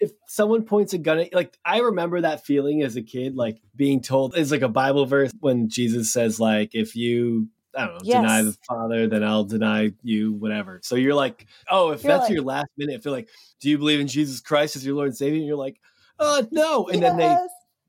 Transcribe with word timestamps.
if 0.00 0.12
someone 0.26 0.64
points 0.64 0.92
a 0.92 0.98
gun 0.98 1.18
at 1.20 1.34
like 1.34 1.56
I 1.64 1.78
remember 1.78 2.20
that 2.20 2.44
feeling 2.44 2.82
as 2.82 2.96
a 2.96 3.02
kid, 3.02 3.34
like 3.36 3.58
being 3.74 4.00
told 4.02 4.36
it's 4.36 4.50
like 4.50 4.62
a 4.62 4.68
Bible 4.68 5.06
verse 5.06 5.32
when 5.40 5.68
Jesus 5.68 6.12
says, 6.12 6.38
like, 6.40 6.74
if 6.74 6.94
you 6.96 7.48
I 7.74 7.86
don't 7.86 7.94
know, 7.94 8.00
Yes. 8.04 8.22
deny 8.22 8.42
the 8.42 8.56
Father, 8.66 9.06
then 9.06 9.22
I'll 9.22 9.44
deny 9.44 9.92
you, 10.02 10.32
whatever. 10.32 10.80
So 10.82 10.94
you're 10.96 11.14
like, 11.14 11.46
oh, 11.70 11.90
if 11.90 12.02
You're 12.04 12.12
that's 12.14 12.24
like- 12.24 12.32
your 12.34 12.42
last 12.44 12.68
minute, 12.78 12.94
if 12.94 13.02
they're 13.02 13.12
like, 13.12 13.28
do 13.60 13.68
you 13.70 13.76
believe 13.78 14.00
in 14.00 14.06
Jesus 14.08 14.40
Christ 14.40 14.76
as 14.76 14.84
your 14.86 14.94
Lord 14.96 15.08
and 15.08 15.16
Savior? 15.16 15.36
And 15.38 15.46
you're 15.46 15.56
like, 15.56 15.78
uh, 16.18 16.42
no. 16.50 16.88
And 16.88 17.02
then 17.02 17.16
they 17.18 17.36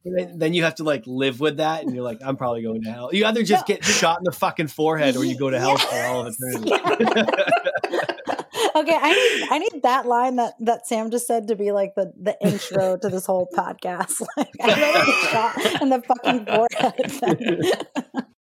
and 0.05 0.39
then, 0.41 0.53
you 0.53 0.63
have 0.63 0.75
to 0.75 0.83
like 0.85 1.03
live 1.05 1.41
with 1.41 1.57
that, 1.57 1.83
and 1.83 1.93
you're 1.93 2.03
like, 2.03 2.19
I'm 2.25 2.37
probably 2.37 2.61
going 2.61 2.81
to 2.83 2.91
hell. 2.91 3.09
You 3.13 3.25
either 3.25 3.43
just 3.43 3.67
No. 3.67 3.75
get 3.75 3.83
shot 3.83 4.19
in 4.19 4.23
the 4.23 4.31
fucking 4.31 4.67
forehead, 4.67 5.17
or 5.17 5.25
you 5.25 5.37
go 5.37 5.49
to 5.49 5.59
hell 5.59 5.77
for 5.77 5.95
all 6.03 6.25
of 6.25 6.33
eternity. 6.39 6.71
okay, 8.77 8.97
I 9.01 9.13
need 9.13 9.47
I 9.51 9.57
need 9.59 9.83
that 9.83 10.05
line 10.05 10.35
that 10.37 10.53
that 10.61 10.87
Sam 10.87 11.09
just 11.11 11.27
said 11.27 11.47
to 11.47 11.55
be 11.55 11.71
like 11.71 11.95
the 11.95 12.13
the 12.19 12.37
intro 12.41 12.97
to 12.97 13.09
this 13.09 13.25
whole 13.25 13.47
podcast. 13.55 14.21
Like 14.37 14.53
get 14.53 15.31
shot 15.31 15.81
in 15.81 15.89
the 15.89 16.01
fucking 16.01 16.45
forehead. 16.45 18.25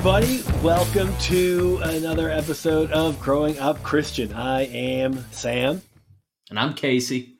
everybody, 0.00 0.42
welcome 0.62 1.14
to 1.18 1.78
another 1.82 2.30
episode 2.30 2.90
of 2.90 3.20
Growing 3.20 3.58
Up 3.58 3.82
Christian. 3.82 4.32
I 4.32 4.62
am 4.62 5.26
Sam. 5.30 5.82
And 6.48 6.58
I'm 6.58 6.72
Casey. 6.72 7.36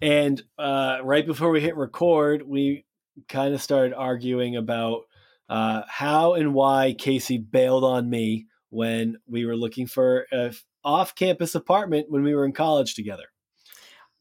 And 0.00 0.42
uh, 0.58 0.98
right 1.04 1.24
before 1.24 1.50
we 1.50 1.60
hit 1.60 1.76
record, 1.76 2.42
we 2.44 2.86
kind 3.28 3.54
of 3.54 3.62
started 3.62 3.94
arguing 3.94 4.56
about 4.56 5.02
uh, 5.48 5.82
how 5.86 6.34
and 6.34 6.54
why 6.54 6.96
Casey 6.98 7.38
bailed 7.38 7.84
on 7.84 8.10
me 8.10 8.46
when 8.70 9.18
we 9.28 9.46
were 9.46 9.54
looking 9.54 9.86
for 9.86 10.26
a 10.32 10.52
off 10.82 11.14
campus 11.14 11.54
apartment 11.54 12.10
when 12.10 12.24
we 12.24 12.34
were 12.34 12.44
in 12.44 12.52
college 12.52 12.96
together. 12.96 13.26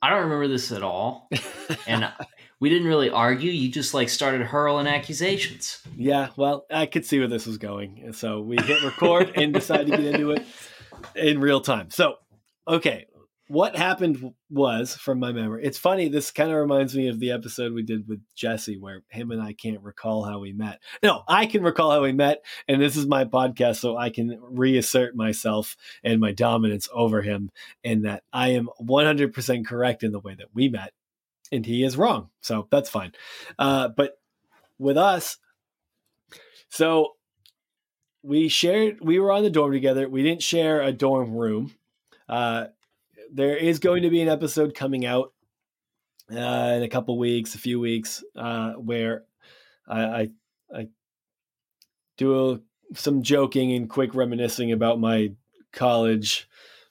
I 0.04 0.12
don't 0.12 0.22
remember 0.22 0.48
this 0.48 0.72
at 0.72 0.84
all. 0.84 1.30
And 1.88 2.12
we 2.62 2.70
didn't 2.70 2.88
really 2.88 3.10
argue. 3.10 3.52
You 3.52 3.70
just 3.70 3.94
like 3.94 4.08
started 4.08 4.44
hurling 4.44 4.88
accusations. 4.88 5.82
Yeah, 5.98 6.30
well, 6.38 6.66
I 6.72 6.86
could 6.86 7.06
see 7.06 7.20
where 7.20 7.28
this 7.28 7.46
was 7.48 7.58
going. 7.58 8.02
And 8.06 8.16
so 8.16 8.40
we 8.40 8.56
hit 8.56 8.84
record 8.84 9.34
and 9.36 9.54
decided 9.54 9.88
to 9.88 9.98
get 9.98 10.06
into 10.06 10.32
it 10.32 10.46
in 11.16 11.42
real 11.42 11.60
time. 11.60 11.90
So, 11.90 12.16
okay, 12.68 13.08
what 13.48 13.76
happened 13.76 14.34
was, 14.50 14.96
from 14.96 15.20
my 15.20 15.32
memory, 15.32 15.66
it's 15.66 15.80
funny. 15.80 16.08
This 16.08 16.30
kind 16.30 16.52
of 16.52 16.58
reminds 16.58 16.96
me 16.96 17.10
of 17.10 17.20
the 17.20 17.32
episode 17.32 17.74
we 17.74 17.84
did 17.84 18.08
with 18.08 18.22
Jesse, 18.36 18.78
where 18.78 19.02
him 19.10 19.32
and 19.32 19.42
I 19.42 19.54
can't 19.54 19.82
recall 19.82 20.24
how 20.24 20.40
we 20.40 20.54
met. 20.54 20.80
No, 21.02 21.24
I 21.28 21.48
can 21.48 21.64
recall 21.64 21.92
how 21.92 22.04
we 22.04 22.14
met, 22.14 22.46
and 22.70 22.82
this 22.82 22.96
is 22.96 23.08
my 23.08 23.26
podcast, 23.26 23.78
so 23.78 23.98
I 23.98 24.10
can 24.10 24.40
reassert 24.40 25.16
myself 25.16 25.76
and 26.04 26.22
my 26.22 26.32
dominance 26.32 26.88
over 26.94 27.24
him, 27.24 27.50
and 27.84 28.06
that 28.06 28.24
I 28.32 28.50
am 28.50 28.70
100% 28.80 29.66
correct 29.66 30.04
in 30.04 30.12
the 30.14 30.20
way 30.20 30.36
that 30.36 30.50
we 30.54 30.70
met, 30.70 30.94
and 31.52 31.66
he 31.66 31.84
is 31.84 31.98
wrong. 31.98 32.30
So 32.42 32.68
that's 32.72 32.90
fine. 32.90 33.12
Uh, 33.60 33.90
but 33.90 34.20
with 34.78 34.98
us, 34.98 35.38
so 36.70 37.14
we 38.24 38.48
shared, 38.48 39.00
we 39.02 39.20
were 39.20 39.32
on 39.32 39.44
the 39.44 39.50
dorm 39.50 39.72
together. 39.72 40.08
We 40.08 40.24
didn't 40.24 40.44
share 40.44 40.82
a 40.82 40.92
dorm 40.92 41.34
room. 41.34 41.74
Uh, 42.30 42.68
there 43.32 43.58
is 43.58 43.80
going 43.80 44.04
to 44.04 44.10
be 44.10 44.22
an 44.22 44.30
episode 44.30 44.76
coming 44.76 45.06
out 45.06 45.34
uh, 46.32 46.74
in 46.78 46.84
a 46.84 46.90
couple 46.90 47.18
weeks, 47.18 47.56
a 47.56 47.60
few 47.60 47.80
weeks, 47.80 48.24
uh, 48.36 48.74
where 48.74 49.24
I, 49.88 50.02
I, 50.02 50.30
I 50.74 50.88
do 52.18 52.52
a, 52.52 52.60
some 52.94 53.24
joking 53.24 53.74
and 53.74 53.90
quick 53.90 54.16
reminiscing 54.16 54.72
about 54.72 55.00
my 55.00 55.34
college 55.74 56.48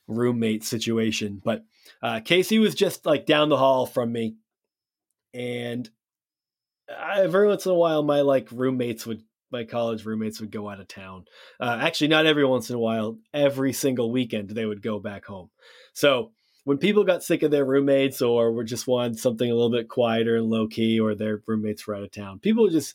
roommate 0.09 0.65
situation. 0.65 1.41
But 1.43 1.65
uh, 2.03 2.21
Casey 2.21 2.59
was 2.59 2.75
just 2.75 3.07
like 3.07 3.27
down 3.27 3.49
the 3.49 3.57
hall 3.57 3.87
from 3.87 4.13
me, 4.13 4.37
and 5.35 5.89
I, 6.89 7.23
every 7.23 7.47
once 7.47 7.67
in 7.67 7.73
a 7.73 7.77
while, 7.77 8.03
my 8.03 8.21
like 8.23 8.49
roommates 8.51 9.07
would, 9.07 9.23
my 9.51 9.65
college 9.65 10.05
roommates 10.05 10.41
would 10.41 10.51
go 10.51 10.69
out 10.69 10.81
of 10.81 10.89
town. 10.89 11.25
Uh, 11.59 11.79
actually, 11.81 12.09
not 12.09 12.27
every 12.27 12.45
once 12.45 12.71
in 12.71 12.77
a 12.77 12.81
while. 12.81 13.19
Every 13.33 13.73
single 13.73 14.11
weekend, 14.11 14.51
they 14.51 14.67
would 14.67 14.83
go 14.83 14.99
back 14.99 15.25
home. 15.25 15.51
So 15.93 16.33
when 16.65 16.79
people 16.79 17.05
got 17.05 17.23
sick 17.23 17.43
of 17.43 17.51
their 17.51 17.65
roommates, 17.65 18.23
or 18.23 18.53
were 18.53 18.65
just 18.65 18.87
wanted 18.87 19.19
something 19.19 19.51
a 19.51 19.55
little 19.55 19.71
bit 19.71 19.89
quieter 19.89 20.37
and 20.37 20.51
low 20.51 20.67
key, 20.67 21.01
or 21.01 21.15
their 21.15 21.43
roommates 21.47 21.87
were 21.87 21.95
out 21.95 22.03
of 22.03 22.13
town, 22.13 22.39
people 22.39 22.69
just 22.69 22.95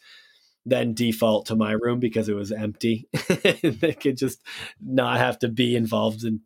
then 0.66 0.94
default 0.94 1.48
to 1.48 1.56
my 1.56 1.72
room 1.72 2.00
because 2.00 2.28
it 2.28 2.36
was 2.36 2.52
empty. 2.52 3.08
they 3.64 3.94
could 3.94 4.18
just 4.18 4.42
not 4.82 5.18
have 5.18 5.38
to 5.40 5.48
be 5.48 5.76
involved 5.76 6.24
in 6.24 6.42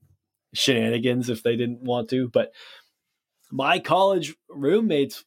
shenanigans 0.53 1.29
if 1.29 1.43
they 1.43 1.55
didn't 1.55 1.81
want 1.81 2.09
to. 2.09 2.27
But 2.27 2.51
my 3.51 3.79
college 3.79 4.35
roommates 4.49 5.23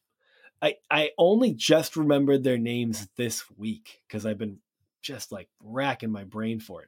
I, 0.63 0.75
I 0.89 1.11
only 1.17 1.53
just 1.53 1.97
remembered 1.97 2.43
their 2.43 2.57
names 2.57 3.09
this 3.17 3.43
week 3.57 4.01
because 4.07 4.25
I've 4.25 4.37
been 4.37 4.59
just 5.01 5.29
like 5.29 5.49
racking 5.61 6.09
my 6.09 6.23
brain 6.23 6.61
for 6.61 6.81
it. 6.81 6.87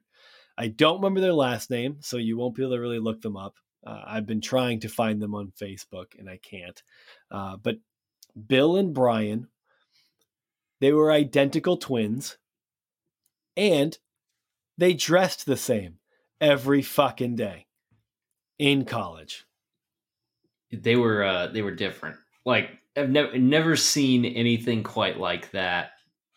I 0.58 0.70
don't 0.70 0.96
remember 0.96 1.20
their 1.20 1.34
last 1.34 1.70
name, 1.70 1.98
so 2.00 2.16
you 2.16 2.38
won't 2.38 2.56
be 2.56 2.64
able 2.64 2.76
to 2.76 2.80
really 2.80 3.00
look 3.00 3.22
them 3.22 3.36
up. 3.36 3.56
Uh, 3.86 4.02
I've 4.08 4.26
been 4.26 4.40
trying 4.40 4.80
to 4.80 4.88
find 4.88 5.22
them 5.22 5.36
on 5.36 5.52
Facebook 5.62 6.18
and 6.18 6.30
I 6.30 6.38
can't. 6.38 6.82
Uh, 7.30 7.58
but 7.58 7.76
Bill 8.48 8.78
and 8.78 8.94
Brian, 8.94 9.50
they 10.80 10.94
were 10.94 11.12
identical 11.12 11.76
twins 11.76 12.38
and 13.58 13.98
they 14.78 14.94
dressed 14.94 15.46
the 15.46 15.58
same 15.58 15.96
every 16.40 16.82
fucking 16.82 17.36
day 17.36 17.68
in 18.58 18.86
college. 18.86 19.46
They 20.72 20.96
were 20.96 21.24
uh 21.24 21.48
they 21.48 21.62
were 21.62 21.72
different. 21.72 22.18
Like 22.46 22.70
I've 22.98 23.10
never 23.10 23.38
never 23.38 23.76
seen 23.76 24.26
anything 24.26 24.84
quite 24.84 25.20
like 25.20 25.52
that 25.52 25.92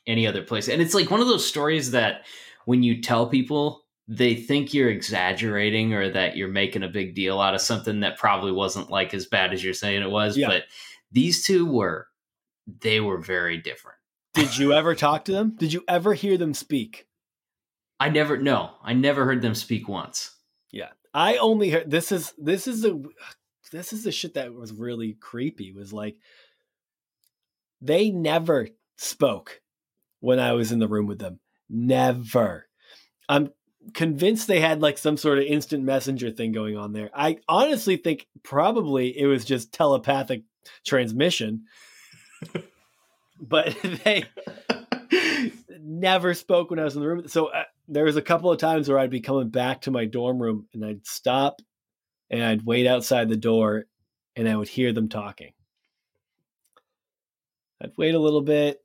any 0.07 0.27
other 0.27 0.43
place. 0.43 0.69
And 0.69 0.81
it's 0.81 0.95
like 0.95 1.11
one 1.11 1.21
of 1.21 1.29
those 1.29 1.47
stories 1.47 1.91
that 1.93 2.25
when 2.65 2.83
you 2.83 3.01
tell 3.01 3.29
people 3.29 3.85
they 4.11 4.35
think 4.35 4.73
you're 4.73 4.89
exaggerating 4.89 5.93
or 5.93 6.09
that 6.09 6.35
you're 6.35 6.49
making 6.49 6.83
a 6.83 6.89
big 6.89 7.15
deal 7.15 7.41
out 7.41 7.55
of 7.55 7.61
something 7.61 8.01
that 8.01 8.17
probably 8.17 8.51
wasn't 8.51 8.91
like 8.91 9.13
as 9.13 9.27
bad 9.27 9.53
as 9.53 9.63
you're 9.63 9.75
saying 9.75 10.03
it 10.03 10.11
was. 10.11 10.35
Yeah. 10.35 10.49
But 10.49 10.63
these 11.13 11.45
two 11.45 11.71
were 11.71 12.09
they 12.81 13.01
were 13.01 13.19
very 13.19 13.59
different. 13.59 13.99
Did 14.35 14.57
you 14.57 14.73
ever 14.73 14.95
talk 14.95 15.27
to 15.27 15.33
them? 15.33 15.57
Did 15.59 15.73
you 15.73 15.85
ever 15.89 16.15
hear 16.15 16.39
them 16.39 16.55
speak? 16.55 17.07
I 18.01 18.09
never 18.09 18.39
no, 18.39 18.71
I 18.83 18.95
never 18.95 19.25
heard 19.27 19.43
them 19.43 19.55
speak 19.55 19.89
once. 19.89 20.35
Yeah. 20.73 20.91
I 21.13 21.37
only 21.37 21.71
heard 21.71 21.91
this 21.91 22.11
is 22.11 22.33
this 22.39 22.67
is 22.67 22.83
the 22.83 23.05
this 23.73 23.93
is 23.93 24.05
the 24.05 24.13
shit 24.13 24.35
that 24.35 24.55
was 24.55 24.73
really 24.73 25.15
creepy 25.21 25.73
was 25.73 25.93
like 25.93 26.17
they 27.81 28.11
never 28.11 28.69
spoke 28.97 29.61
when 30.21 30.41
I 30.41 30.53
was 30.53 30.73
in 30.73 30.79
the 30.79 30.89
room 30.89 31.07
with 31.07 31.19
them. 31.19 31.41
Never. 31.69 32.67
I'm 33.29 33.51
convinced 33.95 34.47
they 34.47 34.61
had 34.61 34.81
like 34.81 34.99
some 34.99 35.17
sort 35.17 35.39
of 35.39 35.45
instant 35.45 35.85
messenger 35.85 36.31
thing 36.31 36.53
going 36.53 36.77
on 36.77 36.93
there. 36.93 37.11
I 37.15 37.39
honestly 37.49 37.97
think 37.97 38.27
probably 38.43 39.19
it 39.19 39.27
was 39.27 39.45
just 39.45 39.73
telepathic 39.73 40.43
transmission. 40.85 41.65
but 43.41 43.77
they 44.05 44.25
never 45.81 46.35
spoke 46.35 46.71
when 46.71 46.79
I 46.79 46.85
was 46.85 46.95
in 46.95 47.03
the 47.03 47.09
room. 47.09 47.29
So 47.29 47.47
uh, 47.47 47.65
there 47.87 48.05
was 48.05 48.17
a 48.17 48.23
couple 48.23 48.51
of 48.51 48.59
times 48.59 48.89
where 48.89 48.99
I'd 48.99 49.11
be 49.11 49.21
coming 49.21 49.49
back 49.49 49.83
to 49.83 49.91
my 49.91 50.05
dorm 50.05 50.41
room 50.41 50.67
and 50.75 50.85
I'd 50.85 51.07
stop 51.07 51.61
and 52.31 52.43
I'd 52.43 52.67
wait 52.67 52.87
outside 52.87 53.29
the 53.29 53.37
door 53.37 53.85
and 54.37 54.49
I 54.49 54.57
would 54.57 54.69
hear 54.69 54.93
them 54.93 55.09
talking. 55.09 55.53
I'd 57.83 57.93
wait 57.97 58.15
a 58.15 58.19
little 58.19 58.43
bit. 58.43 58.81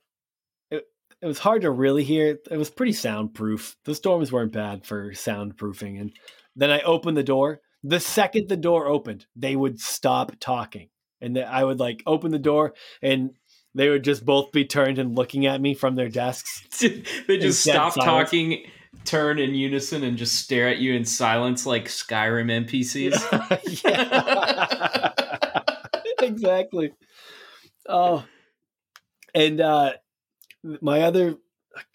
It, 0.71 0.85
it 1.21 1.25
was 1.25 1.39
hard 1.39 1.63
to 1.63 1.71
really 1.71 2.03
hear. 2.03 2.37
It 2.49 2.57
was 2.57 2.69
pretty 2.69 2.93
soundproof. 2.93 3.75
The 3.85 3.95
storms 3.95 4.31
weren't 4.31 4.53
bad 4.53 4.85
for 4.85 5.11
soundproofing. 5.11 5.99
And 5.99 6.11
then 6.55 6.71
I 6.71 6.81
opened 6.81 7.17
the 7.17 7.23
door. 7.23 7.61
The 7.83 7.99
second 7.99 8.47
the 8.47 8.57
door 8.57 8.87
opened, 8.87 9.25
they 9.35 9.55
would 9.55 9.79
stop 9.79 10.33
talking. 10.39 10.89
And 11.19 11.35
then 11.35 11.47
I 11.47 11.63
would 11.63 11.79
like 11.79 12.03
open 12.05 12.31
the 12.31 12.39
door 12.39 12.73
and 13.01 13.31
they 13.75 13.89
would 13.89 14.03
just 14.03 14.25
both 14.25 14.51
be 14.51 14.65
turned 14.65 14.99
and 14.99 15.15
looking 15.15 15.45
at 15.45 15.61
me 15.61 15.73
from 15.73 15.95
their 15.95 16.09
desks. 16.09 16.63
they 17.27 17.37
just 17.37 17.61
stop 17.61 17.93
silence. 17.93 18.29
talking, 18.29 18.65
turn 19.05 19.39
in 19.39 19.55
unison, 19.55 20.03
and 20.03 20.17
just 20.17 20.35
stare 20.35 20.69
at 20.69 20.77
you 20.77 20.93
in 20.93 21.05
silence 21.05 21.65
like 21.65 21.85
Skyrim 21.85 22.67
NPCs. 22.67 23.83
yeah. 23.83 25.09
exactly. 26.21 26.93
Oh, 27.87 28.23
and 29.33 29.59
uh, 29.61 29.93
my 30.81 31.01
other, 31.01 31.35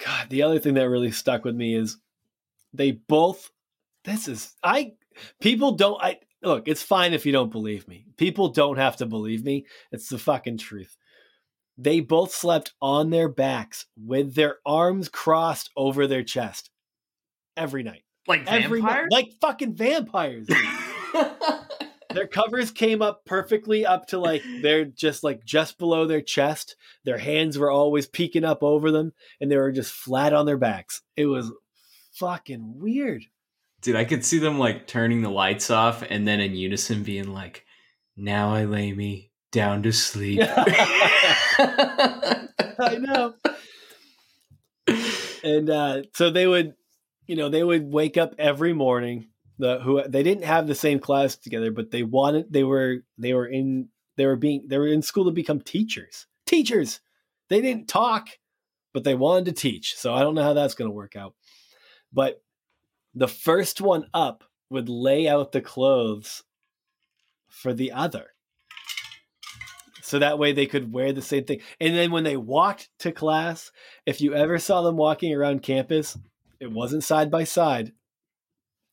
God, 0.04 0.30
the 0.30 0.42
other 0.42 0.58
thing 0.58 0.74
that 0.74 0.88
really 0.88 1.10
stuck 1.10 1.44
with 1.44 1.54
me 1.54 1.74
is 1.74 1.96
they 2.72 2.92
both. 2.92 3.50
This 4.04 4.28
is 4.28 4.54
I. 4.62 4.92
People 5.40 5.72
don't. 5.72 6.02
I. 6.02 6.18
look, 6.42 6.68
it's 6.68 6.82
fine 6.82 7.12
if 7.12 7.26
you 7.26 7.32
don't 7.32 7.52
believe 7.52 7.88
me. 7.88 8.06
People 8.16 8.48
don't 8.48 8.76
have 8.78 8.96
to 8.98 9.06
believe 9.06 9.44
me. 9.44 9.66
It's 9.92 10.08
the 10.08 10.18
fucking 10.18 10.58
truth. 10.58 10.96
They 11.76 12.00
both 12.00 12.32
slept 12.32 12.72
on 12.82 13.10
their 13.10 13.28
backs 13.28 13.86
with 13.96 14.34
their 14.34 14.56
arms 14.66 15.08
crossed 15.08 15.70
over 15.76 16.06
their 16.06 16.24
chest 16.24 16.70
every 17.56 17.82
night. 17.84 18.02
Like 18.26 18.46
Every 18.46 18.82
night. 18.82 18.88
vampires? 18.88 19.08
Like 19.12 19.32
fucking 19.40 19.74
vampires. 19.74 20.48
their 22.18 22.26
covers 22.26 22.72
came 22.72 23.00
up 23.00 23.24
perfectly 23.24 23.86
up 23.86 24.08
to 24.08 24.18
like 24.18 24.42
they're 24.62 24.84
just 24.84 25.22
like 25.22 25.44
just 25.44 25.78
below 25.78 26.04
their 26.06 26.20
chest. 26.20 26.74
Their 27.04 27.18
hands 27.18 27.56
were 27.56 27.70
always 27.70 28.08
peeking 28.08 28.44
up 28.44 28.64
over 28.64 28.90
them 28.90 29.12
and 29.40 29.50
they 29.50 29.56
were 29.56 29.70
just 29.70 29.92
flat 29.92 30.32
on 30.32 30.44
their 30.44 30.56
backs. 30.56 31.02
It 31.16 31.26
was 31.26 31.52
fucking 32.14 32.80
weird. 32.80 33.22
Dude, 33.80 33.94
I 33.94 34.04
could 34.04 34.24
see 34.24 34.40
them 34.40 34.58
like 34.58 34.88
turning 34.88 35.22
the 35.22 35.30
lights 35.30 35.70
off 35.70 36.02
and 36.02 36.26
then 36.26 36.40
in 36.40 36.56
unison 36.56 37.04
being 37.04 37.32
like, 37.32 37.64
Now 38.16 38.52
I 38.52 38.64
lay 38.64 38.92
me 38.92 39.30
down 39.52 39.84
to 39.84 39.92
sleep. 39.92 40.40
I 42.80 42.98
know. 42.98 43.34
And 45.44 45.70
uh, 45.70 46.02
so 46.14 46.30
they 46.30 46.48
would, 46.48 46.74
you 47.26 47.36
know, 47.36 47.48
they 47.48 47.62
would 47.62 47.92
wake 47.92 48.16
up 48.16 48.34
every 48.38 48.72
morning. 48.72 49.28
The 49.58 49.80
who 49.80 50.02
they 50.06 50.22
didn't 50.22 50.44
have 50.44 50.66
the 50.66 50.74
same 50.74 51.00
class 51.00 51.36
together, 51.36 51.70
but 51.70 51.90
they 51.90 52.02
wanted 52.02 52.52
they 52.52 52.64
were 52.64 52.98
they 53.16 53.34
were 53.34 53.46
in 53.46 53.88
they 54.16 54.26
were 54.26 54.36
being 54.36 54.64
they 54.66 54.78
were 54.78 54.86
in 54.86 55.02
school 55.02 55.24
to 55.24 55.30
become 55.30 55.60
teachers. 55.60 56.26
Teachers. 56.46 57.00
They 57.48 57.60
didn't 57.60 57.88
talk, 57.88 58.28
but 58.92 59.04
they 59.04 59.14
wanted 59.14 59.46
to 59.46 59.52
teach. 59.52 59.96
So 59.96 60.14
I 60.14 60.20
don't 60.20 60.34
know 60.34 60.42
how 60.42 60.52
that's 60.52 60.74
going 60.74 60.90
to 60.90 60.94
work 60.94 61.16
out. 61.16 61.34
But 62.12 62.42
the 63.14 63.28
first 63.28 63.80
one 63.80 64.06
up 64.14 64.44
would 64.70 64.88
lay 64.88 65.26
out 65.26 65.52
the 65.52 65.60
clothes 65.60 66.44
for 67.48 67.72
the 67.72 67.92
other 67.92 68.34
so 70.08 70.18
that 70.18 70.38
way 70.38 70.52
they 70.52 70.66
could 70.66 70.90
wear 70.90 71.12
the 71.12 71.20
same 71.20 71.44
thing. 71.44 71.60
And 71.80 71.94
then 71.94 72.10
when 72.10 72.24
they 72.24 72.36
walked 72.36 72.88
to 73.00 73.12
class, 73.12 73.70
if 74.06 74.22
you 74.22 74.34
ever 74.34 74.58
saw 74.58 74.80
them 74.80 74.96
walking 74.96 75.34
around 75.34 75.62
campus, 75.62 76.16
it 76.60 76.72
wasn't 76.72 77.04
side 77.04 77.30
by 77.30 77.44
side. 77.44 77.92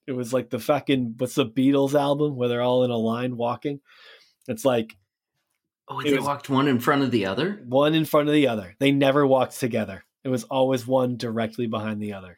It 0.07 0.12
was 0.13 0.34
like 0.34 0.50
the 0.50 0.60
fucking 0.60 1.16
what's 1.18 1.36
the 1.36 1.46
Beatles 1.46 1.94
album 2.00 2.36
where 2.36 2.48
they're 2.50 2.62
all 2.62 2.84
in 2.84 2.92
a 2.92 2.98
line 2.98 3.38
walking. 3.38 3.80
It's 4.48 4.63
like 4.66 4.96
oh, 5.88 6.00
It 6.00 6.06
they 6.12 6.16
was- 6.16 6.25
walked 6.25 6.50
one 6.50 6.68
in 6.68 6.80
front 6.80 7.02
of 7.04 7.12
the 7.12 7.25
other? 7.25 7.63
one 7.68 7.96
in 7.96 8.06
front 8.06 8.28
of 8.30 8.34
the 8.34 8.48
other. 8.48 8.75
They 8.80 8.92
never 8.92 9.25
walked 9.25 9.60
together. 9.60 10.04
It 10.24 10.30
was 10.30 10.44
always 10.46 10.86
one 10.88 11.18
directly 11.18 11.68
behind 11.68 12.02
the 12.02 12.13
other. 12.13 12.38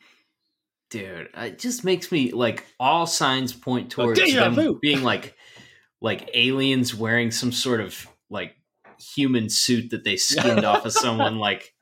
Dude, 0.90 1.30
uh, 1.38 1.42
it 1.48 1.60
just 1.60 1.84
makes 1.84 2.12
me 2.12 2.31
like 2.31 2.66
all 2.80 3.06
signs 3.06 3.52
point 3.54 3.92
towards 3.92 4.20
them 4.20 4.56
vu. 4.56 4.80
being 4.81 5.04
like 5.04 5.36
like 6.00 6.30
aliens 6.34 6.96
wearing 6.96 7.31
some 7.31 7.52
sort 7.52 7.81
of 7.81 8.08
like 8.30 8.56
human 9.16 9.50
suit 9.50 9.90
that 9.90 10.04
they 10.06 10.16
skinned 10.18 10.63
off 10.63 10.86
of 10.86 10.94
someone 10.94 11.38
like 11.40 11.74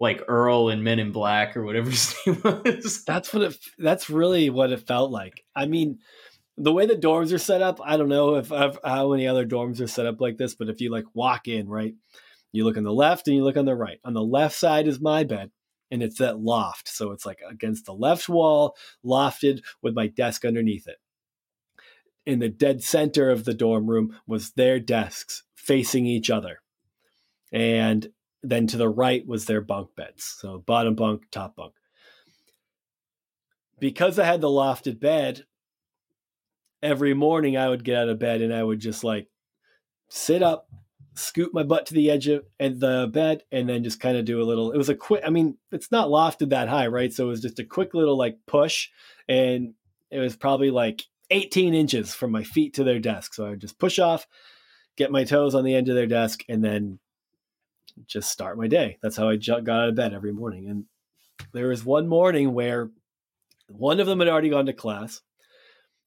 like 0.00 0.22
Earl 0.26 0.70
and 0.70 0.82
Men 0.82 0.98
in 0.98 1.12
Black 1.12 1.56
or 1.56 1.64
whatever 1.64 1.90
his 1.90 2.14
name 2.26 2.40
was. 2.42 3.04
That's 3.04 3.32
what 3.32 3.42
it. 3.42 3.58
That's 3.78 4.10
really 4.10 4.50
what 4.50 4.72
it 4.72 4.86
felt 4.86 5.10
like. 5.10 5.44
I 5.54 5.66
mean, 5.66 5.98
the 6.56 6.72
way 6.72 6.86
the 6.86 6.94
dorms 6.94 7.32
are 7.32 7.38
set 7.38 7.62
up, 7.62 7.80
I 7.84 7.96
don't 7.96 8.08
know 8.08 8.36
if 8.36 8.50
I've, 8.50 8.78
how 8.84 9.10
many 9.10 9.26
other 9.26 9.46
dorms 9.46 9.80
are 9.80 9.86
set 9.86 10.06
up 10.06 10.20
like 10.20 10.38
this, 10.38 10.54
but 10.54 10.68
if 10.68 10.80
you 10.80 10.90
like 10.90 11.04
walk 11.14 11.48
in, 11.48 11.68
right, 11.68 11.94
you 12.52 12.64
look 12.64 12.76
on 12.76 12.84
the 12.84 12.92
left 12.92 13.28
and 13.28 13.36
you 13.36 13.44
look 13.44 13.56
on 13.56 13.66
the 13.66 13.74
right. 13.74 14.00
On 14.04 14.14
the 14.14 14.22
left 14.22 14.56
side 14.56 14.86
is 14.86 15.00
my 15.00 15.24
bed, 15.24 15.50
and 15.90 16.02
it's 16.02 16.18
that 16.18 16.40
loft, 16.40 16.88
so 16.88 17.12
it's 17.12 17.24
like 17.24 17.40
against 17.48 17.84
the 17.84 17.94
left 17.94 18.28
wall, 18.28 18.76
lofted 19.04 19.62
with 19.82 19.94
my 19.94 20.06
desk 20.06 20.44
underneath 20.44 20.88
it. 20.88 20.98
In 22.26 22.38
the 22.38 22.48
dead 22.48 22.82
center 22.82 23.30
of 23.30 23.44
the 23.44 23.54
dorm 23.54 23.88
room 23.88 24.16
was 24.26 24.52
their 24.52 24.78
desks 24.78 25.44
facing 25.54 26.06
each 26.06 26.30
other, 26.30 26.60
and 27.52 28.08
then 28.42 28.66
to 28.68 28.76
the 28.76 28.88
right 28.88 29.26
was 29.26 29.46
their 29.46 29.60
bunk 29.60 29.94
beds. 29.96 30.24
So 30.24 30.58
bottom 30.58 30.94
bunk, 30.94 31.30
top 31.30 31.56
bunk 31.56 31.74
because 33.80 34.18
I 34.18 34.26
had 34.26 34.40
the 34.40 34.48
lofted 34.48 35.00
bed, 35.00 35.44
every 36.82 37.14
morning 37.14 37.56
I 37.56 37.68
would 37.68 37.82
get 37.82 37.96
out 37.96 38.08
of 38.08 38.18
bed 38.18 38.42
and 38.42 38.54
I 38.54 38.62
would 38.62 38.78
just 38.78 39.02
like 39.02 39.28
sit 40.08 40.42
up, 40.42 40.68
scoot 41.14 41.52
my 41.52 41.62
butt 41.62 41.86
to 41.86 41.94
the 41.94 42.10
edge 42.10 42.28
of 42.28 42.44
and 42.60 42.78
the 42.78 43.10
bed, 43.12 43.42
and 43.50 43.68
then 43.68 43.82
just 43.82 44.00
kind 44.00 44.16
of 44.16 44.24
do 44.24 44.40
a 44.40 44.44
little. 44.44 44.70
It 44.70 44.78
was 44.78 44.90
a 44.90 44.94
quick. 44.94 45.22
I 45.26 45.30
mean, 45.30 45.56
it's 45.72 45.90
not 45.90 46.08
lofted 46.08 46.50
that 46.50 46.68
high, 46.68 46.86
right? 46.86 47.12
So 47.12 47.24
it 47.24 47.30
was 47.30 47.42
just 47.42 47.58
a 47.58 47.64
quick 47.64 47.94
little 47.94 48.16
like 48.16 48.38
push, 48.46 48.88
and 49.28 49.74
it 50.10 50.18
was 50.18 50.36
probably 50.36 50.70
like 50.70 51.02
18 51.30 51.74
inches 51.74 52.14
from 52.14 52.30
my 52.30 52.44
feet 52.44 52.74
to 52.74 52.84
their 52.84 53.00
desk. 53.00 53.34
So 53.34 53.46
I 53.46 53.50
would 53.50 53.60
just 53.60 53.78
push 53.78 53.98
off, 53.98 54.26
get 54.96 55.10
my 55.10 55.24
toes 55.24 55.54
on 55.54 55.64
the 55.64 55.74
end 55.74 55.88
of 55.88 55.94
their 55.94 56.06
desk, 56.06 56.44
and 56.48 56.62
then 56.62 56.98
just 58.06 58.30
start 58.30 58.58
my 58.58 58.66
day. 58.68 58.98
That's 59.02 59.16
how 59.16 59.28
I 59.28 59.36
got 59.36 59.68
out 59.70 59.88
of 59.90 59.94
bed 59.94 60.14
every 60.14 60.32
morning. 60.32 60.68
And 60.68 60.84
there 61.52 61.68
was 61.68 61.84
one 61.84 62.06
morning 62.08 62.52
where 62.54 62.90
one 63.68 64.00
of 64.00 64.06
them 64.06 64.18
had 64.20 64.28
already 64.28 64.50
gone 64.50 64.66
to 64.66 64.72
class, 64.72 65.20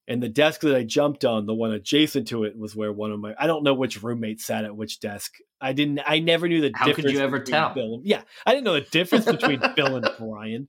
and 0.07 0.21
the 0.21 0.27
desk 0.29 0.61
that 0.61 0.75
I 0.75 0.83
jumped 0.83 1.23
on, 1.23 1.45
the 1.45 1.53
one 1.53 1.71
adjacent 1.71 2.27
to 2.27 2.43
it, 2.43 2.57
was 2.57 2.75
where 2.75 2.91
one 2.91 3.11
of 3.11 3.19
my 3.19 3.33
I 3.39 3.47
don't 3.47 3.63
know 3.63 3.73
which 3.73 4.03
roommate 4.03 4.41
sat 4.41 4.65
at 4.65 4.75
which 4.75 4.99
desk. 4.99 5.35
I 5.61 5.71
didn't. 5.71 6.01
I 6.05 6.19
never 6.19 6.47
knew 6.49 6.59
the 6.61 6.71
How 6.75 6.85
could 6.87 6.95
difference. 6.97 7.13
you 7.13 7.23
ever 7.23 7.39
between 7.39 7.53
tell? 7.53 7.73
Bill 7.73 7.93
and- 7.95 8.05
yeah, 8.05 8.21
I 8.45 8.51
didn't 8.51 8.65
know 8.65 8.73
the 8.73 8.81
difference 8.81 9.25
between 9.25 9.61
Bill 9.75 9.95
and 9.95 10.09
Brian. 10.19 10.67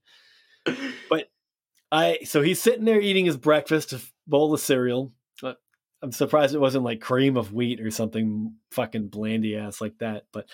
But 1.10 1.28
I 1.92 2.20
so 2.24 2.42
he's 2.42 2.60
sitting 2.62 2.84
there 2.84 3.00
eating 3.00 3.26
his 3.26 3.36
breakfast, 3.36 3.92
a 3.92 4.00
bowl 4.26 4.54
of 4.54 4.60
cereal. 4.60 5.12
Uh, 5.42 5.54
I'm 6.00 6.12
surprised 6.12 6.54
it 6.54 6.60
wasn't 6.60 6.84
like 6.84 7.00
cream 7.00 7.36
of 7.36 7.52
wheat 7.52 7.80
or 7.80 7.90
something 7.90 8.54
fucking 8.70 9.08
blandy 9.08 9.56
ass 9.56 9.80
like 9.80 9.98
that. 9.98 10.24
But 10.32 10.46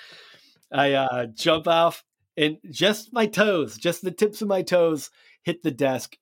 I 0.73 0.93
uh, 0.93 1.27
jump 1.27 1.67
off 1.67 2.05
and 2.37 2.59
just 2.71 3.13
my 3.13 3.27
toes, 3.27 3.77
just 3.77 4.03
the 4.03 4.11
tips 4.11 4.43
of 4.43 4.49
my 4.49 4.63
toes 4.63 5.11
hit 5.43 5.63
the 5.63 5.71
desk. 5.71 6.17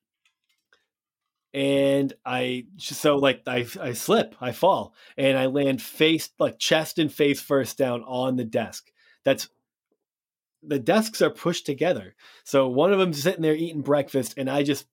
And 1.55 2.12
I 2.27 2.67
so 2.77 3.17
like 3.17 3.43
I 3.47 3.67
I 3.81 3.93
slip, 3.93 4.35
I 4.41 4.53
fall, 4.53 4.95
and 5.17 5.39
I 5.39 5.47
land 5.47 5.81
face 5.81 6.31
like 6.39 6.59
chest 6.59 6.99
and 6.99 7.12
face 7.12 7.41
first 7.41 7.79
down 7.79 8.03
on 8.03 8.37
the 8.37 8.45
desk. 8.45 8.91
That's 9.25 9.49
the 10.62 10.79
desks 10.79 11.23
are 11.23 11.31
pushed 11.31 11.65
together. 11.65 12.15
So 12.45 12.69
one 12.69 12.93
of 12.93 12.99
them's 12.99 13.23
sitting 13.23 13.43
there 13.43 13.55
eating 13.55 13.81
breakfast, 13.81 14.35
and 14.37 14.50
I 14.50 14.62
just 14.62 14.87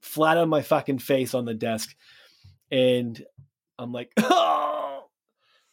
flat 0.00 0.38
on 0.38 0.48
my 0.48 0.62
fucking 0.62 1.00
face 1.00 1.34
on 1.34 1.44
the 1.44 1.54
desk, 1.54 1.94
and 2.70 3.20
I'm 3.78 3.92
like. 3.92 4.12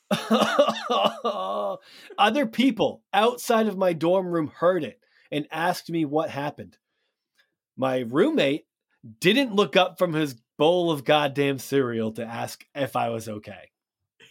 Other 2.18 2.46
people 2.46 3.04
outside 3.14 3.68
of 3.68 3.78
my 3.78 3.94
dorm 3.94 4.28
room 4.28 4.48
heard 4.48 4.84
it 4.84 5.00
and 5.32 5.48
asked 5.52 5.90
me 5.90 6.06
what 6.06 6.30
happened. 6.30 6.78
My 7.76 8.00
roommate 8.00 8.66
didn't 9.20 9.56
look 9.56 9.76
up 9.76 9.98
from 9.98 10.14
his 10.14 10.36
bowl 10.58 10.92
of 10.92 11.04
goddamn 11.04 11.60
cereal 11.60 12.12
to 12.14 12.26
ask 12.26 12.66
if 12.74 12.96
I 12.96 13.10
was 13.10 13.28
okay. 13.30 13.72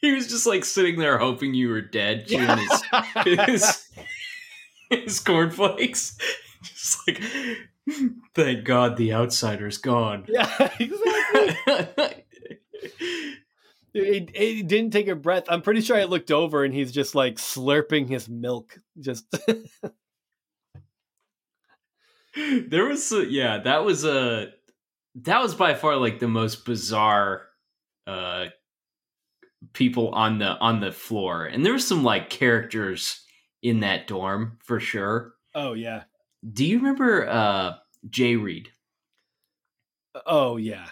He 0.00 0.12
was 0.12 0.28
just 0.28 0.46
like 0.46 0.64
sitting 0.64 1.00
there 1.00 1.18
hoping 1.18 1.54
you 1.54 1.70
were 1.70 1.80
dead, 1.80 2.28
chewing 2.28 2.56
his 2.56 2.82
his, 3.24 3.88
his 4.90 5.18
cornflakes. 5.18 6.16
Just 6.62 6.98
like, 7.08 7.20
thank 8.32 8.62
God 8.62 8.96
the 8.96 9.12
outsider's 9.12 9.78
gone. 9.78 10.24
yeah, 10.28 10.70
exactly. 10.78 12.24
He, 13.92 14.28
he 14.34 14.62
didn't 14.62 14.92
take 14.92 15.08
a 15.08 15.14
breath. 15.14 15.44
I'm 15.48 15.62
pretty 15.62 15.80
sure 15.80 15.96
I 15.96 16.04
looked 16.04 16.30
over 16.30 16.64
and 16.64 16.74
he's 16.74 16.92
just 16.92 17.14
like 17.14 17.36
slurping 17.36 18.08
his 18.08 18.28
milk. 18.28 18.78
Just 19.00 19.26
there 22.68 22.84
was 22.84 23.10
a, 23.12 23.24
yeah, 23.26 23.58
that 23.58 23.84
was 23.84 24.04
a 24.04 24.48
that 25.22 25.42
was 25.42 25.54
by 25.54 25.74
far 25.74 25.96
like 25.96 26.20
the 26.20 26.28
most 26.28 26.64
bizarre 26.64 27.42
uh 28.06 28.46
people 29.72 30.10
on 30.10 30.38
the 30.38 30.56
on 30.58 30.80
the 30.80 30.92
floor. 30.92 31.46
And 31.46 31.64
there 31.64 31.72
was 31.72 31.86
some 31.86 32.04
like 32.04 32.30
characters 32.30 33.24
in 33.62 33.80
that 33.80 34.06
dorm 34.06 34.58
for 34.62 34.80
sure. 34.80 35.34
oh 35.54 35.72
yeah, 35.72 36.04
Do 36.52 36.64
you 36.64 36.78
remember 36.78 37.28
uh 37.28 37.74
Jay 38.08 38.36
Reed? 38.36 38.70
oh 40.26 40.56
yeah, 40.56 40.88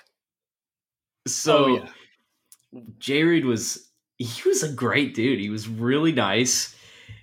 So 1.27 1.65
oh 1.65 1.77
yeah. 1.77 1.89
Jay 2.99 3.23
Reed 3.23 3.45
was 3.45 3.91
he 4.19 4.49
was 4.49 4.63
a 4.63 4.73
great 4.73 5.15
dude. 5.15 5.41
He 5.41 5.51
was 5.51 5.69
really 5.69 6.13
nice. 6.13 6.75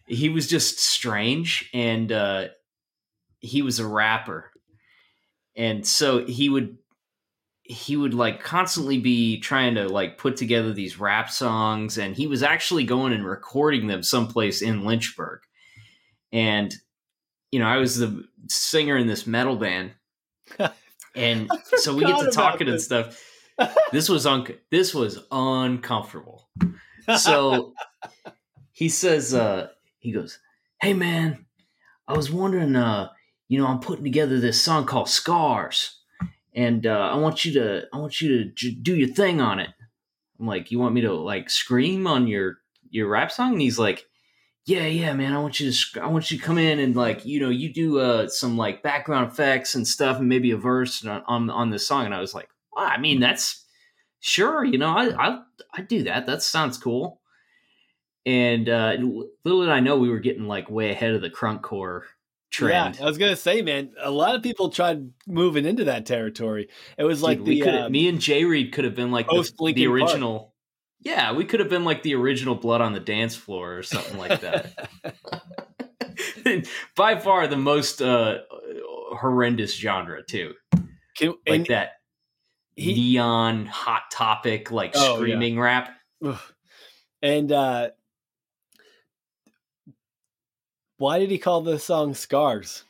He 0.05 0.29
was 0.29 0.47
just 0.47 0.79
strange 0.79 1.69
and 1.73 2.11
uh 2.11 2.45
he 3.39 3.61
was 3.61 3.79
a 3.79 3.87
rapper. 3.87 4.51
And 5.55 5.85
so 5.85 6.25
he 6.25 6.49
would 6.49 6.77
he 7.63 7.95
would 7.95 8.13
like 8.13 8.43
constantly 8.43 8.99
be 8.99 9.39
trying 9.39 9.75
to 9.75 9.87
like 9.87 10.17
put 10.17 10.35
together 10.35 10.73
these 10.73 10.99
rap 10.99 11.29
songs 11.29 11.97
and 11.97 12.15
he 12.15 12.27
was 12.27 12.43
actually 12.43 12.83
going 12.83 13.13
and 13.13 13.25
recording 13.25 13.87
them 13.87 14.03
someplace 14.03 14.61
in 14.61 14.83
Lynchburg. 14.83 15.41
And 16.31 16.73
you 17.51 17.59
know, 17.59 17.67
I 17.67 17.77
was 17.77 17.97
the 17.97 18.25
singer 18.47 18.97
in 18.97 19.07
this 19.07 19.27
metal 19.27 19.55
band. 19.55 19.91
and 21.15 21.49
so 21.75 21.95
we 21.95 22.03
get 22.03 22.19
to 22.19 22.31
talking 22.31 22.67
and 22.67 22.81
stuff 22.81 23.17
this 23.91 24.09
was 24.09 24.25
un 24.25 24.47
this 24.71 24.93
was 24.93 25.19
uncomfortable. 25.31 26.47
So 27.17 27.73
he 28.71 28.89
says, 28.89 29.33
uh, 29.33 29.67
he 29.99 30.11
goes, 30.11 30.39
Hey 30.81 30.93
man, 30.93 31.45
I 32.07 32.13
was 32.13 32.31
wondering, 32.31 32.75
uh, 32.75 33.09
you 33.47 33.59
know, 33.59 33.67
I'm 33.67 33.79
putting 33.79 34.03
together 34.03 34.39
this 34.39 34.61
song 34.61 34.85
called 34.85 35.09
Scars, 35.09 35.99
and 36.53 36.85
uh, 36.85 37.09
I 37.13 37.15
want 37.15 37.45
you 37.45 37.53
to, 37.53 37.83
I 37.93 37.97
want 37.97 38.21
you 38.21 38.29
to 38.29 38.45
j- 38.51 38.71
do 38.75 38.95
your 38.95 39.09
thing 39.09 39.41
on 39.41 39.59
it. 39.59 39.69
I'm 40.39 40.47
like, 40.47 40.71
you 40.71 40.79
want 40.79 40.93
me 40.95 41.01
to 41.01 41.13
like 41.13 41.49
scream 41.49 42.07
on 42.07 42.27
your 42.27 42.57
your 42.89 43.07
rap 43.07 43.31
song? 43.31 43.53
And 43.53 43.61
he's 43.61 43.79
like, 43.79 44.05
Yeah, 44.65 44.85
yeah, 44.87 45.13
man, 45.13 45.33
I 45.33 45.39
want 45.39 45.59
you 45.59 45.67
to, 45.67 45.73
sc- 45.73 45.97
I 45.99 46.07
want 46.07 46.31
you 46.31 46.37
to 46.37 46.43
come 46.43 46.57
in 46.57 46.79
and 46.79 46.95
like, 46.95 47.25
you 47.25 47.39
know, 47.39 47.49
you 47.49 47.71
do 47.71 47.99
uh, 47.99 48.27
some 48.27 48.57
like 48.57 48.83
background 48.83 49.31
effects 49.31 49.75
and 49.75 49.87
stuff, 49.87 50.19
and 50.19 50.27
maybe 50.27 50.51
a 50.51 50.57
verse 50.57 51.05
on 51.05 51.21
on, 51.27 51.49
on 51.49 51.69
this 51.69 51.87
song. 51.87 52.05
And 52.05 52.15
I 52.15 52.19
was 52.19 52.33
like, 52.33 52.49
I 52.77 52.97
mean, 52.97 53.19
that's 53.19 53.65
sure, 54.19 54.63
you 54.63 54.77
know, 54.77 54.89
I 54.89 55.27
I 55.27 55.39
I 55.73 55.81
do 55.81 56.03
that. 56.03 56.25
That 56.25 56.41
sounds 56.41 56.77
cool. 56.77 57.21
And 58.25 58.69
uh, 58.69 58.95
little 59.43 59.61
did 59.61 59.69
I 59.69 59.81
know 59.81 59.97
we 59.97 60.09
were 60.09 60.19
getting 60.19 60.47
like 60.47 60.69
way 60.69 60.91
ahead 60.91 61.13
of 61.13 61.21
the 61.21 61.29
crunkcore 61.29 62.03
trend. 62.51 62.95
Yeah, 62.95 63.03
I 63.03 63.05
was 63.05 63.17
gonna 63.17 63.35
say, 63.35 63.61
man, 63.61 63.91
a 64.01 64.11
lot 64.11 64.35
of 64.35 64.41
people 64.41 64.69
tried 64.69 65.09
moving 65.27 65.65
into 65.65 65.85
that 65.85 66.05
territory. 66.05 66.69
It 66.97 67.03
was 67.03 67.21
like 67.21 67.39
Dude, 67.39 67.47
the 67.47 67.61
could 67.61 67.75
um, 67.75 67.91
me 67.91 68.07
and 68.07 68.21
Jay 68.21 68.45
Reed 68.45 68.71
could 68.71 68.85
have 68.85 68.95
been 68.95 69.11
like 69.11 69.27
the, 69.27 69.41
the 69.41 69.53
Linkin 69.59 69.89
Park. 69.89 70.01
original. 70.01 70.53
Yeah, 71.01 71.33
we 71.33 71.43
could 71.43 71.59
have 71.59 71.67
been 71.67 71.83
like 71.83 72.01
the 72.03 72.15
original 72.15 72.55
Blood 72.55 72.79
on 72.79 72.93
the 72.93 73.01
Dance 73.01 73.35
Floor 73.35 73.77
or 73.77 73.83
something 73.83 74.17
like 74.17 74.39
that. 74.39 74.89
By 76.95 77.19
far 77.19 77.47
the 77.47 77.57
most 77.57 78.01
uh, 78.01 78.39
horrendous 79.17 79.75
genre 79.75 80.23
too, 80.23 80.53
Can- 81.17 81.35
like 81.45 81.59
and 81.59 81.65
that 81.67 81.91
he- 82.75 82.93
neon 82.93 83.65
hot 83.65 84.03
topic 84.11 84.71
like 84.71 84.93
Oh, 84.95 85.11
yeah. 85.11 85.15
screaming 85.15 85.59
rap. 85.59 85.95
Ugh. 86.25 86.39
And 87.21 87.51
uh 87.51 87.89
why 90.97 91.19
did 91.19 91.29
he 91.31 91.37
call 91.37 91.61
the 91.61 91.79
song 91.79 92.13
Scars? 92.13 92.83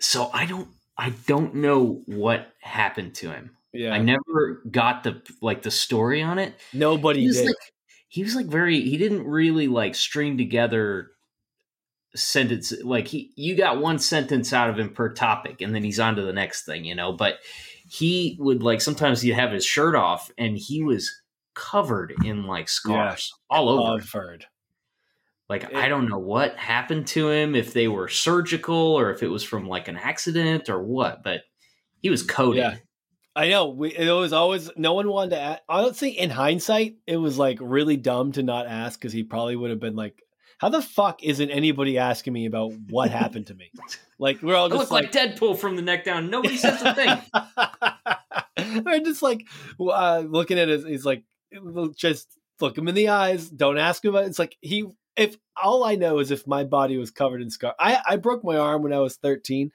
So 0.00 0.30
I 0.32 0.46
don't 0.46 0.68
I 0.96 1.10
don't 1.26 1.56
know 1.56 2.02
what 2.06 2.48
happened 2.60 3.14
to 3.16 3.30
him. 3.30 3.56
Yeah. 3.72 3.92
I 3.94 3.98
never 3.98 4.62
got 4.70 5.02
the 5.04 5.22
like 5.40 5.62
the 5.62 5.70
story 5.70 6.22
on 6.22 6.38
it. 6.38 6.54
Nobody 6.72 7.20
he 7.20 7.26
was 7.28 7.36
did. 7.38 7.46
like 7.46 7.56
he 8.08 8.22
was 8.22 8.34
like 8.36 8.46
very 8.46 8.80
he 8.80 8.96
didn't 8.98 9.24
really 9.26 9.68
like 9.68 9.94
string 9.94 10.36
together 10.36 11.08
sentence 12.14 12.74
like 12.84 13.08
he 13.08 13.32
you 13.36 13.56
got 13.56 13.80
one 13.80 13.98
sentence 13.98 14.52
out 14.52 14.68
of 14.68 14.78
him 14.78 14.90
per 14.92 15.08
topic 15.14 15.62
and 15.62 15.74
then 15.74 15.82
he's 15.82 15.98
on 15.98 16.14
to 16.16 16.22
the 16.22 16.32
next 16.32 16.66
thing 16.66 16.84
you 16.84 16.94
know 16.94 17.10
but 17.14 17.38
he 17.92 18.36
would 18.40 18.62
like 18.62 18.80
sometimes 18.80 19.20
he'd 19.20 19.32
have 19.34 19.52
his 19.52 19.66
shirt 19.66 19.94
off 19.94 20.30
and 20.38 20.56
he 20.56 20.82
was 20.82 21.10
covered 21.54 22.14
in 22.24 22.46
like 22.46 22.66
scars 22.66 23.30
all 23.50 23.68
over. 23.68 24.00
Covered. 24.00 24.46
like 25.50 25.64
it- 25.64 25.74
i 25.74 25.88
don't 25.88 26.08
know 26.08 26.18
what 26.18 26.56
happened 26.56 27.06
to 27.06 27.28
him 27.28 27.54
if 27.54 27.74
they 27.74 27.88
were 27.88 28.08
surgical 28.08 28.74
or 28.74 29.10
if 29.10 29.22
it 29.22 29.28
was 29.28 29.44
from 29.44 29.68
like 29.68 29.88
an 29.88 29.98
accident 29.98 30.70
or 30.70 30.82
what 30.82 31.22
but 31.22 31.42
he 32.00 32.08
was 32.08 32.22
coated 32.22 32.62
Yeah. 32.62 32.76
I 33.34 33.48
know. 33.48 33.68
We, 33.68 33.96
it 33.96 34.12
was 34.12 34.34
always 34.34 34.68
no 34.76 34.92
one 34.92 35.08
wanted 35.08 35.30
to. 35.30 35.40
Ask, 35.40 35.62
honestly, 35.66 36.10
in 36.10 36.28
hindsight, 36.28 36.96
it 37.06 37.16
was 37.16 37.38
like 37.38 37.56
really 37.62 37.96
dumb 37.96 38.32
to 38.32 38.42
not 38.42 38.66
ask 38.66 39.00
because 39.00 39.14
he 39.14 39.22
probably 39.22 39.56
would 39.56 39.70
have 39.70 39.80
been 39.80 39.96
like, 39.96 40.20
"How 40.62 40.68
the 40.68 40.80
fuck 40.80 41.24
isn't 41.24 41.50
anybody 41.50 41.98
asking 41.98 42.32
me 42.32 42.46
about 42.46 42.72
what 42.88 43.10
happened 43.10 43.48
to 43.48 43.54
me?" 43.54 43.70
Like 44.18 44.40
we're 44.40 44.54
all 44.54 44.66
I 44.66 44.76
just 44.76 44.92
look 44.92 45.02
like, 45.02 45.10
Deadpool 45.10 45.58
from 45.58 45.74
the 45.74 45.82
neck 45.82 46.04
down. 46.04 46.30
Nobody 46.30 46.56
says 46.56 46.80
a 46.80 46.94
thing. 46.94 48.82
We're 48.84 49.00
just 49.00 49.22
like 49.22 49.46
uh, 49.80 50.20
looking 50.20 50.60
at 50.60 50.68
it. 50.68 50.86
He's 50.86 51.04
like, 51.04 51.24
just 51.96 52.38
look 52.60 52.78
him 52.78 52.86
in 52.86 52.94
the 52.94 53.08
eyes. 53.08 53.50
Don't 53.50 53.78
ask 53.78 54.04
him 54.04 54.10
about. 54.10 54.24
It. 54.24 54.28
It's 54.28 54.38
like 54.38 54.56
he. 54.60 54.86
If 55.16 55.36
all 55.60 55.82
I 55.82 55.96
know 55.96 56.20
is 56.20 56.30
if 56.30 56.46
my 56.46 56.62
body 56.62 56.96
was 56.96 57.10
covered 57.10 57.42
in 57.42 57.50
scar. 57.50 57.74
I 57.80 58.00
I 58.08 58.16
broke 58.16 58.44
my 58.44 58.56
arm 58.56 58.82
when 58.82 58.92
I 58.92 59.00
was 59.00 59.16
thirteen, 59.16 59.72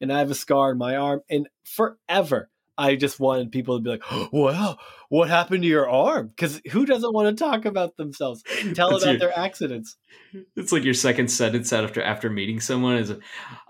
and 0.00 0.10
I 0.10 0.20
have 0.20 0.30
a 0.30 0.34
scar 0.34 0.72
in 0.72 0.78
my 0.78 0.96
arm, 0.96 1.20
and 1.28 1.48
forever. 1.64 2.48
I 2.82 2.96
just 2.96 3.20
wanted 3.20 3.52
people 3.52 3.78
to 3.78 3.82
be 3.82 3.90
like, 3.90 4.02
"Well, 4.32 4.78
what 5.08 5.28
happened 5.28 5.62
to 5.62 5.68
your 5.68 5.88
arm?" 5.88 6.28
Because 6.28 6.60
who 6.70 6.84
doesn't 6.84 7.12
want 7.14 7.36
to 7.36 7.44
talk 7.44 7.64
about 7.64 7.96
themselves 7.96 8.42
tell 8.74 8.90
That's 8.90 9.04
about 9.04 9.12
your- 9.12 9.18
their 9.18 9.38
accidents? 9.38 9.96
It's 10.56 10.72
like 10.72 10.84
your 10.84 10.94
second 10.94 11.28
sentence 11.30 11.72
after 11.72 12.02
after 12.02 12.28
meeting 12.30 12.60
someone 12.60 12.96
is, 12.96 13.12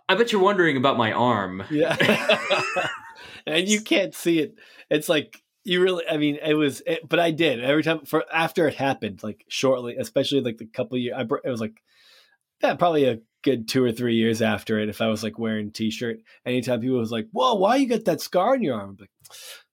I 0.08 0.14
bet 0.14 0.32
you're 0.32 0.40
wondering 0.42 0.76
about 0.76 0.96
my 0.96 1.12
arm. 1.12 1.64
Yeah. 1.70 1.96
and 3.46 3.68
you 3.68 3.80
can't 3.80 4.14
see 4.14 4.38
it. 4.40 4.54
It's 4.90 5.08
like 5.08 5.42
you 5.64 5.80
really 5.80 6.04
I 6.08 6.16
mean 6.16 6.38
it 6.44 6.54
was 6.54 6.82
it, 6.86 7.08
but 7.08 7.20
I 7.20 7.30
did 7.30 7.62
every 7.62 7.82
time 7.82 8.04
for 8.04 8.24
after 8.32 8.66
it 8.66 8.74
happened 8.74 9.22
like 9.22 9.44
shortly 9.48 9.96
especially 9.96 10.40
like 10.40 10.58
the 10.58 10.66
couple 10.66 10.98
years 10.98 11.14
I 11.16 11.22
it 11.22 11.50
was 11.50 11.60
like 11.60 11.82
yeah 12.62 12.74
probably 12.74 13.04
a 13.04 13.18
good 13.42 13.68
2 13.68 13.84
or 13.84 13.92
3 13.92 14.14
years 14.14 14.42
after 14.42 14.78
it 14.78 14.88
if 14.88 15.00
I 15.00 15.08
was 15.08 15.22
like 15.22 15.38
wearing 15.38 15.68
a 15.68 15.70
t-shirt. 15.70 16.18
Anytime 16.46 16.80
people 16.80 16.98
was 16.98 17.12
like 17.12 17.28
whoa 17.32 17.54
why 17.54 17.76
you 17.76 17.88
got 17.88 18.04
that 18.04 18.20
scar 18.20 18.52
on 18.52 18.62
your 18.62 18.78
arm? 18.78 18.90
I'm 18.90 18.96
like 18.98 19.10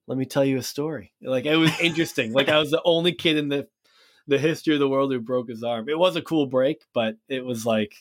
let 0.07 0.17
me 0.17 0.25
tell 0.25 0.43
you 0.43 0.57
a 0.57 0.63
story. 0.63 1.13
Like 1.21 1.45
it 1.45 1.55
was 1.55 1.79
interesting. 1.79 2.33
Like 2.33 2.49
I 2.49 2.59
was 2.59 2.71
the 2.71 2.81
only 2.83 3.13
kid 3.13 3.37
in 3.37 3.49
the 3.49 3.67
the 4.27 4.39
history 4.39 4.73
of 4.73 4.79
the 4.79 4.89
world 4.89 5.11
who 5.11 5.19
broke 5.19 5.49
his 5.49 5.63
arm. 5.63 5.89
It 5.89 5.97
was 5.97 6.15
a 6.15 6.21
cool 6.21 6.47
break 6.47 6.83
but 6.93 7.15
it 7.27 7.45
was 7.45 7.65
like 7.65 7.93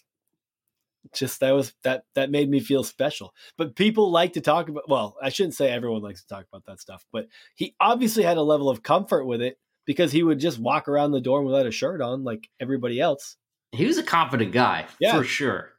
just 1.15 1.41
that 1.41 1.53
was 1.53 1.73
that 1.85 2.05
that 2.15 2.31
made 2.31 2.51
me 2.51 2.61
feel 2.61 2.85
special. 2.85 3.33
But 3.57 3.77
people 3.77 4.11
like 4.11 4.35
to 4.35 4.41
talk 4.41 4.69
about 4.69 4.89
well 4.89 5.17
i 5.23 5.29
shouldn't 5.29 5.55
say 5.55 5.71
everyone 5.71 6.03
likes 6.03 6.23
to 6.23 6.29
talk 6.29 6.47
about 6.51 6.65
that 6.67 6.81
stuff 6.81 7.05
but 7.13 7.27
he 7.55 7.75
obviously 7.81 8.23
had 8.23 8.37
a 8.37 8.43
level 8.43 8.69
of 8.69 8.83
comfort 8.83 9.25
with 9.25 9.41
it 9.41 9.59
because 9.89 10.13
he 10.13 10.23
would 10.23 10.39
just 10.39 10.59
walk 10.59 10.87
around 10.87 11.13
the 11.13 11.21
dorm 11.21 11.47
without 11.47 11.67
a 11.67 11.71
shirt 11.71 12.03
on 12.03 12.23
like 12.23 12.49
everybody 12.61 13.01
else 13.01 13.37
He 13.73 13.87
was 13.87 13.99
a 13.99 14.03
confident 14.03 14.53
guy 14.53 14.87
Yeah. 15.01 15.17
for 15.17 15.25
sure. 15.25 15.71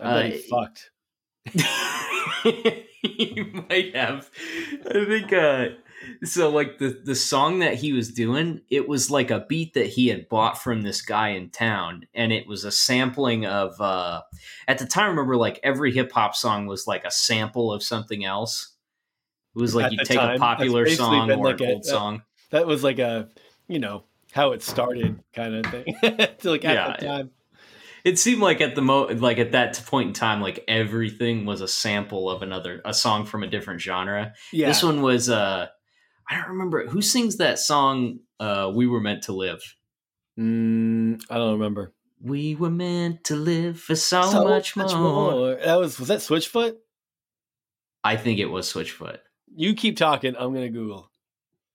i 0.00 0.22
bet 0.22 0.32
he 0.32 0.38
Uh, 0.38 0.42
fucked 0.60 0.90
he 3.02 3.46
might 3.68 3.94
have. 3.96 4.30
I 4.86 5.04
think 5.04 5.32
uh 5.32 5.66
so 6.24 6.50
like 6.50 6.78
the 6.78 7.00
the 7.04 7.14
song 7.14 7.58
that 7.60 7.74
he 7.74 7.92
was 7.92 8.12
doing, 8.12 8.60
it 8.70 8.88
was 8.88 9.10
like 9.10 9.30
a 9.30 9.44
beat 9.48 9.74
that 9.74 9.86
he 9.86 10.08
had 10.08 10.28
bought 10.28 10.62
from 10.62 10.82
this 10.82 11.00
guy 11.02 11.30
in 11.30 11.50
town 11.50 12.06
and 12.14 12.32
it 12.32 12.46
was 12.46 12.64
a 12.64 12.70
sampling 12.72 13.46
of 13.46 13.80
uh 13.80 14.22
at 14.66 14.78
the 14.78 14.86
time 14.86 15.04
I 15.06 15.08
remember 15.08 15.36
like 15.36 15.58
every 15.62 15.92
hip 15.92 16.12
hop 16.12 16.34
song 16.36 16.66
was 16.66 16.86
like 16.86 17.04
a 17.04 17.10
sample 17.10 17.72
of 17.72 17.82
something 17.82 18.24
else. 18.24 18.74
It 19.56 19.60
was 19.60 19.74
like 19.74 19.86
At 19.86 19.92
you 19.92 19.98
take 20.04 20.18
time, 20.18 20.36
a 20.36 20.38
popular 20.38 20.88
song 20.88 21.30
or 21.30 21.36
like 21.44 21.60
an 21.60 21.66
a- 21.68 21.72
old 21.74 21.84
song. 21.84 22.22
that 22.50 22.66
was 22.66 22.84
like 22.84 22.98
a 22.98 23.28
you 23.68 23.78
know 23.78 24.04
how 24.32 24.52
it 24.52 24.62
started 24.62 25.18
kind 25.34 25.54
of 25.54 25.66
thing 25.70 25.84
to 26.02 26.50
like 26.50 26.64
at 26.64 26.74
Yeah, 26.74 26.96
the 26.98 27.06
time 27.06 27.30
It 28.04 28.18
seemed 28.18 28.40
like 28.42 28.60
at 28.60 28.74
the 28.74 28.82
mo 28.82 29.04
like 29.06 29.38
at 29.38 29.52
that 29.52 29.82
point 29.86 30.08
in 30.08 30.14
time, 30.14 30.40
like 30.40 30.64
everything 30.68 31.44
was 31.46 31.60
a 31.60 31.68
sample 31.68 32.30
of 32.30 32.42
another 32.42 32.80
a 32.84 32.94
song 32.94 33.26
from 33.26 33.42
a 33.42 33.46
different 33.46 33.80
genre. 33.80 34.32
yeah 34.52 34.68
This 34.68 34.82
one 34.82 35.02
was 35.02 35.28
uh 35.28 35.66
I 36.30 36.36
don't 36.36 36.48
remember 36.50 36.86
who 36.86 37.00
sings 37.02 37.36
that 37.38 37.58
song 37.58 38.20
uh 38.40 38.70
We 38.74 38.86
Were 38.86 39.00
Meant 39.00 39.22
to 39.24 39.32
Live. 39.32 39.60
Mm, 40.38 41.20
i 41.30 41.34
don't 41.36 41.52
remember 41.54 41.94
We 42.20 42.54
were 42.54 42.70
meant 42.70 43.24
to 43.24 43.34
live 43.36 43.80
for 43.80 43.96
so, 43.96 44.44
much, 44.44 44.76
more. 44.76 45.56
that 45.56 45.74
was 45.80 45.98
was 45.98 46.08
that 46.08 46.18
switchfoot 46.20 46.76
I 48.04 48.16
think 48.16 48.38
it 48.38 48.46
was 48.46 48.72
Switchfoot. 48.72 49.18
you 49.54 49.74
keep 49.74 49.96
talking 49.96 50.34
i'm 50.38 50.54
gonna 50.54 50.68
google 50.70 51.10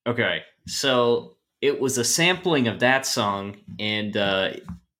Okay. 0.07 0.41
So 0.67 1.32
it 1.63 1.79
was 1.79 1.97
a 1.97 2.03
sampling 2.03 2.67
of 2.67 2.81
that 2.81 3.05
song 3.05 3.55
and 3.79 4.17
uh 4.17 4.51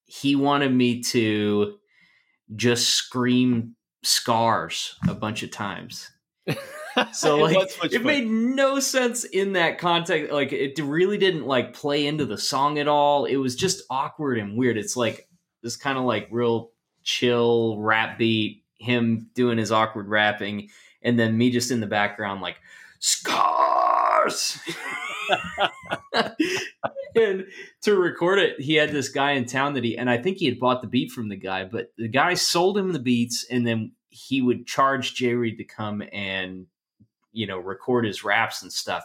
he 0.06 0.36
wanted 0.36 0.72
me 0.74 1.02
to 1.02 1.76
just 2.56 2.92
scream 2.92 3.76
scars 4.04 4.96
a 5.08 5.14
bunch 5.14 5.44
of 5.44 5.52
times. 5.52 6.10
So 7.12 7.40
It 7.40 7.42
like 7.42 7.58
was 7.82 7.92
it 7.92 8.06
made 8.06 8.28
no 8.30 8.80
sense 8.80 9.24
in 9.24 9.54
that 9.54 9.80
context. 9.80 10.32
Like 10.32 10.54
it 10.54 10.78
really 10.78 11.18
didn't 11.18 11.48
like 11.48 11.74
play 11.74 12.06
into 12.06 12.24
the 12.24 12.38
song 12.38 12.78
at 12.78 12.88
all. 12.88 13.26
It 13.26 13.38
was 13.38 13.56
just 13.56 13.82
awkward 13.90 14.38
and 14.38 14.56
weird. 14.56 14.78
It's 14.78 14.96
like 14.96 15.28
this 15.64 15.76
kind 15.76 15.98
of 15.98 16.04
like 16.04 16.28
real 16.30 16.70
chill 17.02 17.80
rap 17.80 18.20
beat, 18.20 18.64
him 18.78 19.28
doing 19.34 19.58
his 19.58 19.72
awkward 19.72 20.08
rapping, 20.08 20.70
and 21.02 21.18
then 21.18 21.36
me 21.36 21.50
just 21.50 21.72
in 21.72 21.80
the 21.80 21.88
background 21.88 22.42
like 22.42 22.58
scars. 23.00 24.60
and 27.16 27.46
to 27.82 27.96
record 27.96 28.40
it, 28.40 28.60
he 28.60 28.76
had 28.76 28.92
this 28.92 29.10
guy 29.10 29.32
in 29.32 29.46
town 29.46 29.74
that 29.74 29.84
he 29.84 29.98
and 29.98 30.10
I 30.10 30.18
think 30.18 30.38
he 30.38 30.46
had 30.46 30.60
bought 30.60 30.82
the 30.82 30.88
beat 30.88 31.12
from 31.12 31.30
the 31.30 31.36
guy, 31.36 31.66
but 31.66 31.92
the 31.98 32.08
guy 32.08 32.34
sold 32.34 32.78
him 32.78 32.92
the 32.92 33.00
beats 33.00 33.46
and 33.50 33.66
then 33.66 33.92
he 34.10 34.42
would 34.42 34.68
charge 34.68 35.16
Jay 35.16 35.34
Reed 35.34 35.58
to 35.58 35.64
come 35.64 36.04
and 36.12 36.68
you 37.32 37.48
know 37.48 37.60
record 37.60 38.06
his 38.06 38.24
raps 38.24 38.62
and 38.62 38.72
stuff. 38.72 39.04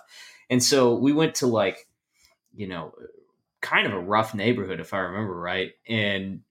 And 0.51 0.63
so 0.63 0.95
we 0.95 1.13
went 1.13 1.37
to 1.37 1.47
like 1.47 1.87
you 2.55 2.67
know 2.67 2.93
kind 3.61 3.87
of 3.87 3.93
a 3.93 4.01
rough 4.01 4.35
neighborhood 4.35 4.81
if 4.81 4.95
I 4.95 4.99
remember 4.99 5.39
right 5.39 5.73
and 5.89 6.43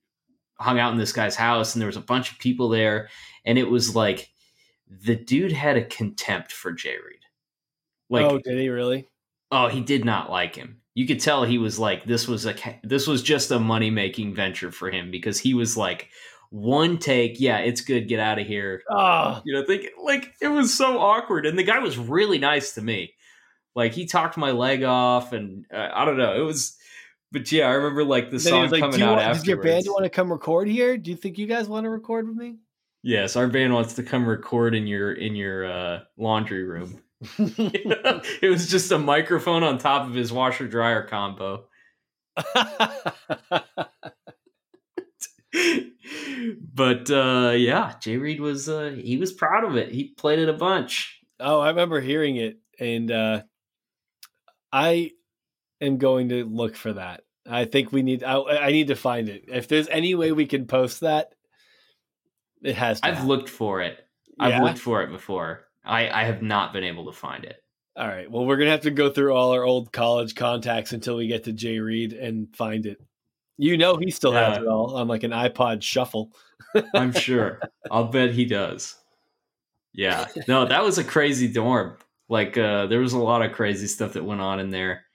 hung 0.58 0.78
out 0.78 0.92
in 0.92 0.98
this 0.98 1.12
guy's 1.12 1.36
house 1.36 1.74
and 1.74 1.80
there 1.80 1.86
was 1.86 1.96
a 1.96 2.00
bunch 2.00 2.32
of 2.32 2.38
people 2.38 2.68
there 2.68 3.08
and 3.44 3.58
it 3.58 3.70
was 3.70 3.94
like 3.94 4.28
the 4.88 5.16
dude 5.16 5.52
had 5.52 5.76
a 5.76 5.84
contempt 5.84 6.52
for 6.52 6.72
Jay 6.72 6.94
Reed. 6.94 7.20
Like, 8.10 8.24
oh, 8.24 8.38
did 8.38 8.58
he 8.58 8.68
really? 8.68 9.08
Oh, 9.50 9.68
he 9.68 9.80
did 9.80 10.04
not 10.04 10.30
like 10.30 10.54
him. 10.54 10.80
You 10.94 11.06
could 11.06 11.20
tell 11.20 11.44
he 11.44 11.58
was 11.58 11.78
like, 11.78 12.04
this 12.04 12.26
was 12.26 12.46
a 12.46 12.54
this 12.82 13.06
was 13.06 13.22
just 13.22 13.50
a 13.50 13.58
money 13.60 13.90
making 13.90 14.34
venture 14.34 14.72
for 14.72 14.90
him 14.90 15.10
because 15.10 15.38
he 15.38 15.54
was 15.54 15.76
like, 15.76 16.08
one 16.50 16.98
take, 16.98 17.40
yeah, 17.40 17.58
it's 17.58 17.82
good, 17.82 18.08
get 18.08 18.20
out 18.20 18.38
of 18.38 18.46
here. 18.46 18.82
Oh, 18.90 19.40
You 19.44 19.54
know, 19.54 19.64
think 19.64 19.90
like 20.02 20.34
it 20.40 20.48
was 20.48 20.74
so 20.74 20.98
awkward, 20.98 21.46
and 21.46 21.58
the 21.58 21.62
guy 21.62 21.78
was 21.78 21.98
really 21.98 22.38
nice 22.38 22.74
to 22.74 22.82
me. 22.82 23.14
Like 23.74 23.92
he 23.92 24.06
talked 24.06 24.36
my 24.36 24.50
leg 24.50 24.82
off, 24.82 25.32
and 25.32 25.66
uh, 25.72 25.88
I 25.92 26.04
don't 26.04 26.16
know, 26.18 26.40
it 26.40 26.44
was. 26.44 26.76
But 27.30 27.52
yeah, 27.52 27.66
I 27.66 27.72
remember 27.72 28.04
like 28.04 28.30
the 28.30 28.40
song 28.40 28.70
like, 28.70 28.80
coming 28.80 28.96
"Do 28.96 28.98
you 28.98 29.04
out 29.04 29.16
want, 29.16 29.20
afterwards. 29.20 29.40
does 29.40 29.48
your 29.48 29.62
band 29.62 29.84
want 29.88 30.04
to 30.04 30.10
come 30.10 30.32
record 30.32 30.66
here? 30.66 30.96
Do 30.96 31.10
you 31.10 31.16
think 31.16 31.38
you 31.38 31.46
guys 31.46 31.68
want 31.68 31.84
to 31.84 31.90
record 31.90 32.26
with 32.26 32.36
me?" 32.36 32.56
Yes, 33.02 33.36
our 33.36 33.46
band 33.46 33.74
wants 33.74 33.94
to 33.94 34.02
come 34.02 34.26
record 34.26 34.74
in 34.74 34.86
your 34.86 35.12
in 35.12 35.36
your 35.36 35.70
uh, 35.70 36.00
laundry 36.16 36.64
room. 36.64 37.02
it 37.38 38.48
was 38.50 38.68
just 38.68 38.92
a 38.92 38.98
microphone 38.98 39.62
on 39.64 39.78
top 39.78 40.06
of 40.08 40.14
his 40.14 40.32
washer 40.32 40.68
dryer 40.68 41.02
combo. 41.02 41.64
but 46.74 47.10
uh, 47.10 47.52
yeah, 47.56 47.94
Jay 48.00 48.16
Reed 48.16 48.40
was 48.40 48.68
uh, 48.68 48.94
he 48.96 49.16
was 49.16 49.32
proud 49.32 49.64
of 49.64 49.76
it. 49.76 49.92
He 49.92 50.08
played 50.16 50.38
it 50.38 50.48
a 50.48 50.52
bunch. 50.54 51.20
oh, 51.40 51.60
I 51.60 51.68
remember 51.68 52.00
hearing 52.00 52.36
it, 52.36 52.58
and 52.78 53.10
uh, 53.10 53.42
I 54.72 55.12
am 55.80 55.98
going 55.98 56.28
to 56.30 56.44
look 56.44 56.76
for 56.76 56.92
that. 56.92 57.22
I 57.48 57.64
think 57.64 57.92
we 57.92 58.02
need. 58.02 58.22
I, 58.22 58.40
I 58.40 58.70
need 58.72 58.88
to 58.88 58.96
find 58.96 59.28
it. 59.28 59.44
If 59.48 59.68
there's 59.68 59.88
any 59.88 60.14
way 60.14 60.32
we 60.32 60.46
can 60.46 60.66
post 60.66 61.00
that, 61.00 61.32
it 62.62 62.74
has. 62.76 63.00
To 63.00 63.08
I've 63.08 63.14
happen. 63.14 63.28
looked 63.28 63.48
for 63.48 63.80
it. 63.82 63.98
I've 64.38 64.50
Yeah? 64.50 64.62
looked 64.62 64.78
for 64.78 65.02
it 65.02 65.10
before. 65.10 65.64
I, 65.88 66.20
I 66.20 66.24
have 66.24 66.42
not 66.42 66.72
been 66.72 66.84
able 66.84 67.06
to 67.06 67.12
find 67.12 67.44
it. 67.44 67.62
All 67.96 68.06
right. 68.06 68.30
Well, 68.30 68.46
we're 68.46 68.58
gonna 68.58 68.70
have 68.70 68.82
to 68.82 68.92
go 68.92 69.10
through 69.10 69.34
all 69.34 69.50
our 69.52 69.64
old 69.64 69.92
college 69.92 70.36
contacts 70.36 70.92
until 70.92 71.16
we 71.16 71.26
get 71.26 71.44
to 71.44 71.52
Jay 71.52 71.80
Reed 71.80 72.12
and 72.12 72.54
find 72.54 72.86
it. 72.86 73.00
You 73.56 73.76
know, 73.76 73.96
he 73.96 74.12
still 74.12 74.30
has 74.30 74.58
it 74.58 74.68
all 74.68 74.94
on 74.94 75.08
like 75.08 75.24
an 75.24 75.32
iPod 75.32 75.82
Shuffle. 75.82 76.30
I'm 76.94 77.10
sure. 77.12 77.60
I'll 77.90 78.04
bet 78.04 78.30
he 78.30 78.44
does. 78.44 78.94
Yeah. 79.92 80.28
No, 80.46 80.64
that 80.64 80.84
was 80.84 80.98
a 80.98 81.04
crazy 81.04 81.48
dorm. 81.48 81.96
Like 82.28 82.56
uh 82.56 82.86
there 82.86 83.00
was 83.00 83.14
a 83.14 83.18
lot 83.18 83.42
of 83.42 83.52
crazy 83.52 83.88
stuff 83.88 84.12
that 84.12 84.24
went 84.24 84.42
on 84.42 84.60
in 84.60 84.70
there. 84.70 85.06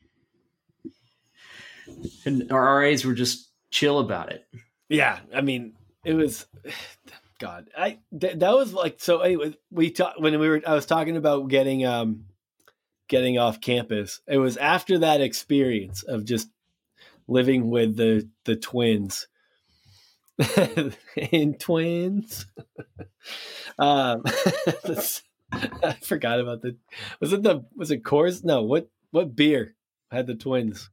And 2.25 2.51
our 2.51 2.79
RAs 2.79 3.05
were 3.05 3.13
just 3.13 3.49
chill 3.71 3.99
about 3.99 4.33
it. 4.33 4.45
Yeah, 4.89 5.19
I 5.33 5.39
mean, 5.39 5.73
it 6.03 6.15
was 6.15 6.47
God. 7.43 7.69
I 7.77 7.99
th- 8.17 8.39
that 8.39 8.53
was 8.53 8.73
like 8.73 8.95
so. 8.99 9.19
Anyway, 9.19 9.53
we 9.69 9.91
talked 9.91 10.21
when 10.21 10.39
we 10.39 10.47
were. 10.47 10.61
I 10.65 10.73
was 10.75 10.85
talking 10.85 11.17
about 11.17 11.49
getting 11.49 11.85
um 11.85 12.23
getting 13.09 13.37
off 13.37 13.59
campus. 13.59 14.21
It 14.27 14.37
was 14.37 14.55
after 14.55 14.99
that 14.99 15.19
experience 15.19 16.03
of 16.03 16.23
just 16.23 16.47
living 17.27 17.69
with 17.69 17.97
the 17.97 18.29
the 18.45 18.55
twins 18.55 19.27
in 21.17 21.55
twins. 21.55 22.45
um, 23.77 24.23
I 25.51 25.97
forgot 26.01 26.39
about 26.39 26.61
the. 26.61 26.77
Was 27.19 27.33
it 27.33 27.43
the? 27.43 27.65
Was 27.75 27.91
it 27.91 28.03
Coors? 28.03 28.41
No. 28.45 28.61
What? 28.61 28.89
What 29.11 29.35
beer 29.35 29.75
had 30.11 30.27
the 30.27 30.35
twins? 30.35 30.89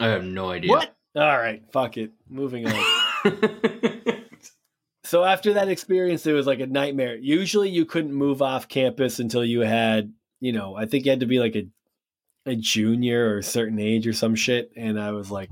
I 0.00 0.08
have 0.08 0.24
no 0.24 0.50
idea. 0.50 0.70
What? 0.70 0.96
All 1.14 1.38
right. 1.38 1.62
Fuck 1.72 1.96
it. 1.96 2.10
Moving 2.28 2.66
on. 2.66 2.84
So 5.08 5.24
after 5.24 5.54
that 5.54 5.70
experience, 5.70 6.26
it 6.26 6.34
was 6.34 6.46
like 6.46 6.60
a 6.60 6.66
nightmare. 6.66 7.16
Usually, 7.16 7.70
you 7.70 7.86
couldn't 7.86 8.12
move 8.12 8.42
off 8.42 8.68
campus 8.68 9.20
until 9.20 9.42
you 9.42 9.60
had, 9.60 10.12
you 10.38 10.52
know, 10.52 10.76
I 10.76 10.84
think 10.84 11.06
you 11.06 11.10
had 11.10 11.20
to 11.20 11.26
be 11.26 11.40
like 11.40 11.56
a 11.56 11.66
a 12.44 12.54
junior 12.54 13.30
or 13.30 13.38
a 13.38 13.42
certain 13.42 13.78
age 13.78 14.06
or 14.06 14.12
some 14.12 14.34
shit. 14.34 14.70
And 14.76 15.00
I 15.00 15.12
was 15.12 15.30
like, 15.30 15.48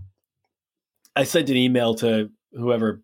I 1.14 1.25
sent 1.25 1.49
an 1.49 1.56
email 1.56 1.95
to 1.97 2.30
whoever 2.52 3.02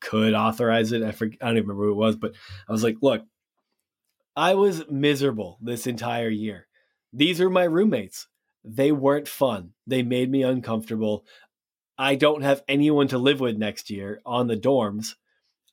could 0.00 0.34
authorize 0.34 0.90
it. 0.90 1.04
I 1.04 1.12
forget, 1.12 1.38
I 1.40 1.46
don't 1.46 1.58
even 1.58 1.68
remember 1.68 1.84
who 1.84 1.92
it 1.92 2.06
was, 2.06 2.16
but 2.16 2.32
I 2.68 2.72
was 2.72 2.82
like, 2.82 2.96
look, 3.00 3.22
I 4.34 4.54
was 4.54 4.82
miserable 4.90 5.58
this 5.60 5.86
entire 5.86 6.28
year. 6.28 6.66
These 7.12 7.40
are 7.40 7.50
my 7.50 7.64
roommates. 7.64 8.26
They 8.64 8.90
weren't 8.90 9.28
fun. 9.28 9.74
They 9.86 10.02
made 10.02 10.28
me 10.28 10.42
uncomfortable. 10.42 11.24
I 11.96 12.16
don't 12.16 12.42
have 12.42 12.64
anyone 12.66 13.06
to 13.08 13.18
live 13.18 13.38
with 13.38 13.56
next 13.56 13.90
year 13.90 14.20
on 14.26 14.48
the 14.48 14.56
dorms. 14.56 15.14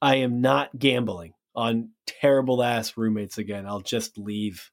I 0.05 0.17
am 0.17 0.39
not 0.39 0.77
gambling 0.77 1.33
on 1.55 1.89
terrible 2.05 2.61
ass 2.61 2.95
roommates 2.95 3.39
again. 3.39 3.65
I'll 3.65 3.81
just 3.81 4.19
leave. 4.19 4.69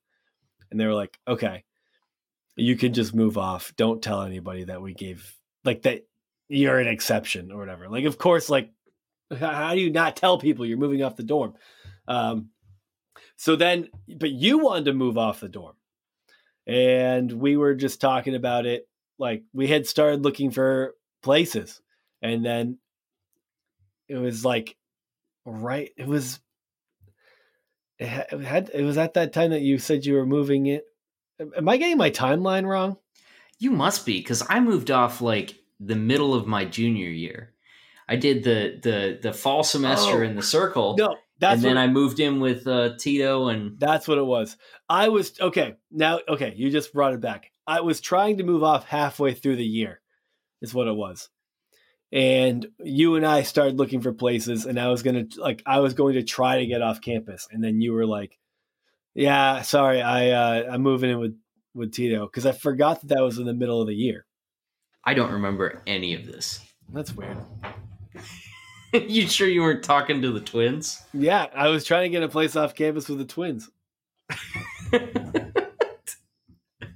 And 0.71 0.79
they 0.79 0.85
were 0.85 0.92
like, 0.92 1.18
okay, 1.27 1.64
you 2.55 2.77
can 2.77 2.92
just 2.92 3.14
move 3.14 3.38
off. 3.38 3.73
Don't 3.79 4.03
tell 4.03 4.21
anybody 4.21 4.64
that 4.64 4.83
we 4.83 4.92
gave, 4.92 5.35
like, 5.64 5.85
that 5.85 6.03
you're 6.51 6.79
an 6.79 6.87
exception 6.87 7.51
or 7.51 7.57
whatever. 7.57 7.88
Like, 7.88 8.05
of 8.05 8.18
course, 8.18 8.51
like, 8.51 8.73
how 9.35 9.73
do 9.73 9.81
you 9.81 9.90
not 9.90 10.16
tell 10.16 10.37
people 10.37 10.66
you're 10.66 10.77
moving 10.77 11.03
off 11.03 11.16
the 11.16 11.23
dorm? 11.23 11.55
Um, 12.07 12.51
so 13.37 13.57
then, 13.57 13.88
but 14.18 14.33
you 14.33 14.59
wanted 14.59 14.85
to 14.85 14.92
move 14.92 15.16
off 15.16 15.40
the 15.40 15.49
dorm. 15.49 15.77
And 16.66 17.33
we 17.33 17.57
were 17.57 17.75
just 17.75 18.03
talking 18.03 18.35
about 18.35 18.66
it. 18.66 18.87
Like, 19.18 19.45
we 19.55 19.66
had 19.66 19.87
started 19.87 20.25
looking 20.25 20.51
for 20.51 20.95
places. 21.23 21.81
And 22.21 22.45
then 22.45 22.77
it 24.09 24.16
was 24.16 24.45
like, 24.45 24.77
right 25.45 25.91
it 25.97 26.07
was 26.07 26.41
it 27.99 28.07
had 28.07 28.71
it 28.75 28.83
was 28.83 28.99
at 28.99 29.15
that 29.15 29.33
time 29.33 29.51
that 29.51 29.63
you 29.63 29.79
said 29.79 30.05
you 30.05 30.15
were 30.15 30.27
moving 30.27 30.67
it 30.67 30.85
am 31.57 31.69
i 31.69 31.77
getting 31.77 31.97
my 31.99 32.11
timeline 32.11 32.67
wrong 32.67 32.97
You 33.59 33.71
must 33.71 34.05
be, 34.07 34.19
because 34.19 34.43
I 34.49 34.59
moved 34.61 34.91
off 34.91 35.21
like 35.21 35.55
the 35.79 35.95
middle 35.95 36.35
of 36.35 36.47
my 36.49 36.65
junior 36.65 37.09
year. 37.11 37.55
I 38.09 38.17
did 38.17 38.43
the 38.45 38.81
the 38.83 39.19
the 39.23 39.33
fall 39.33 39.63
semester 39.63 40.23
Oh. 40.23 40.27
in 40.27 40.35
the 40.35 40.43
circle, 40.43 40.97
no 40.99 41.17
that's 41.39 41.55
and 41.57 41.63
then 41.65 41.75
what, 41.77 41.83
I 41.83 41.87
moved 41.89 42.19
in 42.21 42.41
with 42.41 42.67
uh, 42.67 42.97
Tito 42.99 43.49
and 43.49 43.79
that's 43.79 44.07
what 44.09 44.19
it 44.19 44.25
was 44.27 44.57
i 44.89 45.09
was 45.09 45.33
okay 45.41 45.75
now 45.91 46.21
okay 46.29 46.55
you 46.57 46.71
just 46.71 46.93
brought 46.93 47.15
it 47.15 47.21
back 47.21 47.51
i 47.67 47.81
was 47.81 48.01
trying 48.01 48.39
to 48.39 48.45
move 48.45 48.63
off 48.63 48.85
halfway 48.87 49.33
through 49.35 49.57
the 49.57 49.65
year 49.65 50.01
is 50.61 50.73
what 50.75 50.87
it 50.89 50.95
was 50.95 51.29
and 52.12 52.66
you 52.81 53.16
and 53.16 53.27
i 53.27 53.42
started 53.42 53.79
looking 53.79 54.01
for 54.01 54.12
places 54.12 54.66
and 54.66 54.79
i 54.79 54.88
was 54.88 55.03
gonna 55.03 55.25
like 55.38 55.62
i 55.66 55.81
was 55.81 55.94
going 55.94 56.14
to 56.14 56.22
try 56.22 56.59
to 56.59 56.66
get 56.66 56.83
off 56.83 57.01
campus 57.01 57.48
and 57.51 57.64
then 57.64 57.81
you 57.81 57.92
were 57.92 58.07
like 58.07 58.38
yeah 59.14 59.62
sorry 59.62 60.03
i 60.03 60.31
uh 60.31 60.72
i'm 60.72 60.83
moving 60.83 61.11
in 61.11 61.18
with 61.18 61.37
with 61.75 61.92
tito 61.92 62.27
because 62.27 62.44
i 62.44 62.53
forgot 62.53 63.01
that 63.01 63.09
that 63.09 63.22
was 63.22 63.38
in 63.38 63.46
the 63.46 63.55
middle 63.55 63.81
of 63.81 63.87
the 63.87 63.94
year 63.94 64.27
I 65.05 65.14
don't 65.14 65.33
remember 65.33 65.83
any 65.87 66.14
of 66.14 66.27
this. 66.27 66.61
That's 66.92 67.12
weird. 67.12 67.38
you 68.92 69.27
sure 69.27 69.48
you 69.48 69.62
weren't 69.62 69.83
talking 69.83 70.22
to 70.22 70.31
the 70.31 70.40
twins? 70.40 71.03
Yeah, 71.12 71.46
I 71.55 71.68
was 71.68 71.85
trying 71.85 72.05
to 72.05 72.09
get 72.16 72.22
a 72.22 72.29
place 72.29 72.55
off 72.55 72.77
campus 72.77 73.09
with 73.09 73.18
the 73.18 73.25
twins. 73.25 73.68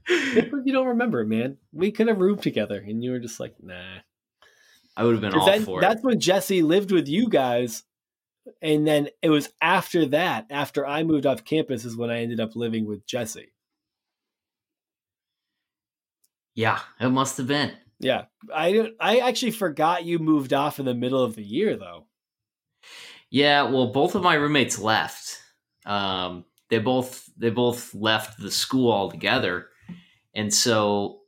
you 0.06 0.72
don't 0.72 0.86
remember, 0.86 1.24
man. 1.24 1.56
We 1.72 1.90
could 1.90 2.06
have 2.06 2.20
roomed 2.20 2.42
together, 2.42 2.78
and 2.78 3.02
you 3.02 3.10
were 3.10 3.18
just 3.18 3.40
like, 3.40 3.56
nah. 3.60 3.98
I 4.96 5.04
would 5.04 5.12
have 5.12 5.20
been 5.20 5.34
all 5.34 5.46
then- 5.46 5.64
for 5.64 5.80
that's 5.80 6.00
it. 6.00 6.04
when 6.04 6.20
Jesse 6.20 6.62
lived 6.62 6.90
with 6.90 7.06
you 7.08 7.28
guys, 7.28 7.84
and 8.62 8.86
then 8.86 9.08
it 9.22 9.28
was 9.30 9.50
after 9.60 10.06
that, 10.06 10.46
after 10.50 10.86
I 10.86 11.02
moved 11.02 11.26
off 11.26 11.44
campus, 11.44 11.84
is 11.84 11.96
when 11.96 12.10
I 12.10 12.22
ended 12.22 12.40
up 12.40 12.56
living 12.56 12.86
with 12.86 13.06
Jesse. 13.06 13.52
Yeah, 16.54 16.80
it 17.00 17.08
must 17.10 17.36
have 17.36 17.46
been. 17.46 17.72
Yeah, 17.98 18.24
I. 18.54 18.92
I 19.00 19.18
actually 19.18 19.52
forgot 19.52 20.04
you 20.04 20.18
moved 20.18 20.52
off 20.52 20.78
in 20.78 20.84
the 20.86 20.94
middle 20.94 21.22
of 21.22 21.34
the 21.34 21.42
year, 21.42 21.76
though. 21.76 22.06
Yeah, 23.30 23.62
well, 23.64 23.88
both 23.88 24.14
of 24.14 24.22
my 24.22 24.34
roommates 24.34 24.78
left. 24.78 25.38
Um, 25.84 26.44
they 26.68 26.78
both 26.78 27.28
they 27.36 27.50
both 27.50 27.94
left 27.94 28.38
the 28.38 28.50
school 28.50 28.92
altogether, 28.92 29.68
and 30.34 30.52
so 30.52 31.20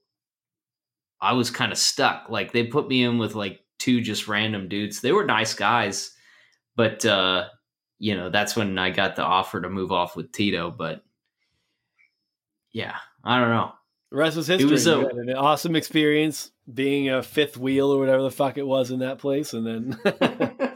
I 1.21 1.33
was 1.33 1.51
kind 1.51 1.73
of 1.73 1.79
stuck. 1.79 2.29
Like 2.29 2.53
they 2.53 2.65
put 2.65 2.89
me 2.89 3.03
in 3.03 3.19
with 3.19 3.35
like 3.35 3.61
two 3.79 4.01
just 4.01 4.29
random 4.29 4.69
dudes. 4.69 5.01
They 5.01 5.13
were 5.13 5.25
nice 5.25 5.55
guys, 5.55 6.13
but 6.77 7.05
uh, 7.05 7.47
you 7.99 8.17
know 8.17 8.31
that's 8.31 8.55
when 8.57 8.79
I 8.79 8.91
got 8.91 9.17
the 9.17 9.25
offer 9.25 9.61
to 9.61 9.69
move 9.69 9.93
off 9.93 10.17
with 10.17 10.33
Tito. 10.33 10.71
But 10.71 11.03
yeah, 12.73 12.97
I 13.25 13.41
don't 13.41 13.51
know. 13.51 13.73
The 14.11 14.17
rest 14.17 14.37
was 14.37 14.47
history. 14.47 14.69
It 14.69 14.73
was 14.73 14.87
a- 14.87 15.07
an 15.07 15.35
awesome 15.35 15.77
experience 15.77 16.51
being 16.73 17.09
a 17.11 17.23
fifth 17.23 17.57
wheel 17.57 17.91
or 17.91 17.99
whatever 17.99 18.23
the 18.23 18.31
fuck 18.31 18.57
it 18.59 18.67
was 18.67 18.91
in 18.91 19.01
that 19.01 19.19
place, 19.19 19.53
and 19.53 19.67
then 19.67 19.99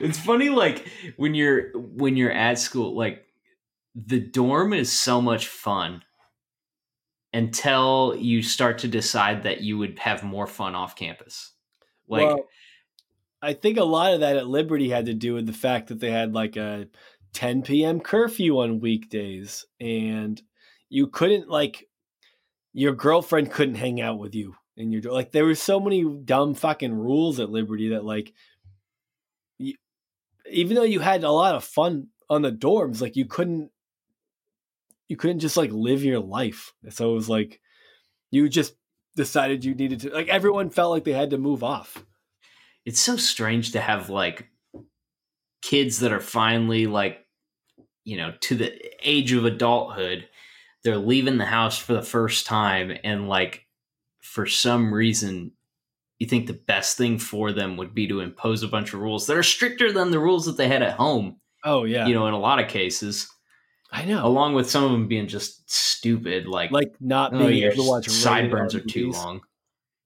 it's 0.00 0.18
funny 0.18 0.48
like 0.48 0.86
when 1.16 1.34
you're 1.34 1.72
when 1.78 2.16
you're 2.16 2.32
at 2.32 2.58
school 2.58 2.94
like 2.96 3.24
the 3.94 4.20
dorm 4.20 4.72
is 4.74 4.92
so 4.92 5.20
much 5.22 5.46
fun 5.48 6.02
until 7.36 8.14
you 8.18 8.42
start 8.42 8.78
to 8.78 8.88
decide 8.88 9.42
that 9.42 9.60
you 9.60 9.78
would 9.78 9.98
have 9.98 10.22
more 10.22 10.46
fun 10.46 10.74
off 10.74 10.96
campus 10.96 11.52
like 12.08 12.26
well, 12.26 12.46
I 13.42 13.52
think 13.52 13.78
a 13.78 13.84
lot 13.84 14.14
of 14.14 14.20
that 14.20 14.36
at 14.36 14.46
Liberty 14.46 14.88
had 14.88 15.06
to 15.06 15.14
do 15.14 15.34
with 15.34 15.46
the 15.46 15.52
fact 15.52 15.88
that 15.88 16.00
they 16.00 16.10
had 16.10 16.32
like 16.32 16.56
a 16.56 16.88
10 17.34 17.62
p.m. 17.62 18.00
curfew 18.00 18.58
on 18.60 18.80
weekdays, 18.80 19.66
and 19.78 20.40
you 20.88 21.06
couldn't 21.08 21.48
like 21.48 21.88
your 22.72 22.94
girlfriend 22.94 23.50
couldn't 23.50 23.74
hang 23.76 24.00
out 24.00 24.18
with 24.18 24.34
you 24.34 24.54
and 24.76 24.92
your 24.92 25.02
like 25.02 25.32
there 25.32 25.44
were 25.44 25.54
so 25.54 25.80
many 25.80 26.04
dumb 26.24 26.54
fucking 26.54 26.94
rules 26.94 27.40
at 27.40 27.50
Liberty 27.50 27.90
that 27.90 28.04
like 28.04 28.32
you, 29.58 29.74
even 30.50 30.74
though 30.74 30.82
you 30.82 31.00
had 31.00 31.24
a 31.24 31.30
lot 31.30 31.54
of 31.54 31.64
fun 31.64 32.08
on 32.28 32.42
the 32.42 32.52
dorms, 32.52 33.00
like 33.00 33.16
you 33.16 33.26
couldn't 33.26 33.70
you 35.08 35.16
couldn't 35.16 35.40
just 35.40 35.56
like 35.56 35.70
live 35.72 36.02
your 36.04 36.20
life. 36.20 36.72
So 36.90 37.10
it 37.10 37.14
was 37.14 37.28
like 37.28 37.60
you 38.30 38.48
just 38.48 38.74
decided 39.16 39.64
you 39.64 39.74
needed 39.74 40.00
to 40.00 40.10
like 40.10 40.28
everyone 40.28 40.70
felt 40.70 40.90
like 40.90 41.04
they 41.04 41.12
had 41.12 41.30
to 41.30 41.38
move 41.38 41.62
off. 41.64 42.04
It's 42.84 43.00
so 43.00 43.16
strange 43.16 43.72
to 43.72 43.80
have 43.80 44.10
like 44.10 44.48
kids 45.62 46.00
that 46.00 46.12
are 46.12 46.20
finally 46.20 46.86
like 46.86 47.26
you 48.04 48.16
know 48.16 48.32
to 48.40 48.54
the 48.54 48.72
age 49.02 49.32
of 49.32 49.44
adulthood 49.44 50.28
they're 50.84 50.96
leaving 50.96 51.38
the 51.38 51.44
house 51.44 51.76
for 51.76 51.94
the 51.94 52.02
first 52.02 52.46
time 52.46 52.96
and 53.02 53.28
like 53.28 53.66
for 54.20 54.46
some 54.46 54.94
reason 54.94 55.50
you 56.20 56.26
think 56.26 56.46
the 56.46 56.52
best 56.52 56.96
thing 56.96 57.18
for 57.18 57.52
them 57.52 57.76
would 57.76 57.94
be 57.94 58.06
to 58.06 58.20
impose 58.20 58.62
a 58.62 58.68
bunch 58.68 58.94
of 58.94 59.00
rules 59.00 59.26
that 59.26 59.36
are 59.36 59.42
stricter 59.42 59.90
than 59.92 60.10
the 60.12 60.20
rules 60.20 60.46
that 60.46 60.56
they 60.56 60.68
had 60.68 60.82
at 60.82 60.96
home 60.96 61.40
Oh 61.64 61.82
yeah. 61.82 62.06
you 62.06 62.14
know 62.14 62.28
in 62.28 62.34
a 62.34 62.38
lot 62.38 62.60
of 62.60 62.68
cases 62.68 63.28
I 63.90 64.04
know. 64.04 64.26
along 64.26 64.54
with 64.54 64.68
some 64.68 64.84
of 64.84 64.90
them 64.90 65.08
being 65.08 65.28
just 65.28 65.70
stupid 65.70 66.46
like 66.46 66.70
Like 66.70 66.94
not 67.00 67.34
oh, 67.34 67.46
being 67.46 67.62
your 67.62 67.72
able 67.72 67.84
to 67.84 67.90
watch 67.90 68.08
sideburns 68.08 68.74
are 68.74 68.80
too 68.80 69.10
long 69.10 69.40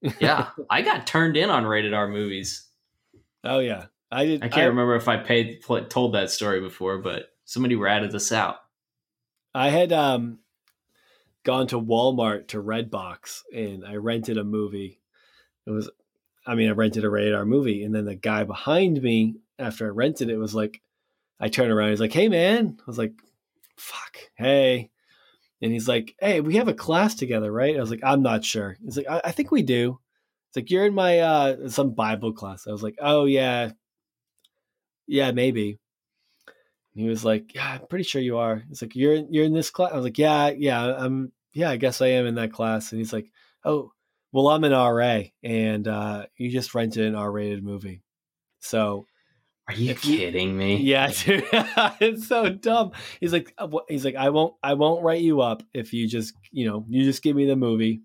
yeah 0.19 0.49
i 0.69 0.81
got 0.81 1.05
turned 1.07 1.37
in 1.37 1.49
on 1.49 1.65
rated 1.65 1.93
r 1.93 2.07
movies 2.07 2.67
Oh 3.43 3.59
yeah. 3.59 3.85
I 4.11 4.25
did 4.25 4.43
i 4.43 4.49
can't 4.49 4.69
remember 4.69 4.95
if 4.95 5.07
i 5.07 5.17
paid 5.17 5.63
told 5.89 6.13
that 6.13 6.29
story 6.29 6.61
before 6.61 6.99
but 6.99 7.29
somebody 7.45 7.75
ratted 7.75 8.13
us 8.13 8.31
out 8.31 8.57
I 9.53 9.69
had 9.69 9.91
um 9.91 10.39
gone 11.43 11.67
to 11.67 11.79
Walmart 11.79 12.49
to 12.49 12.61
Redbox 12.61 13.41
and 13.53 13.85
I 13.85 13.95
rented 13.95 14.37
a 14.37 14.43
movie. 14.43 15.01
It 15.65 15.71
was 15.71 15.89
I 16.45 16.55
mean, 16.55 16.69
I 16.69 16.71
rented 16.71 17.03
a 17.03 17.09
rated 17.09 17.33
R 17.33 17.45
movie 17.45 17.83
and 17.83 17.93
then 17.93 18.05
the 18.05 18.15
guy 18.15 18.43
behind 18.43 19.01
me 19.01 19.35
after 19.59 19.85
I 19.85 19.89
rented 19.89 20.29
it 20.29 20.37
was 20.37 20.55
like 20.55 20.81
I 21.39 21.49
turned 21.49 21.71
around, 21.71 21.89
he's 21.89 21.99
like, 21.99 22.13
Hey 22.13 22.29
man. 22.29 22.77
I 22.79 22.83
was 22.87 22.97
like, 22.97 23.13
Fuck, 23.81 24.17
hey. 24.35 24.91
And 25.61 25.71
he's 25.71 25.87
like, 25.87 26.15
Hey, 26.19 26.39
we 26.41 26.55
have 26.57 26.67
a 26.67 26.73
class 26.73 27.15
together, 27.15 27.51
right? 27.51 27.75
I 27.75 27.79
was 27.79 27.91
like, 27.91 28.03
I'm 28.03 28.21
not 28.21 28.45
sure. 28.45 28.77
He's 28.83 28.97
like, 28.97 29.07
I, 29.09 29.21
I 29.25 29.31
think 29.31 29.51
we 29.51 29.63
do. 29.63 29.99
It's 30.49 30.57
like, 30.57 30.69
You're 30.71 30.85
in 30.85 30.93
my 30.93 31.19
uh 31.19 31.69
some 31.69 31.91
Bible 31.93 32.33
class. 32.33 32.67
I 32.67 32.71
was 32.71 32.83
like, 32.83 32.95
Oh 33.01 33.25
yeah. 33.25 33.71
Yeah, 35.07 35.31
maybe. 35.31 35.79
And 36.93 37.03
he 37.03 37.09
was 37.09 37.23
like, 37.23 37.55
"Yeah, 37.55 37.79
I'm 37.81 37.87
pretty 37.87 38.03
sure 38.03 38.21
you 38.21 38.37
are." 38.37 38.63
He's 38.67 38.81
like, 38.81 38.95
"You're 38.95 39.15
you're 39.29 39.45
in 39.45 39.53
this 39.53 39.69
class." 39.71 39.91
I 39.91 39.95
was 39.95 40.03
like, 40.03 40.17
"Yeah, 40.17 40.49
yeah, 40.49 40.95
I'm. 40.97 41.31
Yeah, 41.53 41.69
I 41.69 41.77
guess 41.77 42.01
I 42.01 42.07
am 42.07 42.25
in 42.25 42.35
that 42.35 42.51
class." 42.51 42.91
And 42.91 42.99
he's 42.99 43.13
like, 43.13 43.31
"Oh, 43.63 43.91
well, 44.31 44.49
I'm 44.49 44.63
an 44.63 44.73
RA, 44.73 45.23
and 45.43 45.87
uh, 45.87 46.25
you 46.37 46.51
just 46.51 46.75
rented 46.75 47.05
an 47.05 47.15
R-rated 47.15 47.63
movie." 47.63 48.03
So 48.59 49.05
are 49.71 49.77
you 49.77 49.91
If 49.91 50.05
you- 50.05 50.17
kidding 50.17 50.57
me 50.57 50.77
yeah, 50.77 51.11
dude, 51.11 51.45
it's 51.99 52.27
so 52.27 52.49
dumb. 52.49 52.91
He's 53.19 53.33
like, 53.33 53.53
uh, 53.57 53.67
he's 53.89 54.05
like, 54.05 54.15
I 54.15 54.29
won't, 54.29 54.55
I 54.63 54.73
won't 54.75 55.03
write 55.03 55.21
you 55.21 55.41
up 55.41 55.63
if 55.73 55.93
you 55.93 56.07
just, 56.07 56.33
you 56.51 56.67
know, 56.67 56.85
you 56.89 57.03
just 57.03 57.21
give 57.23 57.35
me 57.35 57.45
the 57.45 57.55
movie, 57.55 58.01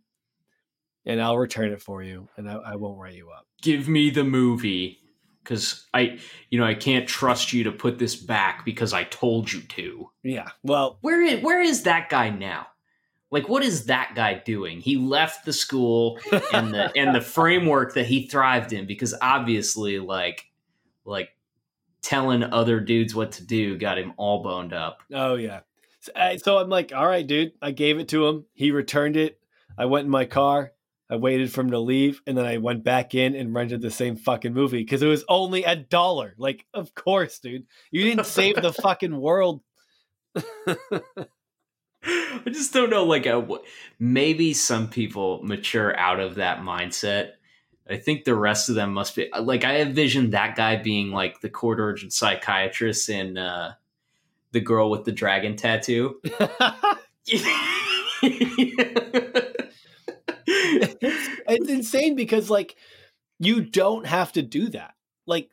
and 1.04 1.20
I'll 1.20 1.38
return 1.38 1.72
it 1.72 1.82
for 1.82 2.02
you, 2.02 2.28
and 2.36 2.48
I, 2.50 2.54
I 2.54 2.76
won't 2.76 2.98
write 2.98 3.14
you 3.14 3.30
up. 3.30 3.46
give 3.62 3.88
me 3.88 4.10
the 4.10 4.24
movie 4.24 4.98
because 5.42 5.86
I, 5.94 6.18
you 6.50 6.58
know, 6.58 6.66
I 6.66 6.74
can't 6.74 7.06
trust 7.08 7.52
you 7.52 7.64
to 7.64 7.72
put 7.72 7.98
this 7.98 8.16
back 8.16 8.64
because 8.64 8.92
I 8.92 9.04
told 9.04 9.52
you 9.52 9.60
to. 9.62 10.10
Yeah. 10.24 10.48
Well, 10.64 10.98
Where 11.02 11.22
is 11.22 11.40
where 11.42 11.60
is 11.62 11.84
that 11.84 12.08
guy 12.08 12.30
now? 12.30 12.66
Like, 13.30 13.48
what 13.48 13.62
is 13.62 13.86
that 13.86 14.12
guy 14.16 14.34
doing? 14.44 14.80
He 14.80 14.96
left 14.96 15.44
the 15.44 15.52
school 15.52 16.18
and 16.52 16.72
the 16.74 16.90
and 16.96 17.14
the 17.14 17.20
framework 17.36 17.94
that 17.94 18.06
he 18.06 18.26
thrived 18.26 18.72
in 18.72 18.86
because 18.86 19.14
obviously, 19.22 19.98
like, 20.00 20.46
like 21.04 21.28
telling 22.06 22.44
other 22.44 22.80
dudes 22.80 23.14
what 23.14 23.32
to 23.32 23.44
do 23.44 23.76
got 23.76 23.98
him 23.98 24.12
all 24.16 24.42
boned 24.42 24.72
up. 24.72 25.00
Oh 25.12 25.34
yeah. 25.34 25.60
So, 26.00 26.12
I- 26.14 26.36
so 26.36 26.58
I'm 26.58 26.68
like, 26.68 26.92
all 26.94 27.06
right, 27.06 27.26
dude. 27.26 27.52
I 27.60 27.72
gave 27.72 27.98
it 27.98 28.08
to 28.10 28.26
him. 28.26 28.44
He 28.54 28.70
returned 28.70 29.16
it. 29.16 29.40
I 29.76 29.86
went 29.86 30.04
in 30.04 30.10
my 30.10 30.24
car. 30.24 30.72
I 31.10 31.16
waited 31.16 31.52
for 31.52 31.60
him 31.60 31.70
to 31.70 31.78
leave, 31.78 32.20
and 32.26 32.36
then 32.36 32.46
I 32.46 32.56
went 32.56 32.82
back 32.82 33.14
in 33.14 33.36
and 33.36 33.54
rented 33.54 33.80
the 33.80 33.92
same 33.92 34.16
fucking 34.16 34.52
movie 34.52 34.78
because 34.82 35.02
it 35.02 35.06
was 35.06 35.24
only 35.28 35.62
a 35.62 35.76
dollar. 35.76 36.34
Like, 36.36 36.66
of 36.74 36.96
course, 36.96 37.38
dude. 37.38 37.66
You 37.92 38.02
didn't 38.02 38.26
save 38.26 38.60
the 38.60 38.72
fucking 38.82 39.16
world. 39.16 39.62
I 40.34 40.76
just 42.46 42.72
don't 42.72 42.90
know. 42.90 43.04
Like, 43.04 43.26
maybe 43.98 44.52
some 44.52 44.88
people 44.88 45.42
mature 45.44 45.96
out 45.96 46.20
of 46.20 46.36
that 46.36 46.60
mindset. 46.60 47.32
I 47.88 47.96
think 47.96 48.24
the 48.24 48.34
rest 48.34 48.68
of 48.68 48.74
them 48.74 48.92
must 48.92 49.14
be 49.14 49.28
like 49.40 49.64
I 49.64 49.80
envision 49.80 50.30
that 50.30 50.56
guy 50.56 50.76
being 50.76 51.12
like 51.12 51.40
the 51.40 51.48
court 51.48 51.78
ordered 51.78 52.12
psychiatrist 52.12 53.08
and 53.08 53.38
uh, 53.38 53.72
the 54.52 54.60
girl 54.60 54.90
with 54.90 55.04
the 55.04 55.12
dragon 55.12 55.56
tattoo. 55.56 56.20
it's 60.46 61.68
insane 61.68 62.14
because 62.16 62.50
like 62.50 62.76
you 63.38 63.60
don't 63.62 64.06
have 64.06 64.32
to 64.32 64.42
do 64.42 64.68
that. 64.70 64.94
Like 65.26 65.50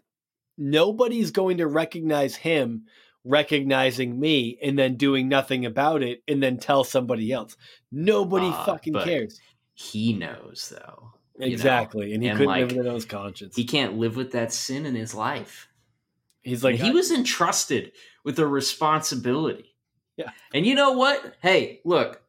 nobody's 0.58 1.32
going 1.32 1.58
to 1.58 1.68
recognize 1.68 2.36
him 2.36 2.86
recognizing 3.26 4.20
me 4.20 4.58
and 4.62 4.78
then 4.78 4.96
doing 4.96 5.30
nothing 5.30 5.66
about 5.66 6.04
it 6.04 6.22
and 6.28 6.42
then 6.44 6.58
tell 6.58 6.84
somebody 6.84 7.32
else. 7.32 7.56
Nobody 7.92 8.48
Uh, 8.48 8.66
fucking 8.66 8.94
cares. 8.96 9.40
he 9.74 10.14
knows 10.14 10.74
though. 10.76 11.14
You 11.38 11.48
know? 11.48 11.54
Exactly. 11.54 12.14
and 12.14 12.24
he 12.24 12.30
and, 12.30 12.38
couldn't 12.38 12.52
like, 12.52 12.68
live 12.68 12.78
within 12.78 12.94
his 12.94 13.06
conscience. 13.06 13.56
He 13.56 13.66
can't 13.66 13.98
live 13.98 14.16
with 14.16 14.32
that 14.32 14.54
sin 14.54 14.86
in 14.86 14.96
his 14.96 15.14
life. 15.14 15.68
He's 16.42 16.64
like 16.64 16.76
he 16.76 16.92
was 16.92 17.12
entrusted 17.12 17.94
with 18.24 18.38
a 18.38 18.48
responsibility. 18.48 19.76
Yeah. 20.18 20.32
And 20.54 20.66
you 20.66 20.76
know 20.76 20.92
what? 20.92 21.36
Hey, 21.42 21.80
look, 21.86 22.22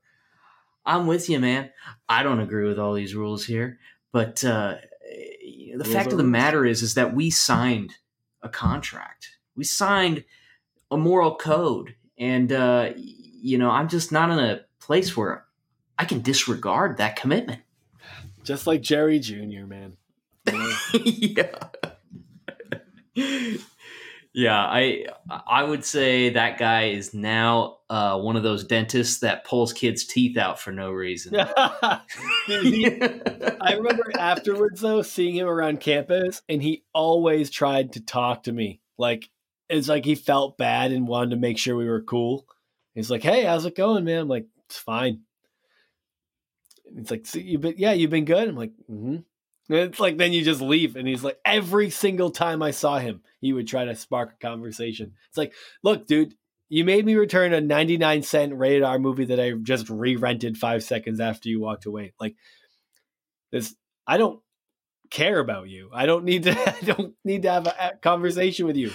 I'm 0.86 1.06
with 1.06 1.28
you, 1.28 1.40
man. 1.40 1.70
I 2.08 2.22
don't 2.22 2.40
agree 2.40 2.66
with 2.66 2.78
all 2.78 2.94
these 2.94 3.14
rules 3.14 3.44
here, 3.44 3.78
but 4.12 4.44
uh, 4.44 4.76
the 5.04 5.72
Rules 5.76 5.92
fact 5.92 6.12
of 6.12 6.18
the 6.18 6.24
matter 6.24 6.64
is, 6.64 6.82
is 6.82 6.94
that 6.94 7.14
we 7.14 7.30
signed 7.30 7.96
a 8.42 8.48
contract. 8.48 9.30
We 9.56 9.64
signed 9.64 10.24
a 10.90 10.96
moral 10.96 11.34
code, 11.34 11.96
and 12.18 12.52
uh, 12.52 12.92
you 12.96 13.58
know, 13.58 13.70
I'm 13.70 13.88
just 13.88 14.12
not 14.12 14.30
in 14.30 14.38
a 14.38 14.60
place 14.80 15.16
where 15.16 15.44
I 15.98 16.04
can 16.04 16.20
disregard 16.20 16.98
that 16.98 17.16
commitment. 17.16 17.62
Just 18.44 18.66
like 18.66 18.80
Jerry 18.82 19.18
Jr., 19.18 19.66
man. 19.66 19.96
Yeah. 21.04 21.58
yeah, 24.32 24.58
I 24.58 25.06
I 25.46 25.62
would 25.62 25.84
say 25.84 26.30
that 26.30 26.58
guy 26.58 26.86
is 26.88 27.14
now 27.14 27.78
uh, 27.88 28.18
one 28.18 28.34
of 28.36 28.42
those 28.42 28.64
dentists 28.64 29.20
that 29.20 29.44
pulls 29.44 29.72
kids' 29.72 30.04
teeth 30.04 30.36
out 30.36 30.58
for 30.60 30.72
no 30.72 30.90
reason. 30.90 31.34
He- 32.46 32.86
I 33.60 33.74
remember 33.76 34.10
afterwards 34.18 34.80
though 34.80 35.02
seeing 35.02 35.36
him 35.36 35.46
around 35.46 35.80
campus 35.80 36.42
and 36.48 36.62
he 36.62 36.84
always 36.92 37.48
tried 37.50 37.92
to 37.94 38.00
talk 38.04 38.42
to 38.44 38.52
me. 38.52 38.80
Like 38.98 39.30
it's 39.70 39.88
like 39.88 40.04
he 40.04 40.14
felt 40.14 40.58
bad 40.58 40.92
and 40.92 41.06
wanted 41.08 41.30
to 41.30 41.36
make 41.36 41.56
sure 41.58 41.76
we 41.76 41.88
were 41.88 42.02
cool. 42.02 42.46
He's 42.94 43.10
like, 43.10 43.22
"Hey, 43.22 43.44
how's 43.44 43.64
it 43.64 43.76
going, 43.76 44.04
man?" 44.04 44.22
I'm 44.22 44.28
like, 44.28 44.46
"It's 44.66 44.78
fine." 44.78 45.22
It's 46.96 47.10
like, 47.10 47.26
"So 47.26 47.38
you 47.38 47.58
been 47.58 47.74
yeah, 47.76 47.92
you've 47.92 48.10
been 48.10 48.24
good." 48.24 48.48
I'm 48.48 48.56
like, 48.56 48.72
"Mhm." 48.90 49.24
And 49.68 49.78
it's 49.78 49.98
like 50.00 50.18
then 50.18 50.32
you 50.32 50.42
just 50.42 50.60
leave 50.60 50.94
and 50.96 51.08
he's 51.08 51.24
like 51.24 51.38
every 51.44 51.88
single 51.90 52.30
time 52.30 52.62
I 52.62 52.70
saw 52.70 52.98
him, 52.98 53.22
he 53.40 53.52
would 53.52 53.66
try 53.66 53.84
to 53.86 53.96
spark 53.96 54.34
a 54.34 54.46
conversation. 54.46 55.12
It's 55.28 55.38
like, 55.38 55.54
"Look, 55.82 56.06
dude, 56.06 56.34
you 56.68 56.84
made 56.84 57.04
me 57.06 57.14
return 57.14 57.52
a 57.54 57.60
99 57.60 58.22
cent 58.22 58.54
rated 58.54 58.82
R 58.82 58.98
movie 58.98 59.24
that 59.26 59.40
I 59.40 59.52
just 59.52 59.88
re-rented 59.90 60.58
5 60.58 60.82
seconds 60.84 61.18
after 61.20 61.48
you 61.48 61.60
walked 61.60 61.86
away." 61.86 62.12
Like 62.20 62.36
this 63.50 63.74
I 64.06 64.18
don't 64.18 64.40
care 65.10 65.38
about 65.38 65.68
you. 65.68 65.90
I 65.92 66.06
don't 66.06 66.24
need 66.24 66.42
to 66.44 66.52
I 66.76 66.84
don't 66.84 67.14
need 67.24 67.42
to 67.42 67.50
have 67.50 67.66
a, 67.66 67.92
conversation 68.02 68.66
with 68.66 68.76
you. 68.76 68.90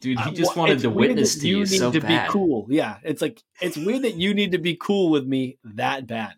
Dude, 0.00 0.18
he 0.20 0.30
I- 0.30 0.34
just 0.34 0.56
wanted 0.56 0.74
it's 0.74 0.82
to 0.84 0.90
witness 0.90 1.38
to 1.40 1.48
you, 1.48 1.58
need 1.58 1.66
so 1.66 1.90
to 1.92 2.00
bad. 2.00 2.26
be 2.28 2.32
cool. 2.32 2.66
Yeah, 2.70 2.98
it's 3.02 3.20
like 3.20 3.42
it's 3.60 3.76
weird 3.76 4.02
that 4.02 4.14
you 4.14 4.34
need 4.34 4.52
to 4.52 4.58
be 4.58 4.76
cool 4.76 5.10
with 5.10 5.26
me 5.26 5.58
that 5.64 6.06
bad. 6.06 6.34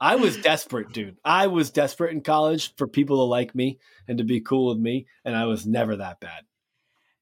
I 0.00 0.16
was 0.16 0.36
desperate, 0.42 0.92
dude. 0.92 1.16
I 1.24 1.46
was 1.48 1.70
desperate 1.70 2.12
in 2.12 2.20
college 2.22 2.74
for 2.76 2.86
people 2.86 3.16
to 3.18 3.22
like 3.24 3.54
me 3.54 3.78
and 4.06 4.18
to 4.18 4.24
be 4.24 4.40
cool 4.40 4.68
with 4.68 4.78
me, 4.78 5.06
and 5.24 5.36
I 5.36 5.44
was 5.46 5.66
never 5.66 5.96
that 5.96 6.20
bad. 6.20 6.44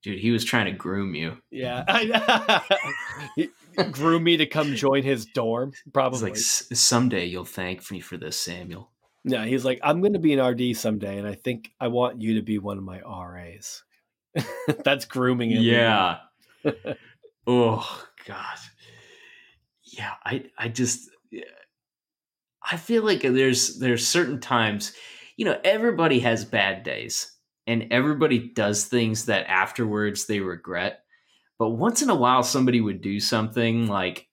Dude, 0.02 0.18
he 0.20 0.30
was 0.30 0.44
trying 0.44 0.66
to 0.66 0.72
groom 0.72 1.14
you. 1.14 1.38
Yeah, 1.50 1.84
I, 1.88 2.62
he 3.34 3.50
me 4.20 4.36
to 4.36 4.46
come 4.46 4.74
join 4.76 5.02
his 5.02 5.26
dorm. 5.26 5.72
He's 5.72 5.92
Probably. 5.92 6.20
like, 6.30 6.36
"S- 6.38 6.68
someday 6.74 7.24
you'll 7.26 7.44
thank 7.44 7.90
me 7.90 8.00
for 8.00 8.16
this, 8.16 8.38
Samuel. 8.38 8.90
yeah, 9.24 9.44
he's 9.46 9.64
like, 9.64 9.80
I'm 9.82 10.00
going 10.00 10.12
to 10.12 10.18
be 10.20 10.32
an 10.34 10.40
RD 10.44 10.76
someday, 10.76 11.18
and 11.18 11.26
I 11.26 11.34
think 11.34 11.70
I 11.80 11.88
want 11.88 12.22
you 12.22 12.34
to 12.34 12.42
be 12.42 12.58
one 12.58 12.78
of 12.78 12.84
my 12.84 13.00
RAs. 13.00 13.82
That's 14.84 15.06
grooming 15.06 15.50
him. 15.50 15.62
Yeah. 15.62 16.18
oh 17.46 18.06
God. 18.26 18.58
Yeah, 19.82 20.12
I 20.24 20.44
I 20.58 20.68
just 20.68 21.08
I 22.70 22.76
feel 22.76 23.04
like 23.04 23.22
there's 23.22 23.78
there's 23.78 24.06
certain 24.06 24.40
times, 24.40 24.92
you 25.36 25.44
know, 25.44 25.58
everybody 25.64 26.20
has 26.20 26.44
bad 26.44 26.82
days 26.82 27.32
and 27.66 27.88
everybody 27.92 28.38
does 28.54 28.84
things 28.84 29.26
that 29.26 29.46
afterwards 29.48 30.26
they 30.26 30.40
regret. 30.40 31.00
But 31.58 31.70
once 31.70 32.02
in 32.02 32.10
a 32.10 32.14
while 32.14 32.42
somebody 32.42 32.80
would 32.80 33.00
do 33.00 33.20
something 33.20 33.86
like 33.86 34.28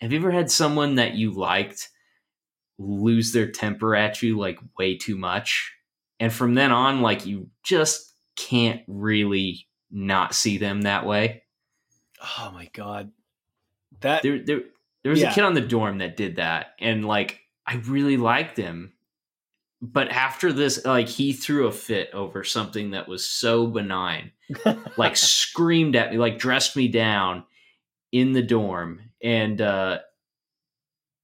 have 0.00 0.12
you 0.12 0.18
ever 0.18 0.32
had 0.32 0.50
someone 0.50 0.96
that 0.96 1.14
you 1.14 1.30
liked 1.30 1.88
lose 2.78 3.32
their 3.32 3.50
temper 3.50 3.94
at 3.94 4.22
you 4.22 4.38
like 4.38 4.58
way 4.78 4.96
too 4.96 5.16
much? 5.16 5.72
And 6.20 6.32
from 6.32 6.54
then 6.54 6.72
on 6.72 7.00
like 7.02 7.24
you 7.26 7.48
just 7.62 8.12
can't 8.36 8.82
really 8.88 9.66
not 9.90 10.34
see 10.34 10.58
them 10.58 10.82
that 10.82 11.06
way. 11.06 11.42
Oh 12.38 12.50
my 12.52 12.68
god. 12.72 13.12
That 14.00 14.22
There 14.22 14.38
there 14.44 14.60
there 15.02 15.10
was 15.10 15.20
Yeah. 15.20 15.30
a 15.30 15.34
kid 15.34 15.44
on 15.44 15.54
the 15.54 15.60
dorm 15.60 15.98
that 15.98 16.16
did 16.16 16.36
that 16.36 16.74
and 16.80 17.04
like 17.04 17.40
I 17.66 17.76
really 17.76 18.16
liked 18.16 18.56
him. 18.56 18.92
But 19.80 20.10
after 20.10 20.52
this 20.52 20.84
like 20.84 21.08
he 21.08 21.32
threw 21.32 21.66
a 21.66 21.72
fit 21.72 22.10
over 22.12 22.44
something 22.44 22.92
that 22.92 23.08
was 23.08 23.26
so 23.26 23.66
benign. 23.66 24.32
Like 24.98 25.16
screamed 25.16 25.96
at 25.96 26.12
me, 26.12 26.18
like 26.18 26.38
dressed 26.38 26.76
me 26.76 26.86
down 26.86 27.44
in 28.12 28.32
the 28.32 28.42
dorm 28.42 29.00
and 29.22 29.58
uh 29.62 29.98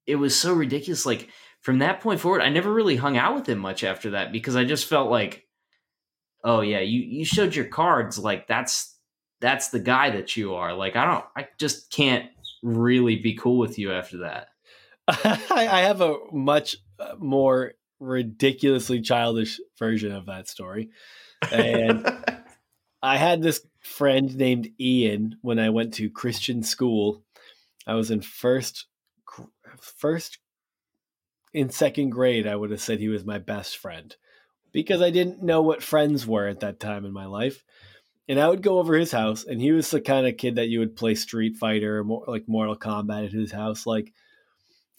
it 0.06 0.16
was 0.16 0.34
so 0.34 0.54
ridiculous 0.54 1.04
like 1.04 1.28
from 1.60 1.80
that 1.80 2.00
point 2.00 2.18
forward 2.18 2.40
I 2.40 2.48
never 2.48 2.72
really 2.72 2.96
hung 2.96 3.18
out 3.18 3.34
with 3.34 3.46
him 3.46 3.58
much 3.58 3.84
after 3.84 4.10
that 4.10 4.32
because 4.32 4.56
I 4.56 4.64
just 4.64 4.86
felt 4.86 5.10
like 5.10 5.46
oh 6.44 6.60
yeah, 6.60 6.80
you 6.80 7.00
you 7.00 7.24
showed 7.24 7.54
your 7.54 7.66
cards 7.66 8.18
like 8.18 8.46
that's 8.46 8.96
that's 9.40 9.68
the 9.68 9.78
guy 9.78 10.10
that 10.10 10.36
you 10.36 10.54
are. 10.54 10.74
Like 10.74 10.96
I 10.96 11.04
don't 11.04 11.24
I 11.36 11.48
just 11.58 11.92
can't 11.92 12.26
really 12.62 13.16
be 13.16 13.34
cool 13.34 13.58
with 13.58 13.78
you 13.78 13.92
after 13.92 14.18
that. 14.18 14.48
I, 15.08 15.80
have 15.82 16.00
a 16.00 16.16
much 16.32 16.76
uh, 16.98 17.14
more 17.18 17.72
ridiculously 17.98 19.00
childish 19.00 19.58
version 19.78 20.12
of 20.12 20.26
that 20.26 20.48
story. 20.48 20.90
And 21.50 22.06
I 23.02 23.16
had 23.16 23.42
this 23.42 23.66
friend 23.80 24.36
named 24.36 24.68
Ian 24.78 25.36
when 25.40 25.58
I 25.58 25.70
went 25.70 25.94
to 25.94 26.10
Christian 26.10 26.62
school. 26.62 27.24
I 27.86 27.94
was 27.94 28.10
in 28.10 28.20
first 28.20 28.86
first 29.80 30.38
in 31.54 31.70
second 31.70 32.10
grade. 32.10 32.46
I 32.46 32.56
would 32.56 32.70
have 32.70 32.80
said 32.80 32.98
he 32.98 33.08
was 33.08 33.24
my 33.24 33.38
best 33.38 33.78
friend 33.78 34.14
because 34.72 35.00
I 35.00 35.10
didn't 35.10 35.42
know 35.42 35.62
what 35.62 35.82
friends 35.82 36.26
were 36.26 36.48
at 36.48 36.60
that 36.60 36.80
time 36.80 37.04
in 37.06 37.12
my 37.12 37.26
life. 37.26 37.64
And 38.28 38.38
I 38.38 38.46
would 38.46 38.60
go 38.60 38.78
over 38.78 38.94
his 38.94 39.10
house, 39.10 39.46
and 39.46 39.58
he 39.58 39.72
was 39.72 39.90
the 39.90 40.02
kind 40.02 40.26
of 40.26 40.36
kid 40.36 40.56
that 40.56 40.68
you 40.68 40.80
would 40.80 40.96
play 40.96 41.14
Street 41.14 41.56
Fighter 41.56 42.00
or 42.00 42.04
more 42.04 42.24
like 42.26 42.46
Mortal 42.46 42.76
Kombat 42.76 43.24
at 43.24 43.32
his 43.32 43.52
house, 43.52 43.86
like. 43.86 44.12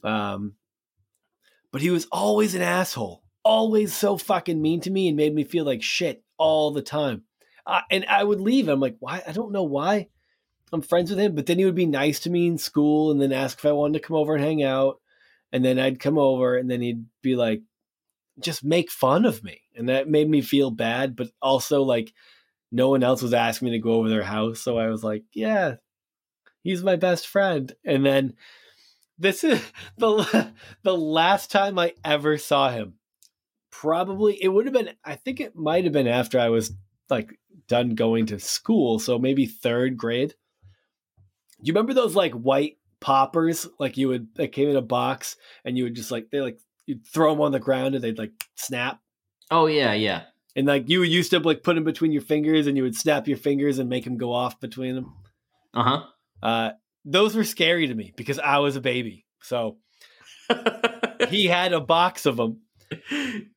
Um, 0.04 0.54
but 1.72 1.82
he 1.82 1.90
was 1.90 2.08
always 2.12 2.56
an 2.56 2.62
asshole, 2.62 3.24
always 3.44 3.94
so 3.94 4.18
fucking 4.18 4.62
mean 4.62 4.82
to 4.82 4.92
me, 4.92 5.08
and 5.08 5.18
made 5.18 5.34
me 5.34 5.44
feel 5.44 5.66
like 5.66 5.84
shit 5.84 6.24
all 6.38 6.72
the 6.72 6.82
time. 6.82 7.24
Uh, 7.66 7.82
and 7.92 8.06
I 8.06 8.24
would 8.24 8.42
leave. 8.42 8.68
I'm 8.68 8.80
like, 8.80 8.96
why? 9.00 9.22
I 9.28 9.32
don't 9.32 9.52
know 9.52 9.64
why. 9.64 10.08
I'm 10.72 10.82
friends 10.82 11.10
with 11.10 11.20
him, 11.20 11.36
but 11.36 11.46
then 11.46 11.58
he 11.60 11.66
would 11.66 11.76
be 11.76 11.86
nice 11.86 12.20
to 12.22 12.30
me 12.30 12.48
in 12.48 12.58
school, 12.58 13.12
and 13.12 13.22
then 13.22 13.32
ask 13.32 13.58
if 13.58 13.66
I 13.66 13.72
wanted 13.72 14.00
to 14.00 14.08
come 14.08 14.16
over 14.16 14.36
and 14.36 14.44
hang 14.44 14.64
out, 14.64 15.00
and 15.52 15.66
then 15.66 15.80
I'd 15.80 16.00
come 16.00 16.18
over, 16.18 16.58
and 16.58 16.70
then 16.70 16.82
he'd 16.82 17.06
be 17.22 17.36
like, 17.36 17.62
just 18.40 18.64
make 18.64 18.90
fun 18.90 19.26
of 19.26 19.44
me, 19.44 19.62
and 19.76 19.90
that 19.90 20.08
made 20.08 20.30
me 20.30 20.42
feel 20.42 20.72
bad, 20.72 21.16
but 21.16 21.30
also 21.42 21.82
like 21.84 22.14
no 22.72 22.90
one 22.90 23.04
else 23.04 23.22
was 23.22 23.34
asking 23.34 23.66
me 23.66 23.72
to 23.72 23.84
go 23.84 23.94
over 23.94 24.10
their 24.10 24.24
house, 24.24 24.60
so 24.62 24.78
I 24.78 24.88
was 24.88 25.04
like, 25.04 25.24
yeah, 25.34 25.76
he's 26.64 26.84
my 26.84 26.96
best 26.96 27.28
friend, 27.28 27.74
and 27.84 28.06
then 28.06 28.36
this 29.20 29.44
is 29.44 29.62
the 29.98 30.52
the 30.84 30.98
last 30.98 31.52
time 31.52 31.78
I 31.78 31.94
ever 32.04 32.38
saw 32.38 32.72
him. 32.72 32.96
Probably 33.70 34.42
it 34.42 34.48
would 34.48 34.66
have 34.66 34.74
been. 34.74 34.92
I 35.06 35.16
think 35.16 35.40
it 35.40 35.56
might 35.56 35.84
have 35.84 35.94
been 35.94 36.08
after 36.08 36.40
I 36.40 36.50
was 36.50 36.72
like 37.10 37.38
done 37.68 37.96
going 37.96 38.26
to 38.28 38.40
school, 38.40 39.00
so 39.00 39.20
maybe 39.20 39.46
third 39.46 39.98
grade. 39.98 40.34
Do 41.62 41.68
you 41.68 41.74
remember 41.74 41.94
those 41.94 42.16
like 42.16 42.34
white 42.34 42.78
poppers? 43.00 43.68
Like 43.80 43.98
you 43.98 44.08
would 44.08 44.36
that 44.36 44.52
came 44.52 44.70
in 44.70 44.76
a 44.76 44.82
box, 44.82 45.36
and 45.64 45.78
you 45.78 45.84
would 45.84 45.96
just 45.96 46.12
like 46.12 46.30
they 46.32 46.42
like 46.42 46.60
you'd 46.86 47.06
throw 47.06 47.32
them 47.32 47.42
on 47.42 47.52
the 47.52 47.60
ground 47.60 47.96
and 47.96 48.04
they'd 48.04 48.18
like 48.18 48.32
snap. 48.56 49.00
oh 49.52 49.68
yeah, 49.68 49.94
yeah. 49.94 50.24
And 50.56 50.66
like 50.66 50.90
you 50.90 51.04
used 51.04 51.32
to 51.32 51.40
like 51.40 51.64
put 51.64 51.76
them 51.76 51.84
between 51.84 52.12
your 52.12 52.24
fingers, 52.24 52.68
and 52.68 52.76
you 52.76 52.84
would 52.84 52.96
snap 52.96 53.28
your 53.28 53.38
fingers 53.38 53.78
and 53.80 53.90
make 53.90 54.04
them 54.04 54.18
go 54.18 54.34
off 54.34 54.60
between 54.60 54.96
them. 54.96 55.14
Uh 55.74 55.84
huh. 55.84 56.04
Uh, 56.42 56.72
those 57.10 57.36
were 57.36 57.44
scary 57.44 57.88
to 57.88 57.96
me 57.96 58.14
because 58.16 58.40
I 58.40 58.60
was 58.60 58.76
a 58.76 58.82
baby. 58.82 59.26
So 59.42 59.78
he 61.30 61.48
had 61.48 61.74
a 61.74 61.82
box 61.82 62.26
of 62.26 62.38
them 62.38 62.62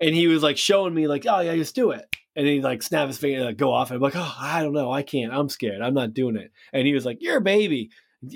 and 0.00 0.14
he 0.14 0.26
was 0.26 0.42
like 0.42 0.56
showing 0.56 0.94
me 0.94 1.06
like, 1.06 1.26
oh 1.28 1.40
yeah, 1.40 1.54
just 1.54 1.74
do 1.74 1.90
it. 1.90 2.04
And 2.34 2.46
he 2.46 2.62
like 2.62 2.82
snap 2.82 3.08
his 3.08 3.18
finger 3.18 3.38
and 3.38 3.46
like, 3.46 3.58
go 3.58 3.72
off. 3.72 3.90
And 3.90 3.96
I'm 3.96 4.02
like, 4.02 4.16
oh, 4.16 4.36
I 4.40 4.62
don't 4.62 4.72
know, 4.72 4.90
I 4.90 5.02
can't. 5.02 5.32
I'm 5.32 5.50
scared. 5.50 5.82
I'm 5.82 5.92
not 5.92 6.14
doing 6.14 6.36
it. 6.36 6.50
And 6.72 6.86
he 6.86 6.94
was 6.94 7.04
like, 7.04 7.18
you're 7.20 7.38
a 7.38 7.42
baby. 7.42 7.90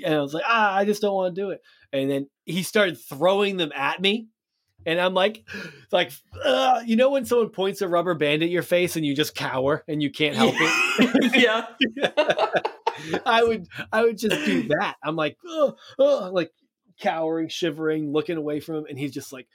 And 0.05 0.13
I 0.13 0.21
was 0.21 0.35
like, 0.35 0.43
ah, 0.45 0.75
I 0.75 0.85
just 0.85 1.01
don't 1.01 1.15
want 1.15 1.33
to 1.33 1.41
do 1.41 1.49
it. 1.49 1.61
And 1.91 2.11
then 2.11 2.29
he 2.45 2.61
started 2.61 2.99
throwing 2.99 3.57
them 3.57 3.71
at 3.75 3.99
me. 3.99 4.27
And 4.85 5.01
I'm 5.01 5.15
like, 5.15 5.47
like, 5.91 6.11
uh, 6.43 6.83
you 6.85 6.95
know 6.95 7.09
when 7.09 7.25
someone 7.25 7.49
points 7.49 7.81
a 7.81 7.87
rubber 7.87 8.13
band 8.13 8.43
at 8.43 8.49
your 8.49 8.61
face 8.61 8.95
and 8.95 9.05
you 9.05 9.15
just 9.15 9.33
cower 9.33 9.83
and 9.87 10.03
you 10.03 10.11
can't 10.11 10.35
help 10.35 10.53
it. 10.57 11.33
yeah. 11.35 12.61
I 13.25 13.43
would 13.43 13.67
I 13.91 14.03
would 14.03 14.17
just 14.17 14.45
do 14.45 14.63
that. 14.69 14.95
I'm 15.03 15.15
like, 15.15 15.37
oh, 15.45 15.75
oh, 15.99 16.29
like 16.33 16.51
cowering, 16.99 17.49
shivering, 17.49 18.11
looking 18.11 18.37
away 18.37 18.59
from 18.59 18.75
him, 18.75 18.85
and 18.89 18.97
he's 18.97 19.11
just 19.13 19.31
like, 19.31 19.47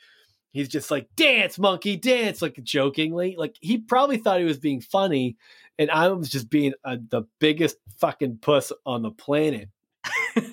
he's 0.53 0.69
just 0.69 0.91
like, 0.91 1.09
dance, 1.17 1.59
monkey, 1.59 1.97
dance, 1.97 2.41
like 2.43 2.63
jokingly. 2.63 3.37
Like 3.39 3.57
he 3.61 3.79
probably 3.79 4.19
thought 4.19 4.39
he 4.39 4.45
was 4.45 4.59
being 4.59 4.81
funny, 4.81 5.37
and 5.79 5.91
I 5.91 6.09
was 6.09 6.29
just 6.29 6.51
being 6.51 6.75
a, 6.85 6.97
the 6.97 7.23
biggest 7.39 7.77
fucking 7.99 8.39
puss 8.43 8.73
on 8.87 9.03
the 9.03 9.11
planet. 9.11 9.69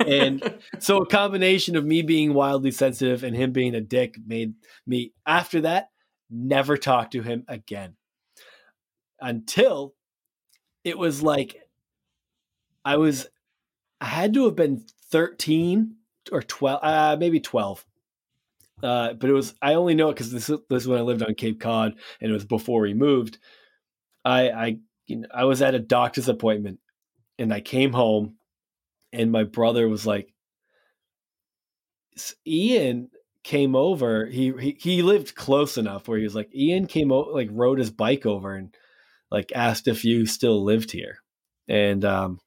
And- 0.06 0.56
So 0.80 0.98
a 0.98 1.06
combination 1.06 1.76
of 1.76 1.86
me 1.86 2.02
being 2.04 2.34
wildly 2.34 2.72
sensitive 2.72 3.24
and 3.24 3.36
him 3.36 3.52
being 3.52 3.76
a 3.76 3.82
dick 3.82 4.16
made 4.26 4.54
me 4.88 5.12
after 5.26 5.62
that 5.62 5.90
never 6.30 6.78
talk 6.78 7.12
to 7.12 7.22
him 7.22 7.44
again. 7.50 7.96
Until 9.20 9.94
it 10.86 10.98
was 10.98 11.22
like 11.22 11.58
I 12.90 12.98
was 12.98 13.28
I 14.02 14.06
had 14.06 14.34
to 14.36 14.46
have 14.46 14.56
been 14.56 14.86
13 15.12 15.96
or 16.32 16.42
12 16.44 16.80
uh 16.84 17.18
maybe 17.20 17.40
12. 17.40 17.86
Uh, 18.84 19.14
but 19.14 19.30
it 19.30 19.34
was 19.34 19.56
I 19.62 19.76
only 19.76 19.96
know 19.96 20.10
it 20.10 20.14
because 20.16 20.32
this, 20.32 20.50
is- 20.50 20.60
this 20.70 20.84
is 20.84 20.88
when 20.88 21.00
I 21.00 21.04
lived 21.04 21.24
on 21.24 21.36
Cape 21.36 21.60
Cod 21.60 21.96
and 22.22 22.32
it 22.32 22.34
was 22.34 22.46
before 22.46 22.82
we 22.82 22.94
moved. 22.94 23.40
I 24.26 24.50
I 24.52 24.78
you 25.08 25.18
know, 25.18 25.28
I 25.34 25.46
was 25.46 25.62
at 25.62 25.76
a 25.76 25.80
doctor's 25.80 26.30
appointment 26.30 26.80
and 27.40 27.54
I 27.54 27.62
came 27.62 27.94
home 27.94 28.36
and 29.14 29.32
my 29.32 29.44
brother 29.46 29.90
was 29.90 30.06
like 30.08 30.34
Ian 32.46 33.10
came 33.44 33.76
over 33.76 34.26
he, 34.26 34.52
he 34.60 34.78
he 34.80 35.02
lived 35.02 35.34
close 35.34 35.78
enough 35.78 36.08
where 36.08 36.18
he 36.18 36.24
was 36.26 36.36
like 36.36 36.54
Ian 36.54 36.86
came 36.88 37.12
over 37.12 37.32
like 37.32 37.48
rode 37.52 37.80
his 37.80 37.90
bike 37.90 38.26
over 38.26 38.54
and 38.56 38.76
like 39.32 39.52
asked 39.56 39.88
if 39.88 40.04
you 40.06 40.26
still 40.26 40.64
lived 40.64 40.92
here 40.92 41.20
and 41.68 42.04
um 42.06 42.40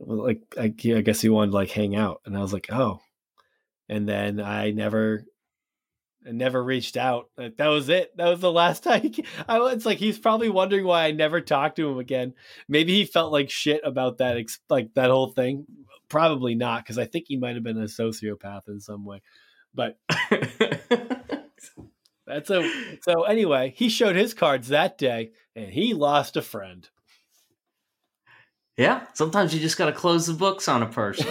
like 0.00 0.40
I, 0.58 0.64
I 0.64 1.00
guess 1.00 1.20
he 1.20 1.28
wanted 1.28 1.50
to 1.50 1.56
like 1.56 1.70
hang 1.70 1.96
out 1.96 2.20
and 2.24 2.36
I 2.36 2.40
was 2.40 2.52
like 2.52 2.68
oh. 2.70 3.00
And 3.90 4.06
then 4.06 4.38
I 4.38 4.70
never 4.70 5.24
I 6.26 6.32
never 6.32 6.62
reached 6.62 6.98
out. 6.98 7.30
Like, 7.38 7.56
that 7.56 7.68
was 7.68 7.88
it. 7.88 8.14
That 8.18 8.28
was 8.28 8.40
the 8.40 8.52
last 8.52 8.82
time 8.84 9.12
I 9.48 9.58
was 9.58 9.86
like 9.86 9.98
he's 9.98 10.18
probably 10.18 10.50
wondering 10.50 10.84
why 10.84 11.04
I 11.04 11.12
never 11.12 11.40
talked 11.40 11.76
to 11.76 11.88
him 11.88 11.98
again. 11.98 12.34
Maybe 12.68 12.94
he 12.94 13.04
felt 13.04 13.32
like 13.32 13.50
shit 13.50 13.80
about 13.84 14.18
that 14.18 14.36
like 14.68 14.94
that 14.94 15.10
whole 15.10 15.28
thing. 15.28 15.66
Probably 16.08 16.54
not 16.54 16.84
because 16.84 16.98
I 16.98 17.06
think 17.06 17.26
he 17.28 17.36
might 17.36 17.54
have 17.54 17.64
been 17.64 17.78
a 17.78 17.84
sociopath 17.84 18.68
in 18.68 18.80
some 18.80 19.04
way. 19.04 19.22
But 19.74 19.98
that's 22.26 22.50
a 22.50 22.70
so 23.02 23.22
anyway 23.22 23.72
he 23.74 23.88
showed 23.88 24.16
his 24.16 24.34
cards 24.34 24.68
that 24.68 24.98
day 24.98 25.30
and 25.56 25.70
he 25.70 25.94
lost 25.94 26.36
a 26.36 26.42
friend 26.42 26.88
yeah. 28.78 29.06
Sometimes 29.12 29.52
you 29.52 29.60
just 29.60 29.76
got 29.76 29.86
to 29.86 29.92
close 29.92 30.26
the 30.26 30.34
books 30.34 30.68
on 30.68 30.84
a 30.84 30.86
person. 30.86 31.26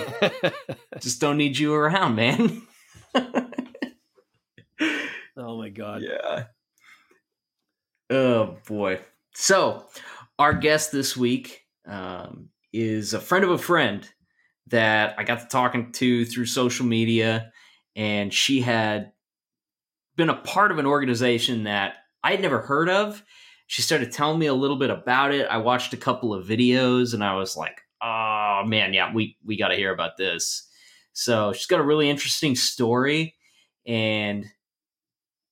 just 1.00 1.22
don't 1.22 1.38
need 1.38 1.58
you 1.58 1.74
around, 1.74 2.16
man. 2.16 2.62
oh 5.38 5.58
my 5.58 5.70
god 5.70 6.04
Yeah. 6.04 6.44
Oh 8.10 8.58
boy. 8.68 9.00
So, 9.34 9.86
our 10.38 10.54
guest 10.54 10.92
this 10.92 11.16
week 11.16 11.64
um, 11.88 12.50
is 12.74 13.14
a 13.14 13.20
friend 13.20 13.46
of 13.46 13.52
a 13.52 13.58
friend 13.58 14.08
that 14.68 15.16
I 15.18 15.24
got 15.24 15.40
to 15.40 15.48
talking 15.48 15.94
to 15.94 16.26
through 16.26 16.48
social 16.48 16.86
media, 16.86 17.52
and 17.96 18.34
she 18.34 18.62
had 18.62 19.14
been 20.18 20.30
a 20.30 20.36
part 20.36 20.72
of 20.72 20.80
an 20.80 20.86
organization 20.86 21.64
that 21.64 21.96
I 22.24 22.32
had 22.32 22.42
never 22.42 22.60
heard 22.60 22.90
of. 22.90 23.24
She 23.68 23.82
started 23.82 24.12
telling 24.12 24.40
me 24.40 24.48
a 24.48 24.54
little 24.54 24.78
bit 24.78 24.90
about 24.90 25.34
it. 25.34 25.48
I 25.48 25.58
watched 25.58 25.94
a 25.94 25.98
couple 25.98 26.34
of 26.34 26.46
videos, 26.46 27.14
and 27.14 27.24
I 27.24 27.36
was 27.36 27.56
like, 27.56 27.82
oh 28.02 28.64
man, 28.66 28.94
yeah, 28.94 29.14
we 29.14 29.38
we 29.46 29.58
got 29.58 29.70
to 29.70 29.76
hear 29.76 29.94
about 29.94 30.18
this. 30.18 30.68
So 31.14 31.54
she's 31.54 31.66
got 31.66 31.80
a 31.80 31.84
really 31.84 32.10
interesting 32.10 32.56
story 32.56 33.36
and 33.86 34.46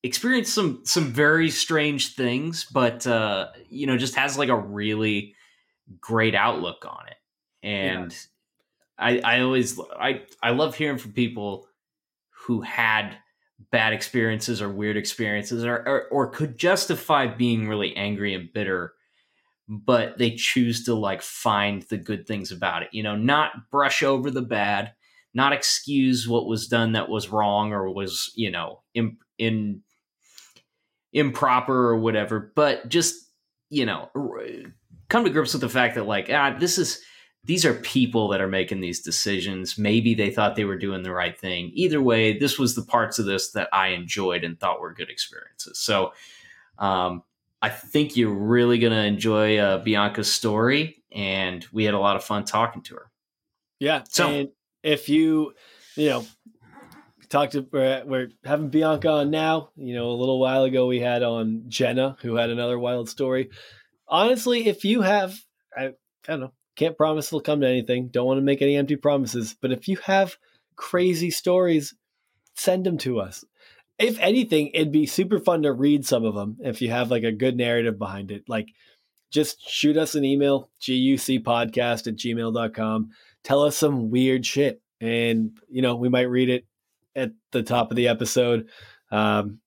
experienced 0.04 0.54
some 0.54 0.82
some 0.84 1.12
very 1.12 1.50
strange 1.50 2.16
things, 2.16 2.66
but 2.72 3.06
uh, 3.08 3.48
you 3.70 3.88
know, 3.88 3.98
just 3.98 4.16
has 4.16 4.38
like 4.38 4.50
a 4.50 4.56
really 4.56 5.36
great 6.00 6.36
outlook 6.36 6.86
on 6.86 7.08
it. 7.08 7.18
And 7.68 8.12
yeah. 8.12 9.22
I 9.24 9.38
I 9.38 9.42
always 9.42 9.80
I 10.00 10.22
I 10.42 10.52
love 10.52 10.76
hearing 10.76 11.00
from 11.00 11.14
people 11.14 11.68
who 12.46 12.62
had 12.62 13.18
bad 13.72 13.94
experiences 13.94 14.62
or 14.62 14.70
weird 14.70 14.98
experiences 14.98 15.66
or, 15.66 15.76
or, 15.88 16.08
or 16.12 16.30
could 16.30 16.58
justify 16.58 17.28
being 17.28 17.68
really 17.68 17.96
angry 17.96 18.34
and 18.34 18.52
bitter 18.54 18.94
but 19.68 20.18
they 20.18 20.32
choose 20.32 20.84
to 20.84 20.94
like 20.94 21.22
find 21.22 21.82
the 21.84 21.98
good 21.98 22.28
things 22.28 22.52
about 22.52 22.84
it 22.84 22.90
you 22.92 23.02
know 23.02 23.16
not 23.16 23.70
brush 23.72 24.04
over 24.04 24.30
the 24.30 24.42
bad 24.42 24.94
not 25.34 25.54
excuse 25.54 26.28
what 26.28 26.48
was 26.48 26.68
done 26.68 26.94
that 26.94 27.10
was 27.10 27.30
wrong 27.30 27.74
or 27.74 27.90
was 27.90 28.32
you 28.36 28.52
know 28.52 28.82
in, 28.94 29.18
in 29.38 29.82
improper 31.14 31.90
or 31.90 31.98
whatever 31.98 32.52
but 32.56 32.88
just 32.90 33.16
you 33.70 33.86
know 33.86 34.10
come 35.10 35.24
to 35.24 35.30
grips 35.30 35.54
with 35.54 35.62
the 35.62 35.70
fact 35.70 35.96
that 35.96 36.06
like 36.06 36.30
ah 36.32 36.56
this 36.60 36.78
is 36.78 37.02
these 37.46 37.64
are 37.64 37.74
people 37.76 38.28
that 38.30 38.42
are 38.42 38.48
making 38.48 38.82
these 38.82 39.02
decisions. 39.02 39.78
Maybe 39.78 40.16
they 40.16 40.32
thought 40.32 40.56
they 40.56 40.66
were 40.66 40.78
doing 40.78 41.04
the 41.04 41.12
right 41.14 41.40
thing. 41.40 41.72
Either 41.76 42.02
way, 42.02 42.38
this 42.38 42.58
was 42.58 42.76
the 42.76 42.82
parts 42.84 43.20
of 43.20 43.26
this 43.26 43.52
that 43.52 43.70
I 43.72 43.90
enjoyed 43.90 44.44
and 44.44 44.60
thought 44.60 44.82
were 44.82 44.94
good 44.94 45.12
experiences. 45.12 45.78
So 45.78 46.14
um, 46.80 47.24
I 47.62 47.70
think 47.70 48.18
you're 48.18 48.34
really 48.34 48.80
going 48.80 48.94
to 48.94 49.04
enjoy 49.04 49.58
uh, 49.58 49.78
Bianca's 49.78 50.32
story. 50.32 51.04
And 51.12 51.66
we 51.72 51.84
had 51.86 51.94
a 51.94 52.00
lot 52.00 52.16
of 52.16 52.24
fun 52.24 52.46
talking 52.46 52.82
to 52.84 52.96
her. 52.96 53.12
Yeah. 53.80 54.04
So 54.10 54.28
and 54.28 54.50
if 54.82 55.08
you, 55.08 55.54
you 55.96 56.10
know, 56.10 56.26
talked 57.30 57.54
to 57.54 57.68
we're, 57.72 58.04
we're 58.06 58.30
having 58.44 58.70
Bianca 58.70 59.10
on 59.10 59.30
now. 59.30 59.70
You 59.76 59.96
know, 59.96 60.10
a 60.10 60.18
little 60.18 60.40
while 60.40 60.64
ago 60.64 60.88
we 60.88 61.00
had 61.00 61.22
on 61.22 61.66
Jenna, 61.68 62.18
who 62.22 62.36
had 62.36 62.50
another 62.50 62.80
wild 62.80 63.08
story. 63.08 63.52
Honestly, 64.08 64.68
if 64.68 64.84
you 64.84 65.02
have, 65.02 65.36
I, 65.76 65.86
I 65.86 65.92
don't 66.28 66.40
know, 66.40 66.54
can't 66.76 66.98
promise 66.98 67.28
it'll 67.28 67.42
come 67.42 67.62
to 67.62 67.68
anything. 67.68 68.10
Don't 68.10 68.26
want 68.26 68.38
to 68.38 68.44
make 68.44 68.62
any 68.62 68.76
empty 68.76 68.96
promises. 68.96 69.56
But 69.60 69.72
if 69.72 69.88
you 69.88 69.98
have 70.04 70.38
crazy 70.76 71.32
stories, 71.32 71.94
send 72.56 72.86
them 72.86 72.98
to 73.00 73.20
us. 73.20 73.46
If 73.98 74.20
anything, 74.20 74.72
it'd 74.74 74.92
be 74.92 75.06
super 75.06 75.40
fun 75.40 75.64
to 75.64 75.72
read 75.72 76.06
some 76.06 76.26
of 76.26 76.36
them 76.36 76.58
if 76.60 76.82
you 76.82 76.90
have 76.90 77.12
like 77.12 77.24
a 77.24 77.32
good 77.32 77.56
narrative 77.56 77.98
behind 77.98 78.32
it. 78.32 78.44
Like 78.48 78.68
just 79.32 79.68
shoot 79.68 79.98
us 79.98 80.16
an 80.16 80.26
email, 80.26 80.70
gucpodcast 80.82 82.08
at 82.08 82.16
gmail.com. 82.16 83.10
Tell 83.44 83.64
us 83.64 83.78
some 83.78 84.10
weird 84.10 84.46
shit. 84.46 84.82
And, 85.00 85.58
you 85.70 85.82
know, 85.82 85.96
we 85.96 86.10
might 86.10 86.30
read 86.30 86.50
it 86.50 86.66
at 87.16 87.32
the 87.52 87.64
top 87.64 87.92
of 87.92 87.98
the 87.98 88.08
episode. 88.08 88.70
Um, 89.12 89.60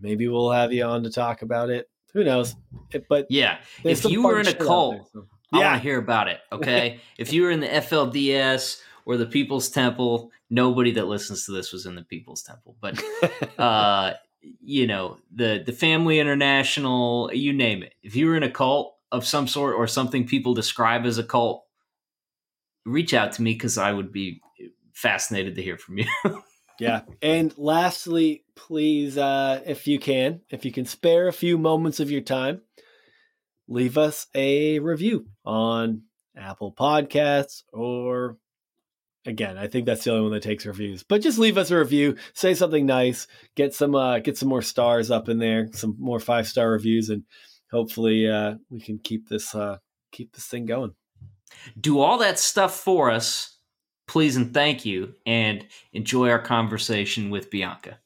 maybe 0.00 0.28
we'll 0.28 0.50
have 0.50 0.72
you 0.72 0.84
on 0.84 1.04
to 1.04 1.10
talk 1.10 1.42
about 1.42 1.70
it. 1.70 1.88
Who 2.14 2.24
knows? 2.24 2.56
But 3.08 3.26
yeah, 3.28 3.58
if 3.84 4.04
you 4.04 4.22
were 4.22 4.40
in 4.40 4.46
a 4.46 4.54
cult, 4.54 4.94
there, 5.12 5.22
so. 5.22 5.26
I 5.52 5.58
yeah. 5.58 5.70
want 5.70 5.82
to 5.82 5.88
hear 5.88 5.98
about 5.98 6.28
it. 6.28 6.40
Okay. 6.52 7.00
if 7.18 7.32
you 7.32 7.42
were 7.42 7.50
in 7.50 7.60
the 7.60 7.68
FLDS 7.68 8.80
or 9.04 9.16
the 9.16 9.26
People's 9.26 9.68
Temple, 9.68 10.30
nobody 10.50 10.92
that 10.92 11.06
listens 11.06 11.46
to 11.46 11.52
this 11.52 11.72
was 11.72 11.86
in 11.86 11.94
the 11.94 12.02
People's 12.02 12.42
Temple. 12.42 12.76
But 12.80 13.02
uh, 13.58 14.14
you 14.60 14.86
know, 14.86 15.18
the 15.34 15.62
the 15.64 15.72
Family 15.72 16.18
International, 16.18 17.30
you 17.32 17.52
name 17.52 17.82
it. 17.82 17.94
If 18.02 18.16
you 18.16 18.26
were 18.26 18.36
in 18.36 18.42
a 18.42 18.50
cult 18.50 18.96
of 19.12 19.24
some 19.24 19.46
sort 19.46 19.76
or 19.76 19.86
something 19.86 20.26
people 20.26 20.54
describe 20.54 21.04
as 21.04 21.18
a 21.18 21.24
cult, 21.24 21.64
reach 22.84 23.14
out 23.14 23.32
to 23.32 23.42
me 23.42 23.52
because 23.52 23.78
I 23.78 23.92
would 23.92 24.12
be 24.12 24.40
fascinated 24.92 25.54
to 25.56 25.62
hear 25.62 25.76
from 25.76 25.98
you. 25.98 26.06
yeah. 26.80 27.02
And 27.22 27.56
lastly, 27.58 28.44
please, 28.54 29.18
uh, 29.18 29.60
if 29.66 29.86
you 29.86 29.98
can, 29.98 30.40
if 30.50 30.64
you 30.64 30.72
can 30.72 30.86
spare 30.86 31.28
a 31.28 31.32
few 31.32 31.58
moments 31.58 32.00
of 32.00 32.10
your 32.10 32.22
time, 32.22 32.62
leave 33.68 33.98
us 33.98 34.26
a 34.34 34.78
review 34.78 35.26
on 35.44 36.02
Apple 36.36 36.72
Podcasts 36.72 37.62
or 37.72 38.36
again, 39.26 39.58
I 39.58 39.66
think 39.66 39.86
that's 39.86 40.04
the 40.04 40.12
only 40.12 40.22
one 40.22 40.32
that 40.32 40.42
takes 40.42 40.64
reviews. 40.64 41.02
But 41.02 41.20
just 41.20 41.38
leave 41.38 41.58
us 41.58 41.70
a 41.70 41.78
review, 41.78 42.16
say 42.32 42.54
something 42.54 42.86
nice, 42.86 43.26
get 43.54 43.74
some 43.74 43.94
uh, 43.94 44.20
get 44.20 44.38
some 44.38 44.48
more 44.48 44.62
stars 44.62 45.10
up 45.10 45.28
in 45.28 45.38
there, 45.38 45.68
some 45.72 45.96
more 45.98 46.20
five 46.20 46.46
star 46.46 46.70
reviews, 46.70 47.10
and 47.10 47.24
hopefully 47.70 48.28
uh, 48.28 48.54
we 48.70 48.80
can 48.80 48.98
keep 48.98 49.28
this 49.28 49.54
uh, 49.54 49.78
keep 50.12 50.32
this 50.32 50.46
thing 50.46 50.66
going. 50.66 50.94
Do 51.78 52.00
all 52.00 52.18
that 52.18 52.38
stuff 52.38 52.74
for 52.74 53.10
us, 53.10 53.58
please 54.06 54.36
and 54.36 54.54
thank 54.54 54.84
you, 54.84 55.14
and 55.24 55.66
enjoy 55.92 56.30
our 56.30 56.40
conversation 56.40 57.30
with 57.30 57.50
Bianca. 57.50 57.98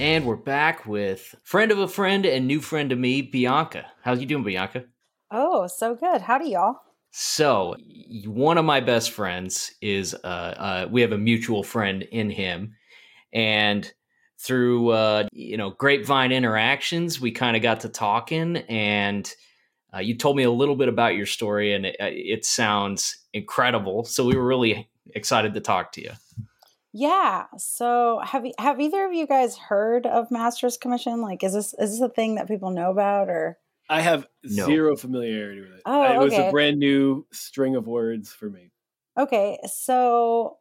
And 0.00 0.24
we're 0.24 0.36
back 0.36 0.86
with 0.86 1.34
friend 1.42 1.70
of 1.70 1.78
a 1.78 1.86
friend 1.86 2.24
and 2.24 2.46
new 2.46 2.62
friend 2.62 2.88
to 2.88 2.96
me, 2.96 3.20
Bianca. 3.20 3.84
How's 4.02 4.18
you 4.18 4.24
doing, 4.24 4.42
Bianca? 4.42 4.84
Oh, 5.30 5.66
so 5.66 5.94
good. 5.94 6.22
Howdy, 6.22 6.52
y'all. 6.52 6.76
So, 7.10 7.76
one 8.24 8.56
of 8.56 8.64
my 8.64 8.80
best 8.80 9.10
friends 9.10 9.74
is 9.82 10.14
uh, 10.14 10.26
uh, 10.26 10.88
we 10.90 11.02
have 11.02 11.12
a 11.12 11.18
mutual 11.18 11.62
friend 11.62 12.02
in 12.02 12.30
him, 12.30 12.76
and 13.34 13.92
through 14.38 14.88
uh, 14.88 15.28
you 15.32 15.58
know 15.58 15.72
grapevine 15.72 16.32
interactions, 16.32 17.20
we 17.20 17.30
kind 17.30 17.54
of 17.54 17.60
got 17.60 17.80
to 17.80 17.90
talking, 17.90 18.56
and 18.70 19.30
uh, 19.94 19.98
you 19.98 20.16
told 20.16 20.34
me 20.34 20.44
a 20.44 20.50
little 20.50 20.76
bit 20.76 20.88
about 20.88 21.14
your 21.14 21.26
story, 21.26 21.74
and 21.74 21.84
it, 21.84 21.96
it 21.98 22.46
sounds 22.46 23.18
incredible. 23.34 24.04
So 24.04 24.24
we 24.24 24.34
were 24.34 24.46
really 24.46 24.88
excited 25.14 25.52
to 25.52 25.60
talk 25.60 25.92
to 25.92 26.02
you. 26.02 26.12
Yeah. 26.92 27.44
So 27.56 28.20
have 28.24 28.44
have 28.58 28.80
either 28.80 29.06
of 29.06 29.12
you 29.12 29.26
guys 29.26 29.56
heard 29.56 30.06
of 30.06 30.30
Master's 30.30 30.76
Commission? 30.76 31.20
Like, 31.20 31.44
is 31.44 31.52
this 31.52 31.74
is 31.78 31.92
this 31.92 32.00
a 32.00 32.08
thing 32.08 32.34
that 32.34 32.48
people 32.48 32.70
know 32.70 32.90
about, 32.90 33.28
or 33.28 33.58
I 33.88 34.00
have 34.00 34.26
no. 34.42 34.66
zero 34.66 34.96
familiarity 34.96 35.60
with 35.60 35.72
it. 35.72 35.82
Oh, 35.86 36.12
it 36.12 36.18
was 36.18 36.34
a 36.34 36.50
brand 36.50 36.78
new 36.78 37.26
string 37.32 37.76
of 37.76 37.86
words 37.86 38.32
for 38.32 38.48
me. 38.48 38.70
Okay, 39.18 39.58
so 39.66 40.56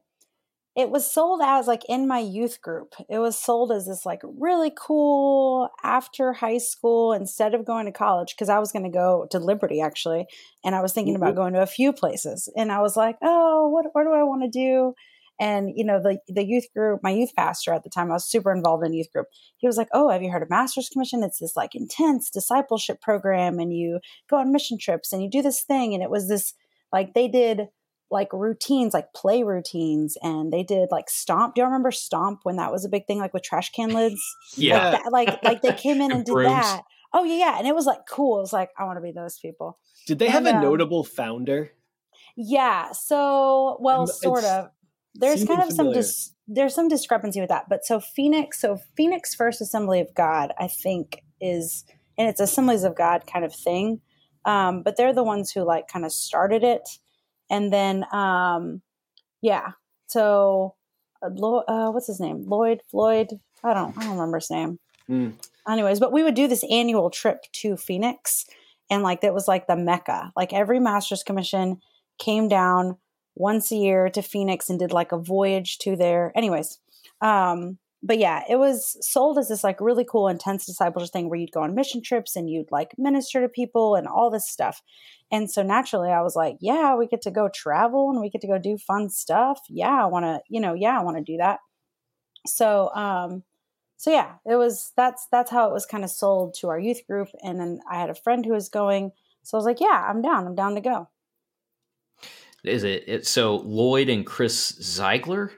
it 0.76 0.90
was 0.90 1.10
sold 1.10 1.42
as 1.44 1.68
like 1.68 1.84
in 1.90 2.08
my 2.08 2.20
youth 2.20 2.62
group. 2.62 2.94
It 3.10 3.20
was 3.20 3.38
sold 3.38 3.72
as 3.72 3.88
this 3.88 4.06
like 4.06 4.22
really 4.24 4.72
cool 4.78 5.70
after 5.84 6.34
high 6.34 6.60
school 6.60 7.14
instead 7.14 7.54
of 7.54 7.66
going 7.66 7.86
to 7.86 7.92
college 7.92 8.36
because 8.36 8.50
I 8.50 8.60
was 8.60 8.72
going 8.72 8.86
to 8.86 8.90
go 8.90 9.28
to 9.32 9.40
Liberty 9.40 9.82
actually, 9.82 10.26
and 10.64 10.76
I 10.76 10.82
was 10.82 10.94
thinking 10.94 11.16
mm-hmm. 11.16 11.24
about 11.24 11.36
going 11.36 11.54
to 11.54 11.62
a 11.62 11.68
few 11.68 11.92
places, 11.92 12.52
and 12.56 12.72
I 12.72 12.82
was 12.82 12.96
like, 12.96 13.18
oh, 13.22 13.70
what 13.70 13.88
what 13.94 14.04
do 14.04 14.14
I 14.14 14.24
want 14.24 14.44
to 14.44 14.50
do? 14.50 14.94
And 15.40 15.72
you 15.76 15.86
know, 15.86 16.02
the 16.02 16.20
the 16.28 16.46
youth 16.46 16.68
group, 16.76 17.02
my 17.02 17.12
youth 17.12 17.32
pastor 17.36 17.74
at 17.74 17.84
the 17.84 17.90
time, 17.90 18.12
I 18.12 18.16
was 18.16 18.30
super 18.30 18.52
involved 18.52 18.86
in 18.86 18.94
youth 18.94 19.12
group. 19.12 19.28
He 19.58 19.68
was 19.68 19.78
like, 19.78 19.88
"Oh, 19.94 20.10
have 20.10 20.22
you 20.22 20.32
heard 20.32 20.44
of 20.44 20.50
Master's 20.50 20.90
Commission? 20.90 21.24
It's 21.24 21.40
this 21.40 21.56
like 21.56 21.76
intense 21.76 22.30
discipleship 22.30 23.02
program, 23.02 23.60
and 23.60 23.74
you 23.74 24.00
go 24.30 24.38
on 24.38 24.52
mission 24.52 24.78
trips 24.78 25.14
and 25.14 25.24
you 25.24 25.30
do 25.30 25.42
this 25.42 25.64
thing." 25.64 25.94
And 25.94 26.04
it 26.04 26.10
was 26.10 26.28
this 26.28 26.54
like 26.92 27.14
they 27.14 27.28
did 27.28 27.70
like 28.12 28.34
routines, 28.34 28.94
like 28.94 29.14
play 29.14 29.44
routines, 29.44 30.18
and 30.22 30.52
they 30.52 30.64
did 30.64 30.90
like 30.92 31.10
stomp. 31.10 31.56
Do 31.56 31.62
you 31.62 31.66
remember 31.66 31.92
stomp 31.92 32.42
when 32.44 32.58
that 32.58 32.72
was 32.72 32.84
a 32.84 32.90
big 32.90 33.08
thing, 33.08 33.20
like 33.20 33.34
with 33.34 33.44
trash 33.44 33.72
can 33.72 33.94
lids? 33.94 34.22
yeah, 34.58 34.92
like, 34.92 35.04
that, 35.04 35.12
like 35.12 35.44
like 35.44 35.62
they 35.62 35.74
came 35.74 36.02
in 36.02 36.12
and 36.12 36.26
did 36.26 36.36
that. 36.36 36.82
Oh 37.14 37.24
yeah, 37.24 37.38
yeah, 37.38 37.58
and 37.60 37.68
it 37.68 37.76
was 37.76 37.86
like 37.86 38.02
cool. 38.10 38.40
It 38.40 38.42
was 38.42 38.54
like 38.54 38.72
I 38.78 38.84
want 38.84 38.98
to 38.98 39.02
be 39.02 39.14
those 39.14 39.40
people. 39.40 39.80
Did 40.06 40.20
they 40.20 40.28
have 40.28 40.46
a 40.46 40.56
um, 40.56 40.62
notable 40.62 41.04
founder? 41.04 41.72
Yeah. 42.36 42.92
So, 42.94 43.78
well, 43.80 44.08
sort 44.08 44.44
of 44.46 44.70
there's 45.16 45.44
kind 45.46 45.62
of 45.62 45.70
familiar. 45.70 45.94
some 45.94 45.94
dis- 45.94 46.34
there's 46.48 46.76
some 46.76 46.88
discrepancy 46.88 47.40
with 47.40 47.50
that 47.50 47.66
but 47.70 47.86
so 47.86 48.00
phoenix 48.00 48.62
so 48.62 48.80
phoenix 48.96 49.34
first 49.36 49.62
assembly 49.62 50.00
of 50.00 50.14
god 50.16 50.54
i 50.60 50.68
think 50.68 51.24
is 51.42 51.86
and 52.18 52.28
it's 52.28 52.40
assemblies 52.40 52.84
of 52.84 52.96
god 52.96 53.26
kind 53.26 53.46
of 53.46 53.54
thing 53.54 54.02
um, 54.46 54.84
but 54.84 54.98
they're 54.98 55.14
the 55.14 55.24
ones 55.24 55.52
who 55.52 55.64
like 55.64 55.88
kind 55.88 56.06
of 56.06 56.12
started 56.12 56.64
it. 56.64 56.88
And 57.50 57.72
then 57.74 58.06
um, 58.14 58.82
yeah 59.42 59.72
so 60.08 60.76
uh, 61.22 61.28
uh, 61.28 61.92
what's 61.92 62.08
his 62.08 62.20
name? 62.20 62.46
Lloyd 62.48 62.82
floyd? 62.90 63.28
I 63.64 63.74
don't 63.74 63.98
i 63.98 64.04
don't 64.04 64.14
remember 64.14 64.40
his 64.40 64.50
name. 64.50 64.80
Mm. 65.10 65.34
anyways 65.68 66.00
but 66.00 66.12
we 66.12 66.22
would 66.22 66.36
do 66.36 66.48
this 66.48 66.64
annual 66.70 67.10
trip 67.10 67.42
to 67.52 67.76
phoenix 67.76 68.46
and 68.92 69.02
like 69.02 69.22
that 69.22 69.34
was 69.34 69.48
like 69.48 69.66
the 69.66 69.76
mecca. 69.76 70.32
Like 70.36 70.54
every 70.54 70.80
master's 70.80 71.24
commission 71.24 71.80
came 72.20 72.48
down 72.48 72.98
once 73.40 73.72
a 73.72 73.76
year 73.76 74.10
to 74.10 74.22
Phoenix 74.22 74.70
and 74.70 74.78
did 74.78 74.92
like 74.92 75.12
a 75.12 75.18
voyage 75.18 75.80
to 75.80 75.96
there. 75.96 76.32
Anyways, 76.36 76.78
um, 77.22 77.80
but 78.04 78.20
yeah, 78.20 78.44
it 78.50 78.58
was 78.58 78.98
sold 79.02 79.38
as 79.38 79.48
this 79.48 79.64
like 79.64 79.82
really 79.82 80.06
cool, 80.06 80.28
intense 80.28 80.66
discipleship 80.66 81.12
thing 81.12 81.30
where 81.30 81.40
you'd 81.40 81.52
go 81.52 81.64
on 81.64 81.76
mission 81.76 82.02
trips 82.02 82.36
and 82.36 82.50
you'd 82.50 82.72
like 82.72 82.92
minister 82.98 83.42
to 83.42 83.50
people 83.50 83.96
and 83.96 84.08
all 84.08 84.30
this 84.30 84.48
stuff. 84.48 84.82
And 85.32 85.50
so 85.50 85.64
naturally, 85.64 86.10
I 86.10 86.22
was 86.22 86.36
like, 86.36 86.58
yeah, 86.62 86.96
we 86.96 87.08
get 87.08 87.22
to 87.24 87.32
go 87.32 87.50
travel 87.54 88.10
and 88.10 88.22
we 88.22 88.30
get 88.30 88.42
to 88.42 88.48
go 88.48 88.58
do 88.58 88.78
fun 88.78 89.10
stuff. 89.10 89.60
Yeah, 89.70 90.04
I 90.04 90.06
want 90.06 90.26
to, 90.26 90.42
you 90.50 90.62
know, 90.62 90.74
yeah, 90.74 91.00
I 91.00 91.04
want 91.04 91.18
to 91.18 91.24
do 91.24 91.38
that. 91.38 91.60
So, 92.48 92.90
um, 92.96 93.44
so 93.98 94.12
yeah, 94.12 94.36
it 94.46 94.56
was 94.56 94.94
that's 94.96 95.28
that's 95.30 95.52
how 95.52 95.68
it 95.68 95.74
was 95.74 95.86
kind 95.86 96.06
of 96.06 96.10
sold 96.10 96.56
to 96.62 96.70
our 96.70 96.80
youth 96.80 97.02
group. 97.06 97.28
And 97.44 97.60
then 97.60 97.80
I 97.92 98.00
had 98.00 98.10
a 98.10 98.16
friend 98.16 98.46
who 98.46 98.54
was 98.54 98.70
going, 98.70 99.12
So 99.44 99.58
I 99.58 99.60
was 99.60 99.66
like, 99.66 99.82
yeah, 99.82 100.06
I'm 100.10 100.22
down. 100.22 100.48
I'm 100.48 100.56
down 100.56 100.76
to 100.76 100.82
go. 100.82 101.10
Is 102.64 102.84
it, 102.84 103.04
it 103.08 103.28
so 103.28 103.58
Lloyd 103.58 104.10
and 104.10 104.26
Chris 104.26 104.76
Ziegler? 104.82 105.52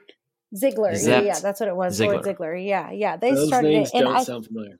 Ziegler, 0.55 0.93
yeah, 0.93 1.21
yeah, 1.21 1.39
that's 1.39 1.59
what 1.59 1.69
it 1.69 1.75
was. 1.75 1.95
Ziegler. 1.95 2.15
Lloyd 2.15 2.25
Ziegler, 2.25 2.55
yeah, 2.55 2.91
yeah. 2.91 3.17
They 3.17 3.33
Those 3.33 3.47
started 3.47 3.69
names 3.69 3.89
it, 3.89 3.97
and 3.97 4.05
don't 4.05 4.15
I, 4.15 4.23
sound 4.23 4.45
familiar. 4.45 4.79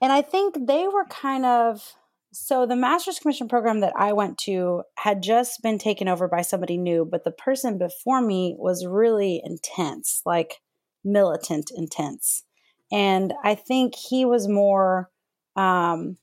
And 0.00 0.12
I 0.12 0.22
think 0.22 0.66
they 0.66 0.88
were 0.88 1.04
kind 1.04 1.44
of 1.44 1.94
so 2.32 2.66
the 2.66 2.76
Master's 2.76 3.18
Commission 3.18 3.48
program 3.48 3.80
that 3.80 3.94
I 3.96 4.12
went 4.12 4.36
to 4.38 4.82
had 4.98 5.22
just 5.22 5.62
been 5.62 5.78
taken 5.78 6.06
over 6.06 6.28
by 6.28 6.42
somebody 6.42 6.76
new, 6.76 7.04
but 7.04 7.24
the 7.24 7.30
person 7.30 7.78
before 7.78 8.20
me 8.20 8.54
was 8.58 8.86
really 8.86 9.40
intense, 9.42 10.20
like 10.26 10.60
militant 11.02 11.70
intense. 11.74 12.44
And 12.92 13.32
I 13.42 13.54
think 13.54 13.94
he 13.94 14.24
was 14.24 14.48
more 14.48 15.10
um, 15.56 16.18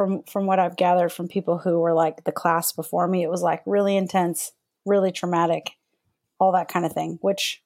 from 0.00 0.22
from 0.22 0.46
what 0.46 0.58
I've 0.58 0.78
gathered 0.78 1.12
from 1.12 1.28
people 1.28 1.58
who 1.58 1.78
were 1.78 1.92
like 1.92 2.24
the 2.24 2.32
class 2.32 2.72
before 2.72 3.06
me, 3.06 3.22
it 3.22 3.28
was 3.28 3.42
like 3.42 3.60
really 3.66 3.98
intense, 3.98 4.52
really 4.86 5.12
traumatic, 5.12 5.72
all 6.38 6.52
that 6.52 6.68
kind 6.68 6.86
of 6.86 6.92
thing. 6.94 7.18
Which 7.20 7.62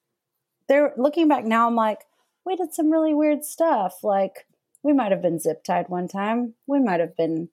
they're 0.67 0.91
looking 0.97 1.29
back 1.29 1.45
now, 1.45 1.65
I'm 1.65 1.77
like, 1.77 2.01
we 2.45 2.57
did 2.57 2.73
some 2.73 2.91
really 2.91 3.13
weird 3.13 3.45
stuff. 3.45 4.03
Like 4.03 4.47
we 4.83 4.91
might 4.91 5.13
have 5.13 5.21
been 5.21 5.39
zip 5.39 5.63
tied 5.63 5.87
one 5.87 6.09
time. 6.09 6.55
We 6.67 6.81
might 6.81 6.99
have 6.99 7.15
been, 7.15 7.47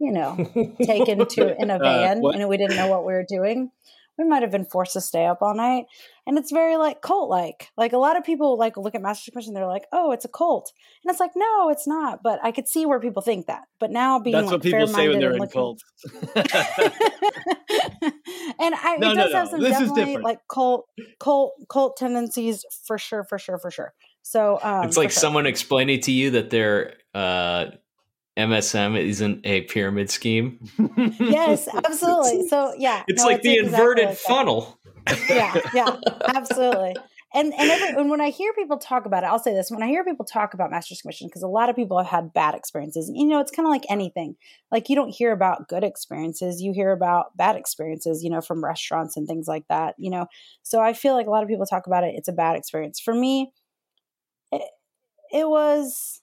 you 0.00 0.10
know, 0.10 0.34
taken 0.82 1.24
to 1.24 1.62
in 1.62 1.70
a 1.70 1.76
uh, 1.76 1.78
van 1.78 2.24
uh, 2.24 2.30
and 2.30 2.48
we 2.48 2.56
didn't 2.56 2.74
know 2.74 2.88
what 2.88 3.06
we 3.06 3.12
were 3.12 3.26
doing 3.28 3.70
we 4.18 4.24
might 4.24 4.42
have 4.42 4.50
been 4.50 4.64
forced 4.64 4.92
to 4.92 5.00
stay 5.00 5.26
up 5.26 5.38
all 5.40 5.54
night. 5.54 5.86
And 6.26 6.38
it's 6.38 6.52
very 6.52 6.76
like 6.76 7.00
cult 7.00 7.28
like. 7.30 7.68
Like 7.76 7.92
a 7.92 7.98
lot 7.98 8.16
of 8.16 8.24
people 8.24 8.58
like 8.58 8.76
look 8.76 8.94
at 8.94 9.02
Master 9.02 9.30
Commission, 9.30 9.54
they're 9.54 9.66
like, 9.66 9.86
oh, 9.92 10.12
it's 10.12 10.24
a 10.24 10.28
cult. 10.28 10.72
And 11.04 11.10
it's 11.10 11.20
like, 11.20 11.32
no, 11.34 11.70
it's 11.70 11.86
not. 11.86 12.22
But 12.22 12.38
I 12.42 12.52
could 12.52 12.68
see 12.68 12.86
where 12.86 13.00
people 13.00 13.22
think 13.22 13.46
that. 13.46 13.62
But 13.80 13.90
now 13.90 14.18
being 14.18 14.34
That's 14.34 14.46
like, 14.46 14.52
what 14.52 14.62
people 14.62 14.86
say 14.86 15.08
when 15.08 15.18
they're 15.18 15.32
in 15.32 15.38
looking... 15.38 15.52
cults. 15.52 15.82
and 18.60 18.74
I 18.74 18.96
no, 18.98 19.12
it 19.12 19.14
does 19.14 19.16
no, 19.16 19.26
no. 19.26 19.32
have 19.32 19.48
some 19.48 19.60
this 19.60 19.78
definitely 19.78 20.18
like 20.18 20.40
cult 20.48 20.86
cult 21.18 21.52
cult 21.68 21.96
tendencies 21.96 22.64
for 22.86 22.98
sure, 22.98 23.24
for 23.24 23.38
sure, 23.38 23.58
for 23.58 23.70
sure. 23.70 23.92
So 24.22 24.58
um, 24.62 24.86
it's 24.86 24.96
like 24.96 25.10
sure. 25.10 25.20
someone 25.20 25.46
explaining 25.46 26.00
to 26.02 26.12
you 26.12 26.30
that 26.32 26.50
they're 26.50 26.94
uh 27.14 27.66
MLM 28.36 28.98
isn't 28.98 29.44
a 29.44 29.62
pyramid 29.62 30.10
scheme. 30.10 30.58
yes, 31.20 31.68
absolutely. 31.72 32.48
So 32.48 32.74
yeah, 32.78 33.02
it's 33.06 33.22
no, 33.22 33.28
like 33.28 33.36
it's 33.36 33.44
the 33.44 33.58
exactly 33.58 33.78
inverted 33.78 34.06
like 34.06 34.16
funnel. 34.16 34.80
yeah, 35.28 35.60
yeah, 35.74 35.96
absolutely. 36.28 36.94
And 37.34 37.52
and, 37.54 37.70
every, 37.70 37.88
and 38.00 38.10
when 38.10 38.20
I 38.20 38.30
hear 38.30 38.52
people 38.54 38.78
talk 38.78 39.06
about 39.06 39.22
it, 39.22 39.26
I'll 39.26 39.38
say 39.38 39.52
this: 39.52 39.70
when 39.70 39.82
I 39.82 39.88
hear 39.88 40.04
people 40.04 40.24
talk 40.24 40.54
about 40.54 40.70
Master's 40.70 41.02
Commission, 41.02 41.28
because 41.28 41.42
a 41.42 41.48
lot 41.48 41.68
of 41.68 41.76
people 41.76 41.98
have 41.98 42.06
had 42.06 42.32
bad 42.32 42.54
experiences. 42.54 43.10
You 43.12 43.26
know, 43.26 43.40
it's 43.40 43.50
kind 43.50 43.66
of 43.66 43.70
like 43.70 43.84
anything. 43.90 44.36
Like 44.70 44.88
you 44.88 44.96
don't 44.96 45.14
hear 45.14 45.32
about 45.32 45.68
good 45.68 45.84
experiences; 45.84 46.62
you 46.62 46.72
hear 46.72 46.92
about 46.92 47.36
bad 47.36 47.56
experiences. 47.56 48.24
You 48.24 48.30
know, 48.30 48.40
from 48.40 48.64
restaurants 48.64 49.16
and 49.16 49.26
things 49.26 49.46
like 49.46 49.68
that. 49.68 49.94
You 49.98 50.10
know, 50.10 50.26
so 50.62 50.80
I 50.80 50.94
feel 50.94 51.14
like 51.14 51.26
a 51.26 51.30
lot 51.30 51.42
of 51.42 51.48
people 51.48 51.66
talk 51.66 51.86
about 51.86 52.04
it. 52.04 52.14
It's 52.16 52.28
a 52.28 52.32
bad 52.32 52.56
experience 52.56 52.98
for 52.98 53.14
me. 53.14 53.52
It, 54.50 54.62
it 55.32 55.48
was 55.48 56.21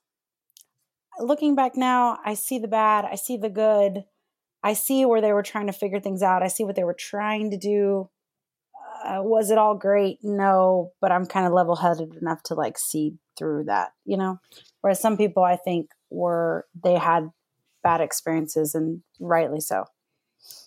looking 1.20 1.56
back 1.56 1.76
now, 1.76 2.18
I 2.26 2.34
see 2.34 2.60
the 2.60 2.68
bad, 2.68 3.06
I 3.06 3.16
see 3.16 3.38
the 3.38 3.50
good, 3.50 4.06
I 4.64 4.74
see 4.74 5.06
where 5.06 5.22
they 5.22 5.34
were 5.34 5.44
trying 5.44 5.68
to 5.68 5.74
figure 5.74 6.00
things 6.00 6.24
out, 6.24 6.44
I 6.44 6.48
see 6.48 6.64
what 6.64 6.76
they 6.76 6.84
were 6.84 6.96
trying 6.98 7.52
to 7.52 7.58
do. 7.58 8.10
Uh, 9.06 9.22
was 9.22 9.50
it 9.50 9.58
all 9.58 9.76
great? 9.76 10.20
No, 10.24 10.92
but 11.00 11.12
I'm 11.12 11.26
kind 11.26 11.46
of 11.48 11.54
level 11.54 11.76
headed 11.76 12.16
enough 12.16 12.44
to 12.44 12.54
like 12.54 12.78
see 12.78 13.16
through 13.38 13.66
that, 13.66 13.94
you 14.06 14.18
know? 14.18 14.40
Whereas 14.82 15.00
some 15.00 15.18
people 15.18 15.44
I 15.44 15.56
think 15.56 15.92
were, 16.10 16.66
they 16.84 16.96
had 16.96 17.30
bad 17.82 18.02
experiences 18.02 18.76
and 18.76 19.02
rightly 19.20 19.62
so. 19.62 19.86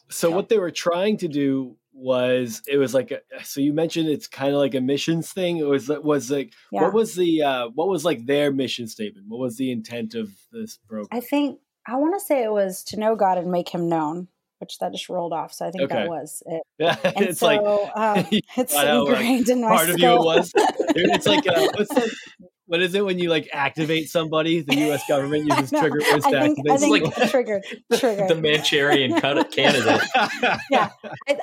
So, 0.08 0.28
so. 0.28 0.30
what 0.30 0.48
they 0.48 0.58
were 0.58 0.70
trying 0.70 1.18
to 1.18 1.28
do 1.28 1.76
was 1.94 2.62
it 2.66 2.78
was 2.78 2.94
like 2.94 3.10
a, 3.10 3.20
so 3.44 3.60
you 3.60 3.72
mentioned 3.72 4.08
it's 4.08 4.26
kind 4.26 4.54
of 4.54 4.58
like 4.58 4.74
a 4.74 4.80
missions 4.80 5.30
thing 5.32 5.58
it 5.58 5.66
was 5.66 5.88
was 5.88 6.30
like 6.30 6.52
yeah. 6.70 6.82
what 6.82 6.94
was 6.94 7.14
the 7.14 7.42
uh 7.42 7.68
what 7.74 7.88
was 7.88 8.04
like 8.04 8.24
their 8.24 8.50
mission 8.50 8.88
statement 8.88 9.26
what 9.28 9.38
was 9.38 9.56
the 9.56 9.70
intent 9.70 10.14
of 10.14 10.30
this 10.52 10.78
program 10.88 11.08
i 11.12 11.20
think 11.20 11.58
i 11.86 11.94
want 11.96 12.14
to 12.18 12.24
say 12.24 12.42
it 12.42 12.50
was 12.50 12.82
to 12.82 12.98
know 12.98 13.14
god 13.14 13.36
and 13.36 13.50
make 13.50 13.68
him 13.68 13.88
known 13.88 14.26
which 14.58 14.78
that 14.78 14.92
just 14.92 15.08
rolled 15.08 15.34
off 15.34 15.52
so 15.52 15.66
i 15.66 15.70
think 15.70 15.84
okay. 15.84 15.94
that 15.94 16.08
was 16.08 16.42
it 16.46 16.62
yeah 16.78 16.96
it's 17.04 17.40
so, 17.40 17.46
like 17.46 17.60
um, 17.60 18.26
it's 18.56 18.74
ingrained 18.74 19.48
in 19.50 19.60
my 19.60 19.68
part 19.68 19.88
skull. 19.88 19.94
of 19.94 20.00
you 20.00 20.12
it 20.12 20.18
was 20.18 20.52
it's 20.96 21.26
like 21.26 21.46
uh, 21.46 21.68
what's 21.74 21.94
that 21.94 22.10
what 22.72 22.80
is 22.80 22.94
it 22.94 23.04
when 23.04 23.18
you 23.18 23.28
like 23.28 23.50
activate 23.52 24.08
somebody? 24.08 24.62
The 24.62 24.74
U.S. 24.86 25.06
government 25.06 25.44
uses 25.44 25.68
trigger 25.78 25.98
words 26.10 26.24
to 26.24 26.30
think, 26.30 26.58
activate. 26.58 26.70
I 26.70 26.76
think 26.78 27.04
like 27.04 27.30
triggered, 27.30 27.64
triggered. 27.92 28.30
the 28.30 28.34
Manchurian 28.34 29.20
candidate. 29.20 30.00
yeah, 30.70 30.88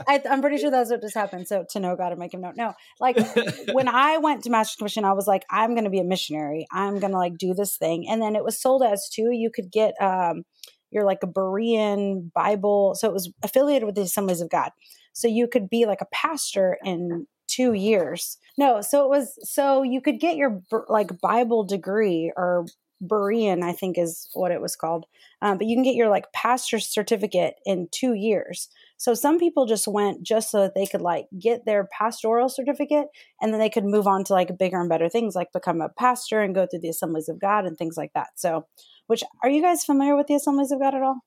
I, 0.08 0.24
am 0.26 0.42
pretty 0.42 0.58
sure 0.58 0.72
that's 0.72 0.90
what 0.90 1.02
just 1.02 1.14
happened. 1.14 1.48
So 1.48 1.66
to 1.70 1.80
know 1.80 1.96
God 1.96 2.14
and 2.14 2.20
make 2.20 2.34
him 2.34 2.42
know. 2.42 2.52
No, 2.56 2.74
like 3.00 3.16
when 3.74 3.88
I 3.88 4.18
went 4.18 4.44
to 4.46 4.50
Master's 4.50 4.78
Commission, 4.78 5.06
I 5.06 5.14
was 5.14 5.28
like, 5.28 5.46
I'm 5.52 5.76
going 5.76 5.84
to 5.84 5.92
be 5.92 6.00
a 6.00 6.04
missionary. 6.04 6.66
I'm 6.72 6.98
going 6.98 7.12
to 7.12 7.20
like 7.20 7.38
do 7.38 7.54
this 7.54 7.78
thing, 7.78 8.08
and 8.10 8.20
then 8.20 8.36
it 8.36 8.44
was 8.44 8.60
sold 8.60 8.82
as 8.82 9.08
too. 9.08 9.30
You 9.32 9.52
could 9.54 9.72
get 9.72 9.94
um, 10.02 10.46
you're 10.90 11.06
like 11.06 11.20
a 11.22 11.28
Berean 11.28 12.34
Bible, 12.34 12.96
so 12.96 13.08
it 13.08 13.14
was 13.14 13.32
affiliated 13.44 13.86
with 13.86 13.94
the 13.94 14.02
Assemblies 14.02 14.42
of 14.42 14.50
God. 14.50 14.72
So 15.14 15.28
you 15.28 15.48
could 15.48 15.70
be 15.70 15.86
like 15.86 16.02
a 16.02 16.08
pastor 16.12 16.80
in 16.84 17.28
two 17.50 17.74
years. 17.74 18.38
No, 18.58 18.82
so 18.82 19.04
it 19.06 19.10
was 19.10 19.38
so 19.42 19.84
you 19.84 20.02
could 20.02 20.20
get 20.20 20.38
your 20.38 20.62
like 20.88 21.20
Bible 21.22 21.64
degree 21.64 22.32
or 22.36 22.66
Berean, 23.02 23.64
I 23.64 23.72
think 23.72 23.98
is 23.98 24.30
what 24.34 24.52
it 24.52 24.62
was 24.62 24.76
called. 24.76 25.06
Um, 25.42 25.58
but 25.58 25.68
you 25.68 25.76
can 25.76 25.84
get 25.84 25.96
your 25.96 26.10
like 26.10 26.32
pastor's 26.34 26.88
certificate 26.88 27.56
in 27.66 27.88
two 27.92 28.14
years. 28.14 28.68
So 28.98 29.14
some 29.14 29.40
people 29.40 29.66
just 29.66 29.88
went 29.88 30.22
just 30.24 30.52
so 30.52 30.60
that 30.62 30.76
they 30.76 30.86
could 30.86 31.02
like 31.02 31.28
get 31.40 31.66
their 31.66 31.88
pastoral 31.98 32.50
certificate 32.50 33.08
and 33.42 33.54
then 33.54 33.60
they 33.60 33.70
could 33.70 33.86
move 33.86 34.08
on 34.08 34.26
to 34.26 34.34
like 34.34 34.58
bigger 34.58 34.80
and 34.80 34.90
better 34.90 35.08
things 35.08 35.36
like 35.36 35.54
become 35.54 35.80
a 35.80 35.88
pastor 35.88 36.42
and 36.42 36.54
go 36.54 36.68
through 36.68 36.82
the 36.82 36.90
assemblies 36.90 37.30
of 37.30 37.40
God 37.40 37.66
and 37.66 37.78
things 37.78 37.96
like 37.96 38.12
that. 38.14 38.28
So, 38.36 38.68
which 39.08 39.24
are 39.42 39.50
you 39.50 39.62
guys 39.62 39.86
familiar 39.86 40.16
with 40.18 40.28
the 40.28 40.36
assemblies 40.36 40.72
of 40.72 40.80
God 40.80 40.94
at 40.94 41.02
all? 41.02 41.22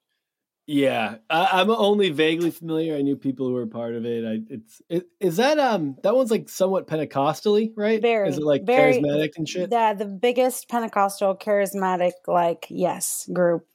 Yeah, 0.67 1.17
I, 1.29 1.61
am 1.61 1.71
only 1.71 2.11
vaguely 2.11 2.53
familiar. 2.53 2.97
I 2.97 3.03
knew 3.03 3.17
people 3.17 3.49
who 3.49 3.55
were 3.55 3.67
part 3.67 3.95
of 3.95 4.07
it. 4.07 4.25
I, 4.25 4.55
it's 4.55 4.83
it, 4.89 5.09
is 5.19 5.37
that 5.39 5.59
um 5.59 5.97
that 6.05 6.15
one's 6.15 6.31
like 6.31 6.49
somewhat 6.49 6.87
Pentecostally, 6.87 7.73
right? 7.77 8.01
Very, 8.01 8.29
is 8.29 8.39
it 8.39 8.45
like 8.45 8.65
very, 8.65 8.95
charismatic 8.95 9.33
and 9.37 9.49
shit? 9.49 9.71
Yeah, 9.73 9.93
the 9.93 10.05
biggest 10.05 10.69
Pentecostal 10.69 11.37
charismatic 11.37 12.13
like 12.29 12.67
yes 12.71 13.29
group 13.33 13.67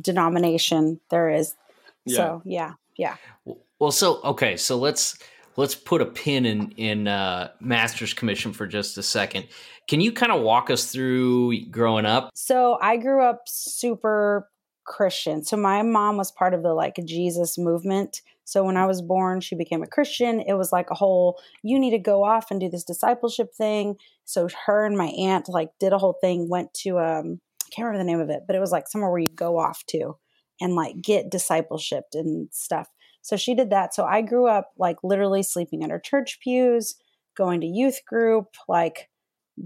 denomination 0.00 1.00
there 1.10 1.28
is. 1.28 1.54
Yeah. 2.06 2.16
So 2.16 2.42
yeah, 2.46 2.72
yeah. 2.96 3.16
Well, 3.78 3.92
so 3.92 4.22
okay, 4.22 4.56
so 4.56 4.78
let's 4.78 5.18
let's 5.56 5.74
put 5.74 6.00
a 6.00 6.06
pin 6.06 6.46
in 6.46 6.70
in 6.72 7.08
uh, 7.08 7.50
Master's 7.60 8.14
Commission 8.14 8.54
for 8.54 8.66
just 8.66 8.96
a 8.96 9.02
second. 9.02 9.48
Can 9.86 10.00
you 10.00 10.12
kind 10.12 10.32
of 10.32 10.40
walk 10.40 10.70
us 10.70 10.90
through 10.90 11.66
growing 11.66 12.06
up? 12.06 12.30
So 12.34 12.78
I 12.80 12.96
grew 12.96 13.22
up 13.22 13.42
super 13.46 14.48
Christian. 14.84 15.44
So 15.44 15.56
my 15.56 15.82
mom 15.82 16.16
was 16.16 16.30
part 16.30 16.54
of 16.54 16.62
the 16.62 16.74
like 16.74 16.98
Jesus 17.04 17.58
movement. 17.58 18.22
So 18.44 18.64
when 18.64 18.76
I 18.76 18.86
was 18.86 19.00
born, 19.02 19.40
she 19.40 19.54
became 19.54 19.82
a 19.82 19.86
Christian. 19.86 20.40
It 20.40 20.54
was 20.54 20.72
like 20.72 20.90
a 20.90 20.94
whole 20.94 21.40
you 21.62 21.78
need 21.78 21.90
to 21.90 21.98
go 21.98 22.24
off 22.24 22.50
and 22.50 22.60
do 22.60 22.68
this 22.68 22.84
discipleship 22.84 23.54
thing. 23.54 23.96
So 24.24 24.48
her 24.66 24.84
and 24.84 24.96
my 24.96 25.08
aunt 25.18 25.48
like 25.48 25.70
did 25.78 25.92
a 25.92 25.98
whole 25.98 26.16
thing, 26.20 26.48
went 26.48 26.72
to 26.82 26.98
um 26.98 27.40
I 27.66 27.74
can't 27.74 27.86
remember 27.86 28.04
the 28.04 28.10
name 28.10 28.20
of 28.20 28.30
it, 28.30 28.42
but 28.46 28.56
it 28.56 28.60
was 28.60 28.72
like 28.72 28.88
somewhere 28.88 29.10
where 29.10 29.20
you 29.20 29.28
go 29.28 29.58
off 29.58 29.84
to 29.88 30.16
and 30.60 30.74
like 30.74 31.00
get 31.00 31.30
discipleship 31.30 32.04
and 32.12 32.48
stuff. 32.52 32.88
So 33.22 33.36
she 33.36 33.54
did 33.54 33.70
that. 33.70 33.94
So 33.94 34.04
I 34.04 34.20
grew 34.20 34.46
up 34.46 34.72
like 34.76 34.96
literally 35.02 35.42
sleeping 35.42 35.82
under 35.82 35.98
church 35.98 36.38
pews, 36.40 36.96
going 37.36 37.60
to 37.60 37.66
youth 37.66 38.00
group, 38.06 38.48
like 38.68 39.08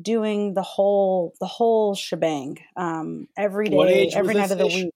doing 0.03 0.55
the 0.55 0.62
whole 0.62 1.35
the 1.41 1.47
whole 1.47 1.95
shebang 1.95 2.59
um 2.77 3.29
every 3.37 3.69
day 3.69 4.11
every 4.12 4.35
night 4.35 4.51
of 4.51 4.59
the 4.59 4.67
week 4.67 4.93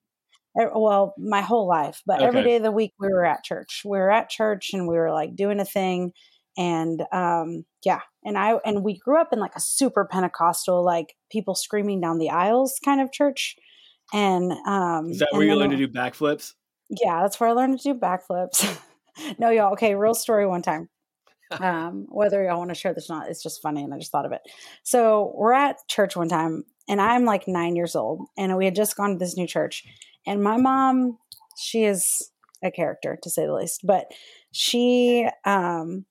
well 0.54 1.14
my 1.16 1.40
whole 1.40 1.68
life 1.68 2.02
but 2.06 2.16
okay. 2.16 2.26
every 2.26 2.42
day 2.42 2.56
of 2.56 2.62
the 2.62 2.72
week 2.72 2.92
we 2.98 3.08
were 3.08 3.24
at 3.24 3.44
church. 3.44 3.82
We 3.84 3.98
were 3.98 4.10
at 4.10 4.28
church 4.28 4.70
and 4.72 4.88
we 4.88 4.96
were 4.96 5.12
like 5.12 5.36
doing 5.36 5.60
a 5.60 5.64
thing 5.64 6.12
and 6.56 7.02
um 7.12 7.64
yeah 7.84 8.00
and 8.24 8.36
i 8.36 8.58
and 8.64 8.82
we 8.82 8.98
grew 8.98 9.20
up 9.20 9.32
in 9.32 9.38
like 9.38 9.54
a 9.56 9.60
super 9.60 10.04
pentecostal 10.04 10.84
like 10.84 11.14
people 11.30 11.54
screaming 11.54 12.00
down 12.00 12.18
the 12.18 12.30
aisles 12.30 12.78
kind 12.84 13.00
of 13.00 13.12
church 13.12 13.56
and 14.12 14.52
um 14.66 15.10
is 15.10 15.20
that 15.20 15.28
where 15.30 15.42
you 15.42 15.54
learned 15.54 15.72
to 15.72 15.76
do 15.76 15.88
backflips? 15.88 16.54
Yeah 16.88 17.22
that's 17.22 17.38
where 17.38 17.50
i 17.50 17.52
learned 17.52 17.78
to 17.80 17.94
do 17.94 17.98
backflips. 17.98 18.78
No 19.38 19.50
y'all 19.50 19.72
okay 19.72 19.94
real 19.94 20.14
story 20.14 20.46
one 20.46 20.62
time. 20.62 20.88
Um 21.52 22.06
whether 22.08 22.42
y'all 22.44 22.58
want 22.58 22.70
to 22.70 22.76
share 22.76 22.94
this 22.94 23.10
or 23.10 23.14
not 23.16 23.28
it's 23.28 23.42
just 23.42 23.60
funny 23.60 23.82
and 23.82 23.92
i 23.92 23.98
just 23.98 24.12
thought 24.12 24.24
of 24.24 24.32
it. 24.32 24.40
So 24.82 25.32
we're 25.36 25.52
at 25.52 25.76
church 25.88 26.16
one 26.16 26.28
time 26.28 26.64
and 26.88 27.00
i'm 27.00 27.24
like 27.24 27.48
nine 27.48 27.76
years 27.76 27.96
old 27.96 28.28
and 28.38 28.56
we 28.56 28.64
had 28.64 28.76
just 28.76 28.96
gone 28.96 29.10
to 29.10 29.18
this 29.18 29.36
new 29.36 29.46
church 29.46 29.84
and 30.26 30.42
my 30.42 30.56
mom, 30.56 31.18
she 31.56 31.84
is 31.84 32.30
a 32.62 32.70
character 32.70 33.18
to 33.22 33.30
say 33.30 33.46
the 33.46 33.54
least, 33.54 33.80
but 33.84 34.06
she 34.52 35.28
um 35.44 36.04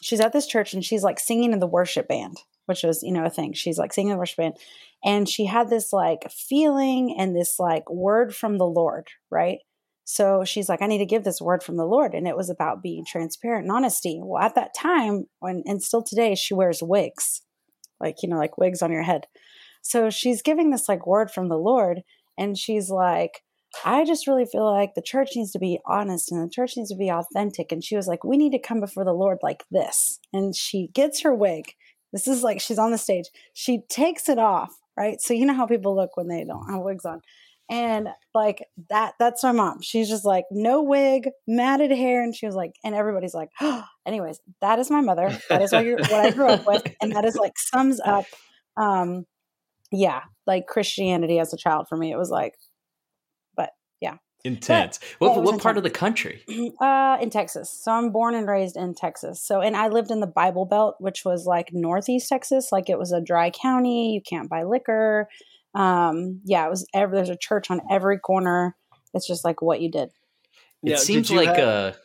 she's 0.00 0.20
at 0.20 0.32
this 0.32 0.46
church 0.46 0.74
and 0.74 0.84
she's 0.84 1.02
like 1.02 1.18
singing 1.18 1.52
in 1.52 1.58
the 1.58 1.66
worship 1.66 2.08
band. 2.08 2.38
which 2.66 2.82
was, 2.82 3.02
you 3.02 3.12
know, 3.12 3.24
a 3.24 3.30
thing. 3.30 3.52
She's 3.52 3.78
like 3.78 3.92
singing 3.92 4.10
in 4.10 4.16
the 4.16 4.18
worship 4.18 4.36
band. 4.38 4.56
And 5.04 5.28
she 5.28 5.46
had 5.46 5.70
this 5.70 5.92
like 5.92 6.30
feeling 6.30 7.16
and 7.18 7.34
this 7.34 7.58
like 7.58 7.88
word 7.88 8.34
from 8.34 8.58
the 8.58 8.66
Lord, 8.66 9.08
right? 9.30 9.58
So 10.04 10.44
she's 10.44 10.68
like, 10.68 10.82
I 10.82 10.86
need 10.86 10.98
to 10.98 11.06
give 11.06 11.24
this 11.24 11.40
word 11.40 11.62
from 11.62 11.76
the 11.76 11.86
Lord. 11.86 12.14
And 12.14 12.28
it 12.28 12.36
was 12.36 12.50
about 12.50 12.82
being 12.82 13.04
transparent 13.04 13.64
and 13.64 13.72
honesty. 13.72 14.20
Well, 14.22 14.42
at 14.42 14.54
that 14.54 14.74
time, 14.74 15.26
when, 15.40 15.62
and 15.66 15.82
still 15.82 16.02
today, 16.02 16.34
she 16.34 16.54
wears 16.54 16.82
wigs, 16.82 17.42
like, 18.00 18.16
you 18.22 18.28
know, 18.28 18.36
like 18.36 18.58
wigs 18.58 18.82
on 18.82 18.92
your 18.92 19.02
head. 19.02 19.26
So 19.82 20.10
she's 20.10 20.42
giving 20.42 20.70
this 20.70 20.88
like 20.88 21.06
word 21.06 21.30
from 21.30 21.48
the 21.48 21.58
Lord. 21.58 22.02
And 22.38 22.56
she's 22.56 22.90
like, 22.90 23.42
I 23.84 24.04
just 24.04 24.26
really 24.26 24.46
feel 24.46 24.70
like 24.70 24.94
the 24.94 25.02
church 25.02 25.30
needs 25.36 25.52
to 25.52 25.58
be 25.58 25.78
honest 25.86 26.32
and 26.32 26.42
the 26.42 26.50
church 26.50 26.76
needs 26.76 26.90
to 26.90 26.96
be 26.96 27.10
authentic. 27.10 27.72
And 27.72 27.84
she 27.84 27.96
was 27.96 28.06
like, 28.06 28.24
We 28.24 28.36
need 28.36 28.52
to 28.52 28.58
come 28.58 28.80
before 28.80 29.04
the 29.04 29.12
Lord 29.12 29.38
like 29.42 29.64
this. 29.70 30.18
And 30.32 30.54
she 30.54 30.88
gets 30.94 31.22
her 31.22 31.34
wig. 31.34 31.72
This 32.12 32.26
is 32.26 32.42
like 32.42 32.60
she's 32.60 32.78
on 32.78 32.92
the 32.92 32.98
stage. 32.98 33.26
She 33.52 33.82
takes 33.88 34.28
it 34.28 34.38
off, 34.38 34.72
right? 34.96 35.20
So 35.20 35.34
you 35.34 35.44
know 35.44 35.54
how 35.54 35.66
people 35.66 35.94
look 35.94 36.16
when 36.16 36.28
they 36.28 36.44
don't 36.44 36.70
have 36.70 36.82
wigs 36.82 37.04
on. 37.04 37.20
And 37.68 38.08
like 38.32 38.64
that, 38.90 39.14
that's 39.18 39.42
my 39.42 39.52
mom. 39.52 39.82
She's 39.82 40.08
just 40.08 40.24
like, 40.24 40.44
no 40.52 40.82
wig, 40.82 41.28
matted 41.48 41.90
hair. 41.90 42.22
And 42.22 42.34
she 42.34 42.46
was 42.46 42.54
like, 42.54 42.72
and 42.84 42.94
everybody's 42.94 43.34
like, 43.34 43.48
oh. 43.60 43.82
anyways, 44.06 44.38
that 44.60 44.78
is 44.78 44.90
my 44.90 45.00
mother. 45.00 45.36
That 45.48 45.62
is 45.62 45.72
what, 45.72 45.84
what 45.84 46.12
I 46.12 46.30
grew 46.30 46.46
up 46.46 46.66
with. 46.66 46.86
And 47.02 47.12
that 47.16 47.24
is 47.24 47.34
like 47.34 47.58
sums 47.58 48.00
up, 48.04 48.24
um, 48.76 49.24
yeah, 49.92 50.22
like 50.46 50.66
Christianity 50.66 51.38
as 51.38 51.52
a 51.52 51.56
child 51.56 51.86
for 51.88 51.96
me. 51.96 52.12
It 52.12 52.16
was 52.16 52.30
like, 52.30 52.54
but 53.56 53.70
yeah, 54.00 54.16
Intense. 54.46 55.00
But, 55.18 55.30
what, 55.30 55.36
what 55.38 55.44
intense. 55.46 55.62
part 55.62 55.76
of 55.76 55.82
the 55.82 55.90
country? 55.90 56.42
Uh, 56.80 57.16
in 57.20 57.30
Texas. 57.30 57.70
So 57.82 57.90
I'm 57.90 58.10
born 58.10 58.34
and 58.34 58.46
raised 58.46 58.76
in 58.76 58.94
Texas. 58.94 59.42
So, 59.42 59.60
and 59.60 59.76
I 59.76 59.88
lived 59.88 60.10
in 60.10 60.20
the 60.20 60.26
Bible 60.26 60.66
Belt, 60.66 60.96
which 60.98 61.24
was 61.24 61.46
like 61.46 61.70
Northeast 61.72 62.28
Texas. 62.28 62.70
Like 62.70 62.90
it 62.90 62.98
was 62.98 63.12
a 63.12 63.20
dry 63.20 63.50
county. 63.50 64.12
You 64.12 64.20
can't 64.20 64.50
buy 64.50 64.64
liquor. 64.64 65.28
Um, 65.74 66.40
yeah, 66.44 66.66
it 66.66 66.70
was. 66.70 66.86
Every, 66.92 67.16
there's 67.16 67.30
a 67.30 67.36
church 67.36 67.70
on 67.70 67.80
every 67.90 68.18
corner. 68.18 68.76
It's 69.14 69.26
just 69.26 69.44
like 69.44 69.62
what 69.62 69.80
you 69.80 69.90
did. 69.90 70.10
It 70.82 70.90
yeah, 70.90 70.96
seems 70.96 71.30
like 71.30 71.48
have, 71.48 71.58
a. 71.58 71.96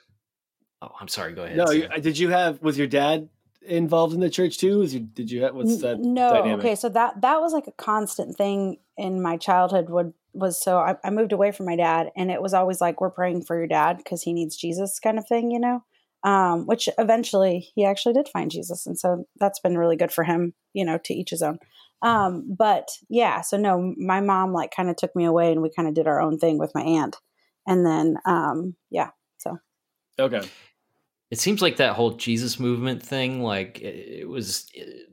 Oh, 0.81 0.91
I'm 0.99 1.07
sorry. 1.07 1.33
Go 1.33 1.43
ahead. 1.43 1.57
No, 1.57 1.71
you, 1.71 1.87
did 1.99 2.17
you 2.17 2.29
have? 2.29 2.61
with 2.61 2.77
your 2.77 2.87
dad 2.87 3.27
involved 3.61 4.13
in 4.13 4.19
the 4.19 4.29
church 4.29 4.57
too? 4.57 4.83
You, 4.83 4.99
did 4.99 5.31
you 5.31 5.43
have? 5.43 5.55
What's 5.55 5.81
that? 5.81 5.99
No. 5.99 6.33
Dynamic? 6.33 6.65
Okay, 6.65 6.75
so 6.75 6.89
that 6.89 7.21
that 7.21 7.41
was 7.41 7.53
like 7.53 7.67
a 7.67 7.73
constant 7.73 8.37
thing 8.37 8.77
in 8.97 9.21
my 9.21 9.37
childhood. 9.37 9.89
Would 9.89 10.13
was 10.33 10.61
so 10.61 10.77
I, 10.77 10.95
I, 11.03 11.09
moved 11.09 11.33
away 11.33 11.51
from 11.51 11.65
my 11.65 11.75
dad 11.75 12.09
and 12.15 12.31
it 12.31 12.41
was 12.41 12.53
always 12.53 12.79
like 12.79 13.01
we're 13.01 13.09
praying 13.09 13.43
for 13.43 13.57
your 13.57 13.67
dad 13.67 13.97
because 13.97 14.21
he 14.21 14.33
needs 14.33 14.55
jesus 14.55 14.99
kind 14.99 15.17
of 15.17 15.27
thing 15.27 15.51
you 15.51 15.59
know 15.59 15.83
um, 16.23 16.67
which 16.67 16.87
eventually 16.99 17.71
he 17.73 17.83
actually 17.83 18.13
did 18.13 18.29
find 18.29 18.51
jesus 18.51 18.85
and 18.85 18.97
so 18.97 19.25
that's 19.39 19.59
been 19.59 19.77
really 19.77 19.95
good 19.95 20.11
for 20.11 20.23
him 20.23 20.53
you 20.73 20.85
know 20.85 20.97
to 21.03 21.13
each 21.13 21.31
his 21.31 21.41
own 21.41 21.59
um, 22.03 22.55
but 22.57 22.89
yeah 23.09 23.41
so 23.41 23.57
no 23.57 23.93
my 23.97 24.21
mom 24.21 24.53
like 24.53 24.71
kind 24.75 24.89
of 24.89 24.95
took 24.95 25.15
me 25.15 25.25
away 25.25 25.51
and 25.51 25.61
we 25.61 25.69
kind 25.69 25.87
of 25.87 25.93
did 25.93 26.07
our 26.07 26.21
own 26.21 26.37
thing 26.37 26.57
with 26.57 26.71
my 26.73 26.81
aunt 26.81 27.17
and 27.67 27.85
then 27.85 28.17
um, 28.25 28.75
yeah 28.89 29.09
so 29.37 29.57
okay 30.19 30.41
it 31.31 31.39
seems 31.39 31.61
like 31.61 31.77
that 31.77 31.95
whole 31.95 32.11
jesus 32.11 32.59
movement 32.59 33.01
thing 33.01 33.41
like 33.41 33.79
it, 33.81 34.21
it 34.21 34.29
was 34.29 34.69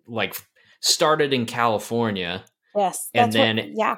like 0.06 0.36
started 0.80 1.32
in 1.32 1.46
california 1.46 2.44
yes 2.76 3.08
and 3.14 3.32
then 3.32 3.56
what, 3.56 3.68
yeah. 3.74 3.96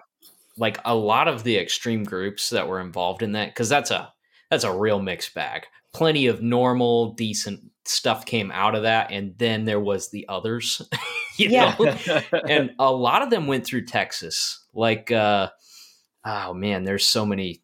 like 0.56 0.78
a 0.84 0.94
lot 0.94 1.26
of 1.26 1.42
the 1.42 1.56
extreme 1.56 2.04
groups 2.04 2.50
that 2.50 2.68
were 2.68 2.80
involved 2.80 3.22
in 3.22 3.32
that 3.32 3.48
because 3.48 3.68
that's 3.68 3.90
a 3.90 4.12
that's 4.50 4.64
a 4.64 4.72
real 4.72 5.00
mixed 5.00 5.32
bag. 5.32 5.66
Plenty 5.92 6.26
of 6.26 6.42
normal 6.42 7.12
decent 7.14 7.60
stuff 7.86 8.26
came 8.26 8.50
out 8.52 8.74
of 8.74 8.82
that 8.82 9.10
and 9.10 9.36
then 9.38 9.64
there 9.64 9.80
was 9.80 10.10
the 10.10 10.26
others 10.28 10.82
you 11.38 11.48
yeah. 11.48 11.74
know? 11.78 12.20
And 12.46 12.72
a 12.78 12.92
lot 12.92 13.22
of 13.22 13.30
them 13.30 13.46
went 13.46 13.64
through 13.64 13.86
texas 13.86 14.64
like 14.74 15.10
uh 15.10 15.48
oh 16.24 16.52
man 16.52 16.84
there's 16.84 17.08
so 17.08 17.24
many 17.24 17.62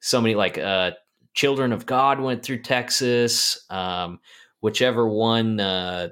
so 0.00 0.20
many 0.20 0.34
like 0.34 0.56
uh 0.56 0.92
children 1.36 1.72
of 1.72 1.86
god 1.86 2.20
went 2.20 2.42
through 2.42 2.60
texas 2.60 3.64
um 3.70 4.18
whichever 4.60 5.06
one 5.06 5.60
uh 5.60 6.08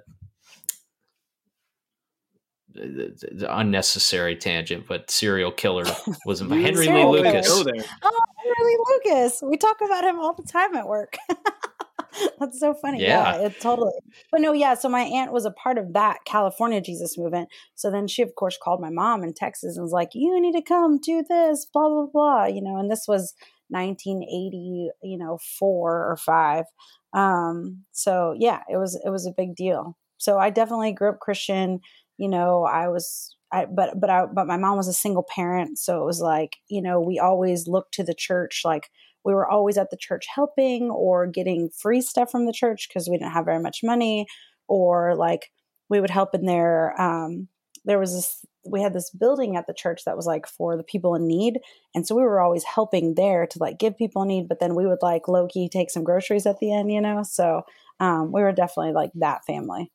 unnecessary 2.77 4.37
tangent, 4.37 4.87
but 4.89 5.11
serial 5.11 5.53
killer 5.53 5.85
was 6.27 6.43
by 6.43 6.57
Henry 6.57 6.89
Lee 6.89 7.05
Lucas. 7.05 7.49
Oh, 7.51 7.65
Henry 7.65 8.65
Lee 8.65 8.79
Lucas. 8.89 9.43
We 9.43 9.57
talk 9.57 9.77
about 9.85 10.05
him 10.05 10.19
all 10.19 10.35
the 10.35 10.43
time 10.43 10.75
at 10.75 10.87
work. 10.87 11.17
That's 12.39 12.61
so 12.61 12.75
funny. 12.75 13.03
Yeah. 13.03 13.39
yeah, 13.39 13.47
it 13.47 13.61
totally. 13.61 13.93
But 14.31 14.41
no, 14.41 14.53
yeah. 14.53 14.75
So 14.75 14.89
my 14.89 15.01
aunt 15.01 15.33
was 15.33 15.45
a 15.45 15.51
part 15.51 15.79
of 15.79 15.95
that 15.95 16.19
California 16.25 16.81
Jesus 16.81 17.19
movement. 17.19 17.49
So 17.75 17.91
then 17.91 18.07
she, 18.07 18.23
of 18.23 18.37
course, 18.37 18.57
called 18.61 18.81
my 18.81 18.91
mom 18.91 19.25
in 19.25 19.35
Texas 19.35 19.77
and 19.77 19.83
was 19.83 19.93
like, 19.93 20.11
"You 20.15 20.41
need 20.41 20.53
to 20.53 20.63
come 20.63 20.99
do 20.99 21.25
this." 21.29 21.67
Blah 21.73 21.89
blah 21.89 22.07
blah. 22.07 22.47
You 22.47 22.63
know, 22.63 22.77
and 22.77 22.89
this 22.89 23.07
was 23.09 23.35
1980. 23.75 24.91
You 25.03 25.19
know, 25.19 25.39
four 25.59 26.11
or 26.11 26.17
five. 26.17 26.65
Um. 27.13 27.85
So 27.93 28.35
yeah, 28.39 28.63
it 28.71 28.77
was 28.77 29.01
it 29.05 29.11
was 29.11 29.27
a 29.27 29.35
big 29.37 29.55
deal. 29.57 29.97
So 30.19 30.39
I 30.39 30.51
definitely 30.51 30.93
grew 30.93 31.11
up 31.11 31.21
Christian 31.21 31.81
you 32.19 32.29
know, 32.29 32.65
I 32.65 32.89
was 32.89 33.37
I, 33.53 33.67
but 33.67 34.01
but 34.01 34.11
I 34.11 34.27
but 34.27 34.47
my 34.47 34.57
mom 34.57 34.77
was 34.77 34.89
a 34.89 34.93
single 34.93 35.25
parent, 35.35 35.79
so 35.79 36.01
it 36.03 36.05
was 36.05 36.21
like 36.21 36.57
you 36.69 36.83
know 36.83 37.01
we 37.01 37.19
always 37.19 37.67
looked 37.69 37.95
to 37.95 38.05
the 38.05 38.15
church. 38.15 38.63
Like 38.65 38.89
we 39.25 39.35
were 39.35 39.49
always 39.49 39.77
at 39.79 39.91
the 39.91 39.97
church 39.97 40.27
helping 40.33 40.91
or 40.91 41.27
getting 41.27 41.71
free 41.71 42.01
stuff 42.01 42.31
from 42.31 42.47
the 42.47 42.53
church 42.53 42.89
because 42.89 43.09
we 43.09 43.17
didn't 43.19 43.33
have 43.33 43.45
very 43.47 43.61
much 43.61 43.81
money, 43.83 44.27
or 44.69 45.15
like 45.17 45.51
we 45.89 46.01
would 46.01 46.11
help 46.11 46.35
in 46.35 46.47
there. 46.47 47.01
Um, 47.01 47.49
there 47.85 47.99
was 47.99 48.15
this 48.15 48.45
we 48.67 48.81
had 48.81 48.95
this 48.95 49.11
building 49.11 49.57
at 49.57 49.67
the 49.67 49.75
church 49.75 50.05
that 50.05 50.17
was 50.17 50.27
like 50.27 50.47
for 50.47 50.77
the 50.77 50.83
people 50.83 51.15
in 51.15 51.27
need, 51.27 51.61
and 51.95 52.07
so 52.07 52.15
we 52.15 52.23
were 52.23 52.41
always 52.41 52.65
helping 52.65 53.15
there 53.15 53.47
to 53.47 53.59
like 53.59 53.79
give 53.79 53.97
people 53.97 54.23
in 54.23 54.29
need. 54.29 54.49
But 54.49 54.61
then 54.61 54.75
we 54.75 54.87
would 54.87 55.03
like 55.03 55.29
low 55.29 55.47
key 55.47 55.69
take 55.69 55.91
some 55.91 56.05
groceries 56.05 56.47
at 56.47 56.59
the 56.61 56.73
end, 56.73 56.91
you 56.91 57.01
know. 57.01 57.23
So 57.23 57.63
um, 58.01 58.33
we 58.33 58.43
were 58.43 58.53
definitely 58.53 58.93
like 58.93 59.11
that 59.17 59.45
family. 59.45 59.91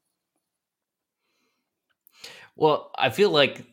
Well, 2.56 2.92
I 2.98 3.10
feel 3.10 3.32
like 3.32 3.66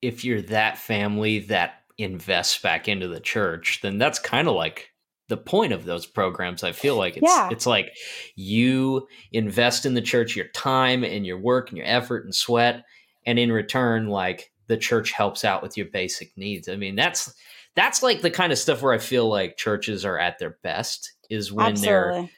if 0.00 0.24
you're 0.24 0.42
that 0.42 0.78
family 0.78 1.40
that 1.40 1.82
invests 1.98 2.58
back 2.58 2.88
into 2.88 3.08
the 3.08 3.20
church, 3.20 3.80
then 3.82 3.98
that's 3.98 4.18
kind 4.18 4.48
of 4.48 4.54
like 4.54 4.90
the 5.28 5.36
point 5.36 5.72
of 5.72 5.84
those 5.84 6.06
programs. 6.06 6.62
I 6.62 6.72
feel 6.72 6.96
like 6.96 7.16
it's 7.16 7.26
yeah. 7.26 7.48
it's 7.50 7.66
like 7.66 7.96
you 8.36 9.06
invest 9.32 9.86
in 9.86 9.94
the 9.94 10.02
church 10.02 10.36
your 10.36 10.48
time 10.48 11.04
and 11.04 11.24
your 11.24 11.38
work 11.38 11.70
and 11.70 11.78
your 11.78 11.86
effort 11.86 12.24
and 12.24 12.34
sweat, 12.34 12.84
and 13.26 13.38
in 13.38 13.52
return, 13.52 14.08
like 14.08 14.52
the 14.66 14.76
church 14.76 15.12
helps 15.12 15.44
out 15.44 15.62
with 15.62 15.76
your 15.76 15.86
basic 15.86 16.36
needs. 16.36 16.68
I 16.68 16.76
mean, 16.76 16.96
that's 16.96 17.34
that's 17.74 18.02
like 18.02 18.22
the 18.22 18.30
kind 18.30 18.52
of 18.52 18.58
stuff 18.58 18.82
where 18.82 18.92
I 18.92 18.98
feel 18.98 19.28
like 19.28 19.56
churches 19.56 20.04
are 20.04 20.18
at 20.18 20.38
their 20.38 20.58
best 20.62 21.12
is 21.30 21.52
when 21.52 21.66
Absolutely. 21.66 22.20
they're 22.20 22.28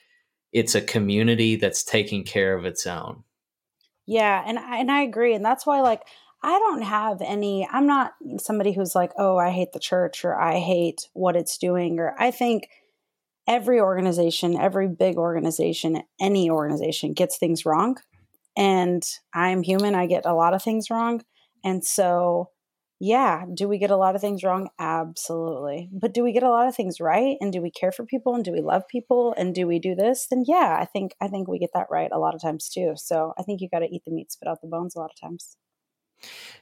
it's 0.52 0.74
a 0.74 0.80
community 0.80 1.56
that's 1.56 1.84
taking 1.84 2.24
care 2.24 2.54
of 2.54 2.64
its 2.64 2.86
own. 2.86 3.24
Yeah, 4.06 4.42
and 4.46 4.58
I, 4.58 4.78
and 4.78 4.90
I 4.90 5.02
agree, 5.02 5.34
and 5.34 5.44
that's 5.44 5.66
why 5.66 5.80
like 5.80 6.02
I 6.42 6.58
don't 6.58 6.82
have 6.82 7.20
any. 7.20 7.68
I'm 7.70 7.86
not 7.86 8.14
somebody 8.38 8.72
who's 8.72 8.94
like, 8.94 9.12
oh, 9.18 9.36
I 9.36 9.50
hate 9.50 9.72
the 9.72 9.80
church 9.80 10.24
or 10.24 10.40
I 10.40 10.58
hate 10.58 11.08
what 11.12 11.36
it's 11.36 11.58
doing, 11.58 11.98
or 11.98 12.14
I 12.18 12.30
think 12.30 12.68
every 13.46 13.80
organization, 13.80 14.56
every 14.56 14.88
big 14.88 15.16
organization, 15.16 16.02
any 16.20 16.50
organization 16.50 17.12
gets 17.12 17.36
things 17.36 17.66
wrong, 17.66 17.98
and 18.56 19.02
I'm 19.34 19.62
human. 19.62 19.94
I 19.94 20.06
get 20.06 20.26
a 20.26 20.34
lot 20.34 20.54
of 20.54 20.62
things 20.62 20.90
wrong, 20.90 21.22
and 21.64 21.84
so 21.84 22.50
yeah, 22.98 23.44
do 23.52 23.68
we 23.68 23.78
get 23.78 23.90
a 23.90 23.96
lot 23.96 24.14
of 24.14 24.22
things 24.22 24.42
wrong? 24.42 24.68
Absolutely. 24.78 25.90
But 25.92 26.14
do 26.14 26.22
we 26.22 26.32
get 26.32 26.42
a 26.42 26.48
lot 26.48 26.66
of 26.66 26.74
things 26.74 26.98
right? 26.98 27.36
And 27.40 27.52
do 27.52 27.60
we 27.60 27.70
care 27.70 27.92
for 27.92 28.06
people 28.06 28.34
and 28.34 28.44
do 28.44 28.52
we 28.52 28.62
love 28.62 28.88
people 28.88 29.34
and 29.36 29.54
do 29.54 29.66
we 29.66 29.78
do 29.78 29.94
this? 29.94 30.26
Then 30.30 30.44
yeah, 30.46 30.78
I 30.80 30.86
think 30.86 31.12
I 31.20 31.28
think 31.28 31.46
we 31.46 31.58
get 31.58 31.70
that 31.74 31.88
right 31.90 32.10
a 32.10 32.18
lot 32.18 32.34
of 32.34 32.40
times 32.40 32.70
too. 32.70 32.94
So 32.96 33.34
I 33.38 33.42
think 33.42 33.60
you 33.60 33.68
got 33.68 33.80
to 33.80 33.94
eat 33.94 34.02
the 34.06 34.12
meat, 34.12 34.32
spit 34.32 34.48
out 34.48 34.62
the 34.62 34.68
bones 34.68 34.96
a 34.96 34.98
lot 34.98 35.10
of 35.10 35.20
times. 35.20 35.56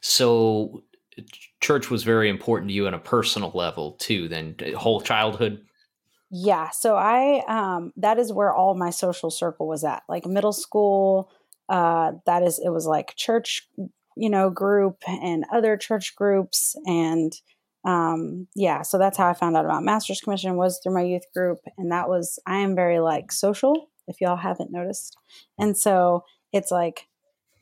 So 0.00 0.82
church 1.60 1.90
was 1.90 2.02
very 2.02 2.28
important 2.28 2.70
to 2.70 2.74
you 2.74 2.88
on 2.88 2.94
a 2.94 2.98
personal 2.98 3.52
level 3.54 3.92
too, 3.92 4.26
then 4.28 4.56
whole 4.76 5.00
childhood 5.00 5.64
yeah 6.36 6.70
so 6.70 6.96
i 6.96 7.44
um 7.46 7.92
that 7.96 8.18
is 8.18 8.32
where 8.32 8.52
all 8.52 8.74
my 8.74 8.90
social 8.90 9.30
circle 9.30 9.68
was 9.68 9.84
at 9.84 10.02
like 10.08 10.26
middle 10.26 10.54
school 10.54 11.30
uh 11.68 12.12
that 12.26 12.42
is 12.42 12.60
it 12.64 12.70
was 12.70 12.86
like 12.86 13.14
church 13.16 13.68
you 14.16 14.30
know, 14.30 14.50
group 14.50 14.98
and 15.06 15.44
other 15.52 15.76
church 15.76 16.14
groups. 16.16 16.76
And 16.86 17.32
um, 17.84 18.46
yeah, 18.54 18.82
so 18.82 18.98
that's 18.98 19.18
how 19.18 19.28
I 19.28 19.34
found 19.34 19.56
out 19.56 19.64
about 19.64 19.82
Master's 19.82 20.20
Commission 20.20 20.56
was 20.56 20.80
through 20.82 20.94
my 20.94 21.02
youth 21.02 21.24
group. 21.34 21.58
And 21.76 21.90
that 21.92 22.08
was, 22.08 22.38
I 22.46 22.58
am 22.58 22.74
very 22.74 23.00
like 23.00 23.32
social, 23.32 23.90
if 24.06 24.20
y'all 24.20 24.36
haven't 24.36 24.72
noticed. 24.72 25.16
And 25.58 25.76
so 25.76 26.24
it's 26.52 26.70
like 26.70 27.08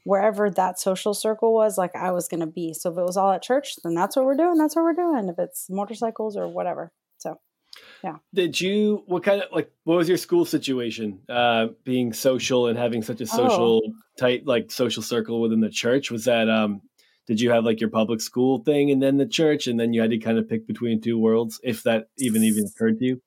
wherever 0.05 0.50
that 0.50 0.78
social 0.78 1.14
circle 1.14 1.53
was, 1.53 1.78
like 1.78 1.96
I 1.96 2.12
was 2.12 2.28
going 2.28 2.40
to 2.40 2.46
be. 2.46 2.74
So 2.74 2.92
if 2.92 2.98
it 2.98 3.03
was 3.03 3.16
all 3.16 3.32
at 3.32 3.42
church, 3.42 3.76
then 3.82 3.94
that's 3.94 4.16
what 4.16 4.24
we're 4.24 4.36
doing. 4.36 4.59
That's 4.59 4.76
what 4.76 4.82
we're 4.82 4.92
doing. 4.92 5.28
If 5.28 5.38
it's 5.38 5.68
motorcycles 5.70 6.36
or 6.36 6.48
whatever. 6.48 6.92
Yeah. 8.03 8.16
Did 8.34 8.61
you, 8.61 9.05
what 9.07 9.22
kind 9.22 9.42
of, 9.42 9.53
like, 9.53 9.70
what 9.84 9.96
was 9.96 10.09
your 10.09 10.18
school 10.18 10.44
situation, 10.44 11.20
uh, 11.28 11.68
being 11.84 12.12
social 12.12 12.66
and 12.66 12.76
having 12.76 13.03
such 13.03 13.20
a 13.20 13.26
social 13.26 13.80
oh. 13.86 13.92
tight 14.18 14.46
like 14.46 14.70
social 14.70 15.03
circle 15.03 15.40
within 15.40 15.61
the 15.61 15.70
church? 15.70 16.11
Was 16.11 16.24
that 16.24 16.48
um 16.48 16.82
did 17.26 17.40
you 17.40 17.50
have 17.50 17.64
like 17.64 17.80
your 17.80 17.90
public 17.90 18.20
school 18.20 18.59
thing 18.59 18.90
and 18.90 19.00
then 19.00 19.16
the 19.16 19.26
church 19.26 19.66
and 19.66 19.78
then 19.78 19.92
you 19.92 20.00
had 20.00 20.11
to 20.11 20.18
kind 20.18 20.38
of 20.38 20.48
pick 20.48 20.66
between 20.66 21.00
two 21.00 21.18
worlds 21.18 21.61
if 21.62 21.84
that 21.84 22.09
even 22.18 22.42
even 22.42 22.64
occurred 22.66 22.98
to 22.98 23.05
you? 23.05 23.22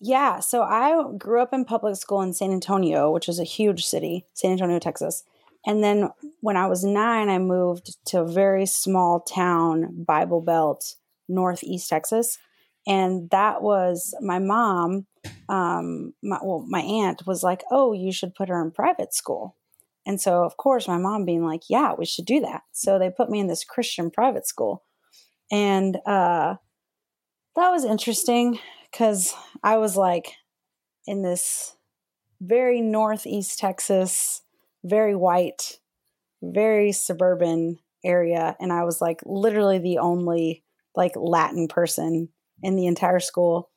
Yeah, 0.00 0.40
so 0.40 0.62
I 0.62 1.02
grew 1.16 1.40
up 1.40 1.54
in 1.54 1.64
public 1.64 1.96
school 1.96 2.20
in 2.20 2.34
San 2.34 2.52
Antonio, 2.52 3.10
which 3.10 3.28
is 3.28 3.38
a 3.38 3.44
huge 3.44 3.86
city, 3.86 4.26
San 4.34 4.52
Antonio, 4.52 4.78
Texas. 4.78 5.24
And 5.64 5.82
then 5.82 6.10
when 6.40 6.56
I 6.56 6.66
was 6.66 6.84
9, 6.84 7.28
I 7.28 7.38
moved 7.38 7.96
to 8.08 8.20
a 8.20 8.28
very 8.28 8.66
small 8.66 9.20
town, 9.20 10.04
Bible 10.06 10.42
Belt, 10.42 10.96
Northeast 11.28 11.88
Texas 11.88 12.38
and 12.86 13.28
that 13.30 13.62
was 13.62 14.14
my 14.20 14.38
mom 14.38 15.06
um 15.48 16.12
my, 16.22 16.38
well 16.42 16.64
my 16.68 16.80
aunt 16.80 17.26
was 17.26 17.42
like 17.42 17.64
oh 17.70 17.92
you 17.92 18.12
should 18.12 18.34
put 18.34 18.48
her 18.48 18.62
in 18.62 18.70
private 18.70 19.12
school. 19.12 19.56
And 20.08 20.20
so 20.20 20.44
of 20.44 20.56
course 20.56 20.86
my 20.86 20.98
mom 20.98 21.24
being 21.24 21.44
like 21.44 21.62
yeah 21.68 21.94
we 21.98 22.04
should 22.06 22.26
do 22.26 22.40
that. 22.40 22.62
So 22.72 22.98
they 22.98 23.10
put 23.10 23.30
me 23.30 23.40
in 23.40 23.48
this 23.48 23.64
christian 23.64 24.10
private 24.10 24.46
school. 24.46 24.84
And 25.50 25.96
uh 26.06 26.56
that 27.56 27.70
was 27.70 27.84
interesting 27.84 28.58
because 28.90 29.34
i 29.62 29.76
was 29.78 29.96
like 29.96 30.32
in 31.06 31.22
this 31.22 31.76
very 32.40 32.80
northeast 32.80 33.58
texas 33.58 34.42
very 34.84 35.16
white 35.16 35.78
very 36.42 36.92
suburban 36.92 37.78
area. 38.04 38.56
And 38.60 38.72
i 38.72 38.84
was 38.84 39.00
like 39.00 39.20
literally 39.24 39.78
the 39.78 39.98
only 39.98 40.62
like 40.94 41.12
latin 41.16 41.66
person 41.68 42.28
in 42.62 42.76
the 42.76 42.86
entire 42.86 43.20
school. 43.20 43.70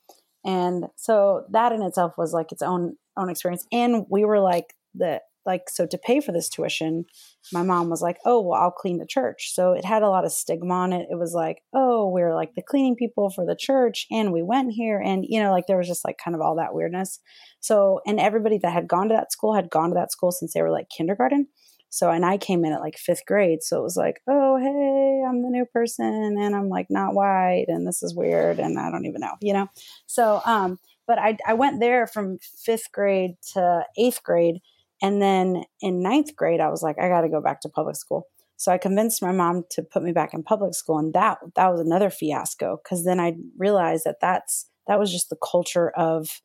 And 0.45 0.85
so 0.95 1.45
that 1.51 1.71
in 1.71 1.81
itself 1.81 2.13
was 2.17 2.33
like 2.33 2.51
its 2.51 2.61
own 2.61 2.95
own 3.17 3.29
experience. 3.29 3.65
And 3.71 4.05
we 4.09 4.25
were 4.25 4.39
like 4.39 4.73
the 4.95 5.21
like 5.45 5.69
so 5.69 5.85
to 5.85 5.97
pay 5.97 6.19
for 6.21 6.31
this 6.31 6.49
tuition, 6.49 7.05
my 7.51 7.63
mom 7.63 7.89
was 7.89 8.01
like, 8.01 8.17
"Oh, 8.25 8.41
well, 8.41 8.61
I'll 8.61 8.71
clean 8.71 8.99
the 8.99 9.05
church." 9.07 9.51
So 9.53 9.73
it 9.73 9.83
had 9.85 10.03
a 10.03 10.09
lot 10.09 10.25
of 10.25 10.31
stigma 10.31 10.73
on 10.73 10.93
it. 10.93 11.07
It 11.09 11.17
was 11.17 11.33
like, 11.33 11.63
"Oh, 11.73 12.09
we're 12.09 12.35
like 12.35 12.53
the 12.55 12.61
cleaning 12.61 12.95
people 12.95 13.29
for 13.29 13.45
the 13.45 13.55
church, 13.59 14.05
and 14.11 14.31
we 14.31 14.43
went 14.43 14.73
here, 14.73 14.99
and 14.99 15.25
you 15.27 15.41
know, 15.41 15.51
like 15.51 15.65
there 15.67 15.77
was 15.77 15.87
just 15.87 16.05
like 16.05 16.17
kind 16.23 16.35
of 16.35 16.41
all 16.41 16.55
that 16.57 16.73
weirdness." 16.73 17.19
So, 17.61 18.01
and 18.05 18.19
everybody 18.19 18.59
that 18.59 18.73
had 18.73 18.87
gone 18.87 19.09
to 19.09 19.15
that 19.15 19.31
school 19.31 19.55
had 19.55 19.69
gone 19.69 19.89
to 19.89 19.95
that 19.95 20.11
school 20.11 20.31
since 20.31 20.53
they 20.53 20.61
were 20.61 20.71
like 20.71 20.87
kindergarten. 20.95 21.47
So, 21.89 22.11
and 22.11 22.23
I 22.23 22.37
came 22.37 22.63
in 22.63 22.71
at 22.71 22.81
like 22.81 22.97
fifth 22.97 23.25
grade. 23.25 23.63
So 23.63 23.79
it 23.79 23.83
was 23.83 23.97
like, 23.97 24.21
oh, 24.27 24.57
hey, 24.57 25.23
I'm 25.27 25.41
the 25.41 25.49
new 25.49 25.65
person 25.65 26.37
and 26.39 26.55
I'm 26.55 26.69
like 26.69 26.87
not 26.89 27.15
white 27.15 27.65
and 27.67 27.85
this 27.85 28.03
is 28.03 28.15
weird 28.15 28.59
and 28.59 28.79
I 28.79 28.91
don't 28.91 29.05
even 29.05 29.21
know, 29.21 29.33
you 29.41 29.53
know? 29.53 29.67
So, 30.05 30.41
um, 30.45 30.79
but 31.07 31.17
I, 31.17 31.37
I 31.47 31.55
went 31.55 31.79
there 31.79 32.05
from 32.05 32.37
fifth 32.63 32.91
grade 32.91 33.31
to 33.53 33.83
eighth 33.97 34.21
grade. 34.23 34.59
And 35.01 35.21
then 35.21 35.63
in 35.81 36.03
ninth 36.03 36.35
grade, 36.35 36.59
I 36.59 36.69
was 36.69 36.83
like, 36.83 36.99
I 36.99 37.09
got 37.09 37.21
to 37.21 37.29
go 37.29 37.41
back 37.41 37.61
to 37.61 37.69
public 37.69 37.95
school. 37.95 38.27
So 38.57 38.71
I 38.71 38.77
convinced 38.77 39.21
my 39.21 39.31
mom 39.31 39.63
to 39.71 39.81
put 39.81 40.03
me 40.03 40.11
back 40.11 40.33
in 40.33 40.43
public 40.43 40.75
school. 40.75 40.99
And 40.99 41.13
that, 41.13 41.39
that 41.55 41.71
was 41.71 41.79
another 41.79 42.09
fiasco. 42.09 42.79
Cause 42.87 43.05
then 43.05 43.19
I 43.19 43.35
realized 43.57 44.03
that 44.05 44.17
that's, 44.21 44.69
that 44.87 44.99
was 44.99 45.11
just 45.11 45.29
the 45.29 45.37
culture 45.37 45.89
of 45.91 46.41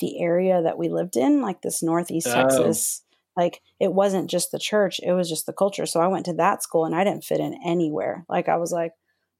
the 0.00 0.20
area 0.20 0.62
that 0.62 0.78
we 0.78 0.88
lived 0.88 1.16
in, 1.16 1.42
like 1.42 1.60
this 1.60 1.82
Northeast 1.82 2.28
oh. 2.28 2.34
Texas 2.34 3.02
like 3.40 3.62
it 3.78 3.92
wasn't 3.92 4.30
just 4.30 4.50
the 4.50 4.58
church 4.58 5.00
it 5.02 5.12
was 5.12 5.28
just 5.28 5.46
the 5.46 5.52
culture. 5.52 5.86
So 5.86 6.00
i 6.00 6.08
went 6.08 6.26
to 6.26 6.34
that 6.34 6.62
school 6.62 6.84
and 6.84 6.94
i 6.94 7.04
didn't 7.04 7.24
fit 7.24 7.40
in 7.40 7.54
anywhere. 7.64 8.24
Like 8.28 8.48
i 8.48 8.56
was 8.56 8.72
like 8.72 8.92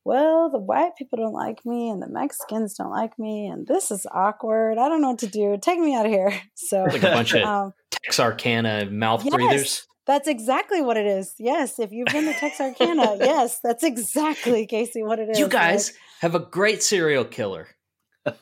well 0.04 0.50
the 0.50 0.58
white 0.58 0.96
people 0.96 1.18
don't 1.18 1.34
like 1.34 1.58
me 1.66 1.90
and 1.90 2.00
the 2.02 2.08
mexicans 2.08 2.74
don't 2.74 2.90
like 2.90 3.18
me 3.18 3.46
and 3.46 3.66
this 3.66 3.90
is 3.90 4.06
awkward. 4.10 4.78
I 4.78 4.88
don't 4.88 5.02
know 5.02 5.10
what 5.10 5.18
to 5.20 5.26
do. 5.26 5.58
Take 5.60 5.78
me 5.78 5.94
out 5.94 6.06
of 6.06 6.12
here. 6.12 6.32
So 6.54 6.84
like 6.84 7.02
a 7.02 7.14
bunch 7.18 7.34
of 7.34 7.42
um, 7.42 7.72
texarkana 7.90 8.90
mouth 8.90 9.24
yes, 9.24 9.34
breathers? 9.34 9.86
that's 10.06 10.28
exactly 10.28 10.80
what 10.80 10.96
it 10.96 11.06
is. 11.06 11.34
Yes 11.38 11.78
if 11.78 11.92
you've 11.92 12.12
been 12.12 12.24
to 12.24 12.34
texarkana 12.34 13.16
yes 13.20 13.58
that's 13.62 13.84
exactly 13.84 14.66
casey 14.66 15.02
what 15.02 15.18
it 15.18 15.28
is. 15.30 15.38
You 15.38 15.48
guys 15.48 15.88
like, 15.88 15.96
have 16.20 16.34
a 16.34 16.44
great 16.44 16.82
serial 16.82 17.24
killer. 17.24 17.68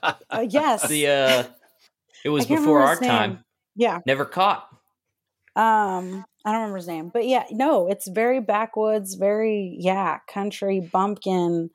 Uh, 0.02 0.46
yes. 0.48 0.88
The 0.88 1.06
uh 1.08 1.44
it 2.24 2.28
was 2.36 2.46
before 2.46 2.82
our 2.82 2.96
time. 2.96 3.44
Yeah. 3.74 4.00
Never 4.06 4.24
caught 4.24 4.67
um, 5.56 6.24
I 6.44 6.52
don't 6.52 6.60
remember 6.60 6.76
his 6.76 6.88
name, 6.88 7.10
but 7.12 7.26
yeah, 7.26 7.44
no, 7.50 7.88
it's 7.88 8.08
very 8.08 8.40
backwoods, 8.40 9.14
very 9.14 9.76
yeah, 9.80 10.18
country 10.32 10.80
bumpkin, 10.80 11.70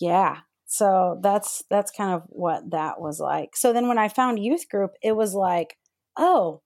yeah. 0.00 0.38
So 0.66 1.20
that's 1.22 1.62
that's 1.70 1.90
kind 1.90 2.14
of 2.14 2.22
what 2.28 2.70
that 2.70 3.00
was 3.00 3.20
like. 3.20 3.56
So 3.56 3.72
then 3.72 3.88
when 3.88 3.98
I 3.98 4.08
found 4.08 4.38
youth 4.44 4.68
group, 4.68 4.92
it 5.02 5.12
was 5.16 5.34
like, 5.34 5.76
oh, 6.18 6.62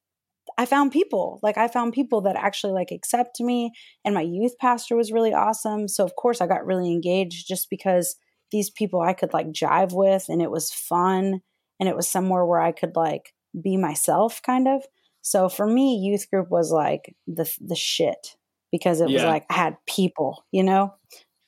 I 0.57 0.64
found 0.66 0.92
people. 0.92 1.40
Like 1.42 1.59
I 1.59 1.68
found 1.68 1.92
people 1.92 2.22
that 2.22 2.36
actually 2.36 2.72
like 2.72 2.90
accept 2.90 3.40
me, 3.40 3.72
and 4.05 4.14
my 4.14 4.22
youth 4.22 4.55
pastor 4.61 4.96
was 4.96 5.12
really 5.12 5.34
awesome. 5.34 5.88
So 5.88 6.05
of 6.05 6.16
course 6.16 6.40
I 6.40 6.46
got 6.46 6.66
really 6.66 6.90
engaged 6.90 7.46
just 7.49 7.68
because 7.70 8.16
these 8.51 8.70
people 8.70 9.01
I 9.01 9.12
could 9.12 9.32
like 9.32 9.49
jive 9.49 9.92
with, 9.92 10.26
and 10.28 10.40
it 10.42 10.51
was 10.51 10.72
fun, 10.72 11.40
and 11.80 11.88
it 11.88 11.96
was 11.96 12.09
somewhere 12.09 12.44
where 12.46 12.61
I 12.61 12.72
could 12.72 12.96
like 12.96 13.34
be 13.61 13.76
myself, 13.76 14.40
kind 14.42 14.66
of. 14.68 14.82
So 15.23 15.49
for 15.49 15.66
me, 15.66 15.97
youth 15.97 16.31
group 16.31 16.51
was 16.51 16.71
like 16.71 17.14
the 17.27 17.51
the 17.61 17.77
shit 17.77 18.37
because 18.71 19.01
it 19.01 19.09
yeah. 19.09 19.16
was 19.16 19.25
like 19.25 19.47
I 19.51 19.55
had 19.55 19.77
people, 19.87 20.45
you 20.53 20.62
know. 20.62 20.95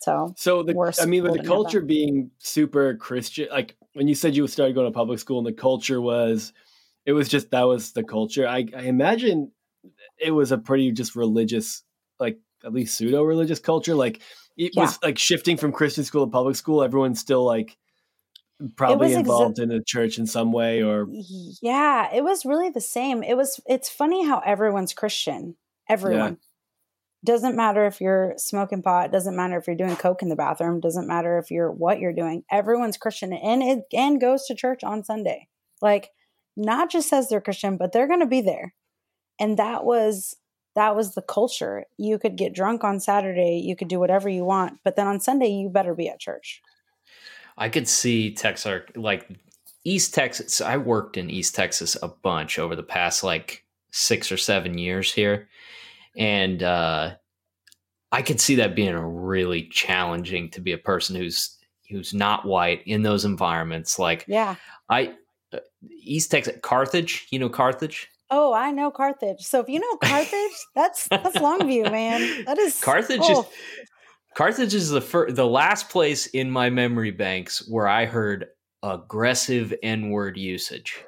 So 0.01 0.35
so 0.37 0.62
the 0.62 0.95
I 1.01 1.07
mean, 1.07 1.23
with 1.23 1.35
the 1.35 1.47
culture 1.47 1.81
being 1.81 2.31
super 2.39 2.95
Christian, 2.97 3.49
like 3.51 3.77
when 3.93 4.09
you 4.09 4.14
said 4.14 4.35
you 4.35 4.47
started 4.47 4.75
going 4.75 4.87
to 4.87 4.93
public 4.93 5.18
school 5.18 5.39
and 5.39 5.47
the 5.47 5.53
culture 5.53 6.01
was, 6.01 6.53
it 7.05 7.12
was 7.12 7.29
just 7.29 7.51
that 7.51 7.64
was 7.64 7.93
the 7.93 8.03
culture. 8.03 8.47
I, 8.47 8.66
I 8.75 8.83
imagine 8.83 9.53
it 10.18 10.31
was 10.31 10.53
a 10.53 10.59
pretty 10.59 10.93
just 10.93 11.16
religious, 11.16 11.83
like 12.18 12.39
at 12.64 12.73
least 12.73 12.97
pseudo 12.97 13.23
religious 13.23 13.59
culture. 13.59 13.95
Like 13.95 14.21
it 14.57 14.73
yeah. 14.75 14.83
was 14.83 14.99
like 15.03 15.18
shifting 15.18 15.57
from 15.57 15.73
Christian 15.73 16.05
school 16.05 16.27
to 16.27 16.31
public 16.31 16.57
school. 16.57 16.83
Everyone's 16.83 17.21
still 17.21 17.45
like 17.45 17.77
probably 18.77 19.15
involved 19.15 19.59
exa- 19.59 19.63
in 19.63 19.71
a 19.71 19.83
church 19.83 20.19
in 20.19 20.27
some 20.27 20.53
way 20.53 20.83
or 20.83 21.07
yeah 21.63 22.13
it 22.15 22.23
was 22.23 22.45
really 22.45 22.71
the 22.71 22.81
same. 22.81 23.23
It 23.23 23.37
was 23.37 23.61
it's 23.67 23.89
funny 23.89 24.27
how 24.27 24.41
everyone's 24.41 24.93
christian 24.93 25.57
everyone. 25.89 26.39
Yeah. 27.25 27.33
doesn't 27.33 27.57
matter 27.57 27.87
if 27.87 28.01
you're 28.01 28.35
smoking 28.37 28.83
pot 28.83 29.13
doesn't 29.13 29.37
matter 29.37 29.57
if 29.59 29.67
you're 29.67 29.77
doing 29.77 29.97
coke 29.97 30.23
in 30.23 30.29
the 30.29 30.37
bathroom 30.37 30.81
doesn't 30.81 31.09
matter 31.09 31.39
if 31.39 31.51
you're 31.51 31.71
what 31.71 31.99
you're 32.01 32.13
doing 32.13 32.45
everyone's 32.51 32.97
christian 32.97 33.33
and 33.33 33.63
it 33.63 33.85
and 33.93 34.21
goes 34.21 34.47
to 34.47 34.55
church 34.55 34.85
on 34.85 35.05
sunday. 35.05 35.49
Like 35.81 36.11
not 36.57 36.91
just 36.91 37.09
says 37.09 37.29
they're 37.29 37.41
christian 37.41 37.77
but 37.77 37.93
they're 37.93 38.09
going 38.09 38.21
to 38.21 38.27
be 38.27 38.43
there. 38.43 38.75
And 39.39 39.59
that 39.59 39.85
was 39.85 40.37
that 40.77 40.95
was 40.95 41.15
the 41.15 41.23
culture. 41.23 41.85
You 41.99 42.19
could 42.19 42.37
get 42.37 42.55
drunk 42.55 42.85
on 42.85 43.01
saturday 43.01 43.63
you 43.65 43.75
could 43.77 43.89
do 43.89 43.99
whatever 43.99 44.29
you 44.29 44.45
want 44.45 44.79
but 44.85 44.97
then 44.97 45.07
on 45.07 45.21
sunday 45.21 45.49
you 45.49 45.71
better 45.71 45.95
be 45.95 46.09
at 46.09 46.21
church 46.21 46.61
I 47.61 47.69
could 47.69 47.87
see 47.87 48.35
Texas, 48.35 48.83
like 48.97 49.29
East 49.85 50.15
Texas. 50.15 50.63
I 50.63 50.79
worked 50.79 51.19
in 51.19 51.29
East 51.29 51.55
Texas 51.55 51.97
a 52.03 52.09
bunch 52.09 52.59
over 52.59 52.75
the 52.75 52.83
past 52.83 53.23
like 53.23 53.65
six 53.93 54.33
or 54.33 54.39
seven 54.39 54.79
years 54.79 55.13
here. 55.13 55.49
And 56.17 56.63
uh, 56.63 57.17
I 58.11 58.23
could 58.23 58.41
see 58.41 58.57
that 58.57 58.75
being 58.75 58.97
really 58.97 59.69
challenging 59.69 60.51
to 60.53 60.61
be 60.63 60.73
a 60.73 60.79
person 60.79 61.15
who's 61.17 61.59
who's 61.91 62.15
not 62.15 62.47
white 62.47 62.83
in 62.87 63.03
those 63.03 63.27
environments. 63.27 63.99
Like, 63.99 64.25
yeah, 64.27 64.57
I 64.89 65.15
uh, 65.53 65.59
East 66.03 66.31
Texas, 66.31 66.57
Carthage. 66.63 67.29
You 67.31 67.41
know 67.41 67.51
Carthage. 67.51 68.09
Oh, 68.31 68.55
I 68.55 68.71
know 68.71 68.91
Carthage. 68.91 69.43
So 69.43 69.61
if 69.61 69.69
you 69.69 69.81
know 69.81 69.97
Carthage, 69.99 70.67
that's 70.75 71.09
that's 71.09 71.37
Longview, 71.37 71.93
man. 71.93 72.45
That 72.47 72.59
is 72.59 72.81
Carthage. 72.81 73.21
Oh. 73.23 73.43
Is, 73.43 73.47
Carthage 74.35 74.74
is 74.74 74.91
the 74.91 75.01
fir- 75.01 75.31
the 75.31 75.47
last 75.47 75.89
place 75.89 76.26
in 76.26 76.51
my 76.51 76.70
memory 76.70 77.11
banks 77.11 77.66
where 77.68 77.89
I 77.89 78.07
heard 78.07 78.47
aggressive 78.83 79.74
N 79.83 80.11
word 80.11 80.37
usage. 80.37 81.05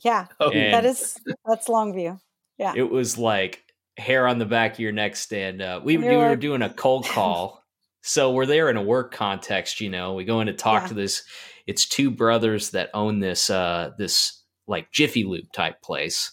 Yeah, 0.00 0.26
oh. 0.40 0.50
that 0.50 0.84
is 0.84 1.18
that's 1.44 1.68
Longview. 1.68 2.18
Yeah, 2.56 2.72
it 2.74 2.90
was 2.90 3.18
like 3.18 3.62
hair 3.96 4.26
on 4.26 4.38
the 4.38 4.46
back 4.46 4.74
of 4.74 4.80
your 4.80 4.92
neck 4.92 5.16
stand 5.16 5.60
up. 5.60 5.84
We, 5.84 5.96
we 5.96 6.16
were 6.16 6.36
doing 6.36 6.62
a 6.62 6.70
cold 6.70 7.04
call, 7.08 7.62
so 8.02 8.32
we're 8.32 8.46
there 8.46 8.70
in 8.70 8.76
a 8.76 8.82
work 8.82 9.12
context. 9.12 9.80
You 9.80 9.90
know, 9.90 10.14
we 10.14 10.24
go 10.24 10.40
in 10.40 10.46
to 10.46 10.54
talk 10.54 10.84
yeah. 10.84 10.88
to 10.88 10.94
this. 10.94 11.24
It's 11.66 11.86
two 11.86 12.10
brothers 12.10 12.70
that 12.70 12.90
own 12.94 13.20
this 13.20 13.50
uh 13.50 13.90
this 13.98 14.42
like 14.66 14.90
Jiffy 14.90 15.24
Lube 15.24 15.52
type 15.52 15.82
place 15.82 16.32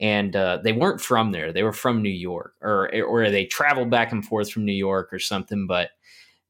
and 0.00 0.36
uh, 0.36 0.58
they 0.62 0.72
weren't 0.72 1.00
from 1.00 1.32
there. 1.32 1.52
They 1.52 1.62
were 1.62 1.72
from 1.72 2.02
New 2.02 2.08
York, 2.08 2.54
or 2.60 2.90
or 3.02 3.30
they 3.30 3.46
traveled 3.46 3.90
back 3.90 4.12
and 4.12 4.24
forth 4.24 4.50
from 4.50 4.64
New 4.64 4.72
York 4.72 5.12
or 5.12 5.18
something. 5.18 5.66
But 5.66 5.90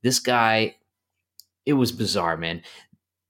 this 0.03 0.19
guy, 0.19 0.77
it 1.65 1.75
was 1.75 1.93
bizarre, 1.93 2.37
man. 2.37 2.63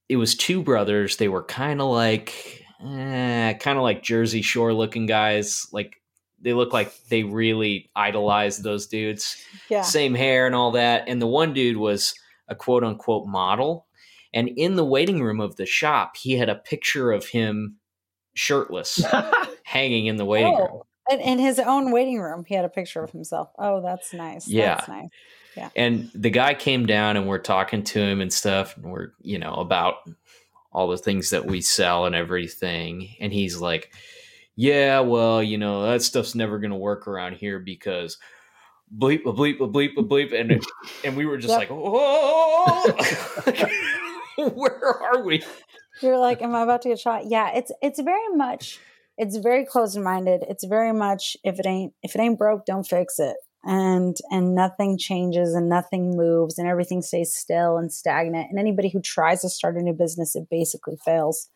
It 0.09 0.17
was 0.17 0.35
two 0.35 0.63
brothers. 0.63 1.17
They 1.17 1.29
were 1.29 1.43
kind 1.43 1.81
of 1.81 1.91
like, 1.91 2.65
eh, 2.83 3.55
kind 3.55 3.77
of 3.77 3.83
like 3.83 4.03
Jersey 4.03 4.43
Shore 4.43 4.73
looking 4.73 5.07
guys. 5.07 5.67
Like 5.73 6.01
they 6.41 6.55
look 6.55 6.73
like 6.73 6.93
they 7.09 7.25
really 7.25 7.91
idolized 7.95 8.63
those 8.63 8.87
dudes. 8.87 9.43
Yeah, 9.69 9.83
same 9.83 10.15
hair 10.15 10.47
and 10.47 10.55
all 10.55 10.73
that. 10.73 11.05
And 11.09 11.21
the 11.21 11.27
one 11.27 11.53
dude 11.53 11.77
was 11.77 12.15
a 12.49 12.55
quote 12.55 12.85
unquote 12.85 13.27
model. 13.27 13.87
And 14.33 14.49
in 14.57 14.77
the 14.77 14.85
waiting 14.85 15.23
room 15.23 15.41
of 15.41 15.57
the 15.57 15.67
shop, 15.67 16.17
he 16.17 16.33
had 16.37 16.49
a 16.49 16.55
picture 16.55 17.11
of 17.11 17.27
him 17.27 17.77
shirtless 18.35 19.03
hanging 19.67 20.07
in 20.07 20.17
the 20.17 20.25
waiting 20.25 20.55
oh. 20.57 20.67
room. 20.67 20.83
in, 21.11 21.21
in 21.21 21.39
his 21.41 21.59
own 21.59 21.91
waiting 21.91 22.21
room, 22.21 22.45
he 22.47 22.55
had 22.55 22.65
a 22.65 22.69
picture 22.69 23.03
of 23.03 23.11
himself. 23.11 23.51
Oh, 23.59 23.83
that's 23.83 24.15
nice. 24.15 24.47
Yeah. 24.47 24.77
That's 24.77 24.89
nice. 24.89 25.09
Yeah. 25.57 25.71
And 25.75 26.09
the 26.15 26.31
guy 26.31 26.55
came 26.55 26.87
down 26.87 27.17
and 27.17 27.27
we're 27.27 27.39
talking 27.39 27.83
to 27.83 28.01
him 28.01 28.21
and 28.21 28.33
stuff. 28.33 28.77
And 28.77 28.93
we're, 28.93 29.09
you 29.23 29.41
know, 29.41 29.55
about 29.55 30.09
all 30.71 30.87
the 30.87 30.97
things 30.97 31.31
that 31.31 31.47
we 31.47 31.61
sell 31.61 32.07
and 32.07 32.15
everything. 32.15 33.17
And 33.19 33.33
he's 33.33 33.57
like, 33.57 33.93
yeah, 34.55 35.01
well, 35.01 35.43
you 35.43 35.59
know, 35.59 35.91
that 35.91 36.03
stuff's 36.03 36.37
never 36.37 36.61
going 36.61 36.71
to 36.71 36.77
work 36.77 37.09
around 37.09 37.35
here 37.35 37.59
because 37.59 38.19
bleep, 38.97 39.27
a 39.27 39.33
bleep, 39.33 39.57
a 39.61 39.67
bleep, 39.67 39.97
a 39.99 40.03
bleep. 40.03 40.33
And, 40.39 40.63
and 41.05 41.17
we 41.17 41.27
were 41.27 41.39
just 41.39 41.59
yep. 41.59 41.59
like, 41.59 41.71
oh, 41.73 42.93
where 44.55 45.03
are 45.03 45.25
we? 45.25 45.43
You're 46.03 46.19
like, 46.19 46.41
am 46.41 46.55
I 46.55 46.63
about 46.63 46.83
to 46.83 46.91
get 46.91 47.01
shot? 47.01 47.27
Yeah, 47.27 47.51
it's, 47.57 47.73
it's 47.83 48.01
very 48.01 48.29
much, 48.37 48.79
it's 49.19 49.37
very 49.37 49.65
closed 49.65 49.99
minded. 49.99 50.45
It's 50.49 50.65
very 50.65 50.93
much, 50.93 51.37
if 51.45 51.59
it 51.59 51.67
ain't, 51.67 51.95
if 52.03 52.15
it 52.15 52.21
ain't 52.21 52.39
broke, 52.39 52.67
don't 52.67 52.87
fix 52.87 53.19
it. 53.19 53.37
And 53.65 54.17
and 54.31 54.55
nothing 54.55 54.97
changes 54.97 55.55
and 55.55 55.69
nothing 55.69 56.17
moves 56.17 56.57
and 56.59 56.69
everything 56.69 57.03
stays 57.03 57.35
still 57.35 57.79
and 57.79 57.93
stagnant. 57.93 58.51
And 58.51 58.59
anybody 58.59 58.89
who 58.89 59.01
tries 59.01 59.41
to 59.41 59.49
start 59.49 59.77
a 59.77 59.83
new 59.83 59.93
business 59.93 60.37
it 60.37 60.49
basically 60.49 60.97
fails 61.05 61.49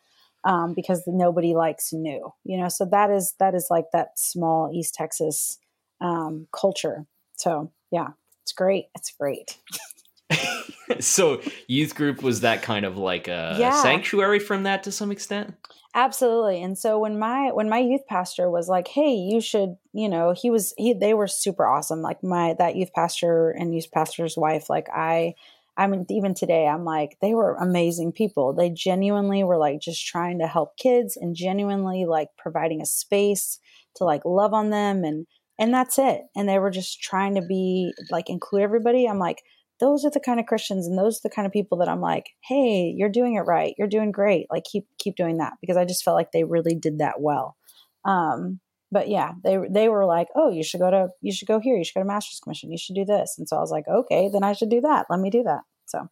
um, 0.43 0.73
because 0.73 1.03
nobody 1.07 1.53
likes 1.53 1.93
new 1.93 2.33
you 2.43 2.57
know? 2.57 2.67
So 2.67 2.85
that 2.85 3.11
is 3.11 3.35
that 3.39 3.55
is 3.55 3.67
like 3.69 3.85
that 3.93 4.19
small 4.19 4.71
east 4.73 4.95
texas 4.95 5.57
um, 6.01 6.47
culture. 6.51 7.05
So 7.37 7.71
yeah 7.91 8.09
it's 8.43 8.51
great. 8.51 8.87
It's 8.95 9.11
great 9.11 9.57
so 10.99 11.41
youth 11.67 11.95
group 11.95 12.21
was 12.23 12.41
that 12.41 12.61
kind 12.61 12.85
of 12.85 12.97
like 12.97 13.27
a 13.27 13.55
yeah. 13.59 13.81
sanctuary 13.81 14.39
from 14.39 14.63
that 14.63 14.83
to 14.83 14.91
some 14.91 15.11
extent? 15.11 15.53
Absolutely. 15.93 16.63
And 16.63 16.77
so 16.77 16.99
when 16.99 17.19
my 17.19 17.51
when 17.51 17.69
my 17.69 17.79
youth 17.79 18.07
pastor 18.07 18.49
was 18.49 18.69
like 18.69 18.87
hey 18.87 19.13
you 19.13 19.41
should 19.41 19.75
you 19.93 20.07
know 20.07 20.33
he 20.35 20.49
was 20.49 20.73
he 20.77 20.93
they 20.93 21.13
were 21.13 21.27
super 21.27 21.65
awesome. 21.65 22.01
Like 22.01 22.23
my 22.23 22.55
that 22.59 22.75
youth 22.75 22.93
pastor 22.93 23.51
and 23.51 23.75
youth 23.75 23.91
pastor's 23.91 24.37
wife 24.37 24.69
like 24.69 24.87
i 24.93 25.33
i 25.77 25.87
mean 25.87 26.05
even 26.09 26.33
today 26.33 26.67
i'm 26.67 26.85
like 26.85 27.17
they 27.21 27.33
were 27.33 27.55
amazing 27.55 28.13
people. 28.13 28.53
They 28.53 28.69
genuinely 28.69 29.43
were 29.43 29.57
like 29.57 29.81
just 29.81 30.05
trying 30.05 30.39
to 30.39 30.47
help 30.47 30.77
kids 30.77 31.17
and 31.17 31.35
genuinely 31.35 32.05
like 32.05 32.29
providing 32.37 32.81
a 32.81 32.85
space 32.85 33.59
to 33.95 34.05
like 34.05 34.23
love 34.23 34.53
on 34.53 34.69
them 34.69 35.03
and 35.03 35.27
and 35.59 35.73
that's 35.73 35.99
it. 35.99 36.21
And 36.35 36.49
they 36.49 36.57
were 36.57 36.71
just 36.71 37.01
trying 37.01 37.35
to 37.35 37.41
be 37.41 37.93
like 38.09 38.29
include 38.29 38.63
everybody. 38.63 39.07
I'm 39.07 39.19
like 39.19 39.43
those 39.81 40.05
are 40.05 40.11
the 40.11 40.19
kind 40.19 40.39
of 40.39 40.45
Christians 40.45 40.87
and 40.87 40.97
those 40.97 41.17
are 41.17 41.21
the 41.23 41.35
kind 41.35 41.45
of 41.45 41.51
people 41.51 41.79
that 41.79 41.89
I'm 41.89 41.99
like, 41.99 42.29
hey, 42.41 42.93
you're 42.95 43.09
doing 43.09 43.35
it 43.35 43.41
right. 43.41 43.73
You're 43.77 43.89
doing 43.89 44.11
great. 44.11 44.45
Like 44.49 44.63
keep 44.63 44.85
keep 44.99 45.15
doing 45.15 45.37
that 45.37 45.53
because 45.59 45.75
I 45.75 45.83
just 45.83 46.03
felt 46.03 46.15
like 46.15 46.31
they 46.31 46.45
really 46.45 46.75
did 46.75 46.99
that 46.99 47.19
well. 47.19 47.57
Um, 48.05 48.59
but 48.91 49.09
yeah, 49.09 49.31
they 49.43 49.57
they 49.69 49.89
were 49.89 50.05
like, 50.05 50.27
oh, 50.35 50.51
you 50.51 50.63
should 50.63 50.79
go 50.79 50.91
to 50.91 51.09
you 51.21 51.33
should 51.33 51.47
go 51.47 51.59
here. 51.59 51.75
You 51.75 51.83
should 51.83 51.95
go 51.95 52.01
to 52.01 52.07
Master's 52.07 52.39
Commission. 52.39 52.71
You 52.71 52.77
should 52.77 52.95
do 52.95 53.05
this. 53.05 53.35
And 53.37 53.49
so 53.49 53.57
I 53.57 53.59
was 53.59 53.71
like, 53.71 53.87
okay, 53.87 54.29
then 54.31 54.43
I 54.43 54.53
should 54.53 54.69
do 54.69 54.81
that. 54.81 55.07
Let 55.09 55.19
me 55.19 55.29
do 55.29 55.43
that. 55.43 55.61
So. 55.87 56.07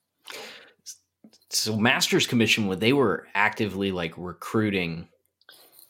So 1.51 1.75
Master's 1.75 2.27
Commission, 2.27 2.67
when 2.67 2.79
they 2.79 2.93
were 2.93 3.27
actively 3.33 3.91
like 3.91 4.13
recruiting 4.17 5.07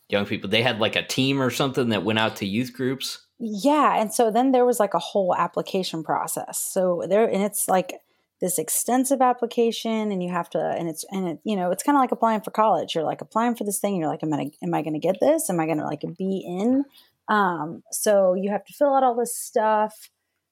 young 0.10 0.26
people, 0.26 0.50
they 0.50 0.64
had 0.64 0.80
like 0.80 0.96
a 0.96 1.06
team 1.06 1.42
or 1.42 1.50
something 1.50 1.90
that 1.90 2.04
went 2.04 2.20
out 2.20 2.36
to 2.38 2.46
youth 2.46 2.74
groups. 2.74 3.26
Yeah, 3.40 4.00
and 4.00 4.14
so 4.14 4.32
then 4.32 4.52
there 4.52 4.66
was 4.66 4.80
like 4.80 4.94
a 4.94 5.00
whole 5.00 5.34
application 5.36 6.04
process. 6.04 6.60
So 6.60 7.04
there 7.08 7.26
and 7.26 7.42
it's 7.42 7.70
like 7.70 8.02
this 8.42 8.58
extensive 8.58 9.22
application 9.22 10.12
and 10.12 10.24
you 10.24 10.30
have 10.32 10.50
to 10.50 10.60
and 10.60 10.90
it's 10.90 11.06
and 11.12 11.28
it 11.28 11.40
you 11.44 11.56
know, 11.56 11.72
it's 11.72 11.84
kind 11.84 11.96
of 11.96 12.02
like 12.02 12.12
applying 12.12 12.42
for 12.42 12.52
college. 12.52 12.96
You're 12.96 13.04
like 13.04 13.22
applying 13.22 13.56
for 13.56 13.64
this 13.64 13.80
thing 13.80 13.96
you're 13.96 14.10
like 14.10 14.24
am 14.24 14.34
I 14.34 14.52
am 14.62 14.74
I 14.74 14.82
going 14.82 14.94
to 14.94 15.00
get 15.00 15.20
this? 15.22 15.50
Am 15.50 15.60
I 15.60 15.66
going 15.66 15.78
to 15.78 15.86
like 15.86 16.04
be 16.18 16.44
in? 16.46 16.84
Um 17.30 17.84
so 17.92 18.34
you 18.34 18.50
have 18.52 18.66
to 18.66 18.74
fill 18.74 18.94
out 18.94 19.04
all 19.04 19.16
this 19.16 19.38
stuff 19.38 20.10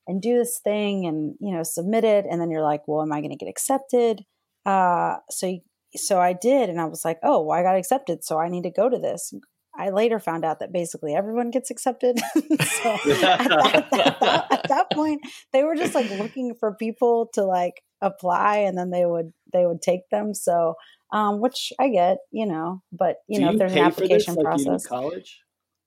and 0.08 0.22
do 0.22 0.38
this 0.38 0.60
thing 0.64 1.06
and 1.06 1.36
you 1.42 1.54
know 1.54 1.64
submit 1.64 2.06
it 2.06 2.26
and 2.30 2.40
then 2.40 2.52
you're 2.52 2.64
like, 2.64 2.88
well, 2.88 3.02
am 3.02 3.12
I 3.12 3.20
going 3.20 3.32
to 3.32 3.38
get 3.38 3.50
accepted? 3.50 4.24
Uh 4.66 5.18
so 5.30 5.60
so 5.96 6.20
I 6.20 6.34
did 6.34 6.70
and 6.70 6.80
I 6.80 6.86
was 6.86 7.06
like, 7.06 7.20
oh, 7.24 7.44
well, 7.44 7.58
I 7.58 7.64
got 7.64 7.78
accepted, 7.78 8.24
so 8.24 8.40
I 8.40 8.50
need 8.50 8.64
to 8.64 8.72
go 8.72 8.90
to 8.90 8.98
this. 8.98 9.34
I 9.78 9.92
later 9.92 10.20
found 10.20 10.44
out 10.44 10.60
that 10.60 10.74
basically 10.74 11.14
everyone 11.14 11.52
gets 11.52 11.70
accepted. 11.70 12.20
so 12.34 12.44
at 12.44 13.04
that, 13.06 13.88
at, 13.94 14.20
that, 14.20 14.48
at 14.52 14.68
that 14.68 14.86
point, 14.92 15.22
they 15.54 15.64
were 15.64 15.76
just 15.76 15.94
like 15.94 16.10
looking 16.12 16.56
for 16.60 16.74
people 16.74 17.30
to 17.34 17.44
like 17.44 17.82
apply, 18.02 18.58
and 18.58 18.78
then 18.78 18.90
they 18.90 19.06
would 19.06 19.34
they 19.54 19.66
would 19.66 19.82
take 19.82 20.10
them. 20.10 20.34
So, 20.34 20.74
um, 21.14 21.40
which 21.40 21.72
I 21.80 21.90
get, 21.90 22.18
you 22.32 22.48
know, 22.48 22.82
but 22.92 23.18
you 23.28 23.40
Do 23.40 23.46
know, 23.46 23.52
you 23.52 23.54
if 23.54 23.60
there's 23.60 23.72
an 23.74 23.80
application 23.80 24.34
this, 24.34 24.44
like 24.44 24.46
process, 24.46 24.88
college. 24.88 25.42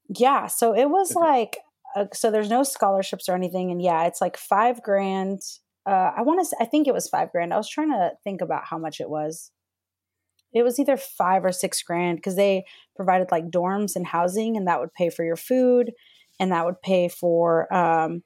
Yeah, 0.09 0.47
so 0.47 0.75
it 0.75 0.89
was 0.89 1.17
okay. 1.17 1.27
like 1.27 1.59
uh, 1.97 2.07
so. 2.13 2.31
There's 2.31 2.51
no 2.51 2.63
scholarships 2.63 3.29
or 3.29 3.35
anything, 3.35 3.73
and 3.73 3.83
yeah, 3.83 4.07
it's 4.07 4.21
like 4.21 4.37
five 4.37 4.83
grand. 4.83 5.41
Uh, 5.85 6.13
I 6.17 6.23
want 6.23 6.47
to. 6.49 6.57
I 6.61 6.65
think 6.65 6.87
it 6.87 6.95
was 6.95 7.09
five 7.09 7.33
grand. 7.33 7.53
I 7.53 7.57
was 7.57 7.69
trying 7.69 7.91
to 7.91 8.13
think 8.23 8.41
about 8.41 8.65
how 8.65 8.79
much 8.79 9.01
it 9.01 9.11
was 9.11 9.51
it 10.53 10.63
was 10.63 10.79
either 10.79 10.97
five 10.97 11.45
or 11.45 11.53
six 11.53 11.83
grand 11.83 12.19
because 12.19 12.37
they 12.37 12.65
provided 12.97 13.31
like 13.31 13.51
dorms 13.51 13.97
and 13.97 14.07
housing 14.07 14.57
and 14.57 14.67
that 14.67 14.81
would 14.81 14.93
pay 14.93 15.11
for 15.11 15.25
your 15.25 15.37
food 15.37 15.93
and 16.39 16.53
that 16.53 16.65
would 16.65 16.81
pay 16.83 17.09
for 17.09 17.73
um, 17.75 18.23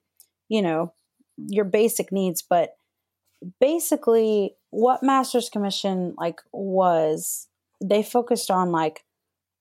you 0.49 0.63
know 0.63 0.93
your 1.49 1.65
basic 1.65 2.13
needs 2.13 2.43
but 2.43 2.77
basically 3.61 4.57
what 4.71 5.03
masters 5.03 5.51
commission 5.51 6.15
like 6.19 6.41
was 6.53 7.49
they 7.83 8.03
focused 8.03 8.51
on 8.51 8.73
like 8.73 9.05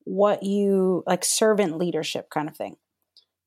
what 0.06 0.44
you 0.44 1.04
like 1.06 1.24
servant 1.24 1.78
leadership 1.78 2.30
kind 2.30 2.50
of 2.50 2.56
thing. 2.56 2.76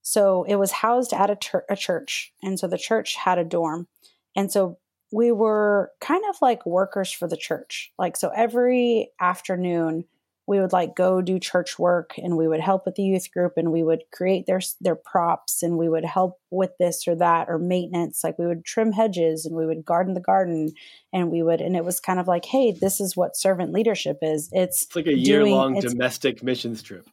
So 0.02 0.44
it 0.44 0.56
was 0.56 0.70
housed 0.70 1.12
at 1.12 1.30
a, 1.30 1.62
a 1.68 1.76
church 1.76 2.32
and 2.42 2.58
so 2.58 2.66
the 2.66 2.78
church 2.78 3.16
had 3.16 3.38
a 3.38 3.44
dorm 3.44 3.88
and 4.34 4.50
so 4.52 4.78
we 5.12 5.32
were 5.32 5.92
kind 6.00 6.24
of 6.28 6.36
like 6.42 6.66
workers 6.66 7.12
for 7.12 7.28
the 7.28 7.36
church. 7.36 7.92
Like, 7.98 8.16
so 8.16 8.30
every 8.34 9.10
afternoon, 9.20 10.04
we 10.48 10.60
would 10.60 10.72
like 10.72 10.94
go 10.94 11.20
do 11.20 11.38
church 11.38 11.78
work 11.78 12.12
and 12.18 12.36
we 12.36 12.46
would 12.46 12.60
help 12.60 12.86
with 12.86 12.94
the 12.94 13.02
youth 13.02 13.32
group 13.32 13.54
and 13.56 13.72
we 13.72 13.82
would 13.82 14.04
create 14.12 14.46
their 14.46 14.60
their 14.80 14.94
props 14.94 15.62
and 15.62 15.76
we 15.76 15.88
would 15.88 16.04
help 16.04 16.38
with 16.50 16.70
this 16.78 17.08
or 17.08 17.16
that 17.16 17.48
or 17.48 17.58
maintenance. 17.58 18.22
Like 18.22 18.38
we 18.38 18.46
would 18.46 18.64
trim 18.64 18.92
hedges 18.92 19.44
and 19.44 19.56
we 19.56 19.66
would 19.66 19.84
garden 19.84 20.14
the 20.14 20.20
garden 20.20 20.72
and 21.12 21.30
we 21.32 21.42
would 21.42 21.60
and 21.60 21.76
it 21.76 21.84
was 21.84 21.98
kind 21.98 22.20
of 22.20 22.28
like 22.28 22.44
hey 22.44 22.70
this 22.70 23.00
is 23.00 23.16
what 23.16 23.36
servant 23.36 23.72
leadership 23.72 24.18
is. 24.22 24.48
It's, 24.52 24.84
it's 24.84 24.96
like 24.96 25.08
a 25.08 25.18
year 25.18 25.44
long 25.44 25.80
domestic 25.80 26.42
missions 26.44 26.80
trip 26.80 27.08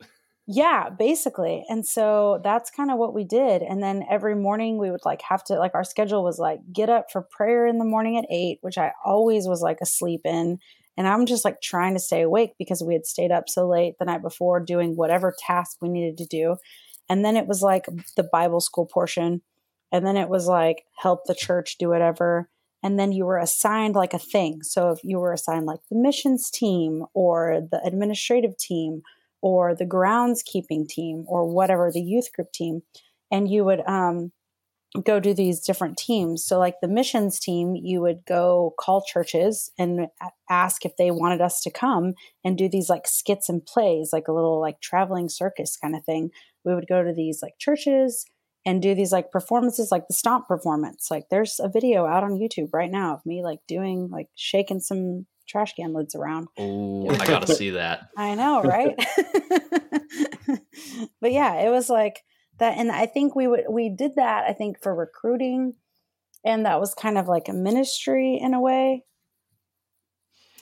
yeah, 0.46 0.90
basically. 0.90 1.64
And 1.70 1.86
so 1.86 2.42
that's 2.44 2.70
kind 2.70 2.92
of 2.92 2.98
what 2.98 3.14
we 3.14 3.24
did. 3.24 3.62
And 3.62 3.82
then 3.82 4.04
every 4.10 4.36
morning 4.36 4.78
we 4.78 4.92
would 4.92 5.06
like 5.06 5.22
have 5.22 5.44
to 5.46 5.56
like 5.56 5.74
our 5.74 5.86
schedule 5.86 6.24
was 6.24 6.38
like 6.38 6.60
get 6.74 6.90
up 6.90 7.12
for 7.12 7.22
prayer 7.22 7.66
in 7.66 7.78
the 7.78 7.86
morning 7.86 8.18
at 8.18 8.26
8, 8.30 8.60
which 8.62 8.78
I 8.78 8.92
always 9.06 9.48
was 9.48 9.62
like 9.62 9.78
asleep 9.82 10.22
in. 10.26 10.60
And 10.98 11.08
I'm 11.08 11.26
just 11.26 11.46
like 11.46 11.62
trying 11.62 11.94
to 11.94 12.00
stay 12.00 12.22
awake 12.22 12.56
because 12.60 12.84
we 12.84 12.94
had 12.94 13.06
stayed 13.06 13.32
up 13.32 13.48
so 13.48 13.68
late 13.68 13.96
the 14.00 14.06
night 14.06 14.22
before 14.22 14.60
doing 14.60 14.96
whatever 14.96 15.34
task 15.38 15.78
we 15.82 15.90
needed 15.90 16.18
to 16.18 16.26
do. 16.26 16.58
And 17.10 17.24
then 17.24 17.38
it 17.38 17.48
was 17.48 17.62
like 17.62 17.86
the 18.18 18.28
Bible 18.32 18.60
school 18.60 18.86
portion. 18.86 19.42
And 19.94 20.06
then 20.06 20.18
it 20.18 20.28
was 20.28 20.48
like 20.48 20.84
help 20.98 21.22
the 21.26 21.36
church 21.36 21.78
do 21.78 21.90
whatever. 21.90 22.50
And 22.84 23.00
then 23.00 23.14
you 23.14 23.26
were 23.26 23.38
assigned 23.38 23.96
like 23.96 24.14
a 24.14 24.20
thing. 24.20 24.62
So 24.62 24.92
if 24.92 25.00
you 25.04 25.20
were 25.20 25.32
assigned 25.32 25.66
like 25.66 25.80
the 25.90 25.98
missions 25.98 26.52
team 26.52 27.06
or 27.14 27.62
the 27.72 27.82
administrative 27.86 28.58
team 28.58 29.04
or 29.44 29.76
the 29.76 29.86
groundskeeping 29.86 30.88
team 30.88 31.26
or 31.28 31.46
whatever 31.46 31.92
the 31.92 32.02
youth 32.02 32.32
group 32.34 32.50
team 32.54 32.82
and 33.30 33.52
you 33.52 33.66
would 33.66 33.82
um, 33.86 34.32
go 35.04 35.20
do 35.20 35.34
these 35.34 35.60
different 35.60 35.98
teams 35.98 36.46
so 36.46 36.58
like 36.58 36.76
the 36.82 36.88
missions 36.88 37.40
team 37.42 37.76
you 37.76 38.00
would 38.00 38.24
go 38.26 38.74
call 38.80 39.04
churches 39.04 39.70
and 39.78 40.08
ask 40.50 40.86
if 40.86 40.96
they 40.96 41.12
wanted 41.12 41.42
us 41.42 41.60
to 41.60 41.70
come 41.70 42.14
and 42.46 42.58
do 42.58 42.70
these 42.70 42.90
like 42.90 43.06
skits 43.06 43.50
and 43.50 43.66
plays 43.66 44.12
like 44.14 44.30
a 44.30 44.32
little 44.32 44.62
like 44.62 44.80
traveling 44.80 45.28
circus 45.28 45.76
kind 45.76 45.94
of 45.94 46.06
thing 46.06 46.32
we 46.64 46.74
would 46.74 46.88
go 46.88 47.04
to 47.04 47.14
these 47.14 47.42
like 47.42 47.58
churches 47.60 48.26
and 48.66 48.82
do 48.82 48.96
these 48.96 49.12
like 49.12 49.30
performances 49.30 49.92
like 49.92 50.08
the 50.08 50.14
stomp 50.14 50.48
performance 50.48 51.12
like 51.12 51.26
there's 51.30 51.60
a 51.60 51.68
video 51.68 52.06
out 52.06 52.24
on 52.24 52.40
youtube 52.40 52.70
right 52.72 52.92
now 52.92 53.16
of 53.16 53.26
me 53.26 53.44
like 53.44 53.60
doing 53.68 54.08
like 54.10 54.30
shaking 54.36 54.80
some 54.80 55.26
trash 55.48 55.74
can 55.74 55.94
lids 55.94 56.16
around. 56.16 56.48
Oh, 56.58 57.10
I 57.10 57.26
gotta 57.26 57.48
see 57.56 57.72
that. 57.72 58.10
I 58.18 58.36
know, 58.36 58.62
right? 58.62 58.96
but 61.22 61.32
yeah, 61.32 61.56
it 61.62 61.70
was 61.70 61.90
like 61.90 62.24
that, 62.60 62.78
and 62.78 62.92
I 62.92 63.06
think 63.06 63.36
we 63.36 63.48
would 63.48 63.66
we 63.70 63.90
did 63.90 64.16
that. 64.16 64.46
I 64.48 64.54
think 64.54 64.82
for 64.82 64.94
recruiting, 64.94 65.76
and 66.46 66.66
that 66.66 66.80
was 66.80 66.94
kind 66.94 67.18
of 67.18 67.28
like 67.28 67.48
a 67.50 67.54
ministry 67.54 68.40
in 68.42 68.54
a 68.54 68.62
way, 68.62 69.04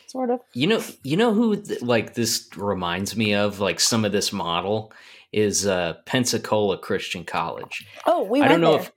sort 0.08 0.30
of. 0.30 0.42
You 0.54 0.68
know, 0.68 0.84
you 1.04 1.18
know 1.18 1.34
who 1.34 1.64
like 1.82 2.14
this 2.14 2.50
reminds 2.56 3.16
me 3.16 3.34
of, 3.34 3.60
like 3.60 3.80
some 3.80 4.06
of 4.06 4.12
this 4.12 4.32
model 4.32 4.94
is 5.32 5.66
uh 5.66 5.96
Pensacola 6.06 6.78
Christian 6.78 7.24
College. 7.24 7.86
Oh, 8.06 8.24
we. 8.24 8.42
I 8.42 8.48
don't 8.48 8.62
know 8.62 8.74
there. 8.74 8.82
if. 8.82 8.92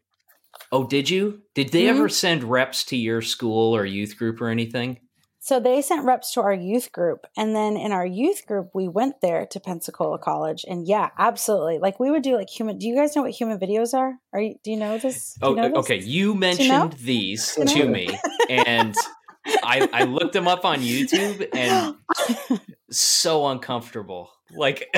Oh, 0.73 0.87
did 0.87 1.09
you? 1.09 1.43
Did 1.55 1.71
they 1.71 1.85
mm-hmm. 1.85 1.97
ever 1.97 2.09
send 2.09 2.45
reps 2.45 2.85
to 2.87 2.97
your 2.97 3.23
school 3.23 3.75
or 3.75 3.85
youth 3.85 4.17
group 4.17 4.41
or 4.41 4.49
anything? 4.49 4.99
So 5.45 5.61
they 5.61 5.83
sent 5.83 6.07
reps 6.07 6.33
to 6.33 6.41
our 6.41 6.55
youth 6.55 6.91
group 6.91 7.27
and 7.37 7.55
then 7.55 7.77
in 7.77 7.93
our 7.93 8.07
youth 8.07 8.47
group 8.47 8.71
we 8.73 8.89
went 8.89 9.21
there 9.21 9.45
to 9.45 9.61
pensacola 9.61 10.19
college 10.19 10.65
and 10.67 10.89
yeah 10.89 11.11
absolutely 11.19 11.79
like 11.79 12.01
we 12.01 12.11
would 12.11 12.23
do 12.23 12.35
like 12.35 12.49
human 12.49 12.79
do 12.79 12.89
you 12.89 12.97
guys 12.97 13.15
know 13.15 13.23
what 13.23 13.31
human 13.31 13.59
videos 13.59 13.93
are 13.93 14.15
are 14.33 14.41
you 14.41 14.55
do 14.65 14.71
you 14.71 14.77
know 14.77 14.97
this 14.99 15.37
oh 15.43 15.51
you 15.51 15.57
know 15.57 15.69
this? 15.69 15.79
okay 15.79 16.01
you 16.01 16.35
mentioned 16.35 16.67
you 16.67 16.73
know? 16.73 16.91
these 16.99 17.55
to 17.67 17.87
me 17.87 18.09
and 18.49 18.95
I, 19.63 19.89
I 19.93 20.05
looked 20.05 20.33
them 20.33 20.49
up 20.49 20.65
on 20.65 20.81
youtube 20.81 21.47
and 21.53 21.95
so 22.91 23.47
uncomfortable 23.49 24.31
like 24.57 24.89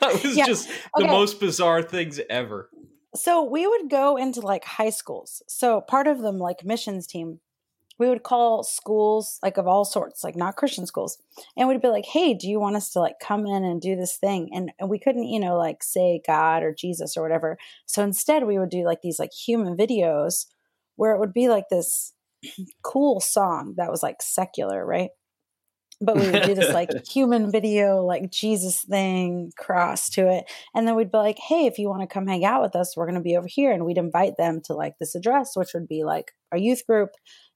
that 0.00 0.22
was 0.22 0.36
yeah. 0.36 0.46
just 0.46 0.68
the 0.96 1.04
okay. 1.04 1.12
most 1.12 1.38
bizarre 1.38 1.82
things 1.82 2.20
ever 2.28 2.68
so 3.14 3.44
we 3.44 3.66
would 3.66 3.88
go 3.88 4.16
into 4.16 4.40
like 4.40 4.64
high 4.64 4.90
schools 4.90 5.42
so 5.46 5.80
part 5.80 6.08
of 6.08 6.20
them 6.20 6.38
like 6.38 6.64
missions 6.64 7.06
team 7.06 7.38
we 7.98 8.08
would 8.08 8.22
call 8.22 8.62
schools 8.62 9.38
like 9.42 9.56
of 9.56 9.66
all 9.66 9.84
sorts, 9.84 10.22
like 10.22 10.36
not 10.36 10.56
Christian 10.56 10.86
schools, 10.86 11.18
and 11.56 11.68
we'd 11.68 11.82
be 11.82 11.88
like, 11.88 12.06
"Hey, 12.06 12.34
do 12.34 12.48
you 12.48 12.60
want 12.60 12.76
us 12.76 12.90
to 12.92 13.00
like 13.00 13.16
come 13.20 13.46
in 13.46 13.64
and 13.64 13.80
do 13.80 13.96
this 13.96 14.16
thing?" 14.16 14.50
And, 14.52 14.70
and 14.78 14.88
we 14.88 14.98
couldn't, 14.98 15.24
you 15.24 15.40
know, 15.40 15.56
like 15.56 15.82
say 15.82 16.20
God 16.26 16.62
or 16.62 16.72
Jesus 16.72 17.16
or 17.16 17.22
whatever. 17.22 17.58
So 17.86 18.02
instead, 18.02 18.44
we 18.44 18.58
would 18.58 18.70
do 18.70 18.84
like 18.84 19.02
these 19.02 19.18
like 19.18 19.32
human 19.32 19.76
videos 19.76 20.46
where 20.96 21.14
it 21.14 21.20
would 21.20 21.32
be 21.32 21.48
like 21.48 21.64
this 21.70 22.12
cool 22.82 23.20
song 23.20 23.74
that 23.76 23.90
was 23.90 24.02
like 24.02 24.22
secular, 24.22 24.84
right? 24.84 25.10
But 26.00 26.16
we 26.16 26.30
would 26.30 26.44
do 26.44 26.54
this 26.54 26.72
like 26.72 26.90
human 27.08 27.50
video, 27.50 28.04
like 28.04 28.30
Jesus 28.30 28.82
thing, 28.82 29.50
cross 29.58 30.08
to 30.10 30.30
it. 30.30 30.44
And 30.74 30.86
then 30.86 30.94
we'd 30.94 31.10
be 31.10 31.18
like, 31.18 31.38
hey, 31.40 31.66
if 31.66 31.78
you 31.78 31.88
want 31.88 32.02
to 32.02 32.06
come 32.06 32.28
hang 32.28 32.44
out 32.44 32.62
with 32.62 32.76
us, 32.76 32.96
we're 32.96 33.06
going 33.06 33.16
to 33.16 33.20
be 33.20 33.36
over 33.36 33.48
here. 33.48 33.72
And 33.72 33.84
we'd 33.84 33.98
invite 33.98 34.36
them 34.38 34.60
to 34.66 34.74
like 34.74 34.98
this 35.00 35.16
address, 35.16 35.56
which 35.56 35.74
would 35.74 35.88
be 35.88 36.04
like 36.04 36.32
our 36.52 36.58
youth 36.58 36.86
group 36.86 37.10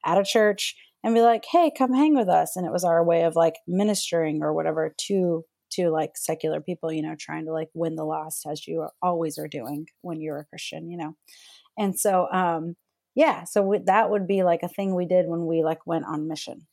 at 0.05 0.19
a 0.19 0.25
church 0.25 0.77
and 1.05 1.15
be 1.15 1.21
like, 1.21 1.45
"Hey, 1.51 1.71
come 1.77 1.93
hang 1.93 2.15
with 2.15 2.29
us." 2.29 2.57
And 2.57 2.67
it 2.67 2.73
was 2.73 2.85
our 2.85 3.05
way 3.05 3.23
of 3.25 3.37
like 3.37 3.55
ministering 3.67 4.43
or 4.43 4.53
whatever 4.53 4.95
to 5.07 5.45
to 5.73 5.91
like 5.91 6.17
secular 6.17 6.61
people, 6.61 6.93
you 6.93 7.03
know, 7.03 7.17
trying 7.19 7.47
to 7.47 7.53
like 7.53 7.69
win 7.75 7.97
the 7.97 8.05
lost 8.05 8.47
as 8.47 8.67
you 8.67 8.89
always 9.01 9.39
are 9.39 9.49
doing 9.49 9.87
when 10.03 10.21
you're 10.21 10.39
a 10.39 10.45
Christian, 10.45 10.91
you 10.91 10.97
know. 10.97 11.17
And 11.79 11.99
so 11.99 12.29
um 12.33 12.77
yeah, 13.15 13.45
so 13.45 13.63
we, 13.63 13.79
that 13.87 14.11
would 14.11 14.27
be 14.27 14.43
like 14.43 14.63
a 14.63 14.69
thing 14.69 14.95
we 14.95 15.07
did 15.07 15.27
when 15.27 15.47
we 15.47 15.63
like 15.63 15.87
went 15.87 16.07
on 16.07 16.29
mission. 16.29 16.67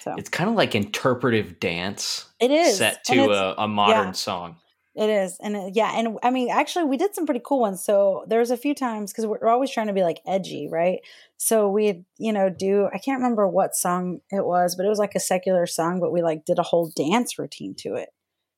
So 0.00 0.14
it's 0.16 0.28
kind 0.28 0.48
of 0.50 0.56
like 0.56 0.74
interpretive 0.74 1.60
dance. 1.60 2.26
It 2.40 2.50
is 2.50 2.76
set 2.76 3.04
to 3.04 3.30
a, 3.30 3.54
a, 3.58 3.68
modern 3.68 4.08
yeah. 4.08 4.12
song. 4.12 4.56
It 4.98 5.10
is. 5.10 5.38
And 5.40 5.54
it, 5.54 5.76
yeah. 5.76 5.92
And 5.94 6.18
I 6.24 6.30
mean, 6.30 6.50
actually, 6.50 6.86
we 6.86 6.96
did 6.96 7.14
some 7.14 7.24
pretty 7.24 7.40
cool 7.44 7.60
ones. 7.60 7.84
So 7.84 8.24
there's 8.26 8.50
a 8.50 8.56
few 8.56 8.74
times 8.74 9.12
because 9.12 9.26
we're 9.26 9.48
always 9.48 9.70
trying 9.70 9.86
to 9.86 9.92
be 9.92 10.02
like 10.02 10.20
edgy, 10.26 10.68
right? 10.68 10.98
So 11.36 11.68
we, 11.68 12.02
you 12.18 12.32
know, 12.32 12.50
do, 12.50 12.88
I 12.92 12.98
can't 12.98 13.20
remember 13.20 13.46
what 13.46 13.76
song 13.76 14.18
it 14.32 14.44
was, 14.44 14.74
but 14.74 14.84
it 14.84 14.88
was 14.88 14.98
like 14.98 15.14
a 15.14 15.20
secular 15.20 15.66
song, 15.66 16.00
but 16.00 16.10
we 16.10 16.20
like 16.20 16.44
did 16.44 16.58
a 16.58 16.64
whole 16.64 16.90
dance 16.96 17.38
routine 17.38 17.76
to 17.76 17.94
it. 17.94 18.08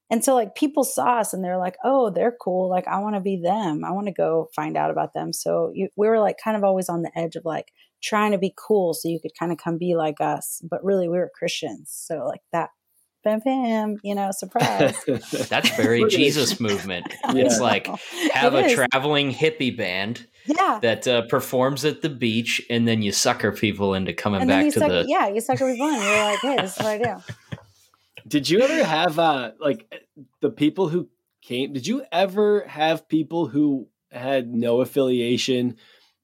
And 0.09 0.25
so 0.25 0.35
like 0.35 0.55
people 0.55 0.83
saw 0.83 1.19
us 1.19 1.35
and 1.35 1.45
they're 1.45 1.59
like, 1.59 1.77
oh, 1.85 2.09
they're 2.09 2.35
cool. 2.41 2.71
Like, 2.71 2.89
I 2.89 3.01
want 3.01 3.17
to 3.17 3.21
be 3.21 3.37
them. 3.37 3.85
I 3.85 3.91
want 3.91 4.07
to 4.07 4.13
go 4.13 4.49
find 4.57 4.79
out 4.79 4.91
about 4.91 5.13
them. 5.13 5.35
So 5.35 5.73
you, 5.75 5.91
we 5.95 6.09
were 6.09 6.21
like 6.21 6.37
kind 6.43 6.57
of 6.57 6.65
always 6.65 6.89
on 6.89 7.03
the 7.03 7.17
edge 7.19 7.37
of 7.37 7.45
like 7.45 7.71
trying 8.03 8.33
to 8.33 8.39
be 8.39 8.55
cool 8.57 8.95
so 8.95 9.11
you 9.11 9.21
could 9.21 9.39
kind 9.39 9.53
of 9.53 9.59
come 9.59 9.77
be 9.77 9.95
like 9.95 10.23
us. 10.23 10.63
But 10.69 10.83
really, 10.83 11.07
we 11.07 11.19
were 11.19 11.31
Christians. 11.39 11.91
So 11.93 12.25
like 12.25 12.41
that 12.51 12.71
bam 13.23 13.41
bam 13.41 13.99
you 14.03 14.15
know 14.15 14.31
surprise. 14.33 14.97
That's 15.49 15.71
very 15.77 16.05
jesus 16.09 16.61
movement. 16.61 17.07
Yeah. 17.33 17.45
it's 17.45 17.61
like 17.61 17.87
have 18.33 18.55
it 18.55 18.65
a 18.65 18.67
is. 18.67 18.75
traveling 18.75 19.33
hippie 19.33 19.77
band 19.77 20.27
yeah. 20.47 20.81
that 20.83 21.07
uh, 21.07 21.23
performs 21.23 21.85
at 21.85 22.03
the 22.03 22.09
beach 22.09 22.61
and 22.69 22.89
then 22.89 23.03
you 23.03 23.13
sucker 23.13 23.53
people 23.53 23.95
into 23.95 24.13
coming 24.13 24.49
back 24.49 24.65
to 24.65 24.73
suck, 24.73 24.89
the 24.89 25.05
yeah 25.07 25.29
you 25.29 25.41
sucker 25.41 25.71
people 25.71 25.89
in. 25.89 26.03
You're 26.03 26.25
like 26.25 26.39
hey 26.41 26.57
this 26.57 26.77
is 26.77 26.83
what 26.83 26.87
i 26.87 26.99
do. 26.99 27.57
Did 28.27 28.51
you 28.51 28.63
ever 28.63 28.85
have 28.85 29.19
uh 29.19 29.53
like 29.61 30.03
the 30.41 30.51
people 30.51 30.89
who 30.89 31.09
came 31.43 31.73
did 31.73 31.87
you 31.87 32.05
ever 32.11 32.65
have 32.67 33.09
people 33.09 33.47
who 33.47 33.89
had 34.11 34.53
no 34.53 34.81
affiliation 34.81 35.77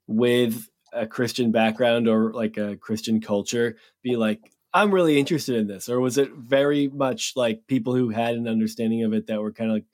with 0.07 0.69
a 0.93 1.07
christian 1.07 1.53
background 1.53 2.09
or 2.09 2.33
like 2.33 2.57
a 2.57 2.77
christian 2.77 3.21
culture 3.21 3.77
be 4.03 4.17
like 4.17 4.53
I'm 4.77 4.93
really 4.93 5.18
interested 5.18 5.57
in 5.57 5.68
this, 5.68 5.89
or 5.89 6.01
was 6.01 6.18
it 6.18 6.33
very 6.33 6.89
much 6.89 7.33
like 7.35 7.66
people 7.66 7.95
who 7.95 8.11
had 8.11 8.35
an 8.35 8.47
understanding 8.47 9.05
of 9.05 9.14
it 9.14 9.27
that 9.29 9.41
were 9.41 9.51
kind 9.51 9.70
of 9.70 9.77
like 9.77 9.87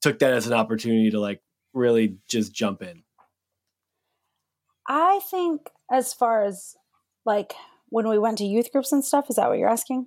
took 0.00 0.20
that 0.20 0.32
as 0.32 0.46
an 0.46 0.54
opportunity 0.54 1.10
to 1.10 1.20
like 1.20 1.42
really 1.74 2.16
just 2.28 2.54
jump 2.54 2.80
in? 2.80 3.02
I 4.88 5.20
think 5.30 5.68
as 5.90 6.14
far 6.14 6.44
as 6.44 6.76
like 7.26 7.52
when 7.90 8.08
we 8.08 8.18
went 8.18 8.38
to 8.38 8.46
youth 8.46 8.72
groups 8.72 8.90
and 8.90 9.04
stuff, 9.04 9.28
is 9.28 9.36
that 9.36 9.50
what 9.50 9.58
you're 9.58 9.68
asking? 9.68 10.06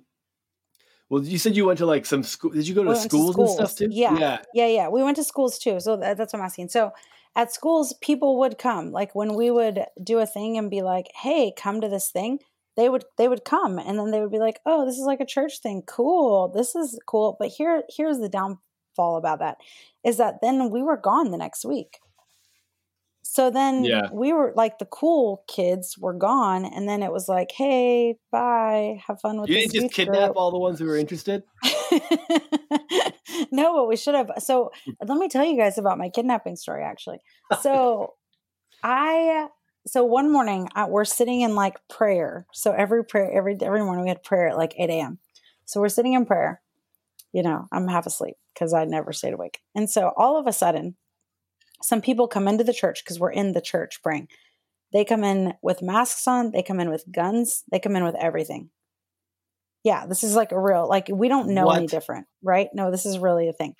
Well, 1.08 1.22
you 1.22 1.38
said 1.38 1.54
you 1.54 1.64
went 1.64 1.78
to 1.78 1.86
like 1.86 2.04
some 2.04 2.24
school. 2.24 2.50
Did 2.50 2.66
you 2.66 2.74
go 2.74 2.82
to, 2.82 2.90
we 2.90 2.96
schools, 2.96 3.28
to 3.28 3.32
schools, 3.32 3.58
and 3.60 3.68
stuff 3.68 3.78
too? 3.78 3.88
Yeah. 3.92 4.18
yeah, 4.18 4.38
yeah, 4.54 4.66
yeah. 4.66 4.88
We 4.88 5.04
went 5.04 5.18
to 5.18 5.24
schools 5.24 5.56
too, 5.56 5.78
so 5.78 5.96
that's 5.96 6.18
what 6.18 6.34
I'm 6.34 6.44
asking. 6.44 6.70
So 6.70 6.90
at 7.36 7.52
schools, 7.52 7.94
people 8.00 8.40
would 8.40 8.58
come. 8.58 8.90
Like 8.90 9.14
when 9.14 9.36
we 9.36 9.52
would 9.52 9.84
do 10.02 10.18
a 10.18 10.26
thing 10.26 10.58
and 10.58 10.68
be 10.68 10.82
like, 10.82 11.06
"Hey, 11.14 11.52
come 11.56 11.80
to 11.80 11.88
this 11.88 12.10
thing." 12.10 12.40
They 12.76 12.88
would 12.88 13.04
they 13.16 13.28
would 13.28 13.44
come 13.44 13.78
and 13.78 13.98
then 13.98 14.10
they 14.10 14.20
would 14.20 14.30
be 14.30 14.38
like 14.38 14.60
oh 14.66 14.84
this 14.84 14.98
is 14.98 15.06
like 15.06 15.20
a 15.20 15.26
church 15.26 15.60
thing. 15.60 15.82
Cool. 15.86 16.48
This 16.48 16.74
is 16.74 16.98
cool. 17.06 17.36
But 17.38 17.48
here 17.48 17.82
here's 17.88 18.18
the 18.18 18.28
downfall 18.28 19.16
about 19.16 19.40
that 19.40 19.58
is 20.04 20.18
that 20.18 20.40
then 20.42 20.70
we 20.70 20.82
were 20.82 20.96
gone 20.96 21.30
the 21.30 21.38
next 21.38 21.64
week. 21.64 21.98
So 23.22 23.50
then 23.50 23.84
yeah. 23.84 24.08
we 24.12 24.32
were 24.32 24.52
like 24.54 24.78
the 24.78 24.86
cool 24.86 25.42
kids 25.48 25.98
were 25.98 26.14
gone 26.14 26.64
and 26.64 26.88
then 26.88 27.02
it 27.02 27.12
was 27.12 27.28
like 27.28 27.50
hey 27.52 28.16
bye. 28.30 29.00
Have 29.06 29.20
fun 29.20 29.40
with 29.40 29.50
you 29.50 29.56
didn't 29.56 29.72
just 29.72 29.94
kidnap 29.94 30.28
group. 30.28 30.36
all 30.36 30.50
the 30.50 30.58
ones 30.58 30.78
who 30.78 30.86
were 30.86 30.96
interested? 30.96 31.42
No 33.50 33.74
but 33.74 33.88
we 33.88 33.96
should 33.96 34.14
have. 34.14 34.30
So 34.38 34.70
let 35.06 35.18
me 35.18 35.28
tell 35.28 35.44
you 35.44 35.56
guys 35.56 35.78
about 35.78 35.98
my 35.98 36.08
kidnapping 36.08 36.56
story 36.56 36.82
actually. 36.82 37.18
So 37.60 38.14
i 38.82 39.48
so 39.86 40.04
one 40.04 40.32
morning 40.32 40.68
I, 40.74 40.86
we're 40.86 41.04
sitting 41.04 41.42
in 41.42 41.54
like 41.54 41.76
prayer. 41.88 42.46
So 42.52 42.72
every 42.72 43.04
prayer, 43.04 43.30
every 43.32 43.56
every 43.60 43.82
morning 43.82 44.04
we 44.04 44.08
had 44.08 44.22
prayer 44.22 44.48
at 44.48 44.56
like 44.56 44.74
8 44.76 44.90
a.m. 44.90 45.18
So 45.64 45.80
we're 45.80 45.88
sitting 45.88 46.14
in 46.14 46.26
prayer. 46.26 46.60
You 47.32 47.42
know, 47.42 47.66
I'm 47.70 47.88
half 47.88 48.06
asleep 48.06 48.34
because 48.54 48.72
I 48.72 48.84
never 48.84 49.12
stayed 49.12 49.34
awake. 49.34 49.60
And 49.74 49.88
so 49.88 50.12
all 50.16 50.38
of 50.38 50.46
a 50.46 50.52
sudden, 50.52 50.96
some 51.82 52.00
people 52.00 52.26
come 52.26 52.48
into 52.48 52.64
the 52.64 52.72
church 52.72 53.04
because 53.04 53.20
we're 53.20 53.30
in 53.30 53.52
the 53.52 53.60
church 53.60 54.02
praying. 54.02 54.28
They 54.92 55.04
come 55.04 55.22
in 55.22 55.54
with 55.62 55.82
masks 55.82 56.26
on, 56.26 56.52
they 56.52 56.62
come 56.62 56.80
in 56.80 56.90
with 56.90 57.04
guns, 57.12 57.64
they 57.70 57.78
come 57.78 57.96
in 57.96 58.04
with 58.04 58.14
everything. 58.16 58.70
Yeah, 59.84 60.06
this 60.06 60.24
is 60.24 60.34
like 60.34 60.52
a 60.52 60.60
real, 60.60 60.88
like, 60.88 61.08
we 61.12 61.28
don't 61.28 61.50
know 61.50 61.66
what? 61.66 61.78
any 61.78 61.86
different, 61.86 62.26
right? 62.42 62.68
No, 62.72 62.90
this 62.90 63.04
is 63.04 63.18
really 63.18 63.48
a 63.48 63.52
thing. 63.52 63.74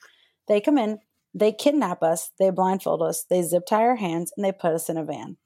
They 0.46 0.60
come 0.60 0.78
in, 0.78 0.98
they 1.32 1.52
kidnap 1.52 2.02
us, 2.02 2.30
they 2.38 2.50
blindfold 2.50 3.02
us, 3.02 3.24
they 3.30 3.42
zip 3.42 3.64
tie 3.66 3.82
our 3.82 3.96
hands, 3.96 4.32
and 4.36 4.44
they 4.44 4.52
put 4.52 4.72
us 4.72 4.88
in 4.88 4.98
a 4.98 5.04
van 5.04 5.36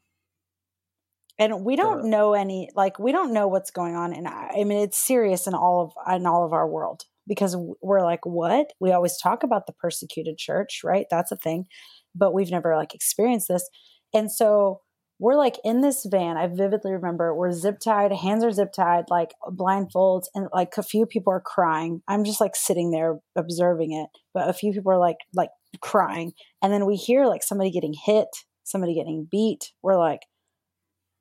and 1.40 1.64
we 1.64 1.74
don't 1.74 2.10
know 2.10 2.34
any 2.34 2.68
like 2.76 2.98
we 2.98 3.10
don't 3.10 3.32
know 3.32 3.48
what's 3.48 3.70
going 3.70 3.96
on 3.96 4.12
and 4.12 4.28
I, 4.28 4.50
I 4.60 4.64
mean 4.64 4.78
it's 4.78 4.98
serious 4.98 5.48
in 5.48 5.54
all 5.54 5.86
of 5.86 6.14
in 6.14 6.26
all 6.26 6.44
of 6.44 6.52
our 6.52 6.68
world 6.68 7.04
because 7.26 7.56
we're 7.82 8.04
like 8.04 8.24
what? 8.24 8.72
We 8.78 8.92
always 8.92 9.16
talk 9.16 9.42
about 9.42 9.66
the 9.66 9.72
persecuted 9.72 10.38
church 10.38 10.82
right? 10.84 11.06
That's 11.10 11.32
a 11.32 11.36
thing 11.36 11.66
but 12.14 12.34
we've 12.34 12.50
never 12.50 12.76
like 12.76 12.94
experienced 12.94 13.48
this. 13.48 13.68
And 14.12 14.30
so 14.30 14.82
we're 15.18 15.36
like 15.36 15.56
in 15.64 15.80
this 15.80 16.06
van. 16.10 16.36
I 16.36 16.46
vividly 16.46 16.92
remember 16.92 17.34
we're 17.34 17.52
zip 17.52 17.78
tied 17.82 18.12
hands 18.12 18.44
are 18.44 18.52
zip 18.52 18.72
tied 18.72 19.04
like 19.08 19.32
blindfolds 19.46 20.24
and 20.34 20.48
like 20.52 20.76
a 20.76 20.82
few 20.82 21.06
people 21.06 21.32
are 21.32 21.40
crying. 21.40 22.02
I'm 22.06 22.24
just 22.24 22.40
like 22.40 22.54
sitting 22.54 22.90
there 22.90 23.18
observing 23.36 23.92
it 23.92 24.08
but 24.34 24.48
a 24.48 24.52
few 24.52 24.72
people 24.72 24.92
are 24.92 24.98
like 24.98 25.18
like 25.34 25.50
crying. 25.80 26.32
And 26.60 26.70
then 26.70 26.84
we 26.84 26.96
hear 26.96 27.26
like 27.26 27.42
somebody 27.42 27.70
getting 27.70 27.94
hit 27.94 28.28
somebody 28.70 28.94
getting 28.94 29.26
beat. 29.30 29.72
We're 29.82 29.98
like 29.98 30.20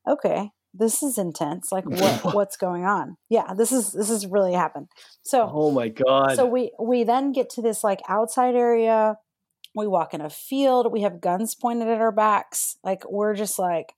okay, 0.08 0.52
this 0.74 1.02
is 1.02 1.18
intense. 1.18 1.72
Like 1.72 1.86
what 1.86 2.34
what's 2.36 2.58
going 2.58 2.86
on? 2.86 3.18
Yeah, 3.30 3.54
this 3.54 3.72
is 3.72 3.91
this 3.91 4.10
is 4.10 4.28
really 4.28 4.54
happened. 4.54 4.88
So 5.24 5.50
Oh 5.52 5.72
my 5.72 5.89
god. 5.89 6.36
So 6.36 6.45
we 6.45 6.72
we 6.80 7.04
then 7.04 7.32
get 7.32 7.50
to 7.52 7.62
this 7.62 7.84
like 7.84 8.02
outside 8.08 8.56
area. 8.56 9.18
We 9.76 9.88
walk 9.88 10.14
in 10.14 10.22
a 10.22 10.30
field. 10.30 10.91
We 10.91 11.02
have 11.02 11.22
guns 11.22 11.56
pointed 11.56 11.88
at 11.88 12.02
our 12.02 12.12
backs. 12.12 12.78
Like 12.84 13.10
we're 13.10 13.36
just 13.36 13.60
like 13.60 13.93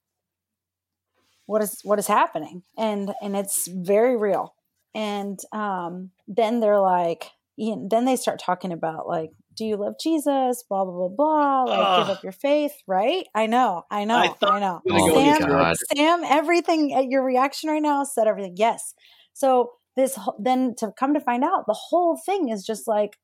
what 1.45 1.61
is 1.61 1.79
what 1.83 1.99
is 1.99 2.07
happening? 2.07 2.63
And 2.77 3.13
and 3.21 3.35
it's 3.35 3.67
very 3.67 4.17
real. 4.17 4.55
And 4.93 5.39
um 5.51 6.11
then 6.27 6.59
they're 6.59 6.79
like 6.79 7.31
then 7.57 8.05
they 8.05 8.15
start 8.15 8.39
talking 8.39 8.71
about 8.71 9.07
like 9.07 9.31
do 9.61 9.67
you 9.67 9.75
love 9.77 9.93
Jesus? 10.01 10.63
Blah 10.67 10.85
blah 10.85 11.07
blah 11.07 11.09
blah. 11.09 11.63
Like 11.65 11.87
uh, 11.87 11.99
give 11.99 12.09
up 12.09 12.23
your 12.23 12.31
faith, 12.31 12.73
right? 12.87 13.27
I 13.35 13.45
know, 13.45 13.83
I 13.91 14.05
know, 14.05 14.15
I, 14.15 14.33
I 14.41 14.59
know. 14.59 14.81
Oh 14.89 15.13
Sam, 15.13 15.75
Sam, 15.95 16.23
everything 16.23 16.95
at 16.95 17.05
your 17.05 17.23
reaction 17.23 17.69
right 17.69 17.81
now 17.81 18.03
said 18.03 18.25
everything. 18.25 18.55
Yes. 18.57 18.95
So 19.33 19.73
this 19.95 20.17
then 20.39 20.73
to 20.79 20.91
come 20.97 21.13
to 21.13 21.19
find 21.19 21.43
out, 21.43 21.65
the 21.67 21.77
whole 21.77 22.19
thing 22.25 22.49
is 22.49 22.65
just 22.65 22.87
like 22.87 23.17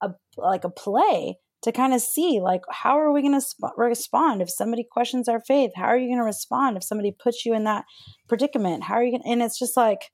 a 0.00 0.12
like 0.38 0.64
a 0.64 0.70
play 0.70 1.36
to 1.64 1.72
kind 1.72 1.92
of 1.92 2.00
see 2.00 2.40
like 2.40 2.62
how 2.70 2.98
are 2.98 3.12
we 3.12 3.20
going 3.20 3.34
to 3.34 3.42
sp- 3.44 3.76
respond 3.76 4.40
if 4.40 4.48
somebody 4.48 4.86
questions 4.90 5.28
our 5.28 5.42
faith? 5.46 5.72
How 5.76 5.84
are 5.84 5.98
you 5.98 6.08
going 6.08 6.20
to 6.20 6.24
respond 6.24 6.78
if 6.78 6.84
somebody 6.84 7.14
puts 7.22 7.44
you 7.44 7.52
in 7.54 7.64
that 7.64 7.84
predicament? 8.28 8.84
How 8.84 8.94
are 8.94 9.04
you 9.04 9.10
going? 9.10 9.30
And 9.30 9.42
it's 9.42 9.58
just 9.58 9.76
like 9.76 10.10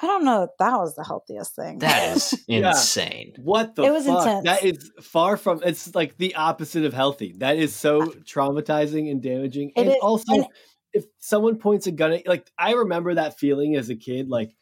I 0.00 0.06
don't 0.06 0.24
know 0.24 0.44
if 0.44 0.50
that 0.58 0.76
was 0.78 0.94
the 0.94 1.04
healthiest 1.04 1.54
thing. 1.56 1.78
That 1.80 2.16
is 2.16 2.44
insane. 2.48 3.34
What 3.42 3.74
the 3.74 3.82
It 3.84 3.90
was 3.92 4.06
fuck? 4.06 4.18
intense. 4.26 4.44
That 4.44 4.64
is 4.64 4.90
far 5.02 5.36
from 5.36 5.60
it's 5.64 5.94
like 5.94 6.16
the 6.18 6.34
opposite 6.36 6.84
of 6.84 6.94
healthy. 6.94 7.34
That 7.38 7.56
is 7.56 7.74
so 7.74 8.02
traumatizing 8.02 9.10
and 9.10 9.22
damaging. 9.22 9.70
It 9.76 9.80
and 9.80 9.88
is- 9.90 9.96
also 10.00 10.34
and- 10.34 10.46
if 10.94 11.04
someone 11.18 11.56
points 11.56 11.86
a 11.86 11.90
gun 11.92 12.12
at 12.12 12.26
like 12.26 12.50
I 12.58 12.72
remember 12.72 13.14
that 13.14 13.38
feeling 13.38 13.76
as 13.76 13.88
a 13.90 13.96
kid, 13.96 14.28
like 14.28 14.54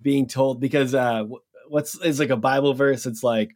being 0.00 0.28
told 0.28 0.60
because 0.60 0.94
uh 0.94 1.24
what's 1.68 1.94
is 2.00 2.18
like 2.20 2.30
a 2.30 2.36
Bible 2.36 2.72
verse, 2.74 3.04
it's 3.06 3.22
like 3.24 3.50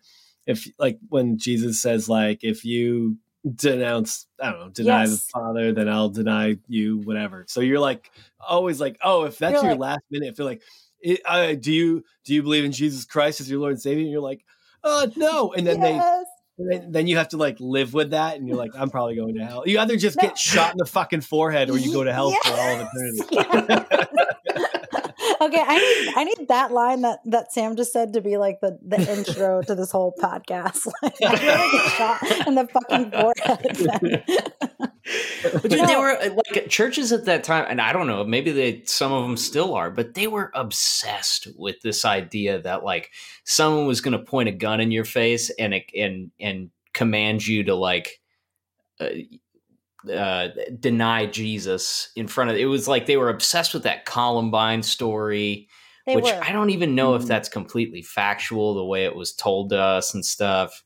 if 0.46 0.66
like 0.78 0.98
when 1.08 1.38
Jesus 1.38 1.80
says 1.80 2.08
like 2.08 2.40
if 2.42 2.64
you 2.64 3.18
denounce 3.54 4.26
I 4.42 4.50
don't 4.50 4.60
know, 4.60 4.68
deny 4.70 5.06
the 5.06 5.16
Father, 5.32 5.72
then 5.72 5.88
I'll 5.88 6.08
deny 6.08 6.56
you, 6.66 6.98
whatever. 6.98 7.44
So 7.48 7.60
you're 7.60 7.78
like 7.80 8.10
always 8.40 8.80
like, 8.80 8.98
oh, 9.04 9.24
if 9.24 9.38
that's 9.38 9.54
You're 9.54 9.62
your 9.62 9.72
like- 9.72 9.80
last 9.80 10.02
minute, 10.10 10.36
feel 10.36 10.46
like, 10.46 10.62
it, 11.07 11.20
uh, 11.24 11.54
do 11.54 11.72
you 11.72 12.04
do 12.24 12.34
you 12.34 12.42
believe 12.42 12.64
in 12.64 12.72
Jesus 12.72 13.04
Christ 13.04 13.40
as 13.40 13.48
your 13.50 13.61
Lord 13.61 13.72
and 13.72 13.80
Savior? 13.80 14.02
And 14.02 14.11
you're 14.11 14.20
like, 14.20 14.44
uh, 14.82 15.07
no, 15.16 15.52
and 15.52 15.66
then 15.66 15.80
they 15.80 15.94
yes. 15.94 16.26
and 16.59 16.92
then, 16.92 17.07
you 17.07 17.16
have 17.16 17.28
to 17.28 17.36
like 17.36 17.57
live 17.61 17.94
with 17.94 18.11
that, 18.11 18.36
and 18.36 18.48
you're 18.48 18.57
like, 18.57 18.72
I'm 18.76 18.90
probably 18.90 19.14
going 19.16 19.36
to 19.36 19.44
hell. 19.44 19.62
You 19.66 19.78
either 19.78 19.96
just 19.96 20.16
No. 20.16 20.28
get 20.28 20.38
shot 20.38 20.72
in 20.72 20.78
the 20.78 20.86
fucking 20.86 21.20
forehead, 21.20 21.70
or 21.70 21.78
you 21.78 21.92
go 21.92 22.02
to 22.02 22.12
hell 22.12 22.32
for 22.32 22.52
all 22.52 22.80
of 22.80 22.88
eternity. 22.94 24.07
Okay, 25.41 25.62
I 25.66 25.78
need 25.78 26.12
I 26.16 26.24
need 26.24 26.49
that 26.49 26.72
line 26.72 27.03
that 27.03 27.20
that 27.26 27.53
Sam 27.53 27.76
just 27.76 27.93
said 27.93 28.12
to 28.14 28.20
be 28.20 28.37
like 28.37 28.61
the 28.61 28.78
the 28.82 28.99
intro 29.16 29.62
to 29.62 29.74
this 29.74 29.91
whole 29.91 30.14
podcast. 30.20 30.87
Like, 31.03 31.14
I'd 31.22 31.43
rather 31.43 31.72
get 31.72 31.91
shot 31.93 32.47
in 32.47 32.55
the 32.55 32.66
fucking 32.66 33.11
forehead. 33.11 34.87
But 35.53 35.70
dude, 35.70 35.89
they 35.89 35.97
were 35.97 36.11
uh, 36.20 36.30
like 36.34 36.68
churches 36.68 37.12
at 37.12 37.26
that 37.26 37.45
time, 37.45 37.66
and 37.68 37.80
I 37.80 37.93
don't 37.93 38.07
know, 38.09 38.24
maybe 38.24 38.51
they 38.51 38.82
some 38.87 39.12
of 39.12 39.22
them 39.22 39.37
still 39.37 39.74
are, 39.74 39.91
but 39.91 40.14
they 40.14 40.26
were 40.26 40.51
obsessed 40.55 41.47
with 41.57 41.76
this 41.82 42.05
idea 42.05 42.61
that 42.62 42.82
like 42.84 43.11
someone 43.45 43.87
was 43.87 44.01
going 44.01 44.18
to 44.18 44.24
point 44.24 44.49
a 44.49 44.53
gun 44.53 44.80
in 44.80 44.91
your 44.91 45.05
face 45.05 45.51
and 45.59 45.74
it- 45.74 45.91
and 45.97 46.30
and 46.41 46.70
command 46.93 47.47
you 47.47 47.62
to 47.64 47.74
like 47.74 48.20
uh, 49.01 49.09
uh, 50.11 50.48
deny 50.78 51.26
Jesus 51.26 52.11
in 52.16 52.28
front 52.28 52.50
of. 52.50 52.57
It 52.57 52.66
was 52.66 52.86
like 52.88 53.07
they 53.07 53.16
were 53.16 53.30
obsessed 53.30 53.74
with 53.74 53.82
that 53.84 54.04
Columbine 54.04 54.82
story, 54.82 55.68
They 56.07 56.14
which 56.16 56.24
were. 56.24 56.40
I 56.42 56.52
don't 56.52 56.70
even 56.70 56.94
know 56.94 57.14
if 57.14 57.22
Mhm. 57.22 57.28
that's 57.28 57.48
completely 57.48 58.02
factual 58.02 58.74
the 58.74 58.84
way 58.84 59.04
it 59.04 59.14
was 59.16 59.32
told 59.32 59.70
to 59.70 59.78
us 59.80 60.14
and 60.14 60.24
stuff. 60.24 60.82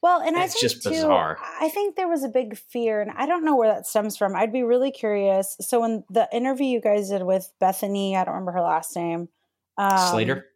Well, 0.00 0.20
and 0.20 0.36
It's 0.36 0.38
I 0.38 0.46
think 0.46 0.60
just 0.60 0.82
too, 0.84 0.90
bizarre. 0.90 1.38
I 1.60 1.68
think 1.70 1.96
there 1.96 2.06
was 2.08 2.22
a 2.22 2.28
big 2.28 2.56
fear, 2.56 3.00
and 3.00 3.10
I 3.16 3.26
don't 3.26 3.44
know 3.44 3.56
where 3.56 3.72
that 3.72 3.86
stems 3.86 4.16
from. 4.16 4.36
I'd 4.36 4.52
be 4.52 4.62
really 4.62 4.92
curious. 4.92 5.56
So, 5.60 5.82
in 5.84 6.04
the 6.08 6.28
interview 6.32 6.66
you 6.66 6.80
guys 6.80 7.08
did 7.08 7.24
with 7.24 7.52
Bethany, 7.58 8.16
I 8.16 8.24
don't 8.24 8.34
remember 8.34 8.52
her 8.52 8.60
last 8.62 8.94
name. 8.94 9.28
Um, 9.76 10.10
Slater. 10.10 10.46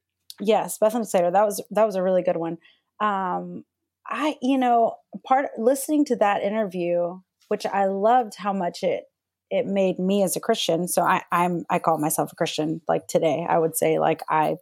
Yes, 0.40 0.78
Bethany 0.78 1.04
Slater. 1.04 1.30
That 1.32 1.44
was 1.44 1.60
that 1.70 1.84
was 1.84 1.96
a 1.96 2.02
really 2.02 2.22
good 2.22 2.36
one. 2.36 2.58
Um, 3.00 3.64
I, 4.06 4.36
you 4.42 4.58
know, 4.58 4.96
part 5.24 5.46
listening 5.58 6.04
to 6.06 6.16
that 6.16 6.42
interview, 6.42 7.20
which 7.52 7.66
I 7.66 7.84
loved 7.84 8.36
how 8.36 8.54
much 8.54 8.82
it 8.82 9.04
it 9.50 9.66
made 9.66 9.98
me 9.98 10.22
as 10.22 10.36
a 10.36 10.40
Christian. 10.40 10.88
So 10.88 11.02
I, 11.02 11.20
I'm 11.30 11.66
I 11.68 11.80
call 11.80 11.98
myself 11.98 12.32
a 12.32 12.34
Christian. 12.34 12.80
Like 12.88 13.08
today, 13.08 13.46
I 13.46 13.58
would 13.58 13.76
say 13.76 13.98
like 13.98 14.22
I 14.26 14.56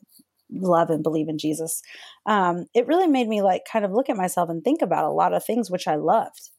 love 0.51 0.91
and 0.91 1.01
believe 1.01 1.29
in 1.29 1.39
Jesus. 1.39 1.83
Um, 2.27 2.67
it 2.75 2.89
really 2.89 3.07
made 3.07 3.29
me 3.29 3.43
like 3.43 3.63
kind 3.73 3.85
of 3.85 3.93
look 3.93 4.09
at 4.11 4.17
myself 4.17 4.51
and 4.51 4.65
think 4.65 4.83
about 4.83 5.05
a 5.05 5.13
lot 5.13 5.33
of 5.33 5.45
things 5.45 5.71
which 5.71 5.87
I 5.87 5.95
loved. 5.95 6.51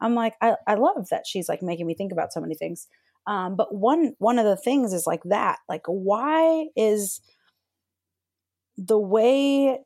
I'm 0.00 0.14
like 0.14 0.34
I, 0.40 0.54
I 0.64 0.74
love 0.74 1.08
that 1.10 1.26
she's 1.26 1.48
like 1.48 1.60
making 1.60 1.88
me 1.88 1.94
think 1.94 2.12
about 2.12 2.32
so 2.32 2.40
many 2.40 2.54
things. 2.54 2.86
Um, 3.26 3.56
but 3.56 3.74
one 3.74 4.14
one 4.18 4.38
of 4.38 4.44
the 4.44 4.56
things 4.56 4.92
is 4.92 5.08
like 5.08 5.24
that. 5.24 5.58
Like 5.68 5.86
why 5.86 6.66
is 6.76 7.20
the 8.78 9.00
way 9.00 9.80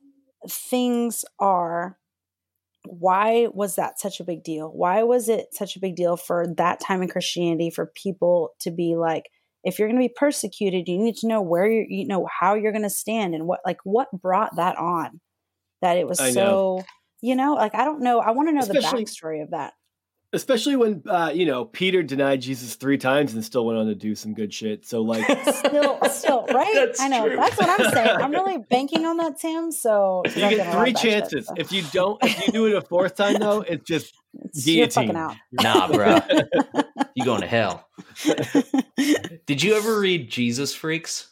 things 0.47 1.25
are 1.39 1.97
why 2.87 3.49
was 3.53 3.77
that 3.77 3.99
such 4.01 4.21
a 4.21 4.25
big 4.25 4.43
deal 4.43 4.69
why 4.69 5.03
was 5.03 5.29
it 5.29 5.47
such 5.53 5.77
a 5.77 5.81
big 5.81 5.97
deal 5.97 6.17
for 6.17 6.47
that 6.57 6.81
time 6.81 7.03
in 7.03 7.09
christianity 7.09 7.71
for 7.71 7.87
people 7.95 8.51
to 8.61 8.71
be 8.71 8.95
like 8.97 9.25
if 9.65 9.79
you're 9.79 9.89
going 9.89 10.01
to 10.01 10.07
be 10.07 10.15
persecuted 10.15 10.87
you 10.89 10.99
need 10.99 11.17
to 11.17 11.27
know 11.27 11.41
where 11.41 11.67
you're 11.71 11.87
you 11.89 12.07
know 12.07 12.27
how 12.41 12.55
you're 12.55 12.73
going 12.73 12.83
to 12.83 12.91
stand 12.91 13.35
and 13.35 13.47
what 13.47 13.61
like 13.65 13.79
what 13.85 14.09
brought 14.13 14.55
that 14.57 14.77
on 14.79 15.21
that 15.81 15.97
it 15.97 16.07
was 16.07 16.21
I 16.21 16.27
know. 16.27 16.33
so 16.33 16.85
you 17.23 17.35
know 17.37 17.55
like 17.55 17.75
i 17.75 17.85
don't 17.85 18.01
know 18.03 18.21
i 18.21 18.31
want 18.31 18.49
to 18.49 18.53
know 18.53 18.61
Especially- 18.61 19.05
the 19.05 19.11
backstory 19.11 19.43
of 19.43 19.51
that 19.51 19.73
Especially 20.35 20.77
when 20.77 21.03
uh, 21.09 21.31
you 21.35 21.47
know 21.47 21.65
Peter 21.65 22.03
denied 22.03 22.43
Jesus 22.43 22.75
three 22.75 22.99
times 22.99 23.35
and 23.35 23.45
still 23.45 23.65
went 23.65 23.79
on 23.79 23.87
to 23.87 23.95
do 23.95 24.15
some 24.15 24.35
good 24.35 24.53
shit. 24.53 24.85
So 24.87 25.01
like, 25.03 25.25
still 25.55 25.99
still 26.11 26.47
right 26.53 26.73
That's 26.75 27.01
i 27.01 27.09
know 27.09 27.27
true. 27.27 27.37
that's 27.37 27.57
what 27.57 27.69
i'm 27.69 27.91
saying 27.93 28.17
i'm 28.21 28.31
really 28.33 28.59
banking 28.71 29.05
on 29.07 29.17
that 29.19 29.39
sam 29.41 29.71
So 29.73 30.23
you 30.37 30.45
I've 30.45 30.51
get 30.51 30.57
done 30.59 30.67
a 30.67 30.71
lot 30.77 30.81
three 30.83 30.91
of 30.91 30.95
bad 30.95 31.01
shit, 31.03 31.21
chances. 31.21 31.47
so 31.47 31.55
If 31.57 31.73
you 31.73 31.83
don't, 31.93 32.23
if 32.25 32.47
you 32.47 32.53
do 32.53 32.67
it 32.67 32.75
a 32.75 32.83
fourth 32.83 33.15
time 33.17 33.39
though, 33.39 33.61
it's 33.63 33.85
just 33.85 34.15
it's- 34.35 34.67
you're 34.67 34.89
fucking 34.89 35.13
guillotine. 35.13 35.17
out 35.17 35.37
Nah, 35.53 35.87
bro. 35.93 36.21
you 37.15 37.25
going 37.25 37.41
to 37.43 37.47
hell. 37.47 37.89
Did 39.47 39.63
you 39.63 39.75
ever 39.75 40.01
read 40.01 40.31
Jesus 40.31 40.75
Freaks? 40.75 41.31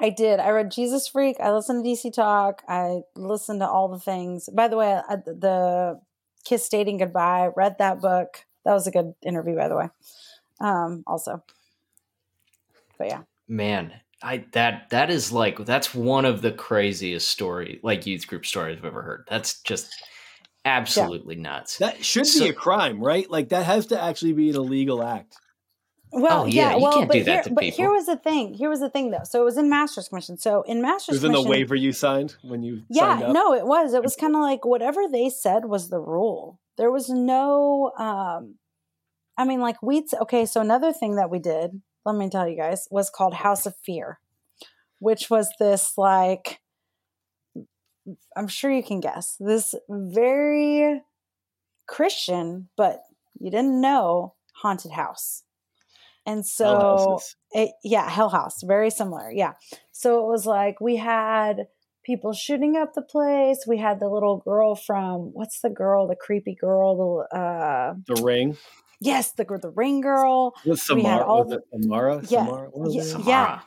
I 0.00 0.10
did. 0.10 0.40
I 0.40 0.48
read 0.50 0.70
Jesus 0.70 1.08
Freak. 1.08 1.36
I 1.40 1.52
listened 1.52 1.84
to 1.84 1.90
DC 1.90 2.12
Talk. 2.14 2.62
I 2.68 3.00
listened 3.16 3.60
to 3.60 3.68
all 3.68 3.88
the 3.88 3.98
things. 3.98 4.48
By 4.52 4.68
the 4.68 4.76
way, 4.76 4.94
I, 5.08 5.16
the 5.16 6.00
Kiss 6.44 6.68
Dating 6.68 6.98
Goodbye, 6.98 7.50
read 7.56 7.76
that 7.78 8.00
book. 8.00 8.44
That 8.64 8.72
was 8.72 8.86
a 8.86 8.90
good 8.90 9.14
interview, 9.22 9.56
by 9.56 9.68
the 9.68 9.76
way. 9.76 9.88
Um, 10.60 11.02
also, 11.06 11.42
but 12.98 13.08
yeah, 13.08 13.22
Man, 13.48 13.92
I 14.22 14.44
that 14.52 14.90
that 14.90 15.10
is 15.10 15.32
like 15.32 15.64
that's 15.64 15.94
one 15.94 16.24
of 16.24 16.42
the 16.42 16.52
craziest 16.52 17.28
story 17.28 17.80
like 17.82 18.06
youth 18.06 18.26
group 18.26 18.44
stories 18.46 18.78
I've 18.78 18.84
ever 18.84 19.02
heard. 19.02 19.24
That's 19.28 19.60
just 19.62 19.92
absolutely 20.64 21.36
nuts. 21.36 21.78
that 21.78 22.04
should 22.04 22.26
So- 22.26 22.44
be 22.44 22.50
a 22.50 22.52
crime, 22.52 23.00
right? 23.02 23.28
Like 23.30 23.48
that 23.48 23.64
has 23.64 23.86
to 23.86 24.00
actually 24.00 24.34
be 24.34 24.50
an 24.50 24.56
illegal 24.56 25.02
act. 25.02 25.36
Well, 26.12 26.42
Oh, 26.42 26.46
yeah, 26.46 26.70
yeah, 26.70 26.76
you 26.76 26.82
well, 26.82 26.92
can't 26.92 27.08
but 27.08 27.14
do 27.14 27.24
that 27.24 27.32
here, 27.32 27.42
to 27.44 27.50
but 27.52 27.64
here 27.64 27.72
here 27.72 27.90
was 27.92 28.06
the 28.06 28.16
thing. 28.16 28.54
Here 28.54 28.68
was 28.68 28.80
the 28.80 28.90
thing, 28.90 29.10
though. 29.10 29.24
So 29.24 29.40
it 29.42 29.44
was 29.44 29.56
in 29.56 29.68
Masters 29.70 30.08
Commission. 30.08 30.36
So 30.38 30.62
in 30.62 30.80
master's, 30.82 31.16
It 31.16 31.22
Masters 31.22 31.22
was 31.22 31.24
in 31.24 31.32
the 31.32 31.42
waiver 31.50 31.74
you 31.74 31.92
signed 31.92 32.36
when 32.42 32.62
you 32.62 32.76
signed 32.92 33.20
yeah 33.20 33.26
up. 33.28 33.32
no 33.32 33.54
it 33.54 33.66
was 33.66 33.94
it 33.94 34.02
was 34.02 34.16
kind 34.16 34.34
of 34.34 34.40
like 34.42 34.64
whatever 34.64 35.02
they 35.10 35.28
said 35.30 35.64
was 35.66 35.88
the 35.90 36.00
rule 36.00 36.58
there 36.76 36.90
was 36.90 37.08
no 37.10 37.92
um 37.98 38.56
i 39.36 39.44
mean 39.44 39.60
like 39.60 39.76
we 39.82 40.04
okay 40.20 40.46
so 40.46 40.60
another 40.60 40.92
thing 40.92 41.16
that 41.16 41.30
we 41.30 41.38
did 41.38 41.80
let 42.04 42.16
me 42.16 42.28
tell 42.30 42.48
you 42.48 42.56
guys 42.56 42.88
was 42.90 43.10
called 43.10 43.34
house 43.34 43.66
of 43.66 43.74
fear 43.84 44.18
which 44.98 45.28
was 45.30 45.48
this 45.58 45.92
like 45.96 46.60
i'm 48.36 48.48
sure 48.48 48.70
you 48.70 48.82
can 48.82 49.00
guess 49.00 49.36
this 49.38 49.74
very 49.88 51.02
christian 51.86 52.68
but 52.76 53.02
you 53.38 53.50
didn't 53.50 53.80
know 53.80 54.34
haunted 54.62 54.92
house 54.92 55.42
and 56.26 56.46
so 56.46 57.20
it, 57.52 57.70
yeah, 57.82 58.08
Hell 58.08 58.28
House, 58.28 58.62
very 58.62 58.90
similar. 58.90 59.30
Yeah. 59.30 59.52
So 59.92 60.24
it 60.24 60.28
was 60.28 60.46
like 60.46 60.80
we 60.80 60.96
had 60.96 61.66
people 62.04 62.32
shooting 62.32 62.76
up 62.76 62.94
the 62.94 63.02
place. 63.02 63.64
We 63.66 63.78
had 63.78 64.00
the 64.00 64.08
little 64.08 64.38
girl 64.38 64.74
from 64.74 65.30
what's 65.32 65.60
the 65.60 65.70
girl, 65.70 66.08
the 66.08 66.16
creepy 66.16 66.54
girl, 66.60 67.26
the 67.30 67.36
uh 67.36 67.94
the 68.06 68.22
ring. 68.22 68.56
yes, 69.00 69.32
the 69.32 69.44
the 69.44 69.72
ring 69.74 70.00
girl. 70.00 70.54
Was 70.64 70.88
We 70.90 71.02
had 71.02 71.18
Samara? 71.18 71.26
all 71.26 71.44
Was 71.44 71.52
it 71.54 71.62
Amara? 71.72 72.22
Yeah, 72.28 72.44
Samara? 72.46 72.70
Was 72.72 72.94
yeah, 72.94 73.02
it? 73.02 73.04
Samara. 73.04 73.26
yeah. 73.26 73.60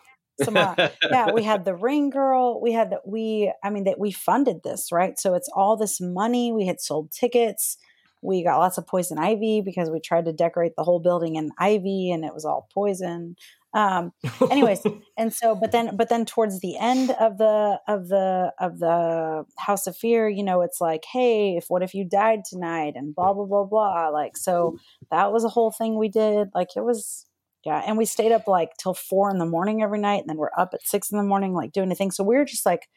Samara. 0.46 0.92
yeah, 1.12 1.32
we 1.32 1.44
had 1.44 1.64
the 1.70 1.76
ring 1.76 2.10
girl. 2.10 2.60
We 2.62 2.72
had 2.74 2.90
the, 2.92 3.02
we 3.06 3.54
I 3.64 3.70
mean 3.70 3.84
that 3.84 4.00
we 4.00 4.12
funded 4.12 4.64
this, 4.64 4.92
right? 4.92 5.20
So 5.20 5.36
it's 5.36 5.50
all 5.56 5.78
this 5.78 6.00
money. 6.02 6.52
We 6.52 6.66
had 6.66 6.82
sold 6.82 7.12
tickets. 7.12 7.78
We 8.24 8.44
got 8.44 8.58
lots 8.58 8.78
of 8.78 8.88
poison 8.88 9.18
ivy 9.20 9.62
because 9.62 9.90
we 9.90 10.00
tried 10.00 10.26
to 10.26 10.34
decorate 10.34 10.76
the 10.76 10.84
whole 10.84 11.00
building 11.00 11.36
in 11.36 11.52
ivy 11.58 12.12
and 12.12 12.24
it 12.24 12.34
was 12.34 12.46
all 12.46 12.68
poison. 12.74 13.36
Um 13.74 14.14
anyways 14.52 14.86
and 15.18 15.34
so 15.34 15.56
but 15.56 15.72
then 15.72 15.96
but 15.96 16.10
then 16.10 16.26
towards 16.26 16.60
the 16.60 16.78
end 16.78 17.12
of 17.20 17.38
the 17.38 17.80
of 17.88 18.08
the 18.08 18.54
of 18.60 18.80
the 18.80 19.46
house 19.58 19.88
of 19.88 19.98
fear 19.98 20.30
you 20.30 20.44
know 20.44 20.62
it's 20.62 20.80
like 20.80 21.04
hey 21.12 21.58
if 21.58 21.66
what 21.70 21.82
if 21.82 21.96
you 21.96 22.06
died 22.06 22.46
tonight 22.46 22.94
and 22.96 23.16
blah 23.16 23.34
blah 23.34 23.46
blah 23.46 23.66
blah. 23.66 24.10
Like 24.10 24.38
so 24.38 24.78
that 25.12 25.32
was 25.32 25.44
a 25.44 25.50
whole 25.50 25.72
thing 25.72 25.98
we 25.98 26.10
did. 26.10 26.50
Like 26.54 26.70
it 26.76 26.84
was 26.84 27.26
yeah 27.66 27.82
and 27.86 27.98
we 27.98 28.06
stayed 28.06 28.32
up 28.32 28.48
like 28.48 28.72
till 28.78 28.94
four 28.94 29.32
in 29.32 29.40
the 29.40 29.46
morning 29.46 29.82
every 29.82 30.00
night 30.00 30.22
and 30.22 30.30
then 30.30 30.38
we're 30.38 30.50
up 30.58 30.74
at 30.74 30.86
six 30.86 31.12
in 31.12 31.18
the 31.18 31.24
morning 31.24 31.54
like 31.54 31.72
doing 31.72 31.92
a 31.92 31.96
thing. 31.96 32.12
So 32.12 32.24
we 32.24 32.36
were 32.36 32.46
just 32.46 32.66
like 32.66 32.88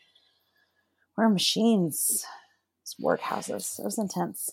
we're 1.16 1.28
machines. 1.30 2.24
It's 2.82 2.96
workhouses. 3.02 3.80
It 3.80 3.84
was 3.84 3.98
intense 3.98 4.52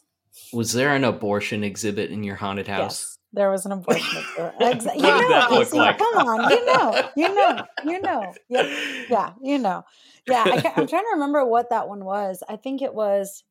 Was 0.51 0.73
there 0.73 0.95
an 0.95 1.03
abortion 1.03 1.63
exhibit 1.63 2.11
in 2.11 2.23
your 2.23 2.35
haunted 2.35 2.67
house? 2.67 3.01
Yes, 3.01 3.17
there 3.33 3.51
was 3.51 3.65
an 3.65 3.71
abortion. 3.71 4.23
exhibit. 4.59 4.95
You 5.03 5.29
know, 5.29 5.65
like? 5.73 5.97
come 5.97 6.17
on, 6.17 6.49
you 6.49 6.65
know, 6.65 7.09
you 7.15 7.35
know, 7.35 7.65
you 7.85 8.01
know. 8.01 8.33
Yeah, 8.49 9.05
yeah, 9.09 9.33
you 9.41 9.59
know. 9.59 9.83
Yeah, 10.27 10.43
I 10.45 10.73
I'm 10.75 10.87
trying 10.87 11.03
to 11.03 11.13
remember 11.13 11.45
what 11.45 11.69
that 11.69 11.87
one 11.87 12.05
was. 12.05 12.43
I 12.47 12.55
think 12.55 12.81
it 12.81 12.93
was, 12.93 13.43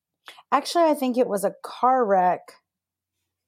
actually, 0.51 0.85
I 0.85 0.95
think 0.95 1.19
it 1.19 1.29
was 1.29 1.45
a 1.45 1.55
car 1.63 2.05
wreck. 2.05 2.41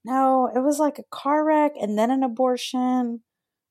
No, 0.05 0.51
it 0.55 0.61
was 0.61 0.79
like 0.79 0.99
a 0.99 1.05
car 1.11 1.45
wreck 1.45 1.73
and 1.81 1.99
then 1.99 2.11
an 2.11 2.23
abortion. 2.23 3.23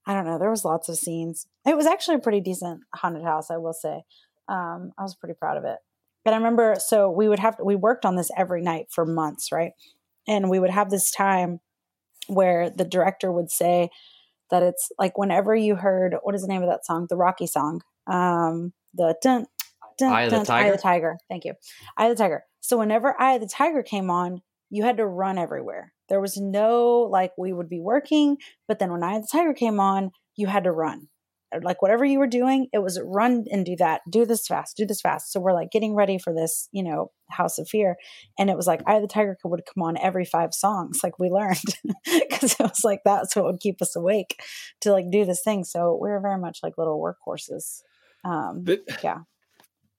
I 0.06 0.14
don't 0.14 0.26
know. 0.26 0.40
There 0.40 0.50
was 0.50 0.66
lots 0.66 0.90
of 0.90 0.98
scenes. 0.98 1.48
It 1.66 1.78
was 1.78 1.86
actually 1.86 2.16
a 2.16 2.20
pretty 2.20 2.42
decent 2.42 2.82
haunted 2.94 3.24
house, 3.24 3.50
I 3.50 3.58
will 3.58 3.74
say. 3.74 4.02
Um, 4.50 4.92
I 4.98 5.04
was 5.04 5.16
pretty 5.16 5.36
proud 5.40 5.58
of 5.58 5.64
it. 5.64 5.78
But 6.24 6.34
I 6.34 6.38
remember, 6.38 6.76
so 6.80 7.10
we 7.10 7.28
would 7.28 7.40
have 7.40 7.58
we 7.64 7.76
worked 7.76 8.06
on 8.06 8.16
this 8.16 8.32
every 8.38 8.62
night 8.62 8.88
for 8.90 9.06
months, 9.06 9.52
right? 9.52 9.72
And 10.28 10.50
we 10.50 10.60
would 10.60 10.70
have 10.70 10.90
this 10.90 11.12
time 11.12 11.60
where 12.28 12.70
the 12.70 12.86
director 12.86 13.32
would 13.32 13.52
say 13.52 13.90
that 14.50 14.64
it's 14.64 14.90
like 14.98 15.18
whenever 15.18 15.56
you 15.56 15.76
heard 15.76 16.16
what 16.24 16.36
is 16.36 16.42
the 16.42 16.48
name 16.48 16.64
of 16.64 16.70
that 16.70 16.86
song, 16.86 17.08
the 17.10 17.18
Rocky 17.18 17.48
song, 17.48 17.82
um, 18.08 18.74
the 18.94 19.16
dun 19.22 19.48
dun 19.98 20.14
Eye 20.14 20.24
of 20.24 20.32
the 20.32 20.38
dun, 20.38 20.42
Eye 20.42 20.46
Tiger? 20.46 20.72
of 20.72 20.78
the 20.78 20.82
Tiger. 20.82 21.18
Thank 21.30 21.46
you, 21.46 21.54
Eye 21.98 22.06
of 22.06 22.18
the 22.18 22.24
Tiger. 22.24 22.44
So 22.62 22.78
whenever 22.78 23.20
Eye 23.20 23.34
of 23.34 23.42
the 23.42 23.48
Tiger 23.48 23.84
came 23.84 24.10
on, 24.10 24.42
you 24.70 24.84
had 24.84 24.98
to 24.98 25.06
run 25.06 25.38
everywhere. 25.38 25.94
There 26.10 26.22
was 26.22 26.38
no 26.38 27.08
like 27.12 27.32
we 27.38 27.52
would 27.52 27.70
be 27.70 27.80
working, 27.80 28.38
but 28.68 28.80
then 28.80 28.92
when 28.92 29.04
Eye 29.04 29.18
of 29.18 29.24
the 29.24 29.30
Tiger 29.32 29.54
came 29.54 29.80
on, 29.80 30.12
you 30.36 30.48
had 30.48 30.64
to 30.64 30.72
run. 30.72 31.10
Like 31.62 31.82
whatever 31.82 32.04
you 32.06 32.20
were 32.20 32.28
doing, 32.28 32.68
it 32.74 32.80
was 32.80 33.00
run 33.04 33.46
and 33.52 33.66
do 33.66 33.76
that, 33.78 34.02
do 34.10 34.26
this 34.26 34.48
fast, 34.48 34.78
do 34.78 34.86
this 34.86 35.02
fast. 35.02 35.32
So 35.32 35.40
we're 35.40 35.54
like 35.54 35.72
getting 35.72 35.94
ready 35.96 36.18
for 36.18 36.34
this, 36.34 36.68
you 36.72 36.84
know, 36.84 37.12
House 37.30 37.60
of 37.60 37.68
Fear, 37.68 37.96
and 38.40 38.50
it 38.50 38.58
was 38.58 38.68
like 38.68 38.82
Eye 38.88 39.00
the 39.00 39.08
Tiger 39.08 39.38
would 39.44 39.64
come 39.66 39.84
on 39.84 39.98
every 39.98 40.26
five 40.26 40.54
songs, 40.54 41.00
like 41.04 41.20
we 41.20 41.30
learned, 41.30 41.58
because 42.06 42.54
it 42.54 42.60
was 42.60 42.82
like 42.84 43.02
that's 43.06 43.36
what 43.36 43.46
would 43.46 43.60
keep 43.60 43.82
us 43.82 43.96
awake 43.96 44.42
to 44.82 44.92
like 44.92 45.10
do 45.12 45.26
this 45.26 45.42
thing. 45.44 45.64
So 45.64 45.98
we 46.02 46.10
were 46.10 46.20
very 46.20 46.40
much 46.40 46.60
like 46.64 46.78
little 46.78 47.02
workhorses. 47.02 47.82
Um, 48.24 48.64
But 48.64 48.82
yeah. 49.04 49.20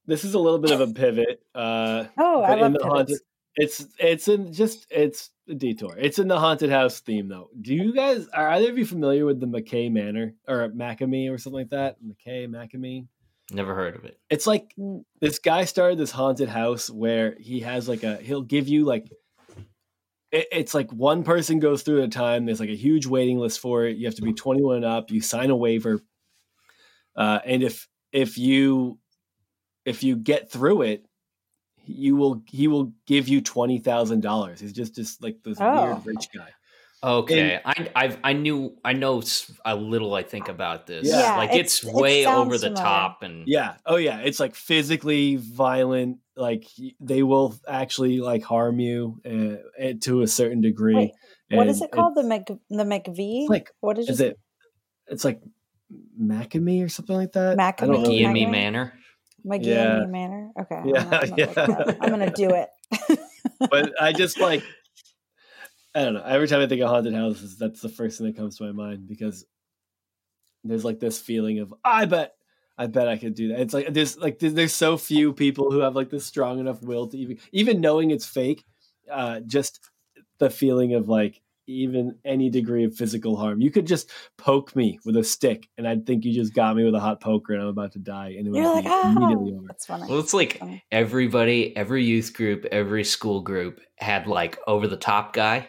this 0.07 0.25
is 0.25 0.35
a 0.35 0.39
little 0.39 0.59
bit 0.59 0.71
of 0.71 0.81
a 0.81 0.87
pivot. 0.87 1.41
Uh, 1.55 2.05
Oh, 2.19 2.43
I 2.43 2.55
love 2.55 2.73
the 2.73 2.79
pivots. 2.79 2.85
haunted, 2.85 3.19
it's 3.57 3.87
it's 3.99 4.29
in 4.29 4.53
just 4.53 4.87
it's 4.91 5.31
a 5.49 5.55
detour. 5.55 5.95
It's 5.99 6.19
in 6.19 6.29
the 6.29 6.39
haunted 6.39 6.71
house 6.71 7.01
theme 7.01 7.29
though. 7.29 7.51
Do 7.61 7.75
you 7.75 7.95
guys 7.95 8.27
are 8.29 8.49
either 8.51 8.71
of 8.71 8.79
you 8.79 8.87
familiar 8.87 9.25
with 9.27 9.41
the 9.41 9.47
McKay 9.47 9.91
Manor 9.93 10.35
or 10.49 10.69
McKamey 10.71 11.31
or 11.33 11.39
something 11.39 11.61
like 11.61 11.71
that? 11.71 11.97
McKay 12.03 12.49
McKamey. 12.49 13.07
Never 13.53 13.75
heard 13.75 13.95
of 13.95 14.05
it. 14.05 14.19
It's 14.31 14.47
like 14.47 14.73
Mm. 14.79 15.05
this 15.21 15.39
guy 15.39 15.65
started 15.67 15.99
this 15.99 16.11
haunted 16.11 16.49
house 16.49 16.89
where 16.91 17.37
he 17.39 17.61
has 17.61 17.89
like 17.89 18.03
a 18.03 18.17
he'll 18.17 18.43
give 18.43 18.69
you 18.69 18.85
like 18.85 19.07
it, 20.33 20.49
it's 20.51 20.75
like 20.75 20.91
one 20.91 21.23
person 21.23 21.61
goes 21.61 21.83
through 21.83 21.99
at 22.03 22.07
a 22.07 22.09
time. 22.09 22.47
There's 22.47 22.59
like 22.61 22.71
a 22.71 22.75
huge 22.77 23.07
waiting 23.07 23.39
list 23.39 23.61
for 23.61 23.85
it. 23.87 23.97
You 23.99 24.07
have 24.07 24.17
to 24.17 24.23
be 24.23 24.33
21 24.33 24.77
and 24.77 24.85
up. 24.85 25.11
You 25.11 25.21
sign 25.21 25.51
a 25.51 25.57
waiver, 25.57 26.01
uh, 27.17 27.41
and 27.45 27.63
if 27.63 27.87
if 28.13 28.39
you 28.39 28.99
if 29.85 30.03
you 30.03 30.17
get 30.17 30.51
through 30.51 30.83
it, 30.83 31.05
you 31.87 32.17
will 32.17 32.43
he 32.49 32.69
will 32.69 32.93
give 33.07 33.29
you 33.29 33.41
twenty 33.41 33.79
thousand 33.79 34.21
dollars. 34.21 34.61
He's 34.61 34.73
just 34.73 34.95
just 34.95 35.23
like 35.23 35.43
this 35.45 35.59
Oh. 35.61 35.85
weird 35.87 36.07
rich 36.07 36.29
guy. 36.35 36.49
Okay, 37.03 37.61
I 37.63 37.89
I've, 37.95 38.19
I 38.25 38.33
knew 38.33 38.79
I 38.83 38.95
know 38.95 39.23
a 39.67 39.77
little. 39.77 40.15
I 40.15 40.23
think 40.23 40.49
about 40.49 40.87
this. 40.87 41.07
Yeah. 41.07 41.21
Yeah, 41.21 41.37
like 41.37 41.51
it's- 41.51 41.85
it's, 41.85 41.85
way 41.85 42.25
sounds 42.25 42.47
over 42.47 42.57
the 42.57 42.67
familiar. 42.69 42.83
top, 42.85 43.23
and 43.23 43.47
Yeah. 43.47 43.75
Oh 43.85 43.97
yeah. 43.97 44.21
It's 44.21 44.41
like 44.41 44.55
physically 44.55 45.37
violent. 45.37 46.19
Like 46.35 46.65
they 47.01 47.23
will 47.23 47.55
actually 47.69 48.21
like 48.21 48.43
harm 48.43 48.81
you 48.81 49.21
uh, 49.27 49.93
to 50.01 50.23
a 50.23 50.27
certain 50.27 50.63
degree. 50.63 50.95
Wait, 50.95 51.13
what 51.51 51.67
is 51.69 51.83
it 51.83 51.91
called? 51.91 52.15
The 52.15 52.23
Mc 52.25 52.47
the 52.71 52.85
McVie? 52.85 53.49
like 53.51 53.71
what 53.81 53.97
did 53.97 54.07
you 54.09 54.13
is 54.13 54.21
it? 54.21 54.39
It's 55.09 55.25
like 55.27 55.43
McKamey 56.21 56.85
or 56.85 56.89
something 56.89 57.15
like 57.15 57.33
that. 57.33 57.61
I 57.61 57.73
don't 57.73 58.03
know. 58.03 58.09
McGee 58.09 58.33
Me 58.33 58.47
McKamey? 58.47 58.51
Manor. 58.51 58.93
McGee 59.47 59.67
Yeah. 59.67 60.05
Manor? 60.07 60.51
Okay. 60.61 60.75
I'm 60.77 60.89
Yeah, 60.89 61.05
gonna- 61.05 61.17
I'm, 61.17 61.21
gonna 61.29 61.35
yeah. 61.37 61.47
look 61.47 61.55
that 61.55 61.89
up. 61.89 61.97
I'm 62.01 62.11
gonna 62.11 62.33
do 62.33 62.51
it. 62.51 62.69
but 63.71 63.93
I 64.01 64.13
just 64.13 64.39
like 64.41 64.63
I 65.95 66.05
don't 66.05 66.15
know. 66.15 66.23
Every 66.25 66.49
time 66.49 66.61
I 66.61 66.67
think 66.67 66.81
of 66.83 66.89
haunted 66.89 67.15
houses, 67.15 67.57
that's 67.57 67.81
the 67.81 67.89
first 67.89 68.19
thing 68.19 68.27
that 68.27 68.37
comes 68.37 68.57
to 68.59 68.65
my 68.65 68.73
mind 68.73 69.07
because 69.07 69.45
there's 70.65 70.85
like 70.85 70.99
this 70.99 71.21
feeling 71.21 71.61
of 71.61 71.73
I 71.85 72.07
bet 72.07 72.33
I 72.77 72.87
bet 72.89 73.07
I 73.07 73.17
could 73.17 73.35
do 73.35 73.49
that. 73.49 73.61
It's 73.61 73.73
like 73.75 73.93
there's 73.93 74.17
like 74.19 74.39
there's, 74.41 74.55
there's 74.55 74.73
so 74.75 74.97
few 74.97 75.33
people 75.33 75.71
who 75.71 75.81
have 75.81 75.95
like 75.95 76.11
this 76.11 76.27
strong 76.27 76.59
enough 76.59 76.83
will 76.83 77.07
to 77.09 77.17
even 77.19 77.39
even 77.53 77.81
knowing 77.81 78.11
it's 78.11 78.27
fake. 78.27 78.65
Uh, 79.11 79.41
just 79.41 79.79
the 80.39 80.49
feeling 80.51 80.95
of 80.95 81.09
like 81.09 81.41
even 81.67 82.17
any 82.25 82.51
degree 82.51 82.85
of 82.85 82.95
physical 82.95 83.37
harm. 83.37 83.61
You 83.61 83.71
could 83.71 83.87
just 83.87 84.11
poke 84.37 84.75
me 84.77 84.99
with 85.05 85.17
a 85.17 85.25
stick, 85.25 85.69
and 85.79 85.87
I'd 85.89 86.07
think 86.07 86.25
you 86.25 86.33
just 86.33 86.55
got 86.55 86.77
me 86.77 86.85
with 86.85 86.95
a 86.95 87.01
hot 87.01 87.21
poker, 87.21 87.53
and 87.55 87.63
I'm 87.63 87.69
about 87.69 87.93
to 87.93 87.99
die, 87.99 88.35
and 88.39 88.47
it 88.47 88.51
would 88.51 88.59
You're 88.59 88.75
like, 88.75 88.85
oh, 88.87 89.13
immediately 89.17 89.53
over. 89.55 89.67
that's 89.69 89.87
funny. 89.87 90.07
Well, 90.09 90.21
it's 90.21 90.35
like 90.35 90.61
everybody, 90.93 91.77
every 91.77 92.05
youth 92.05 92.33
group, 92.35 92.65
every 92.67 93.05
school 93.05 93.41
group 93.41 93.81
had 93.97 94.27
like 94.27 94.59
over 94.67 94.87
the 94.89 94.97
top 94.97 95.33
guy. 95.33 95.69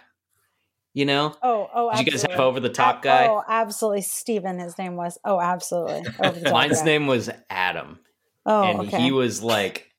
You 0.93 1.03
know, 1.05 1.35
Oh, 1.43 1.69
oh, 1.73 1.91
did 1.97 2.05
you 2.05 2.11
guys 2.13 2.21
have 2.21 2.39
over 2.39 2.61
the 2.61 2.69
top 2.69 3.01
guy? 3.01 3.27
Oh, 3.27 3.43
absolutely. 3.45 4.01
Steven, 4.01 4.59
his 4.59 4.77
name 4.77 4.95
was. 4.95 5.17
Oh, 5.25 5.41
absolutely. 5.41 6.05
Over 6.23 6.39
the 6.39 6.45
top 6.45 6.53
Mine's 6.53 6.79
guy. 6.79 6.85
name 6.85 7.05
was 7.07 7.29
Adam. 7.49 7.99
Oh, 8.45 8.63
and 8.63 8.79
okay. 8.87 9.01
he 9.01 9.11
was 9.11 9.43
like 9.43 9.91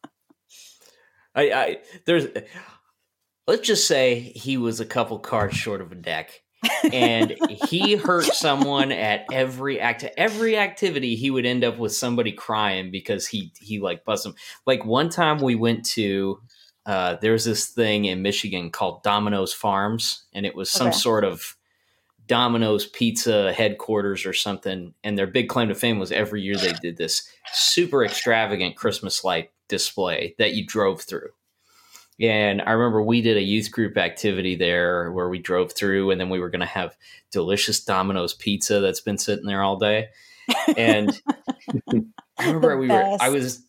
I, 1.34 1.52
I 1.52 1.76
there's 2.06 2.26
let's 3.50 3.66
just 3.66 3.88
say 3.88 4.20
he 4.20 4.56
was 4.56 4.78
a 4.78 4.86
couple 4.86 5.18
cards 5.18 5.56
short 5.56 5.80
of 5.80 5.90
a 5.90 5.96
deck 5.96 6.40
and 6.92 7.32
he 7.48 7.96
hurt 7.96 8.24
someone 8.32 8.92
at 8.92 9.24
every 9.32 9.80
act 9.80 10.04
every 10.16 10.56
activity 10.56 11.16
he 11.16 11.30
would 11.32 11.44
end 11.44 11.64
up 11.64 11.76
with 11.76 11.92
somebody 11.92 12.30
crying 12.30 12.92
because 12.92 13.26
he 13.26 13.52
he 13.60 13.80
like 13.80 14.04
bust 14.04 14.24
him 14.24 14.36
like 14.66 14.84
one 14.84 15.08
time 15.08 15.38
we 15.40 15.56
went 15.56 15.84
to 15.84 16.40
uh 16.86 17.16
there's 17.20 17.44
this 17.44 17.66
thing 17.66 18.04
in 18.04 18.22
michigan 18.22 18.70
called 18.70 19.02
domino's 19.02 19.52
farms 19.52 20.26
and 20.32 20.46
it 20.46 20.54
was 20.54 20.70
some 20.70 20.86
Okay. 20.88 20.96
sort 20.96 21.24
of 21.24 21.56
domino's 22.28 22.86
pizza 22.86 23.52
headquarters 23.52 24.24
or 24.26 24.32
something 24.32 24.94
and 25.02 25.18
their 25.18 25.26
big 25.26 25.48
claim 25.48 25.66
to 25.66 25.74
fame 25.74 25.98
was 25.98 26.12
every 26.12 26.40
year 26.40 26.54
they 26.54 26.72
did 26.74 26.96
this 26.96 27.28
super 27.52 28.04
extravagant 28.04 28.76
christmas 28.76 29.24
light 29.24 29.50
display 29.66 30.36
that 30.38 30.54
you 30.54 30.64
drove 30.64 31.00
through 31.02 31.30
and 32.20 32.60
I 32.60 32.72
remember 32.72 33.02
we 33.02 33.22
did 33.22 33.38
a 33.38 33.42
youth 33.42 33.70
group 33.70 33.96
activity 33.96 34.54
there 34.54 35.10
where 35.10 35.30
we 35.30 35.38
drove 35.38 35.72
through 35.72 36.10
and 36.10 36.20
then 36.20 36.28
we 36.28 36.38
were 36.38 36.50
going 36.50 36.60
to 36.60 36.66
have 36.66 36.96
delicious 37.32 37.82
Domino's 37.82 38.34
pizza 38.34 38.80
that's 38.80 39.00
been 39.00 39.16
sitting 39.16 39.46
there 39.46 39.62
all 39.62 39.76
day. 39.76 40.08
And 40.76 41.18
I 42.38 42.46
remember 42.46 42.76
we 42.76 42.88
were, 42.88 43.16
I 43.18 43.30
was, 43.30 43.64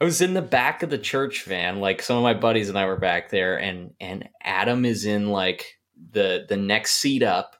I 0.00 0.04
was 0.04 0.22
in 0.22 0.32
the 0.32 0.40
back 0.40 0.82
of 0.82 0.88
the 0.88 0.96
church 0.96 1.44
van. 1.44 1.80
Like 1.80 2.00
some 2.00 2.16
of 2.16 2.22
my 2.22 2.32
buddies 2.32 2.70
and 2.70 2.78
I 2.78 2.86
were 2.86 2.96
back 2.96 3.28
there 3.28 3.60
and, 3.60 3.92
and 4.00 4.26
Adam 4.42 4.86
is 4.86 5.04
in 5.04 5.28
like 5.28 5.78
the, 6.12 6.46
the 6.48 6.56
next 6.56 6.92
seat 6.92 7.22
up 7.22 7.56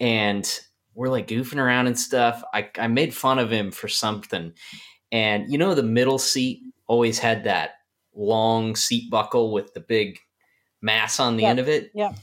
and 0.00 0.58
we're 0.94 1.08
like 1.08 1.28
goofing 1.28 1.58
around 1.58 1.86
and 1.86 1.98
stuff. 1.98 2.42
I, 2.54 2.70
I 2.78 2.86
made 2.86 3.12
fun 3.12 3.38
of 3.38 3.50
him 3.50 3.70
for 3.72 3.88
something. 3.88 4.54
And 5.12 5.52
you 5.52 5.58
know, 5.58 5.74
the 5.74 5.82
middle 5.82 6.18
seat 6.18 6.62
always 6.86 7.18
had 7.18 7.44
that 7.44 7.72
long 8.16 8.74
seat 8.74 9.10
buckle 9.10 9.52
with 9.52 9.74
the 9.74 9.80
big 9.80 10.18
mass 10.82 11.20
on 11.20 11.36
the 11.36 11.42
Yep, 11.42 11.50
end 11.50 11.58
of 11.60 11.68
it. 11.68 11.90
Yeah. 11.94 12.14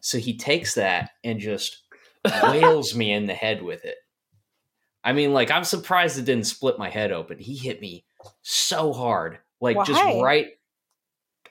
So 0.00 0.18
he 0.18 0.36
takes 0.36 0.74
that 0.74 1.10
and 1.22 1.38
just 1.38 1.82
wails 2.44 2.94
me 2.94 3.12
in 3.12 3.26
the 3.26 3.34
head 3.34 3.62
with 3.62 3.84
it. 3.84 3.96
I 5.02 5.12
mean, 5.12 5.32
like, 5.32 5.50
I'm 5.50 5.64
surprised 5.64 6.18
it 6.18 6.24
didn't 6.24 6.46
split 6.46 6.78
my 6.78 6.88
head 6.88 7.12
open. 7.12 7.38
He 7.38 7.56
hit 7.56 7.80
me 7.80 8.06
so 8.42 8.92
hard. 8.92 9.38
Like, 9.60 9.84
just 9.84 10.02
right. 10.02 10.48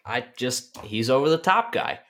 I 0.05 0.25
just, 0.37 0.77
he's 0.79 1.09
over 1.09 1.29
the 1.29 1.37
top 1.37 1.71
guy. 1.71 1.99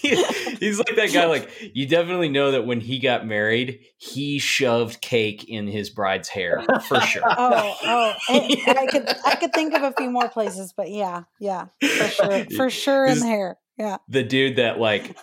He- 0.00 0.24
he's 0.60 0.78
like 0.78 0.96
that 0.96 1.10
guy. 1.12 1.26
Like, 1.26 1.50
you 1.74 1.86
definitely 1.86 2.28
know 2.30 2.52
that 2.52 2.66
when 2.66 2.80
he 2.80 2.98
got 2.98 3.26
married, 3.26 3.80
he 3.98 4.38
shoved 4.38 5.00
cake 5.00 5.44
in 5.48 5.66
his 5.66 5.90
bride's 5.90 6.28
hair 6.28 6.64
for 6.86 7.00
sure. 7.00 7.22
Oh, 7.28 7.74
oh, 7.84 8.12
and 8.30 8.78
I 8.78 8.86
could 8.86 9.06
I 9.26 9.36
could 9.36 9.52
think 9.52 9.74
of 9.74 9.82
a 9.82 9.92
few 9.92 10.10
more 10.10 10.28
places, 10.28 10.72
but 10.74 10.90
yeah, 10.90 11.24
yeah, 11.38 11.66
for 11.82 12.08
sure, 12.08 12.44
for 12.56 12.70
sure 12.70 13.06
in 13.06 13.18
the 13.20 13.26
hair. 13.26 13.58
Yeah, 13.76 13.98
the 14.08 14.22
dude 14.22 14.56
that 14.56 14.78
like 14.80 15.16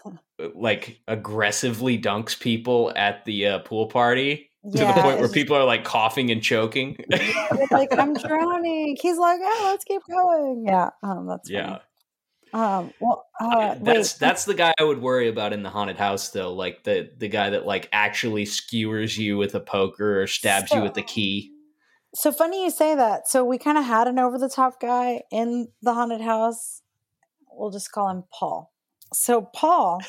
like 0.53 0.99
aggressively 1.07 1.99
dunks 1.99 2.39
people 2.39 2.93
at 2.95 3.25
the 3.25 3.47
uh, 3.47 3.59
pool 3.59 3.87
party 3.87 4.44
to 4.71 4.77
the 4.77 4.93
point 4.93 5.19
where 5.19 5.29
people 5.29 5.55
are 5.55 5.63
like 5.63 5.83
coughing 5.83 6.31
and 6.31 6.41
choking. 6.41 6.97
like 7.71 7.97
I'm 7.97 8.13
drowning. 8.13 8.97
He's 8.99 9.17
like, 9.17 9.39
oh, 9.43 9.61
let's 9.65 9.83
keep 9.83 10.01
going. 10.09 10.65
Yeah, 10.67 10.89
um, 11.03 11.27
that's 11.27 11.49
funny. 11.49 11.61
yeah, 11.61 11.77
Um, 12.53 12.91
well, 12.99 13.25
uh, 13.39 13.75
that's 13.81 14.13
wait, 14.13 14.19
that's 14.19 14.45
the 14.45 14.53
guy 14.53 14.73
I 14.79 14.83
would 14.83 15.01
worry 15.01 15.27
about 15.27 15.53
in 15.53 15.63
the 15.63 15.69
haunted 15.69 15.97
house, 15.97 16.29
though. 16.29 16.53
Like 16.53 16.83
the 16.83 17.11
the 17.17 17.27
guy 17.27 17.51
that 17.51 17.65
like 17.65 17.89
actually 17.91 18.45
skewers 18.45 19.17
you 19.17 19.37
with 19.37 19.55
a 19.55 19.59
poker 19.59 20.21
or 20.21 20.27
stabs 20.27 20.71
you 20.71 20.81
with 20.81 20.93
the 20.93 21.03
key. 21.03 21.51
So 22.15 22.31
funny 22.31 22.63
you 22.63 22.71
say 22.71 22.95
that. 22.95 23.27
So 23.27 23.43
we 23.43 23.57
kind 23.57 23.77
of 23.77 23.83
had 23.83 24.07
an 24.07 24.19
over 24.19 24.37
the 24.37 24.49
top 24.49 24.79
guy 24.79 25.23
in 25.31 25.67
the 25.81 25.93
haunted 25.93 26.21
house. 26.21 26.81
We'll 27.51 27.71
just 27.71 27.91
call 27.91 28.09
him 28.09 28.23
Paul. 28.31 28.71
So 29.13 29.41
Paul, 29.41 30.01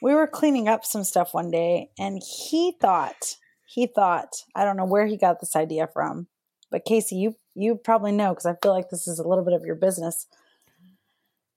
we 0.00 0.14
were 0.14 0.26
cleaning 0.26 0.66
up 0.66 0.84
some 0.84 1.04
stuff 1.04 1.34
one 1.34 1.50
day 1.50 1.90
and 1.98 2.22
he 2.22 2.72
thought, 2.80 3.36
he 3.70 3.86
thought, 3.86 4.44
I 4.52 4.64
don't 4.64 4.76
know 4.76 4.84
where 4.84 5.06
he 5.06 5.16
got 5.16 5.38
this 5.38 5.54
idea 5.54 5.86
from, 5.86 6.26
but 6.72 6.84
Casey, 6.84 7.14
you 7.14 7.36
you 7.54 7.76
probably 7.76 8.10
know 8.10 8.30
because 8.30 8.46
I 8.46 8.56
feel 8.60 8.72
like 8.72 8.90
this 8.90 9.06
is 9.06 9.20
a 9.20 9.26
little 9.26 9.44
bit 9.44 9.54
of 9.54 9.64
your 9.64 9.76
business. 9.76 10.26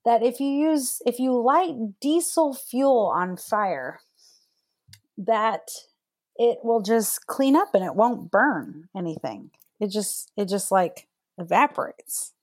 That 0.06 0.22
if 0.22 0.40
you 0.40 0.48
use 0.48 1.02
if 1.08 1.18
you 1.18 1.36
light 1.42 2.00
diesel 2.00 2.54
fuel 2.54 3.12
on 3.16 3.36
fire, 3.36 4.02
that 5.18 5.70
it 6.36 6.60
will 6.64 6.82
just 6.82 7.26
clean 7.26 7.56
up 7.56 7.74
and 7.74 7.84
it 7.84 7.96
won't 7.96 8.30
burn 8.30 8.90
anything. 8.96 9.50
It 9.80 9.88
just 9.88 10.32
it 10.38 10.50
just 10.50 10.72
like 10.72 11.08
evaporates. 11.40 12.34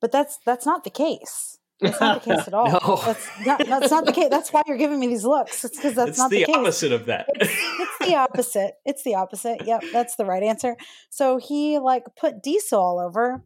But 0.00 0.10
that's 0.10 0.38
that's 0.46 0.64
not 0.64 0.84
the 0.84 0.90
case. 0.90 1.58
That's 1.80 2.00
not 2.00 2.22
the 2.22 2.30
case 2.36 2.48
at 2.48 2.54
all. 2.54 2.68
no. 2.68 3.02
That's 3.04 3.46
not, 3.46 3.66
that's 3.66 3.90
not 3.90 4.06
the 4.06 4.12
case. 4.12 4.28
That's 4.30 4.52
why 4.52 4.62
you're 4.66 4.76
giving 4.76 5.00
me 5.00 5.08
these 5.08 5.24
looks. 5.24 5.64
It's 5.64 5.76
because 5.76 5.94
that's 5.94 6.10
it's 6.10 6.18
not 6.18 6.30
the, 6.30 6.40
the 6.40 6.44
case. 6.46 6.56
opposite 6.56 6.92
of 6.92 7.06
that. 7.06 7.26
It's, 7.34 7.52
it's, 7.52 8.08
the 8.08 8.16
opposite. 8.16 8.74
It's 8.84 9.02
the 9.02 9.14
opposite. 9.14 9.64
Yep, 9.64 9.84
that's 9.92 10.16
the 10.16 10.24
right 10.24 10.42
answer. 10.42 10.76
So 11.10 11.38
he 11.38 11.78
like 11.78 12.04
put 12.16 12.42
diesel 12.42 12.80
all 12.80 13.00
over, 13.00 13.32
and 13.32 13.42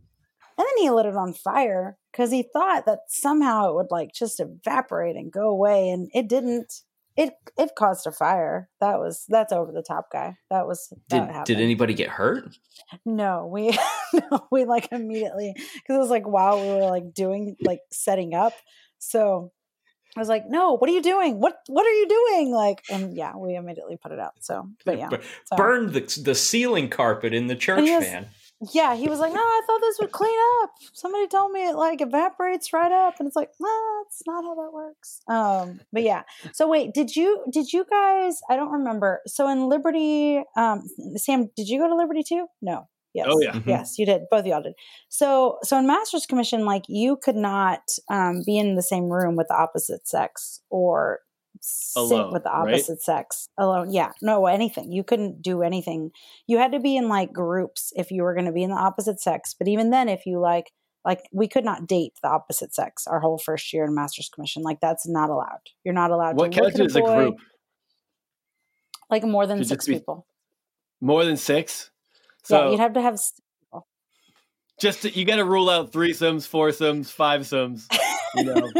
then 0.58 0.76
he 0.78 0.90
lit 0.90 1.06
it 1.06 1.16
on 1.16 1.32
fire 1.32 1.96
because 2.12 2.30
he 2.30 2.44
thought 2.52 2.86
that 2.86 3.00
somehow 3.08 3.70
it 3.70 3.74
would 3.74 3.90
like 3.90 4.12
just 4.12 4.40
evaporate 4.40 5.16
and 5.16 5.32
go 5.32 5.48
away, 5.48 5.90
and 5.90 6.10
it 6.14 6.28
didn't 6.28 6.72
it 7.18 7.34
it 7.58 7.70
caused 7.76 8.06
a 8.06 8.12
fire. 8.12 8.70
That 8.80 9.00
was 9.00 9.24
that's 9.28 9.52
over 9.52 9.72
the 9.72 9.82
top 9.82 10.06
guy. 10.12 10.36
That 10.50 10.68
was 10.68 10.92
did 11.08 11.22
that 11.22 11.44
did 11.44 11.60
anybody 11.60 11.92
get 11.92 12.08
hurt? 12.08 12.56
No, 13.04 13.50
we 13.52 13.76
no, 14.14 14.46
we 14.52 14.64
like 14.64 14.88
immediately 14.92 15.52
because 15.56 15.96
it 15.96 15.98
was 15.98 16.10
like 16.10 16.26
while 16.26 16.60
we 16.60 16.68
were 16.68 16.88
like 16.88 17.12
doing 17.12 17.56
like 17.60 17.80
setting 17.90 18.34
up. 18.34 18.52
So 19.00 19.50
I 20.16 20.20
was 20.20 20.28
like, 20.28 20.44
"No, 20.48 20.76
what 20.76 20.88
are 20.88 20.92
you 20.92 21.02
doing? 21.02 21.40
What 21.40 21.58
what 21.66 21.84
are 21.84 21.92
you 21.92 22.08
doing?" 22.08 22.52
Like, 22.52 22.84
and 22.88 23.16
yeah, 23.16 23.36
we 23.36 23.56
immediately 23.56 23.96
put 24.00 24.12
it 24.12 24.20
out. 24.20 24.34
So, 24.40 24.68
but 24.84 24.96
yeah, 24.96 25.10
so. 25.10 25.56
burned 25.56 25.94
the 25.94 26.20
the 26.22 26.36
ceiling 26.36 26.88
carpet 26.88 27.34
in 27.34 27.48
the 27.48 27.56
church, 27.56 27.84
man. 27.84 28.28
Yeah, 28.72 28.96
he 28.96 29.08
was 29.08 29.20
like, 29.20 29.32
"No, 29.32 29.40
I 29.40 29.60
thought 29.66 29.80
this 29.80 29.98
would 30.00 30.10
clean 30.10 30.36
up. 30.62 30.70
Somebody 30.92 31.28
told 31.28 31.52
me 31.52 31.68
it 31.68 31.76
like 31.76 32.00
evaporates 32.00 32.72
right 32.72 32.90
up." 32.90 33.14
And 33.18 33.26
it's 33.28 33.36
like, 33.36 33.50
"No, 33.60 34.02
that's 34.02 34.22
not 34.26 34.42
how 34.42 34.54
that 34.56 34.72
works." 34.72 35.20
Um, 35.28 35.80
but 35.92 36.02
yeah. 36.02 36.22
So 36.52 36.66
wait, 36.68 36.92
did 36.92 37.14
you 37.14 37.44
did 37.52 37.72
you 37.72 37.84
guys? 37.88 38.40
I 38.50 38.56
don't 38.56 38.72
remember. 38.72 39.20
So 39.26 39.48
in 39.48 39.68
Liberty, 39.68 40.42
um, 40.56 40.82
Sam, 41.16 41.50
did 41.56 41.68
you 41.68 41.78
go 41.78 41.88
to 41.88 41.94
Liberty 41.94 42.24
too? 42.24 42.46
No. 42.60 42.88
Yes. 43.14 43.26
Oh 43.30 43.40
yeah. 43.40 43.52
Mm-hmm. 43.52 43.68
Yes, 43.68 43.98
you 43.98 44.06
did. 44.06 44.22
Both 44.30 44.40
of 44.40 44.46
y'all 44.46 44.62
did. 44.62 44.74
So 45.08 45.58
so 45.62 45.78
in 45.78 45.86
Master's 45.86 46.26
Commission, 46.26 46.64
like 46.64 46.84
you 46.88 47.16
could 47.16 47.36
not 47.36 47.80
um, 48.10 48.42
be 48.44 48.58
in 48.58 48.74
the 48.74 48.82
same 48.82 49.04
room 49.04 49.36
with 49.36 49.46
the 49.48 49.56
opposite 49.56 50.06
sex 50.08 50.62
or 50.68 51.20
alone, 51.96 52.08
sit 52.08 52.32
with 52.32 52.42
the 52.44 52.50
opposite 52.50 52.92
right? 52.92 53.00
sex 53.00 53.48
alone. 53.58 53.92
Yeah, 53.92 54.12
no, 54.22 54.46
anything. 54.46 54.92
You 54.92 55.04
couldn't 55.04 55.42
do 55.42 55.62
anything. 55.62 56.10
You 56.46 56.58
had 56.58 56.72
to 56.72 56.80
be 56.80 56.96
in 56.96 57.08
like 57.08 57.32
groups 57.32 57.92
if 57.96 58.10
you 58.10 58.22
were 58.22 58.34
going 58.34 58.46
to 58.46 58.52
be 58.52 58.62
in 58.62 58.70
the 58.70 58.76
opposite 58.76 59.20
sex. 59.20 59.54
But 59.58 59.68
even 59.68 59.90
then, 59.90 60.08
if 60.08 60.26
you 60.26 60.38
like, 60.38 60.72
like 61.04 61.28
we 61.32 61.48
could 61.48 61.64
not 61.64 61.86
date 61.86 62.14
the 62.22 62.28
opposite 62.28 62.74
sex 62.74 63.06
our 63.06 63.20
whole 63.20 63.38
first 63.38 63.72
year 63.72 63.84
in 63.84 63.94
master's 63.94 64.28
commission. 64.28 64.62
Like 64.62 64.80
that's 64.80 65.08
not 65.08 65.30
allowed. 65.30 65.60
You're 65.84 65.94
not 65.94 66.10
allowed. 66.10 66.36
What 66.36 66.52
to 66.52 66.60
counts 66.60 66.78
as 66.80 66.96
a 66.96 67.00
group? 67.00 67.36
Like 69.10 69.24
more 69.24 69.46
than 69.46 69.64
six 69.64 69.86
people. 69.86 70.26
More 71.00 71.24
than 71.24 71.36
six. 71.36 71.90
So 72.42 72.64
yeah, 72.64 72.70
you'd 72.70 72.80
have 72.80 72.92
to 72.94 73.02
have. 73.02 73.18
Just 74.78 75.02
to, 75.02 75.10
you 75.10 75.24
got 75.24 75.36
to 75.36 75.44
rule 75.44 75.68
out 75.68 75.90
threesomes, 75.90 76.46
foursomes, 76.46 77.12
fivesomes. 77.12 77.86
You 78.36 78.44
know, 78.44 78.70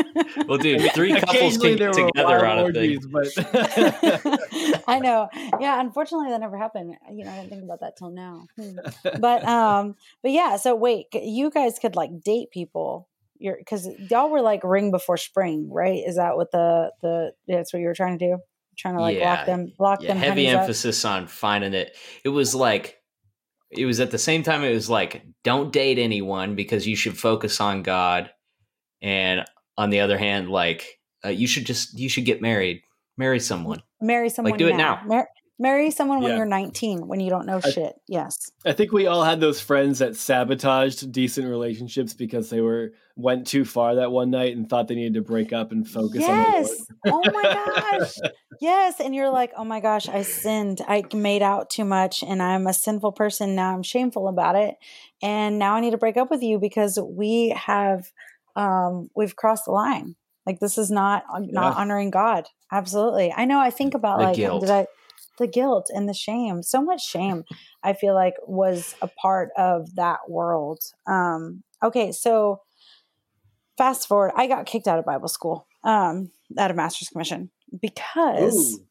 well, 0.47 0.59
dude, 0.59 0.93
three 0.93 1.13
couples 1.21 1.59
can 1.59 1.77
get 1.77 1.93
together 1.93 2.47
on 2.47 2.59
a 2.59 2.73
thing. 2.73 2.99
But 3.11 3.29
I 4.89 4.99
know, 4.99 5.29
yeah. 5.61 5.81
Unfortunately, 5.81 6.31
that 6.31 6.41
never 6.41 6.57
happened. 6.57 6.95
You 7.13 7.25
know, 7.25 7.31
I 7.31 7.37
didn't 7.37 7.51
think 7.51 7.65
about 7.65 7.81
that 7.81 7.97
till 7.97 8.11
now. 8.11 8.47
Hmm. 8.57 8.79
But 9.21 9.45
um, 9.45 9.97
but 10.23 10.33
yeah. 10.33 10.57
So 10.57 10.75
wait, 10.75 11.07
you 11.13 11.51
guys 11.51 11.79
could 11.79 11.97
like 11.97 12.23
date 12.23 12.51
people. 12.51 13.09
You're 13.39 13.57
because 13.57 13.89
y'all 14.11 14.31
were 14.31 14.43
like 14.43 14.63
ring 14.65 14.91
before 14.91 15.17
spring, 15.17 15.69
right? 15.71 16.03
Is 16.07 16.17
that 16.17 16.37
what 16.37 16.51
the 16.51 16.93
the 17.03 17.33
that's 17.47 17.73
what 17.73 17.81
you 17.81 17.87
were 17.87 17.95
trying 17.95 18.19
to 18.19 18.25
do? 18.27 18.39
Trying 18.77 18.95
to 18.95 19.01
like 19.01 19.19
yeah, 19.19 19.35
lock 19.35 19.47
them, 19.47 19.73
lock 19.79 20.03
yeah, 20.03 20.09
them. 20.09 20.19
Heavy 20.19 20.47
emphasis 20.47 21.05
up? 21.05 21.13
on 21.13 21.27
finding 21.27 21.75
it. 21.75 21.97
It 22.25 22.29
was 22.29 22.55
like 22.55 22.99
it 23.71 23.87
was 23.87 24.01
at 24.01 24.11
the 24.11 24.19
same 24.19 24.43
time 24.43 24.65
it 24.65 24.73
was 24.73 24.89
like 24.89 25.23
don't 25.45 25.73
date 25.73 25.99
anyone 25.99 26.55
because 26.55 26.87
you 26.87 26.97
should 26.97 27.19
focus 27.19 27.61
on 27.61 27.83
god 27.83 28.31
and 29.03 29.45
on 29.77 29.91
the 29.91 30.01
other 30.01 30.19
hand 30.19 30.49
like 30.51 30.99
uh, 31.25 31.29
you 31.29 31.47
should 31.47 31.67
just 31.67 31.99
you 31.99 32.09
should 32.09 32.25
get 32.25 32.41
married 32.43 32.83
marry 33.19 33.41
someone. 33.41 33.83
Marry 34.01 34.31
someone 34.31 34.53
like 34.53 34.59
do 34.59 34.69
now. 34.69 34.75
it 34.75 34.77
now. 34.77 35.01
Mar- 35.05 35.29
marry 35.59 35.91
someone 35.91 36.23
when 36.23 36.37
you're 36.37 36.47
19 36.47 37.09
when 37.09 37.19
you 37.19 37.29
don't 37.29 37.45
know 37.45 37.61
I, 37.63 37.71
shit. 37.71 37.95
Yes. 38.07 38.51
I 38.65 38.73
think 38.73 38.93
we 38.93 39.09
all 39.09 39.25
had 39.25 39.41
those 39.41 39.61
friends 39.61 39.99
that 39.99 40.15
sabotaged 40.15 41.11
decent 41.11 41.49
relationships 41.49 42.15
because 42.15 42.49
they 42.49 42.61
were 42.61 42.93
went 43.17 43.49
too 43.49 43.65
far 43.65 43.97
that 43.97 44.13
one 44.13 44.31
night 44.31 44.57
and 44.57 44.71
thought 44.71 44.87
they 44.87 44.95
needed 44.95 45.15
to 45.15 45.23
break 45.23 45.53
up 45.53 45.73
and 45.73 45.89
focus 45.89 46.23
on 46.23 46.31
yes! 46.31 46.87
Oh 47.05 47.21
my 47.25 47.43
gosh! 47.43 48.15
Yes 48.61 49.01
and 49.01 49.13
you're 49.13 49.31
like 49.31 49.53
oh 49.57 49.65
my 49.65 49.81
gosh 49.81 50.09
i 50.09 50.23
sinned. 50.23 50.81
I 50.87 51.03
made 51.13 51.43
out 51.43 51.71
too 51.71 51.85
much 51.85 52.23
and 52.23 52.41
i'm 52.41 52.69
a 52.69 52.73
sinful 52.73 53.13
person. 53.13 53.57
Now 53.57 53.75
i'm 53.75 53.83
shameful 53.83 54.29
about 54.29 54.55
it. 54.55 54.77
And 55.21 55.59
now 55.59 55.75
i 55.75 55.81
need 55.81 55.91
to 55.91 55.99
break 55.99 56.17
up 56.17 56.31
with 56.31 56.43
you 56.43 56.61
because 56.61 57.01
we 57.03 57.49
have 57.51 58.13
um, 58.59 59.09
we've 59.15 59.37
crossed 59.37 59.67
the 59.67 59.71
line. 59.71 60.17
Like 60.45 60.61
this 60.61 60.77
is 60.79 60.91
not 60.91 61.25
uh, 61.33 61.41
not 61.41 61.75
yeah. 61.75 61.81
honoring 61.81 62.11
God. 62.11 62.47
Absolutely. 62.73 63.33
I 63.35 63.45
know. 63.45 63.61
I 63.61 63.71
think 63.71 63.95
about 63.95 64.19
the 64.19 64.25
like 64.25 64.37
guilt. 64.37 64.63
did 64.63 64.71
I 64.71 64.87
the 65.39 65.47
guilt 65.47 65.91
and 65.95 66.09
the 66.09 66.15
shame. 66.15 66.63
So 66.63 66.83
much 66.83 67.07
shame. 67.07 67.45
I 67.83 67.93
feel 67.93 68.15
like 68.15 68.35
was 68.47 68.95
a 69.01 69.09
part 69.09 69.51
of 69.57 69.95
that 69.95 70.19
world. 70.29 70.81
Um, 71.07 71.63
okay, 71.83 72.13
so 72.13 72.61
fast 73.77 74.09
forward. 74.09 74.33
I 74.37 74.49
got 74.49 74.67
kicked 74.67 74.89
out 74.89 74.99
of 74.99 75.05
Bible 75.05 75.29
school, 75.29 75.67
um, 75.85 76.33
out 76.59 76.71
of 76.71 76.77
Master's 76.77 77.09
Commission 77.09 77.51
because, 77.81 78.75
Ooh. 78.75 78.87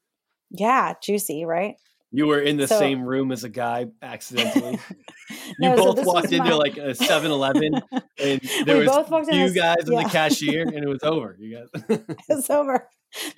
yeah, 0.52 0.94
juicy, 1.03 1.44
right? 1.45 1.76
You 2.18 2.26
were 2.26 2.39
in 2.39 2.57
the 2.57 2.68
so, 2.68 2.80
same 2.80 3.03
room 3.03 3.31
as 3.31 3.44
a 3.44 3.49
guy 3.49 3.89
accidentally. 4.02 4.80
no, 5.60 5.69
you 5.69 5.76
both 5.76 5.99
so 5.99 6.03
walked 6.03 6.31
into 6.31 6.49
my... 6.49 6.56
like 6.56 6.76
a 6.76 6.95
7-Eleven 6.95 7.76
and 7.76 8.41
there 8.65 8.80
we 8.80 8.88
was 8.88 9.27
you 9.31 9.53
guys 9.53 9.76
and 9.81 9.94
yeah. 9.94 10.03
the 10.03 10.10
cashier 10.10 10.64
and 10.64 10.73
it 10.73 10.88
was 10.88 11.03
over. 11.03 11.38
You 11.39 11.60
guys 11.60 11.99
It's 12.27 12.49
over. 12.49 12.89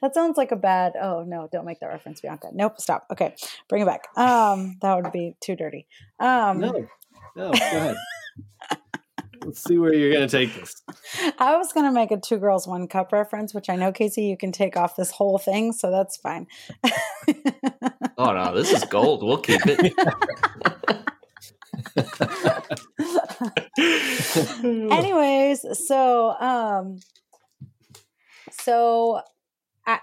That 0.01 0.13
sounds 0.13 0.37
like 0.37 0.53
a 0.53 0.55
bad 0.55 0.93
oh 0.95 1.25
no, 1.27 1.49
don't 1.51 1.65
make 1.65 1.81
that 1.81 1.87
reference, 1.87 2.21
Bianca. 2.21 2.51
Nope, 2.53 2.79
stop. 2.79 3.05
Okay. 3.11 3.35
Bring 3.67 3.81
it 3.81 3.85
back. 3.85 4.07
Um 4.15 4.77
that 4.81 4.95
would 4.95 5.11
be 5.11 5.35
too 5.43 5.57
dirty. 5.57 5.85
Um 6.17 6.61
No. 6.61 6.87
No, 7.35 7.51
go 7.51 7.57
ahead. 7.57 7.97
Let's 9.43 9.63
see 9.63 9.77
where 9.77 9.93
you're 9.93 10.11
going 10.11 10.27
to 10.27 10.37
take 10.37 10.53
this. 10.55 10.81
I 11.37 11.57
was 11.57 11.73
going 11.73 11.85
to 11.85 11.91
make 11.91 12.11
a 12.11 12.17
two 12.17 12.37
girls, 12.37 12.67
one 12.67 12.87
cup 12.87 13.11
reference, 13.11 13.53
which 13.53 13.69
I 13.69 13.75
know, 13.75 13.91
Casey, 13.91 14.23
you 14.23 14.37
can 14.37 14.51
take 14.51 14.77
off 14.77 14.95
this 14.95 15.11
whole 15.11 15.37
thing. 15.37 15.73
So 15.73 15.91
that's 15.91 16.17
fine. 16.17 16.47
oh, 18.17 18.33
no, 18.33 18.53
this 18.53 18.71
is 18.71 18.83
gold. 18.85 19.23
We'll 19.23 19.37
keep 19.37 19.61
it. 19.65 19.93
Anyways, 24.63 25.65
so, 25.85 26.31
um, 26.39 26.99
so 28.51 29.21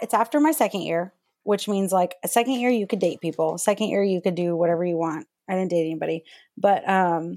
it's 0.00 0.14
after 0.14 0.40
my 0.40 0.52
second 0.52 0.82
year, 0.82 1.12
which 1.42 1.68
means 1.68 1.92
like 1.92 2.16
a 2.24 2.28
second 2.28 2.54
year 2.54 2.70
you 2.70 2.86
could 2.86 2.98
date 2.98 3.20
people, 3.20 3.58
second 3.58 3.88
year 3.88 4.02
you 4.02 4.20
could 4.20 4.34
do 4.34 4.56
whatever 4.56 4.84
you 4.84 4.96
want. 4.96 5.26
I 5.48 5.54
didn't 5.54 5.70
date 5.70 5.84
anybody, 5.84 6.24
but, 6.56 6.88
um, 6.88 7.36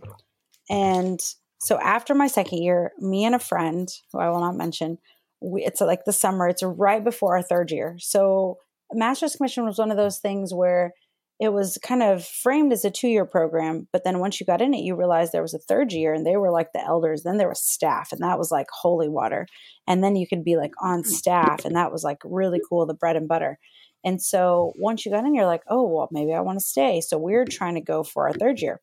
and 0.70 1.20
so 1.60 1.78
after 1.80 2.16
my 2.16 2.28
second 2.28 2.60
year, 2.60 2.92
me 3.00 3.26
and 3.26 3.36
a 3.36 3.40
friend 3.40 3.90
who 4.12 4.20
I 4.20 4.30
will 4.30 4.40
not 4.40 4.56
mention, 4.56 4.98
we, 5.42 5.64
it's 5.64 5.82
like 5.82 6.06
the 6.06 6.14
summer. 6.14 6.48
It's 6.48 6.64
right 6.64 7.04
before 7.04 7.36
our 7.36 7.44
third 7.44 7.72
year. 7.72 7.98
So 8.00 8.58
Master's 8.94 9.36
Commission 9.36 9.66
was 9.66 9.78
one 9.78 9.92
of 9.92 9.98
those 9.98 10.20
things 10.20 10.54
where 10.54 10.94
it 11.40 11.54
was 11.54 11.78
kind 11.82 12.04
of 12.04 12.26
framed 12.26 12.74
as 12.74 12.84
a 12.84 12.92
two 12.92 13.08
year 13.08 13.26
program, 13.26 13.88
but 13.94 14.04
then 14.04 14.20
once 14.20 14.40
you 14.40 14.46
got 14.46 14.62
in 14.62 14.74
it, 14.74 14.84
you 14.84 14.96
realized 14.96 15.32
there 15.32 15.42
was 15.42 15.54
a 15.54 15.60
third 15.60 15.94
year 15.94 16.14
and 16.14 16.26
they 16.26 16.36
were 16.36 16.52
like 16.52 16.74
the 16.74 16.84
elders. 16.84 17.24
Then 17.24 17.38
there 17.38 17.48
was 17.48 17.62
staff, 17.62 18.12
and 18.12 18.22
that 18.22 18.38
was 18.38 18.52
like 18.52 18.68
holy 18.72 19.08
water. 19.08 19.48
And 19.88 20.04
then 20.04 20.16
you 20.16 20.28
could 20.28 20.44
be 20.44 20.58
like 20.58 20.74
on 20.82 21.04
mm. 21.04 21.06
staff, 21.06 21.64
and 21.64 21.76
that 21.76 21.92
was 21.92 22.04
like 22.04 22.20
really 22.26 22.60
cool, 22.68 22.86
the 22.86 22.94
bread 22.94 23.16
and 23.16 23.28
butter. 23.28 23.58
And 24.04 24.22
so 24.22 24.74
once 24.78 25.06
you 25.06 25.12
got 25.12 25.26
in, 25.26 25.36
you're 25.36 25.46
like, 25.46 25.64
oh, 25.68 25.86
well, 25.88 26.08
maybe 26.12 26.34
I 26.34 26.40
want 26.42 26.60
to 26.60 26.66
stay. 26.66 27.02
So 27.02 27.18
we 27.18 27.34
we're 27.34 27.46
trying 27.46 27.76
to 27.76 27.82
go 27.82 28.04
for 28.04 28.28
our 28.28 28.34
third 28.34 28.62
year. 28.62 28.82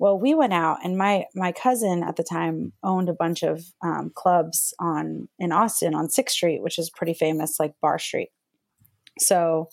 Well, 0.00 0.18
we 0.18 0.32
went 0.32 0.54
out, 0.54 0.78
and 0.82 0.96
my 0.96 1.26
my 1.34 1.52
cousin 1.52 2.02
at 2.02 2.16
the 2.16 2.24
time 2.24 2.72
owned 2.82 3.10
a 3.10 3.14
bunch 3.14 3.42
of 3.42 3.62
um, 3.84 4.10
clubs 4.14 4.72
on 4.80 5.28
in 5.38 5.52
Austin 5.52 5.94
on 5.94 6.08
Sixth 6.08 6.34
Street, 6.34 6.62
which 6.62 6.78
is 6.78 6.88
pretty 6.88 7.12
famous, 7.12 7.60
like 7.60 7.74
Bar 7.82 7.98
Street. 7.98 8.30
So, 9.18 9.68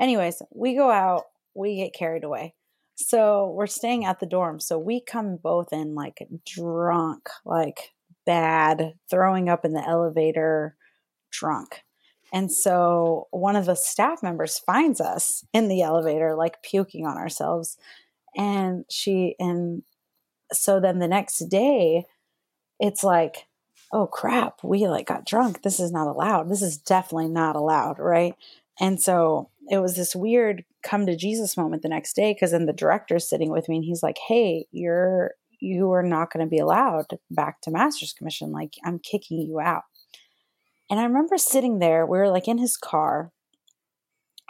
anyways, 0.00 0.42
we 0.52 0.74
go 0.74 0.90
out, 0.90 1.26
we 1.54 1.76
get 1.76 1.94
carried 1.94 2.24
away. 2.24 2.54
So 2.96 3.54
we're 3.56 3.68
staying 3.68 4.04
at 4.04 4.18
the 4.18 4.26
dorm. 4.26 4.58
So 4.58 4.76
we 4.76 5.00
come 5.00 5.38
both 5.40 5.72
in 5.72 5.94
like 5.94 6.26
drunk, 6.44 7.28
like 7.46 7.92
bad, 8.26 8.94
throwing 9.08 9.48
up 9.48 9.64
in 9.64 9.72
the 9.72 9.86
elevator, 9.86 10.76
drunk. 11.30 11.84
And 12.32 12.50
so 12.50 13.28
one 13.30 13.56
of 13.56 13.66
the 13.66 13.76
staff 13.76 14.20
members 14.22 14.58
finds 14.58 15.00
us 15.00 15.44
in 15.52 15.68
the 15.68 15.82
elevator, 15.82 16.34
like 16.34 16.62
puking 16.62 17.06
on 17.06 17.16
ourselves 17.16 17.76
and 18.36 18.84
she 18.90 19.34
and 19.38 19.82
so 20.52 20.80
then 20.80 20.98
the 20.98 21.08
next 21.08 21.38
day 21.48 22.06
it's 22.78 23.04
like 23.04 23.46
oh 23.92 24.06
crap 24.06 24.60
we 24.62 24.86
like 24.86 25.06
got 25.06 25.26
drunk 25.26 25.62
this 25.62 25.80
is 25.80 25.92
not 25.92 26.06
allowed 26.06 26.48
this 26.48 26.62
is 26.62 26.76
definitely 26.76 27.28
not 27.28 27.56
allowed 27.56 27.98
right 27.98 28.34
and 28.80 29.00
so 29.00 29.50
it 29.70 29.78
was 29.78 29.94
this 29.94 30.16
weird 30.16 30.64
come 30.82 31.06
to 31.06 31.16
Jesus 31.16 31.56
moment 31.56 31.82
the 31.82 31.88
next 31.88 32.14
day 32.14 32.32
because 32.32 32.50
then 32.50 32.66
the 32.66 32.72
director's 32.72 33.28
sitting 33.28 33.50
with 33.50 33.68
me 33.68 33.76
and 33.76 33.84
he's 33.84 34.02
like, 34.02 34.18
Hey, 34.26 34.66
you're 34.72 35.32
you 35.62 35.92
are 35.92 36.02
not 36.02 36.32
going 36.32 36.44
to 36.44 36.50
be 36.50 36.58
allowed 36.58 37.18
back 37.30 37.60
to 37.60 37.70
master's 37.70 38.14
commission. 38.14 38.50
Like 38.50 38.74
I'm 38.84 38.98
kicking 38.98 39.40
you 39.40 39.60
out. 39.60 39.82
And 40.90 40.98
I 40.98 41.04
remember 41.04 41.36
sitting 41.36 41.78
there, 41.78 42.06
we 42.06 42.18
were 42.18 42.30
like 42.30 42.48
in 42.48 42.58
his 42.58 42.76
car. 42.76 43.30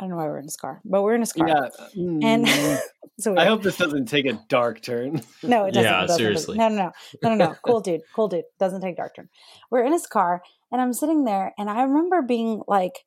I 0.01 0.05
don't 0.05 0.13
know 0.13 0.17
why 0.17 0.25
we 0.25 0.31
are 0.31 0.39
in 0.39 0.45
his 0.45 0.57
car, 0.57 0.81
but 0.83 1.03
we're 1.03 1.15
in 1.15 1.21
his 1.21 1.35
car. 1.35 1.47
Yeah. 1.47 1.69
And 1.95 2.47
mm. 2.47 2.79
so 3.21 3.37
I 3.37 3.45
hope 3.45 3.63
this 3.63 3.77
doesn't 3.77 4.07
take 4.07 4.25
a 4.25 4.41
dark 4.49 4.81
turn. 4.81 5.21
No, 5.43 5.67
it 5.67 5.75
doesn't. 5.75 5.91
Yeah, 5.91 6.05
it 6.05 6.07
doesn't. 6.07 6.19
seriously. 6.19 6.57
No, 6.57 6.69
no, 6.69 6.77
no, 6.77 6.93
no, 7.23 7.35
no, 7.35 7.47
no. 7.49 7.55
cool 7.67 7.81
dude, 7.81 8.01
cool 8.15 8.29
dude. 8.29 8.45
Doesn't 8.59 8.81
take 8.81 8.97
dark 8.97 9.15
turn. 9.15 9.29
We're 9.71 9.85
in 9.85 9.93
his 9.93 10.07
car, 10.07 10.43
and 10.73 10.81
I'm 10.81 10.95
sitting 10.95 11.25
there, 11.25 11.53
and 11.59 11.69
I 11.69 11.83
remember 11.83 12.23
being 12.23 12.63
like, 12.67 13.05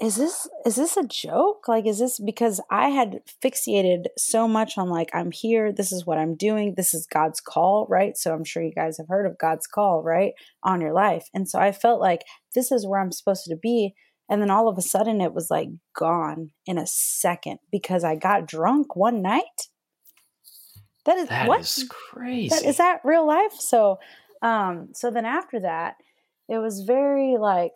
is 0.00 0.16
this 0.16 0.48
is 0.64 0.76
this 0.76 0.96
a 0.96 1.06
joke 1.06 1.68
like 1.68 1.84
is 1.84 1.98
this 1.98 2.18
because 2.18 2.58
i 2.70 2.88
had 2.88 3.20
fixated 3.44 4.06
so 4.16 4.48
much 4.48 4.78
on 4.78 4.88
like 4.88 5.10
i'm 5.12 5.30
here 5.30 5.70
this 5.70 5.92
is 5.92 6.06
what 6.06 6.16
i'm 6.16 6.34
doing 6.34 6.72
this 6.74 6.94
is 6.94 7.06
god's 7.06 7.38
call 7.38 7.86
right 7.90 8.16
so 8.16 8.32
i'm 8.32 8.44
sure 8.44 8.62
you 8.62 8.72
guys 8.72 8.96
have 8.96 9.08
heard 9.08 9.26
of 9.26 9.36
god's 9.36 9.66
call 9.66 10.02
right 10.02 10.32
on 10.62 10.80
your 10.80 10.94
life 10.94 11.28
and 11.34 11.50
so 11.50 11.58
i 11.58 11.70
felt 11.70 12.00
like 12.00 12.22
this 12.54 12.72
is 12.72 12.86
where 12.86 12.98
i'm 12.98 13.12
supposed 13.12 13.44
to 13.44 13.56
be 13.56 13.92
and 14.30 14.40
then 14.40 14.50
all 14.50 14.68
of 14.68 14.78
a 14.78 14.82
sudden 14.82 15.20
it 15.20 15.34
was 15.34 15.50
like 15.50 15.68
gone 15.94 16.52
in 16.64 16.78
a 16.78 16.86
second 16.86 17.58
because 17.70 18.04
i 18.04 18.14
got 18.14 18.46
drunk 18.46 18.96
one 18.96 19.20
night? 19.20 19.68
That 21.04 21.18
is 21.18 21.28
that 21.28 21.48
what? 21.48 21.60
is 21.60 21.86
crazy. 21.88 22.48
that, 22.50 22.64
is 22.64 22.76
that 22.76 23.00
real 23.04 23.26
life? 23.26 23.54
So 23.54 23.98
um 24.42 24.90
so 24.94 25.10
then 25.10 25.24
after 25.24 25.60
that 25.60 25.96
it 26.48 26.58
was 26.58 26.84
very 26.86 27.36
like 27.38 27.72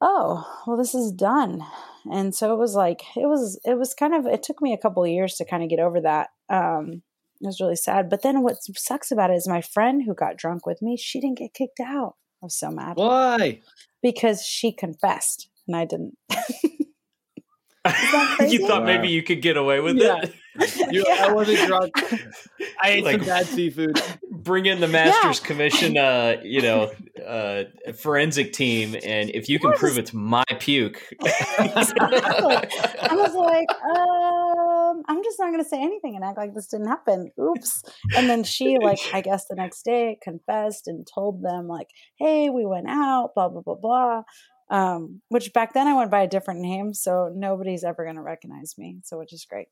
oh 0.00 0.46
well 0.66 0.76
this 0.76 0.94
is 0.94 1.10
done. 1.12 1.62
And 2.10 2.34
so 2.34 2.52
it 2.52 2.58
was 2.58 2.74
like 2.74 3.02
it 3.16 3.26
was 3.26 3.58
it 3.64 3.78
was 3.78 3.94
kind 3.94 4.14
of 4.14 4.26
it 4.26 4.42
took 4.42 4.62
me 4.62 4.72
a 4.72 4.78
couple 4.78 5.02
of 5.02 5.10
years 5.10 5.34
to 5.36 5.44
kind 5.44 5.62
of 5.62 5.68
get 5.68 5.80
over 5.80 6.00
that 6.02 6.28
um 6.48 7.02
it 7.40 7.46
was 7.46 7.60
really 7.60 7.76
sad. 7.76 8.08
But 8.08 8.22
then 8.22 8.42
what 8.42 8.58
sucks 8.76 9.10
about 9.10 9.30
it 9.30 9.34
is 9.34 9.48
my 9.48 9.62
friend 9.62 10.04
who 10.06 10.14
got 10.14 10.36
drunk 10.36 10.66
with 10.66 10.80
me 10.82 10.96
she 10.96 11.20
didn't 11.20 11.38
get 11.38 11.54
kicked 11.54 11.80
out. 11.80 12.14
I 12.42 12.46
was 12.46 12.56
so 12.56 12.70
mad. 12.70 12.96
Why 12.96 13.62
because 14.02 14.42
she 14.42 14.72
confessed 14.72 15.48
and 15.66 15.76
i 15.76 15.84
didn't 15.84 16.16
you 18.48 18.66
thought 18.66 18.82
wow. 18.82 18.86
maybe 18.86 19.08
you 19.08 19.22
could 19.22 19.42
get 19.42 19.56
away 19.56 19.80
with 19.80 19.96
yeah. 19.96 20.22
it 20.22 20.34
you, 20.90 21.04
yeah. 21.06 21.26
I 21.26 21.32
wasn't 21.32 21.66
drunk. 21.66 21.94
I 22.82 22.90
ate 22.90 23.04
like, 23.04 23.18
some 23.18 23.26
bad 23.26 23.46
seafood. 23.46 24.00
Bring 24.30 24.66
in 24.66 24.80
the 24.80 24.88
Masters 24.88 25.40
yeah. 25.40 25.46
Commission, 25.46 25.96
uh, 25.96 26.36
you 26.42 26.60
know, 26.60 26.92
uh, 27.26 27.64
forensic 27.96 28.52
team, 28.52 28.94
and 29.02 29.30
if 29.30 29.48
you 29.48 29.58
can 29.58 29.72
prove 29.72 29.96
it's 29.96 30.12
my 30.12 30.44
puke, 30.58 31.02
I 31.22 33.08
was 33.12 33.34
like, 33.34 33.68
um, 33.96 34.41
I'm 35.08 35.22
just 35.22 35.38
not 35.38 35.50
going 35.50 35.62
to 35.62 35.68
say 35.68 35.82
anything 35.82 36.16
and 36.16 36.24
act 36.24 36.38
like 36.38 36.54
this 36.54 36.66
didn't 36.66 36.88
happen. 36.88 37.30
Oops. 37.40 37.82
And 38.16 38.28
then 38.28 38.44
she, 38.44 38.78
like, 38.78 38.98
I 39.12 39.20
guess 39.20 39.46
the 39.46 39.56
next 39.56 39.84
day 39.84 40.18
confessed 40.22 40.88
and 40.88 41.06
told 41.12 41.42
them, 41.42 41.68
like, 41.68 41.88
hey, 42.18 42.50
we 42.50 42.66
went 42.66 42.88
out, 42.88 43.30
blah 43.34 43.48
blah 43.48 43.62
blah 43.62 43.74
blah. 43.74 44.22
Um, 44.70 45.20
which 45.28 45.52
back 45.52 45.74
then 45.74 45.86
I 45.86 45.94
went 45.94 46.10
by 46.10 46.22
a 46.22 46.28
different 46.28 46.60
name, 46.60 46.94
so 46.94 47.30
nobody's 47.34 47.84
ever 47.84 48.04
going 48.04 48.16
to 48.16 48.22
recognize 48.22 48.74
me. 48.78 49.00
So 49.04 49.18
which 49.18 49.32
is 49.32 49.44
great. 49.44 49.68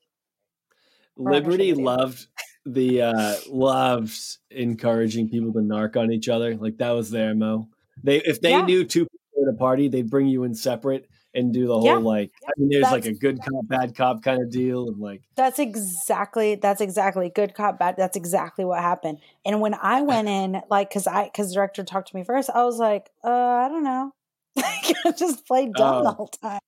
Liberty 1.17 1.75
loved 1.75 2.27
the 2.67 3.03
uh 3.03 3.37
loved 3.49 4.19
encouraging 4.51 5.29
people 5.29 5.53
to 5.53 5.61
narc 5.61 5.97
on 5.97 6.13
each 6.13 6.29
other. 6.29 6.57
Like 6.57 6.79
that 6.79 6.91
was 6.91 7.11
their 7.11 7.35
mo. 7.35 7.69
They 8.03 8.19
if 8.19 8.41
they 8.41 8.51
yeah. 8.51 8.63
knew 8.63 8.85
two 8.85 9.07
people 9.07 9.49
at 9.49 9.55
a 9.55 9.57
party, 9.57 9.89
they'd 9.89 10.11
bring 10.11 10.27
you 10.27 10.45
in 10.45 10.55
separate 10.55 11.09
and 11.35 11.53
do 11.53 11.67
the 11.67 11.75
whole 11.75 11.85
yeah. 11.85 11.97
like 11.97 12.33
I 12.45 12.51
mean 12.57 12.71
there's 12.71 12.83
that's, 12.83 12.93
like 12.93 13.05
a 13.07 13.15
good 13.15 13.39
cop, 13.39 13.69
bad 13.69 13.95
cop 13.95 14.23
kind 14.23 14.43
of 14.43 14.51
deal 14.51 14.89
and 14.89 14.99
like 14.99 15.23
That's 15.37 15.59
exactly 15.59 16.57
that's 16.57 16.81
exactly 16.81 17.31
good 17.31 17.55
cop, 17.55 17.79
bad 17.79 17.97
that's 17.97 18.17
exactly 18.17 18.65
what 18.65 18.81
happened. 18.81 19.19
And 19.45 19.61
when 19.61 19.75
I 19.75 20.03
went 20.03 20.29
in, 20.29 20.61
like 20.71 20.91
cause 20.91 21.07
I 21.07 21.31
cause 21.35 21.53
director 21.53 21.85
talked 21.85 22.09
to 22.09 22.17
me 22.17 22.25
first, 22.25 22.51
I 22.51 22.65
was 22.65 22.79
like, 22.79 23.11
uh, 23.25 23.31
I 23.31 23.69
don't 23.69 23.85
know. 23.85 24.13
Like 24.57 24.97
I 25.07 25.13
just 25.13 25.47
played 25.47 25.73
dumb 25.75 26.05
the 26.05 26.11
oh. 26.11 26.15
whole 26.15 26.27
time. 26.27 26.61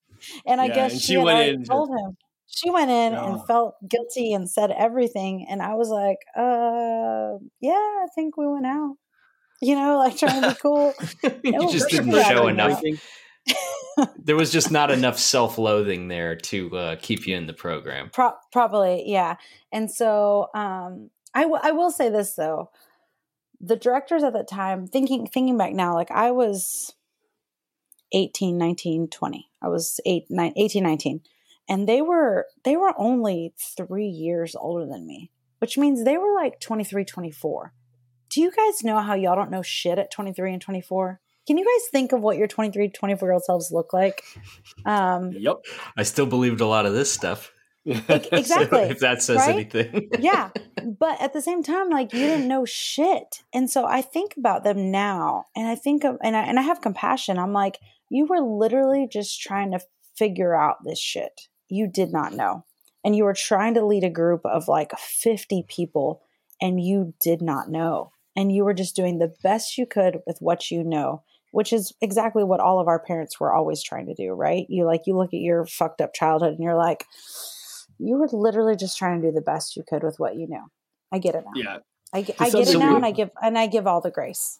And 0.47 0.61
I 0.61 0.67
yeah, 0.67 0.75
guess 0.75 0.93
and 0.93 1.01
she, 1.01 1.15
she 1.15 1.17
went 1.19 1.49
in 1.49 1.65
told 1.65 1.91
him 1.91 2.17
she 2.55 2.71
went 2.71 2.91
in 2.91 3.15
and 3.15 3.45
felt 3.47 3.75
guilty 3.89 4.33
and 4.33 4.49
said 4.49 4.71
everything 4.71 5.47
and 5.49 5.63
i 5.63 5.75
was 5.75 5.89
like 5.89 6.19
uh 6.37 7.39
yeah 7.61 7.73
i 7.73 8.07
think 8.15 8.37
we 8.37 8.47
went 8.47 8.67
out 8.67 8.95
you 9.61 9.75
know 9.75 9.99
like 9.99 10.17
trying 10.17 10.43
to 10.43 10.49
be 10.51 10.55
cool 10.61 10.93
you 11.43 11.73
just 11.73 11.89
didn't 11.89 12.13
show 12.25 12.49
enough 12.49 12.81
there 14.19 14.37
was 14.37 14.53
just 14.53 14.71
not 14.71 14.91
enough 14.91 15.19
self-loathing 15.19 16.09
there 16.09 16.37
to 16.37 16.77
uh, 16.77 16.97
keep 17.01 17.27
you 17.27 17.37
in 17.37 17.47
the 17.47 17.53
program. 17.53 18.11
Pro- 18.11 18.35
probably 18.51 19.05
yeah. 19.07 19.37
And 19.71 19.91
so 19.91 20.49
um, 20.55 21.11
I, 21.35 21.43
w- 21.43 21.61
I 21.63 21.73
will 21.73 21.91
say 21.91 22.09
this 22.09 22.35
though. 22.35 22.71
The 23.61 23.77
directors 23.77 24.25
at 24.25 24.33
that 24.33 24.49
time 24.49 24.87
thinking 24.89 25.27
thinking 25.27 25.57
back 25.57 25.73
now 25.73 25.95
like 25.95 26.11
i 26.11 26.33
was 26.33 26.97
18 28.11 28.59
19 28.59 29.07
20 29.07 29.51
i 29.63 29.69
was 29.69 30.01
8 30.05 30.25
9 30.29 30.53
18 30.57 30.83
19 30.83 31.21
and 31.69 31.89
they 31.89 32.03
were 32.03 32.47
they 32.65 32.77
were 32.77 32.93
only 32.99 33.55
three 33.57 34.09
years 34.09 34.57
older 34.57 34.85
than 34.85 35.07
me 35.07 35.31
which 35.61 35.79
means 35.79 36.05
they 36.05 36.19
were 36.19 36.35
like 36.35 36.59
23 36.59 37.05
24 37.05 37.73
do 38.29 38.41
you 38.41 38.51
guys 38.51 38.83
know 38.83 38.99
how 38.99 39.15
y'all 39.15 39.37
don't 39.37 39.51
know 39.51 39.63
shit 39.63 39.97
at 39.97 40.11
23 40.11 40.55
and 40.55 40.63
24 40.63 41.21
can 41.47 41.59
you 41.59 41.65
guys 41.65 41.91
think 41.91 42.13
of 42.13 42.21
what 42.21 42.37
your 42.37 42.47
23 42.47 42.89
24 42.91 43.29
year 43.29 43.33
old 43.33 43.45
selves 43.45 43.71
look 43.73 43.93
like? 43.93 44.23
Um 44.85 45.33
yep 45.33 45.57
i 45.97 46.03
still 46.03 46.27
believed 46.27 46.61
a 46.61 46.67
lot 46.67 46.87
of 46.87 46.93
this 46.93 47.13
stuff. 47.13 47.53
Exactly 47.85 48.45
so 48.45 48.77
if 48.77 49.01
that 49.01 49.23
says 49.23 49.39
right? 49.39 49.55
anything. 49.55 50.09
Yeah. 50.21 50.51
But 51.01 51.21
at 51.21 51.33
the 51.33 51.43
same 51.43 51.63
time 51.63 51.91
like 51.91 52.13
you 52.13 52.21
didn't 52.21 52.49
know 52.49 52.65
shit. 52.65 53.43
And 53.53 53.69
so 53.69 53.87
i 53.87 54.03
think 54.03 54.35
about 54.37 54.65
them 54.65 54.91
now 54.91 55.47
and 55.57 55.67
i 55.67 55.75
think 55.75 56.05
of 56.05 56.17
and 56.23 56.37
i, 56.37 56.43
and 56.43 56.59
I 56.59 56.63
have 56.63 56.81
compassion. 56.81 57.39
I'm 57.39 57.53
like 57.53 57.79
you 58.09 58.27
were 58.27 58.41
literally 58.41 59.09
just 59.11 59.41
trying 59.41 59.73
to 59.73 59.81
figure 60.15 60.55
out 60.55 60.85
this 60.85 60.99
shit. 60.99 61.49
You 61.69 61.89
did 61.89 62.13
not 62.13 62.35
know. 62.35 62.65
And 63.05 63.17
you 63.17 63.25
were 63.25 63.35
trying 63.35 63.75
to 63.75 63.85
lead 63.85 64.05
a 64.05 64.11
group 64.11 64.43
of 64.45 64.69
like 64.69 64.93
50 64.99 65.65
people 65.69 66.23
and 66.61 66.81
you 66.81 67.15
did 67.21 67.43
not 67.43 67.69
know. 67.69 68.13
And 68.37 68.53
you 68.53 68.65
were 68.65 68.75
just 68.75 68.95
doing 68.95 69.19
the 69.19 69.35
best 69.43 69.77
you 69.77 69.87
could 69.87 70.21
with 70.27 70.39
what 70.41 70.71
you 70.71 70.85
know, 70.85 71.23
which 71.53 71.73
is 71.73 71.95
exactly 72.01 72.43
what 72.43 72.61
all 72.61 72.81
of 72.81 72.89
our 72.89 72.99
parents 72.99 73.39
were 73.39 73.53
always 73.53 73.83
trying 73.83 74.07
to 74.07 74.15
do, 74.15 74.33
right? 74.33 74.67
You 74.69 74.85
like, 74.85 75.03
you 75.07 75.17
look 75.17 75.33
at 75.33 75.41
your 75.41 75.65
fucked 75.65 76.01
up 76.01 76.13
childhood 76.13 76.55
and 76.55 76.63
you're 76.63 76.77
like, 76.77 77.05
you 77.99 78.17
were 78.17 78.29
literally 78.33 78.75
just 78.75 78.99
trying 78.99 79.21
to 79.21 79.29
do 79.29 79.33
the 79.33 79.41
best 79.41 79.77
you 79.77 79.85
could 79.89 80.03
with 80.03 80.17
what 80.19 80.35
you 80.35 80.49
knew. 80.49 80.65
I 81.13 81.19
get 81.19 81.37
it 81.37 81.45
now. 81.45 81.53
Yeah. 81.55 81.77
I, 82.13 82.27
I 82.39 82.51
get 82.51 82.69
it 82.69 82.79
now 82.79 82.97
and 82.97 83.07
I 83.07 83.13
give 83.13 83.31
and 83.41 83.57
I 83.57 83.69
give 83.69 83.87
all 83.87 84.03
the 84.03 84.11
grace 84.11 84.59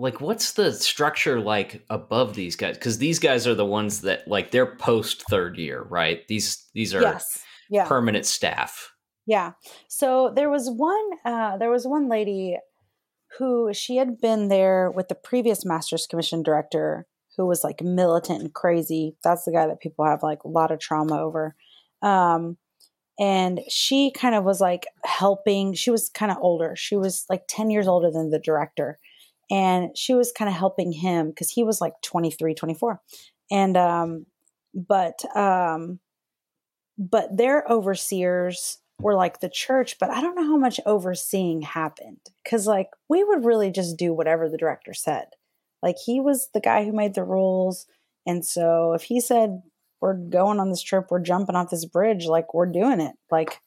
like 0.00 0.20
what's 0.20 0.52
the 0.52 0.72
structure 0.72 1.40
like 1.40 1.84
above 1.90 2.34
these 2.34 2.56
guys 2.56 2.76
because 2.76 2.98
these 2.98 3.18
guys 3.18 3.46
are 3.46 3.54
the 3.54 3.66
ones 3.66 4.00
that 4.00 4.26
like 4.26 4.50
they're 4.50 4.74
post 4.76 5.22
third 5.28 5.58
year 5.58 5.82
right 5.82 6.26
these 6.26 6.66
these 6.74 6.94
are 6.94 7.02
yes. 7.02 7.42
yeah. 7.68 7.86
permanent 7.86 8.24
staff 8.24 8.92
yeah 9.26 9.52
so 9.88 10.32
there 10.34 10.48
was 10.48 10.70
one 10.70 11.10
uh 11.26 11.58
there 11.58 11.70
was 11.70 11.86
one 11.86 12.08
lady 12.08 12.56
who 13.38 13.72
she 13.72 13.96
had 13.96 14.20
been 14.20 14.48
there 14.48 14.90
with 14.90 15.08
the 15.08 15.14
previous 15.14 15.64
masters 15.64 16.06
commission 16.06 16.42
director 16.42 17.06
who 17.36 17.46
was 17.46 17.64
like 17.64 17.82
militant 17.82 18.42
and 18.42 18.52
crazy. 18.52 19.16
That's 19.22 19.44
the 19.44 19.52
guy 19.52 19.66
that 19.66 19.80
people 19.80 20.04
have 20.04 20.22
like 20.22 20.44
a 20.44 20.48
lot 20.48 20.70
of 20.70 20.80
trauma 20.80 21.20
over. 21.20 21.54
Um 22.02 22.56
and 23.18 23.60
she 23.68 24.10
kind 24.10 24.34
of 24.34 24.44
was 24.44 24.60
like 24.62 24.86
helping. 25.04 25.74
She 25.74 25.90
was 25.90 26.08
kind 26.08 26.32
of 26.32 26.38
older. 26.40 26.74
She 26.74 26.96
was 26.96 27.26
like 27.28 27.42
10 27.48 27.68
years 27.70 27.86
older 27.86 28.10
than 28.10 28.30
the 28.30 28.38
director. 28.38 28.98
And 29.50 29.96
she 29.96 30.14
was 30.14 30.32
kind 30.32 30.48
of 30.48 30.54
helping 30.54 30.92
him 30.92 31.28
because 31.28 31.50
he 31.50 31.62
was 31.62 31.80
like 31.80 31.94
23 32.02 32.54
24 32.54 33.00
and 33.50 33.76
um 33.76 34.26
but 34.74 35.24
um 35.36 35.98
but 36.96 37.36
their 37.36 37.64
overseers 37.68 38.78
were 39.00 39.14
like 39.14 39.40
the 39.40 39.48
church 39.48 39.96
but 39.98 40.10
i 40.10 40.20
don't 40.20 40.34
know 40.34 40.44
how 40.44 40.56
much 40.56 40.80
overseeing 40.86 41.62
happened 41.62 42.18
because 42.44 42.66
like 42.66 42.88
we 43.08 43.24
would 43.24 43.44
really 43.44 43.70
just 43.70 43.96
do 43.96 44.12
whatever 44.12 44.48
the 44.48 44.58
director 44.58 44.94
said 44.94 45.26
like 45.82 45.96
he 46.04 46.20
was 46.20 46.48
the 46.52 46.60
guy 46.60 46.84
who 46.84 46.92
made 46.92 47.14
the 47.14 47.24
rules 47.24 47.86
and 48.26 48.44
so 48.44 48.92
if 48.92 49.02
he 49.02 49.20
said 49.20 49.62
we're 50.00 50.14
going 50.14 50.60
on 50.60 50.70
this 50.70 50.82
trip 50.82 51.06
we're 51.10 51.20
jumping 51.20 51.56
off 51.56 51.70
this 51.70 51.84
bridge 51.84 52.26
like 52.26 52.54
we're 52.54 52.66
doing 52.66 53.00
it 53.00 53.14
like 53.30 53.60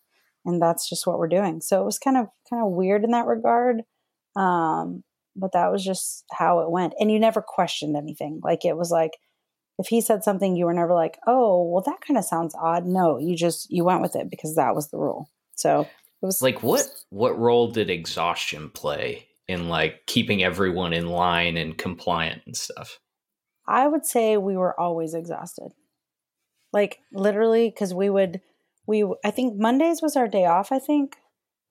and 0.46 0.62
that's 0.62 0.90
just 0.90 1.08
what 1.08 1.18
we're 1.18 1.28
doing 1.28 1.62
so 1.62 1.82
it 1.82 1.86
was 1.86 2.00
kind 2.00 2.18
of 2.18 2.28
kind 2.50 2.64
of 2.64 2.72
weird 2.72 3.04
in 3.04 3.12
that 3.12 3.26
regard 3.26 3.82
um 4.36 5.04
but 5.36 5.52
that 5.54 5.72
was 5.72 5.84
just 5.84 6.26
how 6.32 6.60
it 6.60 6.72
went. 6.72 6.94
And 7.00 7.12
you 7.12 7.20
never 7.20 7.42
questioned 7.42 7.96
anything. 7.96 8.40
Like 8.44 8.66
it 8.66 8.78
was 8.78 8.92
like, 8.92 9.18
if 9.80 9.88
he 9.88 10.02
said 10.02 10.24
something, 10.24 10.56
you 10.56 10.66
were 10.66 10.74
never 10.74 10.94
like, 10.94 11.18
oh, 11.28 11.64
well, 11.64 11.84
that 11.86 12.02
kind 12.02 12.18
of 12.18 12.26
sounds 12.26 12.56
odd. 12.60 12.86
No, 12.86 13.18
you 13.18 13.36
just, 13.36 13.72
you 13.72 13.84
went 13.84 14.02
with 14.02 14.16
it 14.16 14.30
because 14.30 14.56
that 14.56 14.76
was 14.76 14.90
the 14.90 14.98
rule. 14.98 15.30
So 15.56 15.82
it 15.82 16.26
was 16.26 16.42
like, 16.42 16.62
what, 16.64 16.86
what 17.10 17.38
role 17.38 17.72
did 17.72 17.90
exhaustion 17.90 18.70
play 18.70 19.28
in 19.48 19.70
like 19.70 20.06
keeping 20.06 20.44
everyone 20.44 20.94
in 20.94 21.08
line 21.08 21.58
and 21.58 21.78
compliant 21.78 22.44
and 22.46 22.56
stuff? 22.56 23.00
I 23.68 23.88
would 23.88 24.06
say 24.06 24.38
we 24.38 24.58
were 24.58 24.80
always 24.80 25.14
exhausted. 25.14 25.72
Like 26.72 27.00
literally, 27.12 27.70
because 27.70 27.94
we 27.94 28.10
would, 28.10 28.42
we 28.86 29.06
I 29.24 29.32
think 29.32 29.58
Mondays 29.58 30.02
was 30.02 30.16
our 30.16 30.28
day 30.28 30.46
off. 30.46 30.72
I 30.72 30.80
think, 30.80 31.16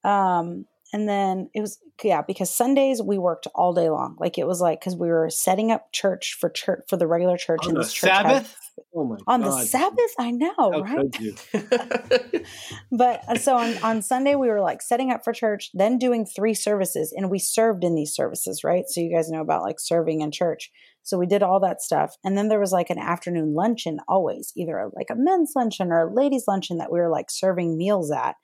um, 0.04 0.66
and 0.92 1.08
then 1.08 1.48
it 1.54 1.60
was 1.60 1.78
yeah 2.02 2.22
because 2.22 2.52
Sundays 2.52 3.00
we 3.02 3.18
worked 3.18 3.46
all 3.54 3.72
day 3.72 3.88
long. 3.88 4.16
Like 4.18 4.38
it 4.38 4.46
was 4.46 4.60
like 4.60 4.80
because 4.80 4.96
we 4.96 5.08
were 5.08 5.30
setting 5.30 5.70
up 5.70 5.92
church 5.92 6.36
for 6.38 6.50
church 6.50 6.80
for 6.88 6.96
the 6.96 7.06
regular 7.06 7.36
church 7.36 7.66
in 7.66 7.74
the 7.74 7.84
Sabbath. 7.84 8.56
oh 8.94 9.04
my 9.04 9.16
on 9.26 9.42
God. 9.42 9.60
the 9.60 9.66
Sabbath, 9.66 10.14
I 10.18 10.30
know, 10.30 10.54
How 10.58 10.80
right? 10.82 12.46
but 12.92 13.22
uh, 13.28 13.36
so 13.36 13.56
on, 13.56 13.76
on 13.78 14.02
Sunday, 14.02 14.34
we 14.34 14.48
were 14.48 14.60
like 14.60 14.82
setting 14.82 15.10
up 15.10 15.24
for 15.24 15.32
church, 15.32 15.70
then 15.74 15.98
doing 15.98 16.26
three 16.26 16.54
services, 16.54 17.12
and 17.16 17.30
we 17.30 17.38
served 17.38 17.84
in 17.84 17.94
these 17.94 18.14
services, 18.14 18.62
right? 18.64 18.84
So 18.88 19.00
you 19.00 19.14
guys 19.14 19.30
know 19.30 19.40
about 19.40 19.62
like 19.62 19.80
serving 19.80 20.20
in 20.20 20.30
church. 20.30 20.70
So 21.02 21.18
we 21.18 21.26
did 21.26 21.42
all 21.42 21.60
that 21.60 21.82
stuff. 21.82 22.16
And 22.24 22.38
then 22.38 22.48
there 22.48 22.60
was 22.60 22.72
like 22.72 22.90
an 22.90 22.98
afternoon 22.98 23.54
luncheon 23.54 23.98
always, 24.08 24.52
either 24.56 24.90
like 24.94 25.10
a 25.10 25.16
men's 25.16 25.52
luncheon 25.56 25.90
or 25.90 26.08
a 26.08 26.14
ladies' 26.14 26.44
luncheon 26.46 26.78
that 26.78 26.92
we 26.92 27.00
were 27.00 27.10
like 27.10 27.30
serving 27.30 27.76
meals 27.76 28.10
at. 28.12 28.36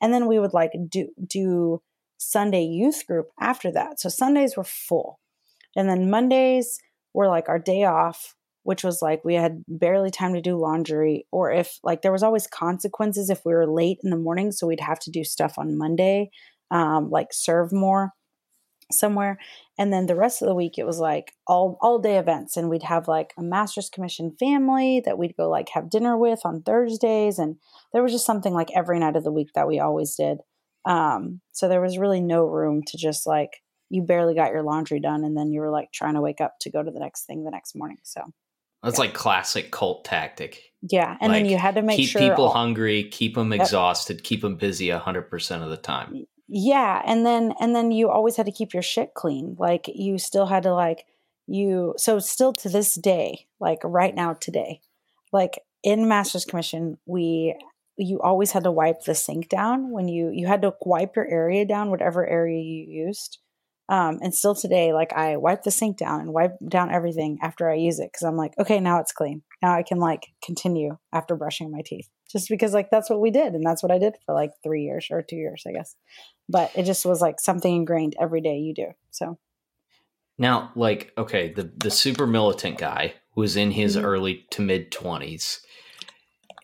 And 0.00 0.12
then 0.12 0.26
we 0.26 0.38
would 0.38 0.54
like 0.54 0.72
do 0.88 1.08
do 1.26 1.82
Sunday 2.18 2.62
youth 2.64 3.06
group 3.06 3.28
after 3.40 3.70
that. 3.72 4.00
So 4.00 4.08
Sundays 4.08 4.56
were 4.56 4.64
full. 4.64 5.20
And 5.76 5.88
then 5.88 6.10
Mondays 6.10 6.78
were 7.14 7.28
like 7.28 7.48
our 7.48 7.58
day 7.58 7.84
off, 7.84 8.34
which 8.62 8.82
was 8.82 9.00
like 9.02 9.24
we 9.24 9.34
had 9.34 9.62
barely 9.68 10.10
time 10.10 10.34
to 10.34 10.40
do 10.40 10.56
laundry. 10.56 11.26
Or 11.30 11.50
if 11.52 11.78
like 11.82 12.02
there 12.02 12.12
was 12.12 12.22
always 12.22 12.46
consequences 12.46 13.30
if 13.30 13.42
we 13.44 13.52
were 13.52 13.70
late 13.70 13.98
in 14.02 14.10
the 14.10 14.16
morning. 14.16 14.52
So 14.52 14.66
we'd 14.66 14.80
have 14.80 14.98
to 15.00 15.10
do 15.10 15.24
stuff 15.24 15.58
on 15.58 15.78
Monday, 15.78 16.30
um, 16.70 17.10
like 17.10 17.28
serve 17.32 17.72
more 17.72 18.12
somewhere 18.92 19.38
and 19.78 19.92
then 19.92 20.06
the 20.06 20.14
rest 20.14 20.40
of 20.40 20.48
the 20.48 20.54
week 20.54 20.78
it 20.78 20.86
was 20.86 20.98
like 20.98 21.34
all 21.46 21.76
all 21.80 21.98
day 21.98 22.18
events 22.18 22.56
and 22.56 22.68
we'd 22.68 22.84
have 22.84 23.08
like 23.08 23.32
a 23.36 23.42
master's 23.42 23.88
commission 23.88 24.34
family 24.38 25.02
that 25.04 25.18
we'd 25.18 25.36
go 25.36 25.48
like 25.48 25.68
have 25.70 25.90
dinner 25.90 26.16
with 26.16 26.40
on 26.44 26.62
thursdays 26.62 27.38
and 27.38 27.56
there 27.92 28.02
was 28.02 28.12
just 28.12 28.26
something 28.26 28.54
like 28.54 28.70
every 28.76 28.98
night 28.98 29.16
of 29.16 29.24
the 29.24 29.32
week 29.32 29.48
that 29.54 29.66
we 29.66 29.80
always 29.80 30.14
did 30.14 30.38
um 30.86 31.40
so 31.52 31.68
there 31.68 31.80
was 31.80 31.98
really 31.98 32.20
no 32.20 32.46
room 32.46 32.82
to 32.82 32.96
just 32.96 33.26
like 33.26 33.62
you 33.90 34.02
barely 34.02 34.34
got 34.34 34.52
your 34.52 34.62
laundry 34.62 35.00
done 35.00 35.24
and 35.24 35.36
then 35.36 35.52
you 35.52 35.60
were 35.60 35.70
like 35.70 35.92
trying 35.92 36.14
to 36.14 36.20
wake 36.20 36.40
up 36.40 36.54
to 36.60 36.70
go 36.70 36.82
to 36.82 36.90
the 36.90 37.00
next 37.00 37.24
thing 37.24 37.44
the 37.44 37.50
next 37.50 37.74
morning 37.74 37.98
so 38.02 38.22
that's 38.82 38.98
yeah. 38.98 39.02
like 39.02 39.14
classic 39.14 39.70
cult 39.70 40.04
tactic 40.04 40.62
yeah 40.82 41.16
and 41.20 41.32
like, 41.32 41.42
then 41.42 41.50
you 41.50 41.58
had 41.58 41.74
to 41.74 41.82
make 41.82 41.96
keep 41.96 42.08
sure 42.08 42.20
people 42.20 42.46
all, 42.46 42.52
hungry 42.52 43.04
keep 43.10 43.34
them 43.34 43.52
exhausted 43.52 44.18
yep. 44.18 44.24
keep 44.24 44.40
them 44.40 44.56
busy 44.56 44.88
100% 44.88 45.62
of 45.62 45.70
the 45.70 45.76
time 45.76 46.24
yeah 46.48 47.02
and 47.04 47.26
then 47.26 47.52
and 47.60 47.74
then 47.74 47.90
you 47.90 48.08
always 48.08 48.36
had 48.36 48.46
to 48.46 48.52
keep 48.52 48.72
your 48.72 48.82
shit 48.82 49.14
clean 49.14 49.56
like 49.58 49.90
you 49.92 50.18
still 50.18 50.46
had 50.46 50.62
to 50.62 50.72
like 50.72 51.04
you 51.46 51.94
so 51.96 52.18
still 52.18 52.52
to 52.52 52.68
this 52.68 52.94
day 52.94 53.46
like 53.60 53.78
right 53.84 54.14
now 54.14 54.32
today 54.32 54.80
like 55.32 55.60
in 55.82 56.08
master's 56.08 56.44
commission 56.44 56.98
we 57.06 57.54
you 57.96 58.20
always 58.20 58.52
had 58.52 58.64
to 58.64 58.70
wipe 58.70 59.04
the 59.04 59.14
sink 59.14 59.48
down 59.48 59.90
when 59.90 60.08
you 60.08 60.30
you 60.32 60.46
had 60.46 60.62
to 60.62 60.74
wipe 60.82 61.16
your 61.16 61.26
area 61.26 61.64
down 61.64 61.90
whatever 61.90 62.26
area 62.26 62.60
you 62.60 63.06
used. 63.06 63.38
Um, 63.88 64.18
and 64.20 64.34
still 64.34 64.56
today 64.56 64.92
like 64.92 65.12
i 65.12 65.36
wipe 65.36 65.62
the 65.62 65.70
sink 65.70 65.96
down 65.96 66.20
and 66.20 66.32
wipe 66.32 66.56
down 66.68 66.90
everything 66.90 67.38
after 67.40 67.70
i 67.70 67.74
use 67.74 68.00
it 68.00 68.10
because 68.12 68.26
i'm 68.26 68.36
like 68.36 68.52
okay 68.58 68.80
now 68.80 68.98
it's 69.00 69.12
clean. 69.12 69.42
Now 69.62 69.74
i 69.74 69.82
can 69.84 69.98
like 69.98 70.26
continue 70.44 70.96
after 71.12 71.36
brushing 71.36 71.70
my 71.70 71.82
teeth. 71.84 72.08
Just 72.30 72.48
because 72.48 72.74
like 72.74 72.90
that's 72.90 73.08
what 73.08 73.20
we 73.20 73.30
did 73.30 73.54
and 73.54 73.64
that's 73.64 73.84
what 73.84 73.92
i 73.92 73.98
did 73.98 74.14
for 74.26 74.34
like 74.34 74.50
three 74.64 74.82
years 74.82 75.06
or 75.10 75.22
two 75.22 75.36
years 75.36 75.62
i 75.68 75.72
guess. 75.72 75.94
But 76.48 76.72
it 76.74 76.82
just 76.82 77.06
was 77.06 77.20
like 77.20 77.40
something 77.40 77.74
ingrained 77.74 78.16
every 78.20 78.40
day 78.40 78.58
you 78.58 78.74
do 78.74 78.88
so. 79.12 79.38
Now 80.36 80.72
like 80.74 81.12
okay 81.16 81.52
the 81.52 81.70
the 81.76 81.90
super 81.90 82.26
militant 82.26 82.78
guy 82.78 83.14
was 83.36 83.56
in 83.56 83.70
his 83.70 83.96
mm-hmm. 83.96 84.04
early 84.04 84.46
to 84.50 84.62
mid 84.62 84.90
20s 84.90 85.60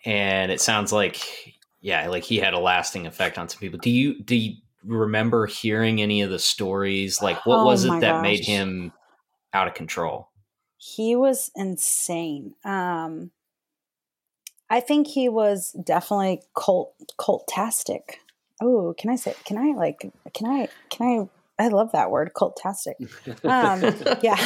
and 0.05 0.51
it 0.51 0.61
sounds 0.61 0.93
like 0.93 1.55
yeah 1.81 2.09
like 2.09 2.25
he 2.25 2.39
had 2.39 2.55
a 2.55 2.59
lasting 2.59 3.07
effect 3.07 3.39
on 3.39 3.49
some 3.49 3.61
people 3.61 3.79
do 3.79 3.91
you 3.91 4.21
do 4.23 4.37
you 4.37 4.57
remember 4.85 5.47
hearing 5.47 6.03
any 6.03 6.23
of 6.23 6.31
the 6.31 6.39
stories 6.39 7.23
like 7.23 7.45
what 7.47 7.59
oh 7.59 7.65
was 7.65 7.85
it 7.85 8.01
that 8.01 8.01
gosh. 8.01 8.23
made 8.23 8.45
him 8.45 8.93
out 9.53 9.69
of 9.69 9.75
control 9.75 10.29
he 10.77 11.15
was 11.15 11.51
insane 11.55 12.55
um 12.65 13.31
I 14.73 14.81
think 14.81 15.07
he 15.07 15.29
was 15.29 15.73
definitely 15.85 16.41
cult 16.57 16.95
cultastic. 17.19 18.15
Oh, 18.63 18.95
can 18.99 19.11
I 19.11 19.17
say? 19.17 19.35
Can 19.45 19.59
I 19.59 19.75
like? 19.77 20.11
Can 20.33 20.47
I? 20.47 20.69
Can 20.89 21.29
I? 21.59 21.63
I 21.63 21.69
love 21.69 21.93
that 21.93 22.11
word, 22.11 22.33
cultastic. 22.35 22.95
Um, 23.45 23.83
yeah, 24.23 24.39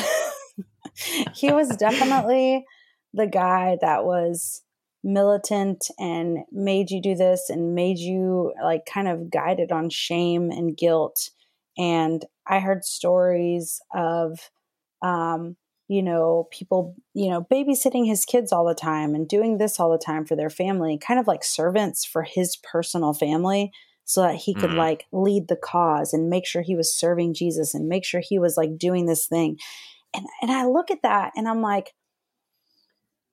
he 1.37 1.53
was 1.53 1.69
definitely 1.77 2.67
the 3.15 3.29
guy 3.29 3.79
that 3.81 4.05
was 4.05 4.63
militant 5.07 5.89
and 5.99 6.39
made 6.51 6.91
you 6.91 7.01
do 7.01 7.15
this 7.15 7.49
and 7.49 7.75
made 7.75 7.99
you 7.99 8.53
like 8.63 8.85
kind 8.87 9.07
of 9.07 9.31
guided 9.31 9.71
on 9.71 9.89
shame 9.89 10.51
and 10.51 10.77
guilt. 10.77 11.31
And 11.79 12.25
I 12.47 12.59
heard 12.59 12.85
stories 12.85 13.81
of 13.95 14.51
um, 15.03 15.57
you 15.89 16.03
know, 16.03 16.49
people, 16.51 16.97
you 17.15 17.29
know, 17.31 17.43
babysitting 17.43 18.07
his 18.07 18.25
kids 18.25 18.53
all 18.53 18.67
the 18.67 18.75
time 18.75 19.15
and 19.15 19.29
doing 19.29 19.59
this 19.59 19.79
all 19.79 19.93
the 19.93 20.05
time 20.05 20.25
for 20.25 20.35
their 20.35 20.51
family, 20.51 20.99
kind 20.99 21.21
of 21.21 21.29
like 21.29 21.45
servants 21.45 22.05
for 22.05 22.25
his 22.25 22.57
personal 22.57 23.13
family 23.13 23.71
so 24.05 24.23
that 24.23 24.35
he 24.35 24.55
could 24.55 24.71
mm. 24.71 24.77
like 24.77 25.07
lead 25.13 25.47
the 25.47 25.57
cause 25.57 26.13
and 26.13 26.29
make 26.29 26.47
sure 26.47 26.63
he 26.63 26.75
was 26.75 26.95
serving 26.95 27.35
Jesus 27.35 27.75
and 27.75 27.89
make 27.89 28.05
sure 28.05 28.21
he 28.21 28.39
was 28.39 28.57
like 28.57 28.77
doing 28.77 29.07
this 29.07 29.29
thing. 29.29 29.59
And 30.15 30.27
and 30.43 30.51
I 30.51 30.67
look 30.67 30.91
at 30.91 31.03
that 31.03 31.33
and 31.37 31.49
I'm 31.49 31.63
like 31.63 31.93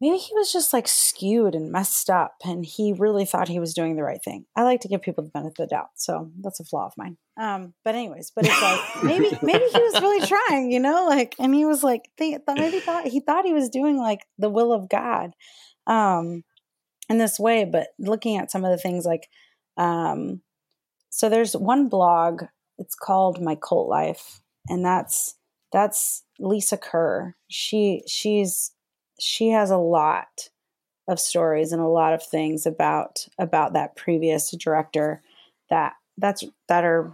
maybe 0.03 0.17
he 0.17 0.33
was 0.35 0.51
just 0.51 0.73
like 0.73 0.85
skewed 0.85 1.55
and 1.55 1.71
messed 1.71 2.09
up 2.09 2.35
and 2.43 2.65
he 2.65 2.91
really 2.91 3.23
thought 3.23 3.47
he 3.47 3.59
was 3.59 3.73
doing 3.73 3.95
the 3.95 4.03
right 4.03 4.21
thing. 4.21 4.45
I 4.53 4.63
like 4.63 4.81
to 4.81 4.89
give 4.89 5.01
people 5.01 5.23
the 5.23 5.29
benefit 5.29 5.59
of 5.59 5.69
the 5.69 5.75
doubt. 5.75 5.91
So 5.95 6.29
that's 6.41 6.59
a 6.59 6.65
flaw 6.65 6.87
of 6.87 6.93
mine. 6.97 7.15
Um, 7.39 7.73
but 7.85 7.95
anyways, 7.95 8.33
but 8.35 8.45
it's 8.45 8.61
like 8.61 8.81
maybe 9.03 9.29
maybe 9.41 9.63
he 9.63 9.79
was 9.79 10.01
really 10.01 10.27
trying, 10.27 10.73
you 10.73 10.81
know, 10.81 11.05
like 11.07 11.35
and 11.39 11.55
he 11.55 11.63
was 11.63 11.83
like 11.83 12.09
they 12.17 12.37
thought 12.45 12.57
maybe 12.57 12.81
thought 12.81 13.07
he 13.07 13.21
thought 13.21 13.45
he 13.45 13.53
was 13.53 13.69
doing 13.69 13.97
like 13.97 14.25
the 14.37 14.49
will 14.49 14.73
of 14.73 14.89
God 14.89 15.31
um 15.87 16.43
in 17.09 17.17
this 17.17 17.39
way, 17.39 17.63
but 17.63 17.87
looking 17.97 18.37
at 18.37 18.51
some 18.51 18.65
of 18.65 18.71
the 18.71 18.77
things 18.77 19.05
like 19.05 19.29
um 19.77 20.41
so 21.09 21.29
there's 21.29 21.55
one 21.55 21.87
blog, 21.87 22.43
it's 22.77 22.95
called 22.95 23.41
My 23.41 23.55
Cult 23.55 23.87
Life, 23.87 24.41
and 24.67 24.83
that's 24.83 25.35
that's 25.71 26.25
Lisa 26.39 26.75
Kerr. 26.75 27.35
She 27.49 28.03
she's 28.05 28.71
she 29.19 29.49
has 29.49 29.71
a 29.71 29.77
lot 29.77 30.49
of 31.07 31.19
stories 31.19 31.71
and 31.71 31.81
a 31.81 31.87
lot 31.87 32.13
of 32.13 32.23
things 32.23 32.65
about 32.65 33.27
about 33.37 33.73
that 33.73 33.95
previous 33.95 34.51
director 34.51 35.21
that 35.69 35.93
that's 36.17 36.43
that 36.69 36.83
are 36.83 37.11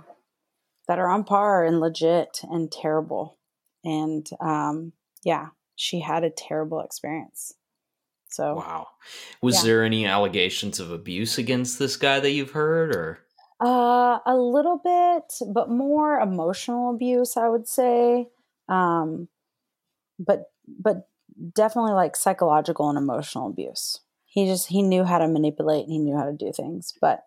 that 0.88 1.00
are 1.00 1.08
on 1.10 1.24
par 1.24 1.66
and 1.66 1.80
legit 1.80 2.42
and 2.44 2.72
terrible. 2.72 3.38
And 3.84 4.28
um 4.40 4.94
yeah 5.24 5.50
she 5.76 6.00
had 6.02 6.24
a 6.24 6.30
terrible 6.30 6.82
experience. 6.82 7.54
So 8.30 8.56
wow. 8.56 8.88
Was 9.42 9.58
yeah. 9.58 9.64
there 9.64 9.84
any 9.84 10.06
allegations 10.06 10.80
of 10.80 10.92
abuse 10.92 11.38
against 11.38 11.80
this 11.80 11.96
guy 11.96 12.20
that 12.20 12.32
you've 12.32 12.52
heard 12.52 12.96
or? 12.96 13.20
Uh 13.60 14.20
a 14.26 14.38
little 14.38 14.78
bit 14.84 15.34
but 15.52 15.70
more 15.70 16.20
emotional 16.20 16.94
abuse 16.94 17.38
i 17.38 17.50
would 17.50 17.68
say. 17.68 18.28
Um 18.68 19.30
but 20.20 20.52
but 20.68 21.08
definitely 21.54 21.94
like 21.94 22.16
psychological 22.16 22.90
and 22.90 22.98
emotional 22.98 23.48
abuse. 23.48 24.00
He 24.26 24.46
just 24.46 24.68
he 24.68 24.82
knew 24.82 25.04
how 25.04 25.18
to 25.18 25.28
manipulate 25.28 25.84
and 25.84 25.92
he 25.92 26.00
knew 26.00 26.16
how 26.16 26.26
to 26.26 26.34
do 26.34 26.52
things. 26.56 26.94
But 27.02 27.24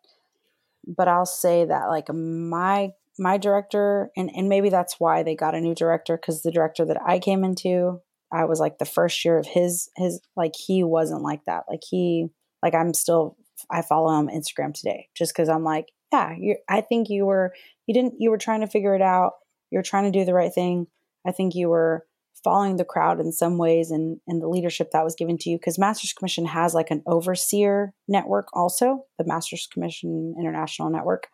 but 0.86 1.08
I'll 1.08 1.26
say 1.26 1.64
that 1.64 1.86
like 1.86 2.12
my 2.12 2.92
my 3.18 3.38
director 3.38 4.10
and 4.16 4.30
and 4.34 4.48
maybe 4.48 4.68
that's 4.68 4.98
why 4.98 5.22
they 5.22 5.34
got 5.34 5.54
a 5.54 5.60
new 5.60 5.74
director 5.74 6.16
cuz 6.16 6.42
the 6.42 6.50
director 6.50 6.84
that 6.84 7.00
I 7.04 7.18
came 7.18 7.44
into 7.44 8.00
I 8.32 8.44
was 8.44 8.60
like 8.60 8.78
the 8.78 8.84
first 8.84 9.24
year 9.24 9.38
of 9.38 9.46
his 9.46 9.90
his 9.96 10.20
like 10.36 10.54
he 10.56 10.82
wasn't 10.82 11.22
like 11.22 11.44
that. 11.46 11.64
Like 11.68 11.82
he 11.88 12.28
like 12.62 12.74
I'm 12.74 12.94
still 12.94 13.36
I 13.70 13.82
follow 13.82 14.08
him 14.18 14.28
on 14.28 14.34
Instagram 14.34 14.74
today 14.74 15.08
just 15.14 15.34
cuz 15.34 15.48
I'm 15.48 15.64
like, 15.64 15.92
yeah, 16.12 16.34
you 16.38 16.56
I 16.68 16.80
think 16.80 17.10
you 17.10 17.26
were 17.26 17.52
you 17.86 17.94
didn't 17.94 18.14
you 18.18 18.30
were 18.30 18.38
trying 18.38 18.60
to 18.60 18.66
figure 18.66 18.94
it 18.94 19.02
out. 19.02 19.32
You're 19.70 19.82
trying 19.82 20.10
to 20.10 20.18
do 20.18 20.24
the 20.24 20.34
right 20.34 20.52
thing. 20.52 20.86
I 21.26 21.32
think 21.32 21.54
you 21.54 21.68
were 21.68 22.06
following 22.44 22.76
the 22.76 22.84
crowd 22.84 23.20
in 23.20 23.32
some 23.32 23.58
ways 23.58 23.90
and, 23.90 24.20
and 24.26 24.42
the 24.42 24.48
leadership 24.48 24.90
that 24.92 25.04
was 25.04 25.14
given 25.14 25.38
to 25.38 25.50
you 25.50 25.58
because 25.58 25.78
masters 25.78 26.12
commission 26.12 26.46
has 26.46 26.74
like 26.74 26.90
an 26.90 27.02
overseer 27.06 27.92
network 28.08 28.48
also 28.52 29.04
the 29.18 29.24
masters 29.26 29.68
commission 29.72 30.34
international 30.38 30.90
network. 30.90 31.28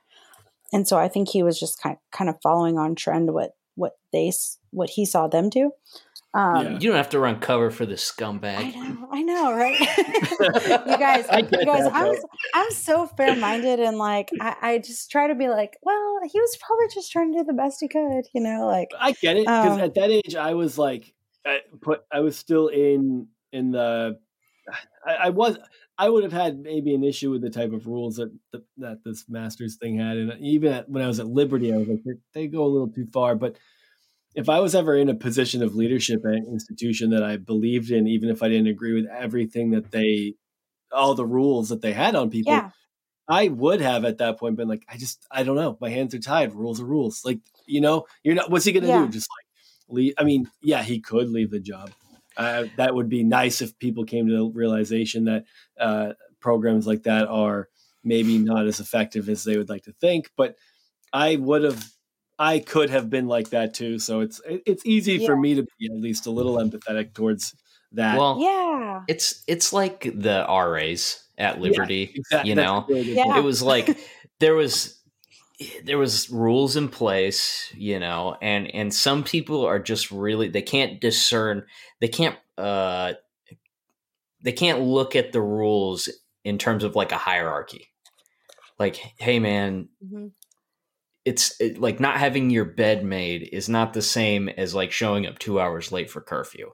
And 0.73 0.87
so 0.87 0.99
i 0.99 1.09
think 1.09 1.29
he 1.29 1.43
was 1.43 1.59
just 1.59 1.81
kind, 1.81 1.97
kind 2.13 2.29
of 2.31 2.37
following 2.43 2.79
on 2.79 2.95
trend 2.95 3.33
what 3.33 3.53
what 3.75 3.93
they 4.13 4.33
what 4.71 4.91
he 4.91 5.07
saw 5.07 5.29
them 5.29 5.49
do 5.49 5.71
um, 6.35 6.65
yeah. 6.65 6.73
You 6.73 6.91
don't 6.91 6.97
have 6.97 7.09
to 7.11 7.19
run 7.19 7.41
cover 7.41 7.71
for 7.71 7.87
the 7.87 7.95
scumbag. 7.95 8.57
I 8.57 8.71
know, 8.71 9.09
I 9.11 9.23
know, 9.23 9.53
right? 9.55 9.81
you 9.81 9.87
guys, 10.99 11.25
you 11.33 11.65
guys, 11.65 11.85
that, 11.85 11.93
I'm 11.95 12.15
I'm 12.55 12.71
so 12.71 13.07
fair 13.07 13.35
minded 13.35 13.81
and 13.81 13.97
like 13.97 14.29
I, 14.41 14.57
I, 14.61 14.79
just 14.79 15.11
try 15.11 15.27
to 15.29 15.35
be 15.35 15.49
like, 15.49 15.79
well, 15.83 16.21
he 16.31 16.39
was 16.39 16.59
probably 16.61 16.87
just 16.93 17.11
trying 17.11 17.33
to 17.33 17.39
do 17.39 17.45
the 17.45 17.55
best 17.55 17.79
he 17.81 17.89
could, 17.89 18.27
you 18.35 18.43
know. 18.43 18.67
Like 18.67 18.89
I 18.99 19.13
get 19.13 19.39
it 19.39 19.47
because 19.47 19.79
um, 19.79 19.81
at 19.81 19.95
that 19.95 20.11
age, 20.11 20.35
I 20.35 20.53
was 20.53 20.77
like, 20.77 21.15
I 21.47 21.61
put 21.81 22.03
I 22.13 22.21
was 22.21 22.37
still 22.37 22.69
in 22.69 23.29
in 23.53 23.71
the 23.71 24.19
I, 25.07 25.15
I, 25.15 25.31
was 25.31 25.57
I 25.97 26.11
would 26.11 26.25
have 26.25 26.33
had 26.33 26.59
maybe 26.59 26.95
an 26.95 27.05
issue 27.05 27.31
with 27.31 27.41
the 27.41 27.49
type 27.49 27.73
of 27.73 27.87
rules 27.87 28.17
that 28.17 28.31
the, 28.53 28.63
that 28.77 28.99
this 29.03 29.25
Masters 29.29 29.77
thing 29.77 29.99
had, 29.99 30.19
and 30.19 30.39
even 30.41 30.73
at, 30.75 30.91
when 30.91 31.03
I 31.03 31.07
was 31.07 31.21
at 31.21 31.27
Liberty, 31.27 31.73
I 31.73 31.79
was 31.79 31.89
like, 31.89 32.01
they 32.35 32.47
go 32.49 32.65
a 32.65 32.69
little 32.69 32.89
too 32.89 33.07
far. 33.07 33.35
But 33.35 33.57
if 34.35 34.49
I 34.49 34.61
was 34.61 34.75
ever 34.75 34.97
in 34.97 35.09
a 35.09 35.15
position 35.15 35.63
of 35.63 35.75
leadership 35.75 36.21
at 36.25 36.33
an 36.33 36.47
institution 36.47 37.11
that 37.11 37.23
I 37.23 37.37
believed 37.37 37.91
in, 37.91 38.07
even 38.07 38.29
if 38.29 38.43
I 38.43 38.49
didn't 38.49 38.69
agree 38.69 38.95
with 38.95 39.07
everything 39.11 39.71
that 39.71 39.91
they, 39.91 40.35
all 40.93 41.15
the 41.15 41.27
rules 41.27 41.71
that 41.71 41.83
they 41.83 41.93
had 41.93 42.15
on 42.15 42.31
people, 42.31 42.53
yeah. 42.53 42.71
I 43.29 43.49
would 43.49 43.81
have 43.83 44.05
at 44.05 44.19
that 44.19 44.39
point 44.39 44.57
been 44.57 44.69
like, 44.69 44.85
I 44.89 44.97
just, 44.97 45.27
I 45.31 45.43
don't 45.43 45.57
know, 45.57 45.77
my 45.81 45.91
hands 45.91 46.15
are 46.15 46.19
tied. 46.19 46.55
Rules 46.55 46.81
are 46.81 46.87
rules. 46.87 47.25
Like, 47.25 47.41
you 47.67 47.81
know, 47.81 48.07
you're 48.23 48.35
not. 48.35 48.51
What's 48.51 48.65
he 48.65 48.73
going 48.73 48.85
to 48.85 48.89
yeah. 48.89 49.05
do? 49.05 49.09
Just 49.09 49.29
like 49.29 49.95
leave? 49.95 50.15
I 50.17 50.25
mean, 50.25 50.51
yeah, 50.63 50.83
he 50.83 51.01
could 51.01 51.29
leave 51.29 51.51
the 51.51 51.61
job. 51.61 51.91
Uh, 52.39 52.65
that 52.77 52.95
would 52.95 53.11
be 53.11 53.25
nice 53.25 53.61
if 53.61 53.79
people 53.79 54.05
came 54.05 54.29
to 54.29 54.33
the 54.33 54.45
realization 54.45 55.25
that 55.25 55.45
uh, 55.79 56.13
programs 56.41 56.87
like 56.87 57.03
that 57.03 57.29
are 57.29 57.69
maybe 58.03 58.39
not 58.39 58.67
as 58.67 58.81
effective 58.81 59.29
as 59.29 59.45
they 59.45 59.59
would 59.59 59.69
like 59.69 59.83
to 59.83 59.93
think. 59.93 60.31
But 60.35 60.55
I 61.13 61.37
would 61.37 61.65
have, 61.65 61.85
I 62.39 62.61
could 62.61 62.91
have 62.91 63.11
been 63.11 63.27
like 63.27 63.51
that 63.51 63.75
too. 63.75 63.99
So 63.99 64.21
it's 64.21 64.41
it's 64.47 64.85
easy 64.87 65.15
yeah. 65.15 65.27
for 65.27 65.37
me 65.37 65.55
to 65.57 65.67
be 65.79 65.87
at 65.87 65.97
least 65.97 66.27
a 66.27 66.31
little 66.31 66.57
empathetic 66.57 67.15
towards 67.15 67.55
that. 67.93 68.19
Well, 68.19 68.39
yeah, 68.41 69.03
it's 69.09 69.43
it's 69.47 69.73
like 69.73 70.03
the 70.15 70.47
RAs 70.49 71.25
at 71.37 71.61
Liberty. 71.61 72.11
Yeah, 72.13 72.21
exactly. 72.21 72.51
You 72.51 72.55
know, 72.57 72.87
yeah. 72.89 73.39
it 73.39 73.45
was 73.45 73.63
like 73.63 73.99
there 74.39 74.55
was 74.55 74.99
there 75.85 75.99
was 75.99 76.31
rules 76.31 76.77
in 76.77 76.89
place 76.89 77.73
you 77.77 77.99
know 77.99 78.37
and 78.41 78.73
and 78.75 78.95
some 78.95 79.25
people 79.25 79.67
are 79.67 79.81
just 79.81 80.11
really 80.11 80.49
they 80.49 80.63
can't 80.63 81.01
discern 81.01 81.65
they 82.01 82.07
can't 82.07 82.37
uh 82.57 83.13
they 84.43 84.53
can't 84.53 84.81
look 84.81 85.17
at 85.17 85.33
the 85.33 85.41
rules 85.41 86.09
in 86.45 86.59
terms 86.59 86.85
of 86.85 86.95
like 86.95 87.11
a 87.11 87.17
hierarchy 87.17 87.89
like 88.79 88.97
hey 89.19 89.41
man 89.41 89.89
mm-hmm. 90.05 90.29
It's 91.29 91.61
it, 91.61 91.79
like 91.79 92.01
not 92.01 92.17
having 92.17 92.51
your 92.51 92.65
bed 92.65 93.05
made 93.05 93.49
is 93.53 93.69
not 93.69 93.93
the 93.93 94.03
same 94.03 94.49
as 94.49 94.75
like 94.75 94.91
showing 94.91 95.27
up 95.27 95.39
2 95.39 95.61
hours 95.61 95.93
late 95.93 96.11
for 96.11 96.21
curfew 96.21 96.71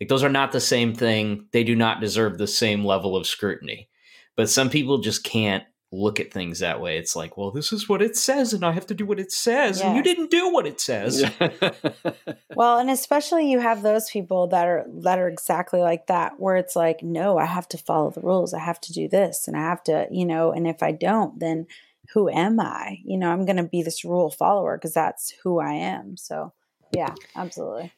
like 0.00 0.08
those 0.08 0.22
are 0.22 0.28
not 0.28 0.52
the 0.52 0.60
same 0.60 0.94
thing 0.94 1.46
they 1.52 1.64
do 1.64 1.74
not 1.74 2.00
deserve 2.00 2.36
the 2.38 2.46
same 2.46 2.84
level 2.84 3.16
of 3.16 3.26
scrutiny 3.26 3.88
but 4.36 4.48
some 4.48 4.70
people 4.70 4.98
just 4.98 5.24
can't 5.24 5.64
look 5.90 6.20
at 6.20 6.32
things 6.32 6.58
that 6.58 6.80
way. 6.80 6.98
It's 6.98 7.16
like, 7.16 7.36
well, 7.36 7.50
this 7.50 7.72
is 7.72 7.88
what 7.88 8.02
it 8.02 8.16
says, 8.16 8.52
and 8.52 8.64
I 8.64 8.72
have 8.72 8.86
to 8.88 8.94
do 8.94 9.06
what 9.06 9.18
it 9.18 9.32
says, 9.32 9.80
and 9.80 9.96
you 9.96 10.02
didn't 10.02 10.30
do 10.30 10.52
what 10.52 10.66
it 10.66 10.80
says. 10.80 11.24
well, 12.54 12.78
and 12.78 12.90
especially 12.90 13.50
you 13.50 13.58
have 13.58 13.82
those 13.82 14.10
people 14.10 14.48
that 14.48 14.66
are 14.66 14.84
that 15.02 15.18
are 15.18 15.28
exactly 15.28 15.80
like 15.80 16.06
that, 16.08 16.38
where 16.38 16.56
it's 16.56 16.76
like, 16.76 17.02
no, 17.02 17.38
I 17.38 17.46
have 17.46 17.68
to 17.68 17.78
follow 17.78 18.10
the 18.10 18.20
rules. 18.20 18.52
I 18.52 18.60
have 18.60 18.80
to 18.82 18.92
do 18.92 19.08
this, 19.08 19.48
and 19.48 19.56
I 19.56 19.60
have 19.60 19.82
to, 19.84 20.06
you 20.10 20.26
know, 20.26 20.52
and 20.52 20.66
if 20.66 20.82
I 20.82 20.92
don't, 20.92 21.38
then 21.40 21.66
who 22.12 22.28
am 22.28 22.58
I? 22.60 22.98
You 23.04 23.18
know, 23.18 23.30
I'm 23.30 23.44
going 23.44 23.56
to 23.56 23.64
be 23.64 23.82
this 23.82 24.04
rule 24.04 24.30
follower 24.30 24.76
because 24.76 24.94
that's 24.94 25.32
who 25.42 25.60
I 25.60 25.72
am. 25.72 26.16
So, 26.16 26.52
yeah, 26.92 27.14
absolutely. 27.36 27.92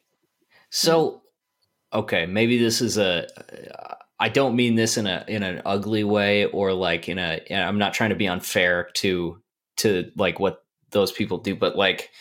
So, 0.69 1.21
okay, 1.93 2.25
maybe 2.25 2.57
this 2.57 2.81
is 2.81 2.97
a 2.97 3.27
I 4.21 4.29
don't 4.29 4.55
mean 4.55 4.75
this 4.75 4.97
in 4.97 5.07
a 5.07 5.25
in 5.27 5.41
an 5.41 5.63
ugly 5.65 6.03
way 6.03 6.45
or 6.45 6.73
like 6.73 7.09
in 7.09 7.17
a 7.17 7.41
I'm 7.49 7.79
not 7.79 7.93
trying 7.95 8.11
to 8.11 8.15
be 8.15 8.27
unfair 8.27 8.89
to 8.95 9.41
to 9.77 10.11
like 10.15 10.39
what 10.39 10.63
those 10.91 11.11
people 11.11 11.39
do, 11.39 11.55
but 11.55 11.75
like 11.75 12.11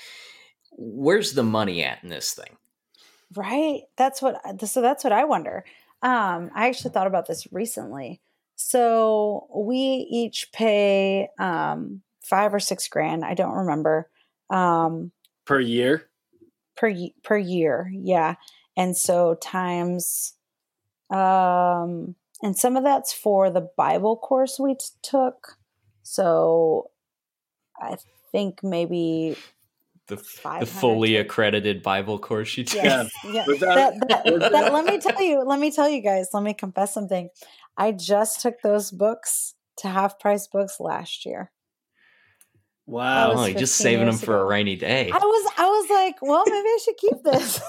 where's 0.73 1.35
the 1.35 1.43
money 1.43 1.85
at 1.85 2.03
in 2.03 2.09
this 2.09 2.33
thing? 2.33 2.57
Right. 3.37 3.83
That's 3.97 4.23
what 4.23 4.41
so 4.67 4.81
that's 4.81 5.05
what 5.05 5.12
I 5.12 5.25
wonder. 5.25 5.65
Um 6.03 6.51
I 6.55 6.69
actually 6.69 6.93
thought 6.93 7.07
about 7.07 7.27
this 7.27 7.47
recently. 7.53 8.23
So 8.62 9.47
we 9.55 10.07
each 10.11 10.53
pay 10.53 11.28
um 11.39 12.03
5 12.23 12.55
or 12.55 12.61
6 12.61 12.89
grand, 12.89 13.24
I 13.24 13.35
don't 13.35 13.55
remember. 13.55 14.11
Um 14.51 15.12
per 15.47 15.61
year? 15.61 16.09
Per 16.77 16.93
per 17.23 17.39
year. 17.39 17.91
Yeah. 17.95 18.35
And 18.77 18.97
so 18.97 19.35
times 19.35 20.35
um, 21.11 22.15
and 22.43 22.57
some 22.57 22.77
of 22.77 22.85
that's 22.85 23.12
for 23.12 23.51
the 23.51 23.69
Bible 23.77 24.16
course 24.16 24.59
we 24.59 24.74
t- 24.74 24.85
took. 25.03 25.59
So 26.03 26.91
I 27.81 27.97
think 28.31 28.62
maybe 28.62 29.37
the, 30.07 30.16
the 30.16 30.66
fully 30.66 31.16
accredited 31.16 31.82
Bible 31.82 32.19
course 32.19 32.57
you 32.57 32.65
took. 32.65 32.82
Yes, 32.82 33.11
yeah. 33.24 33.45
That, 33.47 33.95
that, 34.09 34.24
that, 34.53 34.73
let 34.73 34.85
me 34.85 34.99
tell 34.99 35.23
you, 35.23 35.43
let 35.43 35.59
me 35.59 35.70
tell 35.70 35.89
you 35.89 36.01
guys, 36.01 36.28
let 36.32 36.43
me 36.43 36.55
confess 36.55 36.95
something. 36.95 37.28
I 37.81 37.93
just 37.93 38.43
took 38.43 38.61
those 38.61 38.90
books 38.90 39.55
to 39.78 39.89
half 39.89 40.19
price 40.19 40.47
books 40.47 40.81
last 40.81 41.24
year. 41.24 41.51
Wow. 42.85 43.32
Oh, 43.32 43.52
just 43.52 43.77
saving 43.77 44.05
them 44.05 44.19
for 44.19 44.39
a 44.39 44.44
rainy 44.44 44.77
day. 44.77 45.11
I 45.11 45.16
was 45.16 45.52
I 45.57 45.66
was 45.66 45.90
like, 45.90 46.16
well, 46.20 46.44
maybe 46.47 46.69
I 46.69 46.78
should 46.85 46.97
keep 46.98 47.23
this. 47.24 47.61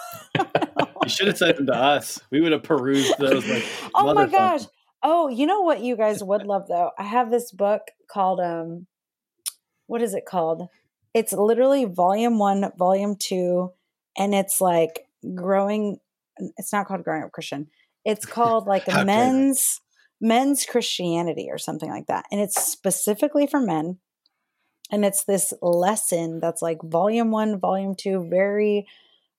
you 1.03 1.09
should 1.09 1.27
have 1.27 1.37
sent 1.37 1.55
them 1.55 1.67
to 1.67 1.75
us. 1.75 2.19
We 2.29 2.41
would 2.41 2.51
have 2.51 2.63
perused 2.63 3.17
those 3.19 3.47
like 3.47 3.63
Oh 3.95 4.13
my 4.13 4.27
gosh. 4.27 4.63
Oh, 5.01 5.29
you 5.29 5.45
know 5.45 5.61
what 5.61 5.79
you 5.79 5.95
guys 5.95 6.21
would 6.21 6.43
love 6.43 6.67
though? 6.67 6.91
I 6.99 7.03
have 7.03 7.31
this 7.31 7.53
book 7.53 7.83
called 8.11 8.41
um 8.41 8.87
what 9.87 10.01
is 10.01 10.13
it 10.13 10.25
called? 10.25 10.67
It's 11.13 11.31
literally 11.31 11.85
volume 11.85 12.37
1, 12.37 12.73
volume 12.77 13.15
2 13.17 13.71
and 14.17 14.35
it's 14.35 14.59
like 14.59 15.05
growing 15.35 15.99
it's 16.57 16.73
not 16.73 16.85
called 16.85 17.05
growing 17.05 17.23
up 17.23 17.31
Christian. 17.31 17.67
It's 18.03 18.25
called 18.25 18.67
like 18.67 18.87
a 18.89 19.05
men's 19.05 19.79
men's 20.21 20.65
Christianity 20.65 21.47
or 21.51 21.57
something 21.57 21.89
like 21.89 22.07
that. 22.07 22.25
And 22.31 22.39
it's 22.39 22.63
specifically 22.63 23.47
for 23.47 23.59
men 23.59 23.97
and 24.91 25.05
it's 25.05 25.23
this 25.23 25.53
lesson 25.61 26.39
that's 26.41 26.61
like 26.61 26.77
volume 26.83 27.31
one, 27.31 27.59
volume 27.59 27.95
two, 27.95 28.27
very 28.29 28.87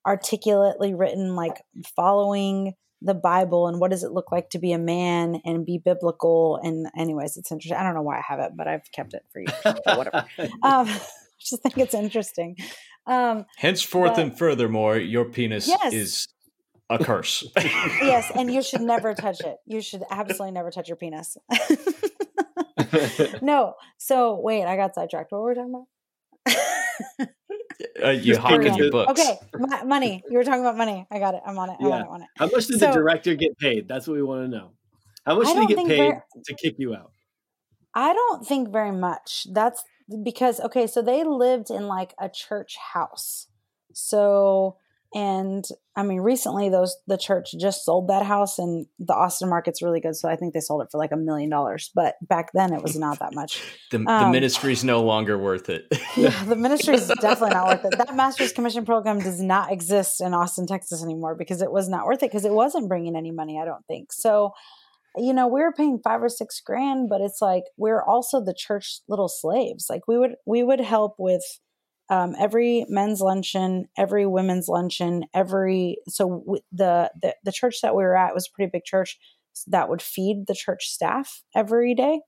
articulately 0.07 0.95
written, 0.95 1.37
like 1.37 1.63
following 1.95 2.75
the 3.03 3.15
Bible 3.15 3.69
and 3.69 3.79
what 3.79 3.91
does 3.91 4.03
it 4.03 4.13
look 4.13 4.33
like 4.33 4.51
to 4.51 4.59
be 4.59 4.73
a 4.73 4.79
man 4.79 5.41
and 5.45 5.67
be 5.67 5.79
biblical. 5.79 6.59
And, 6.63 6.87
anyways, 6.97 7.37
it's 7.37 7.53
interesting. 7.53 7.77
I 7.77 7.83
don't 7.83 7.95
know 7.95 8.03
why 8.03 8.19
I 8.19 8.23
have 8.27 8.41
it, 8.41 8.53
but 8.57 8.67
I've 8.67 8.91
kept 8.93 9.13
it 9.13 9.25
for 9.33 9.41
you. 9.41 9.75
whatever. 9.97 10.27
um, 10.39 10.89
I 10.89 11.01
just 11.39 11.63
think 11.63 11.77
it's 11.79 11.95
interesting. 11.95 12.57
Um, 13.07 13.45
Henceforth 13.57 14.15
but, 14.15 14.21
and 14.21 14.39
furthermore, 14.39 14.97
your 14.97 15.25
penis 15.25 15.69
yes. 15.69 15.93
is 15.93 16.29
a 16.93 17.05
curse. 17.05 17.47
yes, 17.57 18.31
and 18.35 18.53
you 18.53 18.63
should 18.63 18.81
never 18.81 19.15
touch 19.15 19.41
it. 19.41 19.57
You 19.67 19.81
should 19.81 20.03
absolutely 20.11 20.53
never 20.53 20.71
touch 20.71 20.89
your 20.89 20.97
penis. 20.97 21.37
no. 23.43 23.75
So 23.99 24.39
wait, 24.41 24.65
I 24.65 24.77
got 24.77 24.95
sidetracked. 24.95 25.33
What 25.33 25.43
were 25.43 25.49
we 25.51 25.55
talking 25.55 25.75
about? 25.75 25.87
uh, 28.05 28.11
you 28.11 28.37
hawking 28.37 28.75
your 28.75 28.91
books. 28.91 29.11
Okay, 29.13 29.39
M- 29.55 29.89
money. 29.89 30.23
You 30.29 30.37
were 30.37 30.45
talking 30.45 30.61
about 30.61 30.77
money. 30.77 31.07
I 31.11 31.19
got 31.19 31.35
it. 31.35 31.41
I'm 31.47 31.59
on 31.59 31.71
it. 31.71 31.77
I'm 31.81 31.87
yeah. 31.87 31.95
on 31.95 32.01
it. 32.01 32.09
On 32.09 32.23
it. 32.23 32.29
How 32.37 32.47
much 32.47 32.67
did 32.67 32.81
so, 32.81 32.87
the 32.87 32.93
director 32.93 33.35
get 33.35 33.59
paid? 33.59 33.89
That's 33.89 34.07
what 34.07 34.15
we 34.15 34.23
want 34.23 34.45
to 34.45 34.49
know. 34.49 34.71
How 35.25 35.39
much 35.39 35.47
did 35.47 35.69
he 35.69 35.75
get 35.75 35.87
paid 35.87 35.97
very, 35.97 36.21
to 36.45 36.55
kick 36.55 36.75
you 36.79 36.95
out? 36.95 37.13
I 37.95 38.13
don't 38.13 38.47
think 38.47 38.71
very 38.71 38.93
much. 38.93 39.47
That's 39.53 39.85
because 40.23 40.61
okay, 40.61 40.87
so 40.87 41.03
they 41.03 41.25
lived 41.25 41.71
in 41.71 41.87
like 41.87 42.15
a 42.19 42.29
church 42.29 42.77
house. 42.77 43.47
So 43.93 44.77
and 45.15 45.65
I 45.95 46.03
mean, 46.03 46.21
recently 46.21 46.71
those 46.71 46.97
the 47.07 47.19
church 47.19 47.51
just 47.59 47.85
sold 47.85 48.09
that 48.09 48.25
house, 48.25 48.59
and 48.59 48.87
the 48.99 49.13
Austin 49.13 49.51
market's 49.51 49.83
really 49.83 50.01
good, 50.01 50.17
so 50.17 50.29
I 50.29 50.37
think 50.37 50.55
they 50.55 50.61
sold 50.61 50.83
it 50.83 50.89
for 50.91 50.97
like 50.97 51.13
a 51.13 51.17
million 51.17 51.51
dollars. 51.51 51.91
But 51.95 52.15
back 52.23 52.51
then, 52.55 52.73
it 52.73 52.83
was 52.83 52.97
not 52.97 53.19
that 53.19 53.35
much. 53.35 53.63
the, 53.91 53.99
um, 53.99 54.05
the 54.07 54.29
ministry's 54.31 54.85
no 54.85 55.03
longer 55.03 55.37
worth 55.37 55.69
it. 55.69 55.87
yeah, 56.17 56.45
the 56.45 56.57
ministry 56.57 56.95
is 56.95 57.09
definitely 57.21 57.55
not 57.55 57.67
worth 57.67 57.85
it. 57.93 57.99
That 57.99 58.17
master's 58.17 58.53
commission 58.53 58.87
program 58.87 59.19
does 59.19 59.41
not 59.41 59.71
exist 59.71 60.23
in 60.23 60.33
Austin, 60.33 60.67
Texas 60.67 61.03
anymore 61.03 61.35
because 61.35 61.61
it 61.61 61.71
was 61.71 61.91
not 61.91 62.07
worth 62.07 62.23
it 62.23 62.31
because 62.31 62.47
it 62.47 62.53
wasn't 62.53 62.89
bringing 62.89 63.15
any 63.15 63.31
money. 63.31 63.61
I 63.61 63.67
don't 63.67 63.87
think 63.87 64.13
so. 64.13 64.53
You 65.17 65.35
know, 65.35 65.47
we 65.47 65.61
were 65.61 65.73
paying 65.73 66.01
five 66.03 66.23
or 66.23 66.31
six 66.31 66.59
grand, 66.65 67.11
but 67.11 67.21
it's 67.21 67.43
like 67.43 67.65
we're 67.77 68.03
also 68.03 68.43
the 68.43 68.55
church 68.57 69.01
little 69.09 69.29
slaves. 69.29 69.89
Like 69.91 70.09
we 70.09 70.17
would 70.17 70.37
we 70.47 70.63
would 70.63 70.81
help 70.81 71.17
with 71.19 71.45
um, 72.11 72.35
every 72.39 72.85
men's 72.89 73.21
luncheon, 73.21 73.89
every 73.97 74.27
women's 74.27 74.69
luncheon, 74.69 75.25
every 75.35 75.99
so 76.09 76.45
the, 76.73 77.11
the 77.21 77.35
the 77.45 77.53
church 77.53 77.81
that 77.83 77.95
we 77.95 78.03
were 78.03 78.17
at 78.17 78.35
was 78.35 78.47
a 78.49 78.55
pretty 78.55 78.71
big 78.73 78.85
church 78.85 79.19
that 79.69 79.89
would 79.89 80.03
feed 80.03 80.45
the 80.47 80.55
church 80.55 80.89
staff 80.89 81.43
every 81.55 81.95
day. 81.95 82.21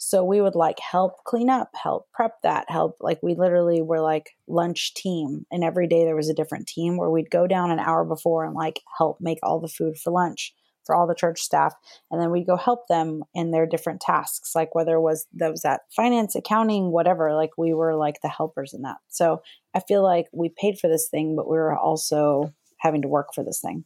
So 0.00 0.24
we 0.24 0.40
would 0.40 0.54
like 0.54 0.78
help 0.78 1.24
clean 1.24 1.50
up, 1.50 1.70
help 1.74 2.06
prep 2.12 2.34
that, 2.44 2.70
help 2.70 2.96
like 3.00 3.18
we 3.22 3.34
literally 3.34 3.82
were 3.82 4.00
like 4.00 4.30
lunch 4.46 4.94
team, 4.94 5.44
and 5.50 5.64
every 5.64 5.88
day 5.88 6.04
there 6.04 6.16
was 6.16 6.28
a 6.28 6.34
different 6.34 6.68
team 6.68 6.96
where 6.96 7.10
we'd 7.10 7.30
go 7.30 7.46
down 7.46 7.70
an 7.70 7.80
hour 7.80 8.04
before 8.04 8.44
and 8.44 8.54
like 8.54 8.80
help 8.96 9.18
make 9.20 9.38
all 9.42 9.60
the 9.60 9.68
food 9.68 9.96
for 9.98 10.12
lunch 10.12 10.54
for 10.88 10.96
all 10.96 11.06
the 11.06 11.14
church 11.14 11.42
staff 11.42 11.74
and 12.10 12.18
then 12.18 12.30
we'd 12.30 12.46
go 12.46 12.56
help 12.56 12.88
them 12.88 13.22
in 13.34 13.50
their 13.50 13.66
different 13.66 14.00
tasks 14.00 14.54
like 14.54 14.74
whether 14.74 14.94
it 14.94 15.02
was 15.02 15.26
those 15.34 15.62
at 15.66 15.82
finance 15.94 16.34
accounting 16.34 16.90
whatever 16.90 17.34
like 17.34 17.50
we 17.58 17.74
were 17.74 17.94
like 17.94 18.22
the 18.22 18.28
helpers 18.28 18.72
in 18.72 18.80
that 18.80 18.96
so 19.08 19.42
i 19.74 19.80
feel 19.80 20.02
like 20.02 20.26
we 20.32 20.48
paid 20.48 20.78
for 20.78 20.88
this 20.88 21.10
thing 21.10 21.36
but 21.36 21.46
we 21.46 21.58
were 21.58 21.76
also 21.76 22.54
having 22.78 23.02
to 23.02 23.08
work 23.08 23.34
for 23.34 23.44
this 23.44 23.60
thing 23.60 23.84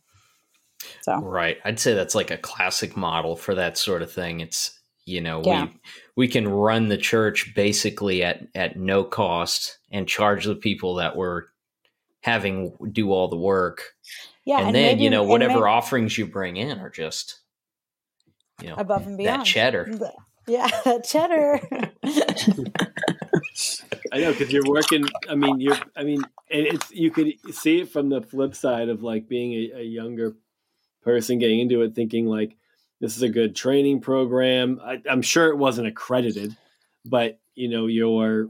So 1.02 1.18
right, 1.20 1.58
I'd 1.64 1.80
say 1.80 1.94
that's 1.94 2.14
like 2.14 2.30
a 2.30 2.36
classic 2.38 2.96
model 2.96 3.36
for 3.36 3.54
that 3.54 3.78
sort 3.78 4.02
of 4.02 4.12
thing. 4.12 4.40
It's 4.40 4.78
you 5.04 5.20
know 5.20 5.42
yeah. 5.44 5.64
we 5.64 5.80
we 6.16 6.28
can 6.28 6.48
run 6.48 6.88
the 6.88 6.96
church 6.96 7.52
basically 7.54 8.22
at 8.22 8.42
at 8.54 8.76
no 8.76 9.04
cost 9.04 9.78
and 9.90 10.08
charge 10.08 10.44
the 10.44 10.54
people 10.54 10.96
that 10.96 11.16
were 11.16 11.48
having 12.20 12.76
do 12.92 13.12
all 13.12 13.28
the 13.28 13.36
work. 13.36 13.82
Yeah, 14.44 14.58
and, 14.58 14.68
and 14.68 14.76
then 14.76 14.82
maybe, 14.82 15.04
you 15.04 15.10
know 15.10 15.22
whatever 15.22 15.54
maybe, 15.54 15.64
offerings 15.64 16.18
you 16.18 16.26
bring 16.26 16.56
in 16.56 16.78
are 16.80 16.90
just 16.90 17.40
you 18.60 18.68
know 18.68 18.74
above 18.76 19.06
and 19.06 19.16
beyond 19.16 19.42
that 19.42 19.46
cheddar. 19.46 19.98
Yeah, 20.46 20.68
that 20.84 21.04
cheddar. 21.04 21.60
I 24.12 24.18
know 24.18 24.32
because 24.32 24.52
you're 24.52 24.66
working. 24.66 25.06
I 25.28 25.34
mean, 25.34 25.60
you're. 25.60 25.78
I 25.96 26.02
mean, 26.02 26.22
and 26.50 26.66
it's 26.66 26.90
you 26.90 27.10
could 27.10 27.32
see 27.52 27.80
it 27.80 27.90
from 27.90 28.08
the 28.08 28.20
flip 28.22 28.54
side 28.54 28.88
of 28.88 29.02
like 29.02 29.28
being 29.28 29.52
a, 29.52 29.78
a 29.78 29.82
younger 29.82 30.36
person 31.02 31.38
getting 31.38 31.60
into 31.60 31.82
it, 31.82 31.94
thinking 31.94 32.26
like 32.26 32.56
this 33.00 33.16
is 33.16 33.22
a 33.22 33.28
good 33.28 33.54
training 33.56 34.00
program. 34.00 34.80
I, 34.82 35.00
am 35.08 35.22
sure 35.22 35.48
it 35.48 35.58
wasn't 35.58 35.88
accredited, 35.88 36.56
but 37.04 37.40
you 37.54 37.68
know, 37.68 37.86
you're. 37.86 38.48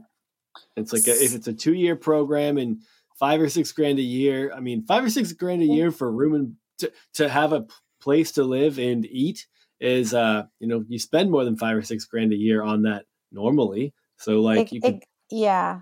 It's 0.75 0.93
like 0.93 1.07
a, 1.07 1.11
if 1.11 1.33
it's 1.33 1.47
a 1.47 1.53
two 1.53 1.73
year 1.73 1.95
program 1.95 2.57
and 2.57 2.81
five 3.19 3.41
or 3.41 3.49
six 3.49 3.71
grand 3.71 3.99
a 3.99 4.03
year. 4.03 4.51
I 4.55 4.59
mean, 4.59 4.85
five 4.85 5.03
or 5.03 5.09
six 5.09 5.31
grand 5.33 5.61
a 5.61 5.65
year 5.65 5.91
for 5.91 6.11
room 6.11 6.33
and 6.33 6.55
to, 6.79 6.91
to 7.15 7.29
have 7.29 7.53
a 7.53 7.65
place 8.01 8.33
to 8.33 8.43
live 8.43 8.79
and 8.79 9.05
eat 9.05 9.47
is 9.79 10.13
uh 10.13 10.43
you 10.59 10.67
know 10.67 10.83
you 10.87 10.99
spend 10.99 11.31
more 11.31 11.45
than 11.45 11.57
five 11.57 11.75
or 11.75 11.81
six 11.81 12.05
grand 12.05 12.31
a 12.33 12.35
year 12.35 12.63
on 12.63 12.83
that 12.83 13.05
normally. 13.31 13.93
So 14.17 14.41
like 14.41 14.67
it, 14.67 14.73
you 14.73 14.81
could 14.81 14.95
it, 14.95 15.03
yeah. 15.29 15.81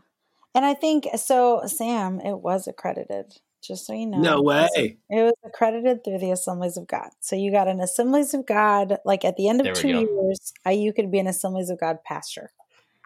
And 0.53 0.65
i 0.65 0.73
think 0.73 1.07
so 1.15 1.61
sam 1.65 2.19
it 2.19 2.39
was 2.39 2.67
accredited 2.67 3.33
just 3.63 3.85
so 3.85 3.93
you 3.93 4.07
know. 4.07 4.17
No 4.17 4.41
way. 4.41 4.67
it 4.75 5.23
was 5.23 5.33
accredited 5.45 6.03
through 6.03 6.17
the 6.17 6.31
assemblies 6.31 6.77
of 6.77 6.87
god. 6.87 7.09
So 7.19 7.35
you 7.35 7.51
got 7.51 7.67
an 7.67 7.79
assemblies 7.79 8.33
of 8.33 8.45
god 8.45 8.97
like 9.05 9.23
at 9.23 9.37
the 9.37 9.47
end 9.47 9.65
of 9.65 9.75
two 9.75 9.89
years 9.89 10.53
I, 10.65 10.71
you 10.71 10.93
could 10.93 11.11
be 11.11 11.19
an 11.19 11.27
assemblies 11.27 11.69
of 11.69 11.79
god 11.79 11.99
pastor 12.05 12.51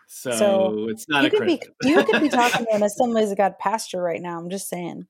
so, 0.07 0.31
so 0.31 0.87
it's 0.89 1.07
not 1.09 1.23
you 1.23 1.29
could 1.29 1.45
be 1.45 1.61
you 1.83 2.03
could 2.03 2.21
be 2.21 2.29
talking 2.29 2.65
to 2.65 2.73
an 2.73 2.83
assemblies 2.83 3.31
of 3.31 3.37
god 3.37 3.57
pastor 3.59 4.01
right 4.01 4.21
now 4.21 4.37
i'm 4.37 4.49
just 4.49 4.69
saying 4.69 5.07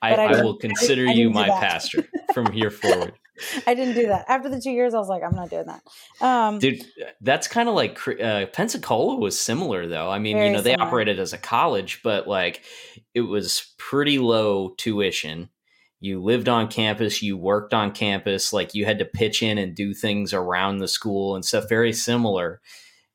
I, 0.00 0.14
I, 0.14 0.24
I, 0.24 0.42
will 0.42 0.56
consider 0.56 1.06
I, 1.06 1.12
you 1.12 1.30
my 1.30 1.48
pastor 1.48 2.08
from 2.32 2.50
here 2.52 2.70
forward. 2.70 3.12
I 3.66 3.74
didn't 3.74 3.94
do 3.94 4.06
that. 4.06 4.26
After 4.28 4.48
the 4.48 4.60
two 4.60 4.70
years, 4.70 4.94
I 4.94 4.98
was 4.98 5.08
like, 5.08 5.22
I'm 5.22 5.34
not 5.34 5.50
doing 5.50 5.66
that. 5.66 5.82
Um, 6.20 6.58
Dude, 6.58 6.84
that's 7.20 7.48
kind 7.48 7.68
of 7.68 7.74
like 7.74 7.98
uh, 8.20 8.46
Pensacola 8.46 9.16
was 9.16 9.38
similar, 9.38 9.86
though. 9.86 10.08
I 10.08 10.18
mean, 10.18 10.36
you 10.36 10.50
know, 10.50 10.60
they 10.60 10.72
similar. 10.72 10.88
operated 10.88 11.18
as 11.18 11.32
a 11.32 11.38
college, 11.38 12.00
but 12.02 12.28
like 12.28 12.62
it 13.12 13.22
was 13.22 13.74
pretty 13.78 14.18
low 14.18 14.70
tuition. 14.76 15.48
You 16.00 16.22
lived 16.22 16.48
on 16.48 16.68
campus, 16.68 17.22
you 17.22 17.36
worked 17.36 17.72
on 17.72 17.90
campus, 17.92 18.52
like 18.52 18.74
you 18.74 18.84
had 18.84 18.98
to 18.98 19.04
pitch 19.04 19.42
in 19.42 19.58
and 19.58 19.74
do 19.74 19.94
things 19.94 20.34
around 20.34 20.78
the 20.78 20.88
school 20.88 21.34
and 21.34 21.44
stuff 21.44 21.68
very 21.68 21.92
similar. 21.92 22.60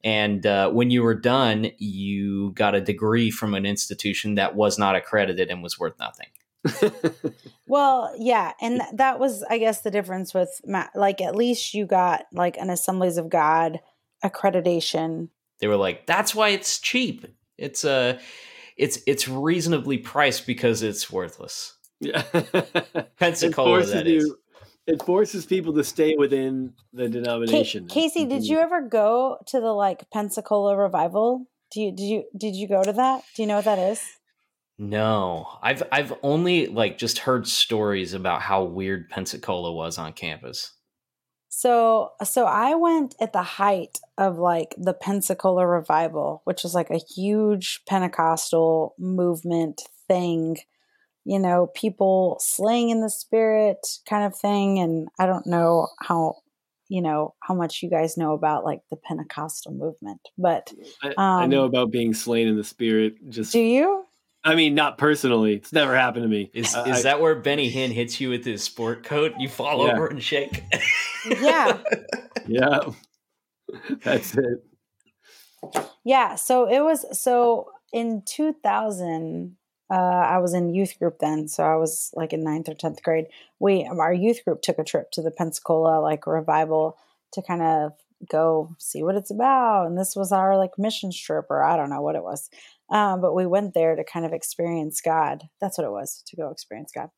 And 0.03 0.45
uh, 0.45 0.69
when 0.69 0.91
you 0.91 1.03
were 1.03 1.15
done, 1.15 1.71
you 1.77 2.51
got 2.51 2.75
a 2.75 2.81
degree 2.81 3.31
from 3.31 3.53
an 3.53 3.65
institution 3.65 4.35
that 4.35 4.55
was 4.55 4.77
not 4.77 4.95
accredited 4.95 5.49
and 5.49 5.61
was 5.61 5.77
worth 5.77 5.99
nothing. 5.99 6.27
well, 7.67 8.13
yeah, 8.17 8.53
and 8.61 8.81
th- 8.81 8.95
that 8.95 9.19
was, 9.19 9.43
I 9.49 9.57
guess, 9.57 9.81
the 9.81 9.91
difference 9.91 10.33
with 10.33 10.61
Matt. 10.65 10.91
Like, 10.95 11.21
at 11.21 11.35
least 11.35 11.73
you 11.73 11.85
got 11.85 12.25
like 12.33 12.57
an 12.57 12.69
Assemblies 12.69 13.17
of 13.17 13.29
God 13.29 13.79
accreditation. 14.23 15.29
They 15.59 15.67
were 15.67 15.77
like, 15.77 16.05
"That's 16.05 16.35
why 16.35 16.49
it's 16.49 16.79
cheap. 16.79 17.25
It's 17.57 17.83
a, 17.83 17.91
uh, 17.91 18.19
it's 18.77 18.99
it's 19.07 19.27
reasonably 19.27 19.97
priced 19.97 20.45
because 20.45 20.83
it's 20.83 21.09
worthless." 21.09 21.75
Yeah, 22.01 22.21
Pensacola. 23.19 23.85
That 23.85 24.05
you, 24.05 24.17
is. 24.17 24.33
It 24.89 25.03
forces 25.03 25.45
people 25.45 25.73
to 25.75 25.83
stay 25.83 26.15
within 26.17 26.73
the 26.93 27.07
denomination. 27.07 27.87
Casey, 27.87 28.25
did 28.25 28.41
mm-hmm. 28.41 28.51
you 28.53 28.59
ever 28.59 28.81
go 28.81 29.37
to 29.45 29.59
the 29.59 29.71
like 29.71 30.09
Pensacola 30.09 30.75
revival? 30.75 31.45
Do 31.71 31.79
you 31.79 31.91
did 31.91 32.03
you 32.03 32.23
did 32.35 32.55
you 32.55 32.67
go 32.67 32.83
to 32.83 32.93
that? 32.93 33.23
Do 33.35 33.43
you 33.43 33.47
know 33.47 33.57
what 33.57 33.65
that 33.65 33.77
is? 33.77 34.01
No, 34.79 35.47
I've 35.61 35.83
I've 35.91 36.13
only 36.23 36.65
like 36.65 36.97
just 36.97 37.19
heard 37.19 37.47
stories 37.47 38.15
about 38.15 38.41
how 38.41 38.63
weird 38.63 39.09
Pensacola 39.09 39.71
was 39.71 39.99
on 39.99 40.13
campus. 40.13 40.73
So 41.49 42.13
so 42.23 42.45
I 42.45 42.73
went 42.73 43.13
at 43.21 43.31
the 43.31 43.43
height 43.43 43.99
of 44.17 44.39
like 44.39 44.73
the 44.75 44.95
Pensacola 44.95 45.67
revival, 45.67 46.41
which 46.45 46.65
is 46.65 46.73
like 46.73 46.89
a 46.89 46.97
huge 46.97 47.81
Pentecostal 47.87 48.95
movement 48.97 49.83
thing, 50.07 50.57
you 51.29 51.37
know, 51.37 51.67
people 51.75 52.37
slaying 52.39 52.89
in 52.89 53.01
the 53.01 53.09
spirit 53.09 53.85
kind 54.09 54.23
of 54.23 54.35
thing 54.35 54.79
and 54.79 55.07
I 55.19 55.27
don't 55.27 55.45
know 55.45 55.89
how 56.01 56.37
you 56.87 57.03
know 57.03 57.35
how 57.43 57.53
much 57.53 57.83
you 57.83 57.89
guys 57.91 58.17
know 58.17 58.33
about 58.33 58.65
like 58.65 58.79
the 58.89 58.95
Pentecostal 58.95 59.71
movement, 59.71 60.21
but 60.39 60.73
um, 61.03 61.13
I, 61.19 61.43
I 61.43 61.45
know 61.45 61.65
um 61.65 61.69
about 61.69 61.91
being 61.91 62.15
slain 62.15 62.47
in 62.47 62.57
the 62.57 62.63
spirit. 62.63 63.13
Just 63.29 63.51
do 63.53 63.59
you? 63.59 64.05
I 64.43 64.55
mean, 64.55 64.73
not 64.73 64.97
personally. 64.97 65.53
It's 65.53 65.71
never 65.71 65.95
happened 65.95 66.23
to 66.23 66.29
me. 66.29 66.49
Is 66.51 66.73
uh, 66.73 66.85
is 66.87 67.01
I, 67.01 67.11
that 67.11 67.21
where 67.21 67.35
Benny 67.35 67.71
Hinn 67.71 67.91
hits 67.91 68.19
you 68.19 68.31
with 68.31 68.43
his 68.43 68.63
sport 68.63 69.03
coat? 69.03 69.33
You 69.37 69.49
fall 69.49 69.85
yeah. 69.85 69.93
over 69.93 70.07
and 70.07 70.23
shake. 70.23 70.63
yeah. 71.39 71.77
yeah. 72.47 72.79
That's 74.03 74.35
it. 74.35 74.65
Yeah. 76.03 76.33
So 76.33 76.67
it 76.67 76.79
was 76.79 77.05
so 77.21 77.69
in 77.93 78.23
2000. 78.25 79.57
Uh, 79.91 79.95
I 79.95 80.37
was 80.37 80.53
in 80.53 80.73
youth 80.73 80.97
group 80.99 81.17
then, 81.19 81.47
so 81.47 81.63
I 81.63 81.75
was 81.75 82.11
like 82.13 82.33
in 82.33 82.43
ninth 82.43 82.69
or 82.69 82.75
tenth 82.75 83.01
grade. 83.01 83.25
We 83.59 83.85
our 83.85 84.13
youth 84.13 84.43
group 84.45 84.61
took 84.61 84.79
a 84.79 84.83
trip 84.83 85.11
to 85.11 85.21
the 85.21 85.31
Pensacola 85.31 85.99
like 85.99 86.27
revival 86.27 86.97
to 87.33 87.41
kind 87.41 87.61
of 87.61 87.93
go 88.29 88.75
see 88.77 89.01
what 89.01 89.15
it's 89.15 89.31
about, 89.31 89.87
and 89.87 89.97
this 89.97 90.15
was 90.15 90.31
our 90.31 90.57
like 90.57 90.71
mission 90.77 91.11
trip, 91.11 91.45
or 91.49 91.63
I 91.63 91.75
don't 91.75 91.89
know 91.89 92.01
what 92.01 92.15
it 92.15 92.23
was. 92.23 92.49
Um, 92.91 93.21
but 93.21 93.35
we 93.35 93.45
went 93.45 93.73
there 93.73 93.95
to 93.95 94.03
kind 94.03 94.25
of 94.25 94.33
experience 94.33 95.01
God. 95.01 95.43
That's 95.61 95.77
what 95.77 95.85
it 95.85 95.91
was 95.91 96.23
to 96.27 96.35
go 96.35 96.49
experience 96.49 96.91
God. 96.93 97.09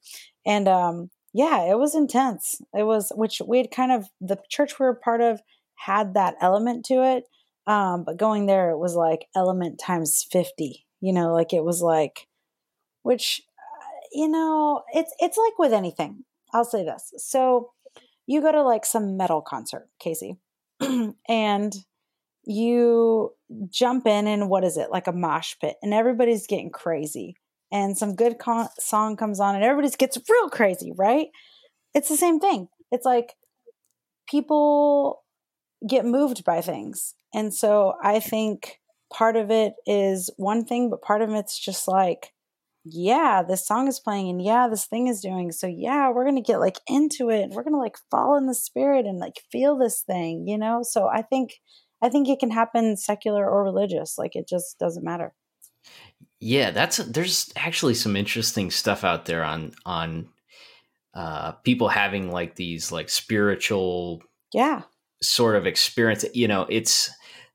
And 0.46 0.68
um, 0.68 1.10
yeah, 1.34 1.70
it 1.70 1.78
was 1.78 1.96
intense. 1.96 2.62
It 2.74 2.84
was, 2.84 3.12
which 3.16 3.42
we 3.46 3.60
had 3.60 3.72
kind 3.72 3.92
of, 3.92 4.10
the 4.20 4.38
church 4.50 4.80
we 4.80 4.86
were 4.86 4.96
part 4.96 5.22
of 5.22 5.42
had 5.76 6.14
that 6.14 6.36
element 6.42 6.86
to 6.86 7.04
it. 7.04 7.24
Um, 7.68 8.04
but 8.04 8.18
going 8.18 8.48
there, 8.48 8.72
it 8.72 8.78
was 8.78 8.96
like 8.96 9.28
element 9.36 9.80
times 9.80 10.26
50, 10.30 10.86
you 11.00 11.14
know, 11.14 11.34
like 11.34 11.54
it 11.54 11.64
was 11.64 11.82
like, 11.82 12.28
which, 13.04 13.42
you 14.12 14.28
know, 14.28 14.84
it's, 14.94 15.14
it's 15.20 15.38
like 15.38 15.58
with 15.60 15.74
anything. 15.74 16.24
I'll 16.54 16.66
say 16.66 16.84
this. 16.84 17.14
So 17.18 17.72
you 18.28 18.42
go 18.42 18.52
to 18.52 18.64
like 18.64 18.86
some 18.86 19.18
metal 19.18 19.42
concert, 19.42 19.90
Casey, 20.00 20.38
and 21.30 21.74
you 22.46 23.34
jump 23.70 24.08
in 24.08 24.28
and 24.28 24.50
what 24.50 24.64
is 24.64 24.78
it 24.78 24.92
like 24.92 25.08
a 25.08 25.12
mosh 25.12 25.56
pit 25.62 25.76
and 25.82 25.94
everybody's 25.94 26.48
getting 26.48 26.72
crazy 26.72 27.36
and 27.72 27.98
some 27.98 28.16
good 28.16 28.40
con- 28.40 28.70
song 28.80 29.16
comes 29.16 29.40
on 29.40 29.56
and 29.56 29.64
everybody 29.64 29.94
gets 29.96 30.18
real 30.30 30.50
crazy 30.50 30.92
right 30.98 31.28
it's 31.94 32.10
the 32.10 32.18
same 32.18 32.40
thing 32.40 32.68
it's 32.92 33.06
like 33.06 33.34
people 34.28 35.24
get 35.88 36.06
moved 36.06 36.44
by 36.44 36.62
things 36.62 37.14
and 37.34 37.54
so 37.54 37.94
i 38.04 38.20
think 38.20 38.80
part 39.14 39.36
of 39.36 39.52
it 39.52 39.74
is 39.86 40.32
one 40.38 40.66
thing 40.66 40.90
but 40.90 41.02
part 41.02 41.22
of 41.22 41.30
it's 41.32 41.60
just 41.60 41.88
like 41.88 42.34
yeah 42.84 43.44
this 43.48 43.66
song 43.66 43.88
is 43.88 44.00
playing 44.00 44.30
and 44.30 44.42
yeah 44.42 44.68
this 44.68 44.86
thing 44.86 45.08
is 45.08 45.22
doing 45.22 45.52
so 45.52 45.68
yeah 45.68 46.10
we're 46.10 46.26
gonna 46.26 46.42
get 46.42 46.60
like 46.60 46.80
into 46.88 47.30
it 47.30 47.44
and 47.44 47.54
we're 47.54 47.64
gonna 47.64 47.78
like 47.78 47.98
fall 48.10 48.36
in 48.36 48.48
the 48.48 48.56
spirit 48.56 49.06
and 49.06 49.20
like 49.20 49.44
feel 49.52 49.78
this 49.78 50.02
thing 50.02 50.48
you 50.48 50.58
know 50.58 50.82
so 50.82 51.08
i 51.08 51.22
think 51.22 51.54
I 52.02 52.10
think 52.10 52.28
it 52.28 52.40
can 52.40 52.52
happen 52.52 52.98
secular 52.98 53.48
or 53.48 53.64
religious. 53.64 54.18
Like 54.18 54.36
it 54.36 54.48
just 54.48 54.80
doesn't 54.80 55.04
matter. 55.04 55.34
Yeah, 56.40 56.72
that's 56.72 56.98
there's 56.98 57.52
actually 57.56 57.94
some 57.94 58.16
interesting 58.16 58.72
stuff 58.72 59.04
out 59.04 59.26
there 59.26 59.44
on 59.44 59.74
on 59.86 60.30
uh 61.14 61.52
people 61.64 61.90
having 61.90 62.32
like 62.32 62.56
these 62.56 62.92
like 62.92 63.10
spiritual 63.10 64.22
yeah 64.54 64.82
sort 65.22 65.56
of 65.56 65.68
experience. 65.68 66.26
You 66.34 66.48
know, 66.48 66.66
it's 66.70 67.12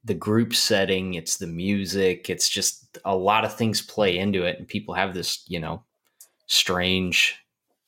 the 0.07 0.15
group 0.15 0.55
setting, 0.55 1.15
it's 1.15 1.37
the 1.37 1.47
music, 1.47 2.31
it's 2.31 2.49
just 2.49 2.99
a 3.05 3.15
lot 3.15 3.45
of 3.45 3.55
things 3.55 3.83
play 3.83 4.17
into 4.17 4.45
it 4.45 4.59
and 4.59 4.67
people 4.67 4.95
have 4.95 5.15
this, 5.15 5.45
you 5.49 5.61
know, 5.61 5.83
strange 6.47 7.37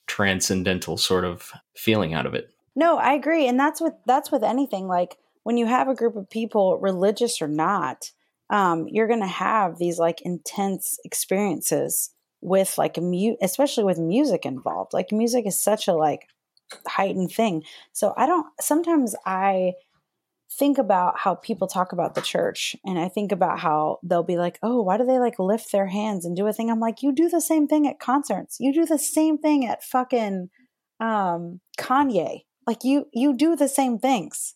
transcendental 0.07 0.97
sort 0.97 1.25
of 1.25 1.53
feeling 1.77 2.15
out 2.15 2.27
of 2.27 2.35
it. 2.35 2.51
No, 2.75 2.99
I 2.99 3.13
agree. 3.13 3.47
And 3.47 3.59
that's 3.59 3.81
with 3.81 3.95
that's 4.07 4.33
with 4.33 4.43
anything 4.43 4.89
like 4.89 5.17
when 5.45 5.57
you 5.57 5.67
have 5.67 5.89
a 5.89 5.95
group 5.95 6.17
of 6.17 6.29
people, 6.29 6.79
religious 6.79 7.41
or 7.41 7.49
not, 7.49 8.11
um, 8.51 8.87
you're 8.89 9.07
to 9.09 9.27
have 9.27 9.79
these 9.79 9.99
like 9.99 10.21
intense 10.23 10.99
experiences 11.05 12.11
with 12.41 12.77
like 12.79 12.97
mu- 12.99 13.37
especially 13.41 13.85
with 13.85 13.99
music 13.99 14.45
involved. 14.45 14.93
Like 14.93 15.13
music 15.13 15.47
is 15.47 15.63
such 15.63 15.87
a 15.87 15.95
like 15.95 16.29
heightened 16.87 17.31
thing. 17.31 17.63
So 17.93 18.13
I 18.17 18.27
don't. 18.27 18.47
Sometimes 18.61 19.15
I 19.25 19.73
think 20.51 20.79
about 20.79 21.19
how 21.19 21.35
people 21.35 21.67
talk 21.67 21.93
about 21.93 22.15
the 22.15 22.23
church 22.23 22.75
and 22.85 22.99
I 22.99 23.09
think 23.09 23.33
about 23.33 23.59
how 23.59 23.99
they'll 24.03 24.23
be 24.23 24.39
like, 24.39 24.59
"Oh, 24.63 24.83
why 24.83 24.97
do 24.97 25.05
they 25.05 25.19
like 25.19 25.39
lift 25.39 25.73
their 25.73 25.87
hands 25.87 26.25
and 26.25 26.37
do 26.37 26.47
a 26.47 26.53
thing?" 26.53 26.71
I'm 26.71 26.81
like, 26.81 27.03
"You 27.03 27.13
do 27.13 27.29
the 27.29 27.41
same 27.41 27.67
thing 27.67 27.87
at 27.87 28.01
concerts. 28.01 28.59
You 28.61 28.73
do 28.73 28.87
the 28.87 28.99
same 28.99 29.39
thing 29.39 29.67
at 29.67 29.85
fucking 29.85 30.51
um, 31.01 31.61
Kanye. 31.79 32.45
Like 32.67 32.85
you, 32.85 33.07
you 33.13 33.37
do 33.37 33.57
the 33.57 33.69
same 33.69 33.99
things. 33.99 34.55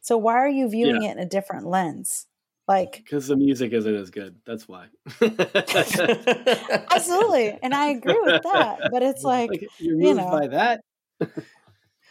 So 0.00 0.16
why 0.16 0.34
are 0.34 0.48
you 0.48 0.68
viewing 0.68 1.02
yeah. 1.02 1.10
it 1.10 1.12
in 1.12 1.18
a 1.18 1.26
different 1.26 1.66
lens? 1.66 2.26
Like 2.68 2.92
because 2.92 3.26
the 3.26 3.36
music 3.36 3.72
isn't 3.72 3.96
as 3.96 4.10
good. 4.10 4.36
That's 4.46 4.68
why. 4.68 4.86
Absolutely, 5.20 5.48
and 7.62 7.74
I 7.74 7.88
agree 7.88 8.20
with 8.20 8.42
that. 8.44 8.90
But 8.92 9.02
it's 9.02 9.24
like, 9.34 9.50
like 9.50 9.66
you're 9.78 9.96
moved 9.96 10.06
you 10.06 10.14
know, 10.14 10.30
by 10.30 10.46
that. 10.48 10.80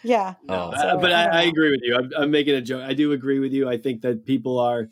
yeah. 0.03 0.35
No, 0.43 0.73
so, 0.75 0.97
but 0.99 1.11
I, 1.11 1.25
I, 1.25 1.41
agree 1.43 1.71
with 1.71 1.81
you. 1.83 1.95
I'm, 1.95 2.11
I'm 2.17 2.31
making 2.31 2.55
a 2.55 2.61
joke. 2.61 2.83
I 2.83 2.93
do 2.93 3.11
agree 3.11 3.39
with 3.39 3.51
you. 3.51 3.69
I 3.69 3.77
think 3.77 4.01
that 4.01 4.25
people 4.25 4.59
are. 4.59 4.89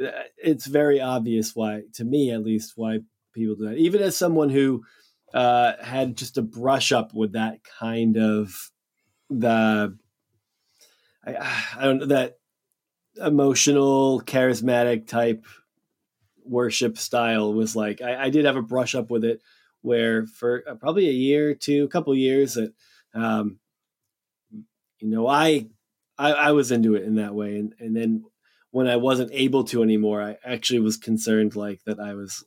Uh, 0.00 0.10
it's 0.36 0.66
very 0.66 1.00
obvious 1.00 1.54
why, 1.54 1.82
to 1.94 2.04
me 2.04 2.30
at 2.32 2.42
least, 2.42 2.72
why 2.76 2.98
people 3.32 3.54
do 3.54 3.68
that. 3.68 3.76
Even 3.76 4.02
as 4.02 4.16
someone 4.16 4.50
who 4.50 4.84
uh, 5.32 5.72
had 5.80 6.16
just 6.16 6.38
a 6.38 6.42
brush 6.42 6.92
up 6.92 7.14
with 7.14 7.32
that 7.32 7.58
kind 7.64 8.16
of 8.16 8.70
the 9.30 9.96
I, 11.26 11.36
I 11.78 11.84
don't 11.84 11.98
know 11.98 12.06
that 12.06 12.38
emotional, 13.16 14.20
charismatic 14.22 15.06
type 15.06 15.44
worship 16.44 16.98
style 16.98 17.54
was 17.54 17.74
like 17.74 18.02
I, 18.02 18.24
I, 18.24 18.30
did 18.30 18.44
have 18.44 18.56
a 18.56 18.62
brush 18.62 18.94
up 18.94 19.10
with 19.10 19.24
it 19.24 19.40
where 19.80 20.26
for 20.26 20.62
uh, 20.68 20.74
probably 20.74 21.08
a 21.08 21.12
year 21.12 21.50
or 21.50 21.54
two, 21.54 21.84
a 21.84 21.88
couple 21.88 22.14
years 22.14 22.54
that 22.54 22.74
um, 23.14 23.58
you 25.04 25.10
know 25.10 25.26
I, 25.26 25.66
I, 26.18 26.32
I 26.32 26.52
was 26.52 26.70
into 26.70 26.94
it 26.94 27.04
in 27.04 27.16
that 27.16 27.34
way, 27.34 27.56
and 27.56 27.74
and 27.78 27.96
then 27.96 28.24
when 28.70 28.88
I 28.88 28.96
wasn't 28.96 29.30
able 29.32 29.64
to 29.64 29.82
anymore, 29.82 30.22
I 30.22 30.36
actually 30.44 30.80
was 30.80 30.96
concerned 30.96 31.54
like 31.54 31.80
that 31.84 32.00
I 32.00 32.14
was 32.14 32.44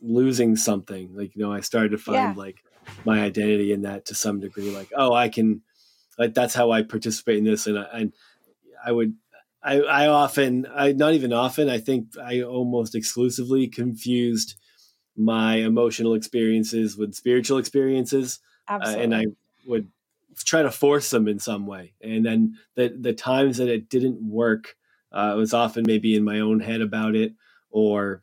losing 0.00 0.56
something. 0.56 1.10
Like 1.14 1.34
you 1.34 1.42
know, 1.42 1.52
I 1.52 1.60
started 1.60 1.90
to 1.90 1.98
find 1.98 2.16
yeah. 2.16 2.34
like 2.36 2.62
my 3.04 3.20
identity 3.20 3.72
in 3.72 3.82
that 3.82 4.06
to 4.06 4.14
some 4.14 4.40
degree. 4.40 4.70
Like 4.70 4.92
oh, 4.96 5.12
I 5.12 5.28
can 5.28 5.62
like 6.18 6.34
that's 6.34 6.54
how 6.54 6.70
I 6.70 6.82
participate 6.82 7.38
in 7.38 7.44
this, 7.44 7.66
and 7.66 7.78
I, 7.78 7.84
and 7.92 8.12
I 8.84 8.92
would 8.92 9.14
I, 9.66 9.80
I 9.80 10.06
often, 10.06 10.66
I 10.72 10.92
not 10.92 11.14
even 11.14 11.32
often, 11.32 11.68
I 11.68 11.78
think 11.78 12.16
I 12.22 12.42
almost 12.42 12.94
exclusively 12.94 13.66
confused 13.66 14.54
my 15.16 15.56
emotional 15.56 16.14
experiences 16.14 16.96
with 16.96 17.14
spiritual 17.14 17.58
experiences, 17.58 18.38
uh, 18.68 18.94
and 18.96 19.12
I 19.12 19.26
would 19.66 19.88
try 20.44 20.62
to 20.62 20.70
force 20.70 21.10
them 21.10 21.28
in 21.28 21.38
some 21.38 21.66
way. 21.66 21.94
And 22.02 22.24
then 22.24 22.56
the 22.74 22.96
the 22.98 23.12
times 23.12 23.58
that 23.58 23.68
it 23.68 23.88
didn't 23.88 24.20
work, 24.22 24.76
uh, 25.12 25.32
it 25.34 25.38
was 25.38 25.54
often 25.54 25.84
maybe 25.86 26.14
in 26.14 26.24
my 26.24 26.40
own 26.40 26.60
head 26.60 26.80
about 26.80 27.14
it, 27.14 27.34
or 27.70 28.22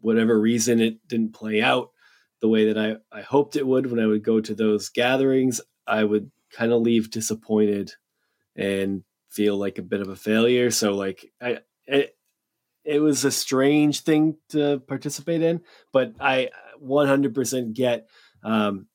whatever 0.00 0.38
reason 0.38 0.80
it 0.80 1.06
didn't 1.06 1.34
play 1.34 1.62
out 1.62 1.90
the 2.40 2.48
way 2.48 2.72
that 2.72 2.78
I, 2.78 3.16
I 3.16 3.22
hoped 3.22 3.56
it 3.56 3.66
would. 3.66 3.90
When 3.90 4.00
I 4.00 4.06
would 4.06 4.22
go 4.22 4.40
to 4.40 4.54
those 4.54 4.88
gatherings, 4.88 5.60
I 5.86 6.04
would 6.04 6.30
kind 6.52 6.72
of 6.72 6.82
leave 6.82 7.10
disappointed 7.10 7.92
and 8.56 9.02
feel 9.30 9.56
like 9.56 9.78
a 9.78 9.82
bit 9.82 10.00
of 10.00 10.08
a 10.08 10.16
failure. 10.16 10.70
So 10.70 10.94
like 10.94 11.30
I 11.40 11.58
it, 11.86 12.16
it 12.84 13.00
was 13.00 13.24
a 13.24 13.30
strange 13.30 14.00
thing 14.00 14.36
to 14.50 14.80
participate 14.80 15.42
in, 15.42 15.60
but 15.92 16.14
I 16.20 16.48
100% 16.82 17.74
get 17.74 18.08
um, 18.42 18.86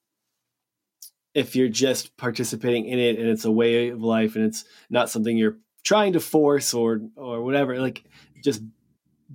if 1.33 1.55
you're 1.55 1.69
just 1.69 2.15
participating 2.17 2.85
in 2.85 2.99
it 2.99 3.17
and 3.17 3.27
it's 3.27 3.45
a 3.45 3.51
way 3.51 3.89
of 3.89 4.01
life 4.01 4.35
and 4.35 4.45
it's 4.45 4.65
not 4.89 5.09
something 5.09 5.37
you're 5.37 5.57
trying 5.83 6.13
to 6.13 6.19
force 6.19 6.73
or 6.73 7.01
or 7.15 7.43
whatever 7.43 7.79
like 7.79 8.03
just 8.43 8.61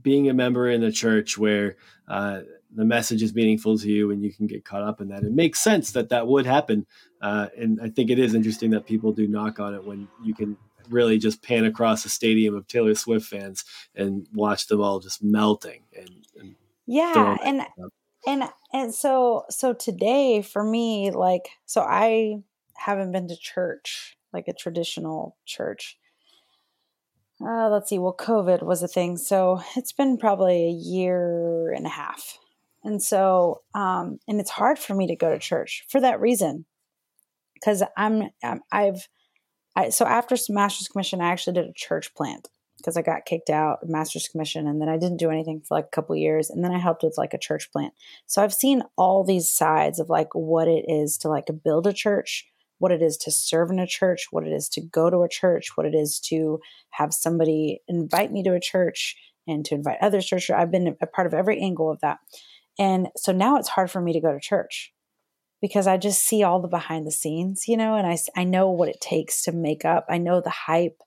being 0.00 0.28
a 0.28 0.34
member 0.34 0.68
in 0.68 0.82
a 0.82 0.92
church 0.92 1.36
where 1.36 1.76
uh, 2.06 2.40
the 2.74 2.84
message 2.84 3.22
is 3.22 3.34
meaningful 3.34 3.76
to 3.78 3.88
you 3.88 4.10
and 4.10 4.22
you 4.22 4.32
can 4.32 4.46
get 4.46 4.64
caught 4.64 4.82
up 4.82 5.00
in 5.00 5.08
that. 5.08 5.24
It 5.24 5.32
makes 5.32 5.58
sense 5.58 5.92
that 5.92 6.10
that 6.10 6.26
would 6.26 6.46
happen 6.46 6.86
uh, 7.20 7.48
and 7.56 7.80
i 7.82 7.88
think 7.88 8.10
it 8.10 8.18
is 8.18 8.34
interesting 8.34 8.70
that 8.70 8.86
people 8.86 9.12
do 9.12 9.26
knock 9.26 9.58
on 9.58 9.74
it 9.74 9.84
when 9.84 10.08
you 10.22 10.34
can 10.34 10.56
really 10.90 11.18
just 11.18 11.42
pan 11.42 11.64
across 11.64 12.04
a 12.04 12.08
stadium 12.08 12.54
of 12.54 12.66
Taylor 12.66 12.94
Swift 12.94 13.26
fans 13.26 13.64
and 13.94 14.26
watch 14.32 14.66
them 14.66 14.80
all 14.80 15.00
just 15.00 15.22
melting 15.22 15.82
and, 15.96 16.10
and 16.38 16.54
yeah 16.86 17.36
and 17.44 17.62
and 18.26 18.44
and 18.72 18.94
so 18.94 19.44
so 19.50 19.72
today 19.72 20.42
for 20.42 20.62
me 20.62 21.10
like 21.10 21.48
so 21.66 21.82
I 21.82 22.36
haven't 22.76 23.12
been 23.12 23.28
to 23.28 23.36
church 23.36 24.16
like 24.32 24.48
a 24.48 24.52
traditional 24.52 25.36
church. 25.46 25.98
Uh, 27.40 27.68
let's 27.68 27.88
see 27.88 27.98
well 27.98 28.16
covid 28.18 28.62
was 28.62 28.82
a 28.82 28.88
thing 28.88 29.16
so 29.16 29.60
it's 29.76 29.92
been 29.92 30.18
probably 30.18 30.64
a 30.66 30.70
year 30.70 31.72
and 31.72 31.86
a 31.86 31.90
half. 31.90 32.38
And 32.84 33.02
so 33.02 33.62
um 33.74 34.18
and 34.26 34.40
it's 34.40 34.50
hard 34.50 34.78
for 34.78 34.94
me 34.94 35.06
to 35.06 35.16
go 35.16 35.30
to 35.30 35.38
church 35.38 35.84
for 35.88 36.00
that 36.00 36.20
reason. 36.20 36.64
Because 37.54 37.82
I'm, 37.96 38.30
I'm 38.42 38.60
i've 38.70 39.08
I, 39.76 39.90
so 39.90 40.04
after 40.04 40.34
master's 40.48 40.88
commission, 40.88 41.20
I 41.20 41.30
actually 41.30 41.52
did 41.54 41.66
a 41.66 41.72
church 41.72 42.12
plant 42.14 42.48
because 42.78 42.96
I 42.96 43.02
got 43.02 43.26
kicked 43.26 43.50
out 43.50 43.80
master's 43.86 44.28
commission 44.28 44.66
and 44.66 44.80
then 44.80 44.88
I 44.88 44.96
didn't 44.96 45.18
do 45.18 45.30
anything 45.30 45.60
for 45.60 45.76
like 45.76 45.86
a 45.86 45.94
couple 45.94 46.16
years 46.16 46.48
and 46.48 46.64
then 46.64 46.72
I 46.72 46.78
helped 46.78 47.02
with 47.02 47.18
like 47.18 47.34
a 47.34 47.38
church 47.38 47.70
plant. 47.70 47.92
So 48.26 48.42
I've 48.42 48.54
seen 48.54 48.82
all 48.96 49.24
these 49.24 49.50
sides 49.50 49.98
of 49.98 50.08
like 50.08 50.28
what 50.32 50.68
it 50.68 50.84
is 50.88 51.18
to 51.18 51.28
like 51.28 51.48
build 51.64 51.86
a 51.86 51.92
church, 51.92 52.46
what 52.78 52.92
it 52.92 53.02
is 53.02 53.16
to 53.18 53.30
serve 53.30 53.70
in 53.70 53.78
a 53.78 53.86
church, 53.86 54.28
what 54.30 54.46
it 54.46 54.52
is 54.52 54.68
to 54.70 54.80
go 54.80 55.10
to 55.10 55.22
a 55.22 55.28
church, 55.28 55.72
what 55.74 55.86
it 55.86 55.94
is 55.94 56.20
to 56.20 56.60
have 56.90 57.12
somebody 57.12 57.80
invite 57.88 58.32
me 58.32 58.42
to 58.44 58.54
a 58.54 58.60
church 58.60 59.16
and 59.46 59.64
to 59.64 59.74
invite 59.74 59.98
other 60.00 60.20
church. 60.20 60.50
I've 60.50 60.70
been 60.70 60.96
a 61.00 61.06
part 61.06 61.26
of 61.26 61.34
every 61.34 61.60
angle 61.60 61.90
of 61.90 62.00
that. 62.00 62.18
And 62.78 63.08
so 63.16 63.32
now 63.32 63.56
it's 63.56 63.68
hard 63.68 63.90
for 63.90 64.00
me 64.00 64.12
to 64.12 64.20
go 64.20 64.32
to 64.32 64.40
church 64.40 64.92
because 65.60 65.88
I 65.88 65.96
just 65.96 66.24
see 66.24 66.44
all 66.44 66.60
the 66.60 66.68
behind 66.68 67.06
the 67.06 67.12
scenes, 67.12 67.66
you 67.66 67.76
know, 67.76 67.96
and 67.96 68.06
I, 68.06 68.16
I 68.36 68.44
know 68.44 68.70
what 68.70 68.88
it 68.88 69.00
takes 69.00 69.42
to 69.44 69.52
make 69.52 69.84
up. 69.84 70.06
I 70.08 70.18
know 70.18 70.40
the 70.40 70.50
hype. 70.50 70.98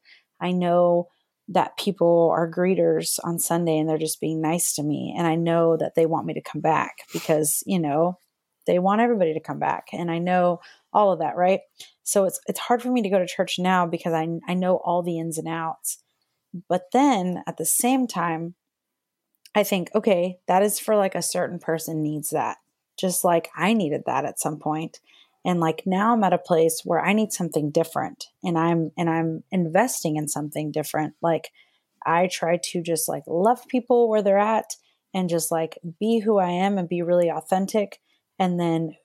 I 0.42 0.52
know 0.52 1.08
that 1.48 1.78
people 1.78 2.32
are 2.34 2.50
greeters 2.50 3.20
on 3.24 3.40
Sunday 3.40 3.78
and 3.78 3.90
they're 3.90 3.98
just 3.98 4.22
being 4.22 4.42
nice 4.42 4.74
to 4.74 4.84
me. 4.84 5.14
And 5.18 5.28
I 5.28 5.36
know 5.36 5.76
that 5.78 5.96
they 5.96 6.06
want 6.06 6.26
me 6.26 6.34
to 6.36 6.42
come 6.42 6.62
back 6.62 7.00
because, 7.14 7.64
you 7.66 7.80
know, 7.80 8.18
they 8.68 8.80
want 8.80 9.02
everybody 9.02 9.34
to 9.34 9.40
come 9.40 9.60
back. 9.60 9.88
And 9.92 10.10
I 10.10 10.20
know 10.20 10.62
all 10.94 11.12
of 11.12 11.20
that, 11.20 11.36
right? 11.36 11.62
So 12.04 12.26
it's 12.26 12.40
it's 12.48 12.60
hard 12.60 12.82
for 12.82 12.92
me 12.92 13.02
to 13.02 13.10
go 13.10 13.20
to 13.20 13.28
church 13.28 13.60
now 13.60 13.86
because 13.86 14.14
I 14.14 14.28
I 14.48 14.54
know 14.54 14.78
all 14.78 15.02
the 15.02 15.20
ins 15.20 15.38
and 15.38 15.48
outs. 15.48 15.98
But 16.70 16.92
then 16.94 17.44
at 17.48 17.58
the 17.58 17.66
same 17.66 18.08
time, 18.08 18.56
I 19.56 19.64
think, 19.64 19.90
okay, 19.96 20.40
that 20.48 20.64
is 20.64 20.80
for 20.80 20.96
like 20.96 21.16
a 21.16 21.22
certain 21.22 21.60
person 21.60 22.02
needs 22.02 22.30
that 22.30 22.58
just 23.02 23.24
like 23.24 23.50
I 23.56 23.74
needed 23.74 24.04
that 24.06 24.26
at 24.26 24.40
some 24.40 24.60
point. 24.60 25.00
And 25.46 25.60
like 25.60 25.84
now 25.86 26.14
I'm 26.14 26.24
at 26.24 26.34
a 26.34 26.38
place 26.38 26.82
where 26.84 27.04
I 27.04 27.14
need 27.14 27.34
something 27.34 27.72
different 27.72 28.26
and 28.44 28.58
I'm 28.58 28.92
and 28.98 29.10
I'm 29.10 29.44
investing 29.52 30.18
in 30.18 30.28
something 30.28 30.72
different. 30.72 31.16
Like 31.22 31.50
I 32.06 32.28
try 32.28 32.60
to 32.64 32.82
just 32.82 33.08
like 33.10 33.24
love 33.28 33.68
people 33.68 34.10
where 34.10 34.22
they're 34.22 34.38
at 34.38 34.76
and 35.14 35.30
just 35.30 35.52
like 35.52 35.78
be 36.00 36.20
who 36.20 36.38
I 36.38 36.50
am 36.50 36.78
and 36.78 36.88
be 36.88 37.02
really 37.02 37.30
authentic. 37.30 38.00
And 38.40 38.60
then 38.60 38.96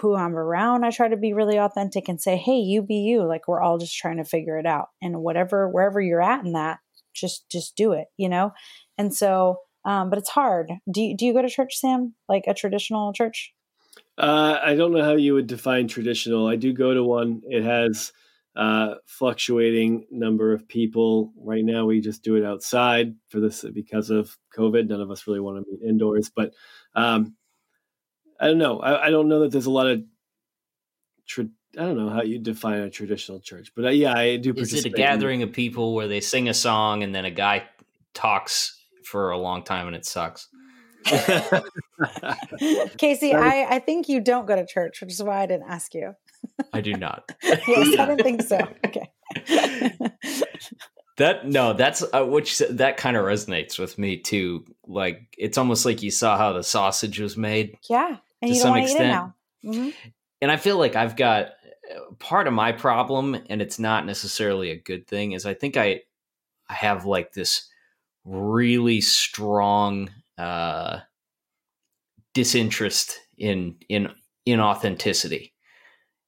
who 0.00 0.14
I'm 0.14 0.36
around, 0.36 0.84
I 0.84 0.90
try 0.90 1.08
to 1.08 1.16
be 1.16 1.32
really 1.32 1.58
authentic 1.58 2.08
and 2.08 2.20
say, 2.20 2.36
"Hey, 2.36 2.58
you 2.58 2.82
be 2.82 2.96
you." 2.96 3.24
Like 3.24 3.48
we're 3.48 3.60
all 3.62 3.78
just 3.78 3.96
trying 3.96 4.18
to 4.18 4.24
figure 4.24 4.58
it 4.58 4.66
out. 4.66 4.88
And 5.02 5.22
whatever 5.22 5.68
wherever 5.68 6.00
you're 6.00 6.22
at 6.22 6.44
in 6.44 6.52
that, 6.52 6.78
just 7.14 7.48
just 7.50 7.76
do 7.76 7.92
it, 7.92 8.06
you 8.16 8.28
know? 8.28 8.52
And 8.96 9.14
so 9.14 9.58
um, 9.84 10.10
but 10.10 10.18
it's 10.18 10.30
hard. 10.30 10.70
Do 10.90 11.00
you, 11.00 11.16
do 11.16 11.26
you 11.26 11.32
go 11.32 11.42
to 11.42 11.48
church, 11.48 11.76
Sam? 11.76 12.14
Like 12.28 12.44
a 12.46 12.54
traditional 12.54 13.12
church? 13.12 13.52
Uh, 14.18 14.58
I 14.62 14.74
don't 14.74 14.92
know 14.92 15.04
how 15.04 15.16
you 15.16 15.34
would 15.34 15.46
define 15.46 15.88
traditional. 15.88 16.46
I 16.46 16.56
do 16.56 16.72
go 16.72 16.92
to 16.92 17.02
one. 17.02 17.42
It 17.48 17.64
has 17.64 18.12
uh, 18.54 18.96
fluctuating 19.06 20.06
number 20.10 20.52
of 20.52 20.68
people. 20.68 21.32
Right 21.36 21.64
now, 21.64 21.86
we 21.86 22.00
just 22.00 22.22
do 22.22 22.36
it 22.36 22.44
outside 22.44 23.14
for 23.28 23.40
this 23.40 23.64
because 23.72 24.10
of 24.10 24.36
COVID. 24.56 24.88
None 24.88 25.00
of 25.00 25.10
us 25.10 25.26
really 25.26 25.40
want 25.40 25.64
to 25.64 25.70
meet 25.70 25.88
indoors, 25.88 26.30
but 26.34 26.52
um, 26.94 27.34
I 28.38 28.46
don't 28.46 28.58
know. 28.58 28.80
I, 28.80 29.06
I, 29.06 29.10
don't 29.10 29.28
know 29.28 29.40
that 29.40 29.52
there's 29.52 29.66
a 29.66 29.70
lot 29.70 29.86
of. 29.86 30.02
Tra- 31.26 31.48
I 31.78 31.82
don't 31.82 31.96
know 31.96 32.10
how 32.10 32.22
you 32.22 32.38
define 32.38 32.80
a 32.80 32.90
traditional 32.90 33.40
church, 33.40 33.72
but 33.74 33.86
uh, 33.86 33.90
yeah, 33.90 34.14
I 34.14 34.36
do. 34.36 34.52
Is 34.54 34.74
it 34.74 34.84
a 34.84 34.90
gathering 34.90 35.40
in- 35.40 35.48
of 35.48 35.54
people 35.54 35.94
where 35.94 36.08
they 36.08 36.20
sing 36.20 36.50
a 36.50 36.54
song 36.54 37.02
and 37.02 37.14
then 37.14 37.24
a 37.24 37.30
guy 37.30 37.64
talks 38.12 38.78
for 39.04 39.30
a 39.30 39.38
long 39.38 39.62
time 39.62 39.86
and 39.86 39.96
it 39.96 40.06
sucks. 40.06 40.48
Casey, 42.98 43.34
I, 43.34 43.66
I 43.70 43.78
think 43.78 44.08
you 44.08 44.20
don't 44.20 44.46
go 44.46 44.56
to 44.56 44.66
church, 44.66 45.00
which 45.00 45.12
is 45.12 45.22
why 45.22 45.42
I 45.42 45.46
didn't 45.46 45.68
ask 45.68 45.94
you. 45.94 46.14
I 46.72 46.80
do 46.80 46.94
not. 46.94 47.30
yes, 47.42 47.98
I 47.98 48.06
didn't 48.06 48.22
think 48.22 48.42
so. 48.42 48.58
Okay. 48.84 49.10
that 51.16 51.46
no, 51.46 51.72
that's 51.72 52.04
uh, 52.12 52.24
which 52.24 52.58
that 52.58 52.98
kind 52.98 53.16
of 53.16 53.24
resonates 53.24 53.78
with 53.78 53.96
me 53.98 54.18
too. 54.18 54.66
Like 54.86 55.34
it's 55.38 55.56
almost 55.56 55.86
like 55.86 56.02
you 56.02 56.10
saw 56.10 56.36
how 56.36 56.52
the 56.52 56.62
sausage 56.62 57.18
was 57.18 57.36
made. 57.36 57.78
Yeah, 57.88 58.18
and 58.42 58.50
to 58.50 58.54
you 58.54 58.60
some 58.60 58.76
extent. 58.76 59.32
Mm-hmm. 59.64 59.90
And 60.42 60.50
I 60.50 60.56
feel 60.58 60.76
like 60.76 60.96
I've 60.96 61.16
got 61.16 61.46
uh, 61.46 62.12
part 62.18 62.46
of 62.46 62.52
my 62.52 62.72
problem, 62.72 63.34
and 63.48 63.62
it's 63.62 63.78
not 63.78 64.04
necessarily 64.04 64.70
a 64.70 64.76
good 64.76 65.06
thing. 65.06 65.32
Is 65.32 65.46
I 65.46 65.54
think 65.54 65.78
I 65.78 66.02
I 66.68 66.74
have 66.74 67.06
like 67.06 67.32
this 67.32 67.68
really 68.24 69.00
strong 69.00 70.10
uh, 70.42 71.00
disinterest 72.34 73.18
in 73.38 73.76
in 73.88 74.10
in 74.44 74.60
authenticity. 74.60 75.54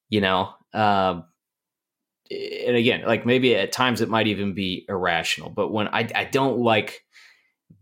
You 0.09 0.21
know, 0.21 0.55
Um, 0.75 1.25
and 2.31 2.77
again, 2.77 3.05
like 3.07 3.25
maybe 3.25 3.55
at 3.55 3.73
times 3.73 4.01
it 4.01 4.09
might 4.09 4.27
even 4.27 4.55
be 4.55 4.85
irrational, 4.89 5.51
but 5.51 5.73
when 5.73 5.89
I, 5.89 6.09
I 6.15 6.25
don't 6.25 6.59
like 6.59 7.05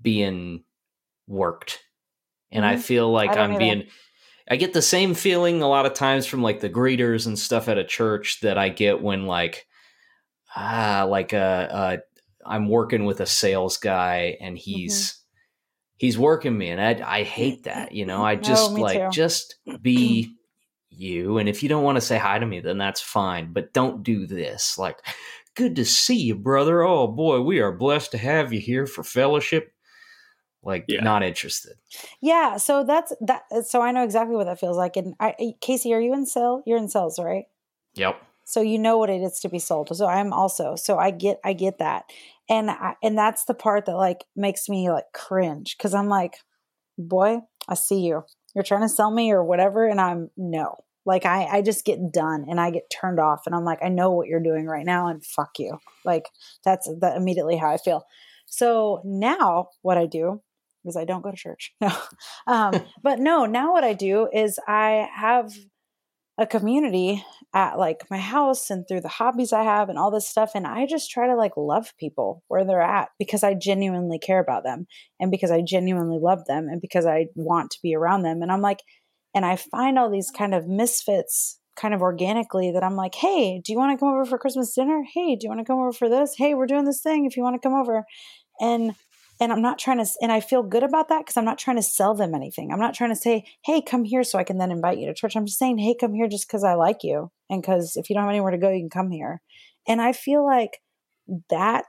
being 0.01 0.65
worked, 1.27 1.81
and 2.51 2.65
mm-hmm. 2.65 2.75
I 2.75 2.79
feel 2.79 3.11
like 3.11 3.31
I 3.31 3.41
I'm 3.41 3.57
being, 3.57 3.85
I 4.51 4.57
get 4.57 4.73
the 4.73 4.83
same 4.83 5.15
feeling 5.15 5.63
a 5.63 5.69
lot 5.69 5.87
of 5.87 5.95
times 5.95 6.27
from 6.27 6.43
like 6.43 6.61
the 6.61 6.71
greeters 6.71 7.27
and 7.27 7.39
stuff 7.39 7.69
at 7.69 7.79
a 7.79 7.85
church 7.85 8.41
that 8.43 8.59
I 8.59 8.69
get 8.69 9.01
when 9.01 9.27
like, 9.27 9.67
ah, 10.55 11.07
like 11.09 11.33
uh, 11.33 11.37
uh 11.37 11.97
I'm 12.45 12.69
working 12.69 13.05
with 13.05 13.21
a 13.21 13.27
sales 13.27 13.79
guy 13.79 14.37
and 14.41 14.59
he's. 14.59 15.22
He's 16.03 16.19
working 16.19 16.59
me, 16.59 16.69
and 16.71 16.81
I, 16.81 17.19
I 17.19 17.23
hate 17.23 17.63
that. 17.63 17.93
You 17.93 18.07
know, 18.07 18.25
I 18.25 18.35
just 18.35 18.73
like 18.73 18.99
too. 18.99 19.11
just 19.13 19.55
be 19.83 20.35
you. 20.91 21.39
And 21.39 21.49
if 21.49 21.63
you 21.63 21.69
don't 21.69 21.85
want 21.85 21.95
to 21.95 22.01
say 22.01 22.19
hi 22.19 22.41
to 22.41 22.45
me, 22.45 22.59
then 22.59 22.77
that's 22.77 23.01
fine. 23.01 23.53
But 23.53 23.73
don't 23.73 24.03
do 24.03 24.27
this. 24.27 24.77
Like, 24.77 24.99
good 25.55 25.77
to 25.77 25.85
see 25.85 26.17
you, 26.17 26.35
brother. 26.35 26.83
Oh 26.83 27.07
boy, 27.07 27.43
we 27.43 27.61
are 27.61 27.71
blessed 27.71 28.11
to 28.11 28.19
have 28.19 28.53
you 28.53 28.59
here 28.59 28.85
for 28.85 29.05
fellowship. 29.05 29.73
Like, 30.65 30.87
yeah. 30.89 31.05
not 31.05 31.23
interested. 31.23 31.75
Yeah. 32.21 32.57
So 32.57 32.83
that's 32.83 33.13
that. 33.21 33.45
So 33.65 33.81
I 33.81 33.93
know 33.93 34.03
exactly 34.03 34.35
what 34.35 34.47
that 34.47 34.59
feels 34.59 34.77
like. 34.77 34.97
And 34.97 35.15
I, 35.21 35.55
Casey, 35.61 35.95
are 35.95 36.01
you 36.01 36.15
in 36.15 36.27
sales? 36.27 36.65
You're 36.67 36.79
in 36.79 36.89
sales, 36.89 37.17
right? 37.21 37.45
Yep. 37.95 38.21
So 38.45 38.61
you 38.61 38.77
know 38.77 38.99
what 38.99 39.09
it 39.09 39.23
is 39.23 39.39
to 39.39 39.49
be 39.49 39.61
sold. 39.61 39.97
So 39.97 40.09
I'm 40.09 40.33
also. 40.33 40.75
So 40.75 40.99
I 40.99 41.13
get. 41.13 41.39
I 41.45 41.53
get 41.53 41.79
that. 41.79 42.07
And 42.53 42.71
I, 42.71 42.97
and 43.03 43.17
that's 43.17 43.47
the 43.47 43.55
part 43.55 43.87
that 43.87 43.97
like 43.97 44.25
makes 44.37 44.69
me 44.69 44.91
like 44.91 45.07
cringe 45.15 45.75
because 45.77 45.95
I'm 45.95 46.09
like, 46.09 46.35
boy, 46.99 47.39
I 47.67 47.75
see 47.75 48.01
you. 48.01 48.25
You're 48.55 48.63
trying 48.63 48.83
to 48.83 48.91
sell 48.91 49.11
me 49.11 49.33
or 49.33 49.43
whatever 49.43 49.89
and 49.89 49.99
i'm 49.99 50.31
no. 50.37 50.77
Like 51.07 51.25
i 51.25 51.47
i 51.47 51.63
just 51.63 51.87
get 51.87 52.13
done 52.13 52.45
and 52.49 52.61
i 52.61 52.71
get 52.71 52.91
turned 52.91 53.19
off 53.19 53.41
and 53.47 53.55
i'm 53.55 53.65
like 53.65 53.79
i 53.83 53.89
know 53.89 54.11
what 54.13 54.29
you're 54.29 54.43
doing 54.43 54.67
right 54.67 54.85
now 54.85 55.09
and 55.09 55.25
fuck 55.25 55.59
you. 55.59 55.79
Like 56.05 56.27
that's 56.63 56.89
that 57.01 57.17
immediately 57.17 57.57
how 57.57 57.71
i 57.71 57.79
feel. 57.79 58.05
So 58.45 59.01
now 59.03 59.69
what 59.81 59.97
i 59.97 60.05
do 60.05 60.43
is 60.85 60.95
i 60.95 61.07
don't 61.07 61.23
go 61.23 61.31
to 61.31 61.37
church. 61.37 61.73
No. 61.81 61.91
Um 62.47 62.85
but 63.03 63.19
no 63.19 63.47
now 63.47 63.73
what 63.73 63.83
i 63.83 63.95
do 63.95 64.29
is 64.31 64.59
i 64.69 65.09
have 65.15 65.55
a 66.43 66.47
community 66.47 67.25
at 67.55 67.79
like 67.79 68.03
my 68.11 68.19
house 68.19 68.71
and 68.71 68.87
through 68.87 69.01
the 69.01 69.09
hobbies 69.09 69.53
I 69.53 69.63
have 69.63 69.89
and 69.89 69.99
all 69.99 70.11
this 70.11 70.29
stuff. 70.29 70.53
And 70.55 70.67
I 70.67 70.87
just 70.87 71.11
try 71.11 71.27
to 71.27 71.37
like 71.37 71.57
love 71.57 71.93
people 71.99 72.43
where 72.49 72.65
they're 72.65 72.83
at 72.83 73.11
because 73.19 73.43
I 73.43 73.55
genuinely 73.55 74.19
care 74.19 74.41
about 74.41 74.65
them 74.65 74.87
and 75.21 75.31
because 75.31 75.51
I 75.51 75.63
genuinely 75.63 76.19
love 76.21 76.45
them 76.47 76.69
and 76.69 76.81
because 76.81 77.07
I 77.07 77.27
want 77.35 77.71
to 77.73 77.79
be 77.83 77.95
around 77.95 78.23
them. 78.23 78.43
And 78.43 78.51
I'm 78.51 78.63
like, 78.63 78.81
and 79.35 79.47
I 79.47 79.57
find 79.57 79.99
all 79.99 80.11
these 80.11 80.31
kind 80.31 80.55
of 80.55 80.67
misfits 80.67 81.59
kind 81.75 81.95
of 81.95 82.03
organically 82.03 82.71
that 82.73 82.85
I'm 82.85 82.97
like, 82.97 83.15
hey, 83.15 83.61
do 83.65 83.73
you 83.73 83.79
want 83.79 83.97
to 83.97 84.01
come 84.01 84.13
over 84.13 84.27
for 84.27 84.39
Christmas 84.39 84.75
dinner? 84.75 85.03
Hey, 85.15 85.37
do 85.37 85.45
you 85.45 85.49
want 85.49 85.61
to 85.61 85.65
come 85.65 85.79
over 85.79 85.93
for 85.93 86.09
this? 86.09 86.35
Hey, 86.37 86.55
we're 86.55 86.67
doing 86.67 86.85
this 86.85 87.01
thing 87.01 87.25
if 87.25 87.37
you 87.37 87.43
want 87.43 87.61
to 87.61 87.67
come 87.67 87.79
over. 87.79 88.05
And 88.61 88.95
and 89.43 89.53
I'm 89.53 89.61
not 89.61 89.77
trying 89.77 89.99
to, 89.99 90.09
and 90.23 90.31
I 90.31 90.39
feel 90.39 90.63
good 90.63 90.85
about 90.85 91.09
that 91.09 91.23
because 91.23 91.37
I'm 91.37 91.45
not 91.45 91.59
trying 91.59 91.75
to 91.75 91.83
sell 91.83 92.15
them 92.15 92.33
anything. 92.33 92.71
I'm 92.71 92.79
not 92.79 92.95
trying 92.95 93.11
to 93.11 93.17
say, 93.17 93.45
hey, 93.65 93.83
come 93.83 94.05
here 94.05 94.23
so 94.23 94.39
I 94.39 94.45
can 94.45 94.59
then 94.59 94.71
invite 94.71 94.99
you 94.99 95.07
to 95.07 95.15
church. 95.15 95.35
I'm 95.35 95.47
just 95.47 95.59
saying, 95.59 95.79
hey, 95.79 95.97
come 95.99 96.15
here 96.15 96.29
just 96.29 96.47
because 96.47 96.63
I 96.63 96.75
like 96.75 97.03
you. 97.03 97.33
And 97.51 97.61
because 97.61 97.97
if 97.97 98.09
you 98.09 98.15
don't 98.15 98.23
have 98.23 98.31
anywhere 98.31 98.53
to 98.53 98.59
go, 98.59 98.71
you 98.71 98.79
can 98.79 98.89
come 98.89 99.11
here. 99.11 99.43
And 99.89 100.01
I 100.01 100.13
feel 100.13 100.47
like 100.47 100.79
that 101.51 101.87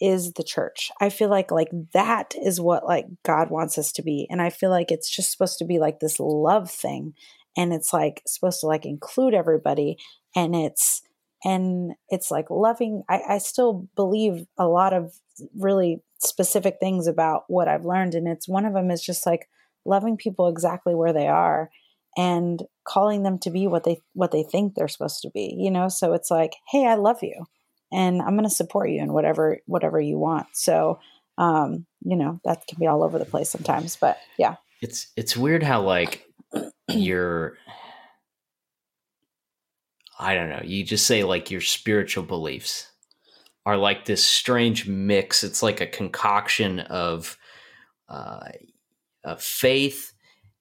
is 0.00 0.34
the 0.34 0.44
church. 0.44 0.92
I 1.00 1.08
feel 1.08 1.28
like 1.28 1.50
like 1.50 1.70
that 1.92 2.34
is 2.40 2.60
what 2.60 2.86
like 2.86 3.06
God 3.24 3.50
wants 3.50 3.78
us 3.78 3.90
to 3.94 4.02
be. 4.04 4.28
And 4.30 4.40
I 4.40 4.50
feel 4.50 4.70
like 4.70 4.92
it's 4.92 5.10
just 5.10 5.32
supposed 5.32 5.58
to 5.58 5.64
be 5.64 5.80
like 5.80 5.98
this 5.98 6.20
love 6.20 6.70
thing. 6.70 7.14
And 7.56 7.72
it's 7.72 7.92
like 7.92 8.22
supposed 8.28 8.60
to 8.60 8.66
like 8.68 8.86
include 8.86 9.34
everybody. 9.34 9.96
And 10.36 10.54
it's 10.54 11.02
and 11.44 11.94
it's 12.10 12.30
like 12.30 12.48
loving 12.48 13.02
I, 13.08 13.22
I 13.28 13.38
still 13.38 13.88
believe 13.96 14.46
a 14.56 14.68
lot 14.68 14.92
of 14.92 15.12
really 15.58 16.00
specific 16.18 16.76
things 16.80 17.06
about 17.06 17.44
what 17.48 17.68
I've 17.68 17.84
learned. 17.84 18.14
And 18.14 18.26
it's 18.26 18.48
one 18.48 18.64
of 18.64 18.72
them 18.72 18.90
is 18.90 19.02
just 19.02 19.26
like 19.26 19.48
loving 19.84 20.16
people 20.16 20.48
exactly 20.48 20.94
where 20.94 21.12
they 21.12 21.28
are 21.28 21.70
and 22.16 22.62
calling 22.84 23.22
them 23.22 23.38
to 23.38 23.50
be 23.50 23.66
what 23.66 23.84
they 23.84 24.00
what 24.14 24.32
they 24.32 24.42
think 24.42 24.74
they're 24.74 24.88
supposed 24.88 25.20
to 25.22 25.30
be 25.30 25.54
you 25.58 25.70
know? 25.70 25.88
So 25.88 26.12
it's 26.12 26.30
like 26.30 26.54
hey 26.70 26.86
i 26.86 26.94
love 26.94 27.18
you 27.22 27.44
and 27.92 28.20
i'm 28.22 28.36
going 28.36 28.48
to 28.48 28.50
support 28.50 28.90
you 28.90 29.00
in 29.00 29.12
whatever 29.12 29.58
whatever 29.66 30.00
you 30.00 30.18
want. 30.18 30.46
So 30.54 30.98
um 31.38 31.86
you 32.04 32.16
know 32.16 32.40
that 32.44 32.66
can 32.66 32.78
be 32.78 32.86
all 32.86 33.02
over 33.02 33.18
the 33.18 33.24
place 33.24 33.50
sometimes 33.50 33.96
but 33.96 34.18
yeah. 34.38 34.56
It's 34.82 35.08
it's 35.16 35.36
weird 35.36 35.62
how 35.62 35.82
like 35.82 36.26
you're 36.88 37.56
i 40.18 40.34
don't 40.34 40.48
know 40.48 40.62
you 40.64 40.84
just 40.84 41.06
say 41.06 41.24
like 41.24 41.50
your 41.50 41.60
spiritual 41.60 42.24
beliefs 42.24 42.90
are 43.66 43.76
like 43.76 44.04
this 44.04 44.24
strange 44.24 44.86
mix. 44.86 45.42
It's 45.42 45.62
like 45.62 45.80
a 45.80 45.86
concoction 45.86 46.80
of 46.80 47.36
uh, 48.08 48.38
of 49.24 49.42
faith 49.42 50.12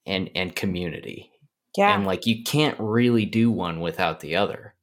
and 0.07 0.31
and 0.35 0.55
community. 0.55 1.31
Yeah. 1.77 1.95
And 1.95 2.05
like 2.05 2.25
you 2.25 2.43
can't 2.43 2.79
really 2.79 3.25
do 3.25 3.51
one 3.51 3.79
without 3.79 4.19
the 4.19 4.35
other. 4.35 4.73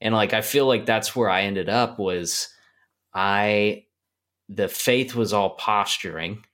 And 0.00 0.14
like 0.14 0.32
I 0.32 0.40
feel 0.40 0.66
like 0.66 0.86
that's 0.86 1.14
where 1.14 1.28
I 1.28 1.42
ended 1.42 1.68
up 1.68 1.98
was 1.98 2.48
I 3.14 3.84
the 4.48 4.68
faith 4.68 5.14
was 5.14 5.34
all 5.34 5.50
posturing 5.50 6.44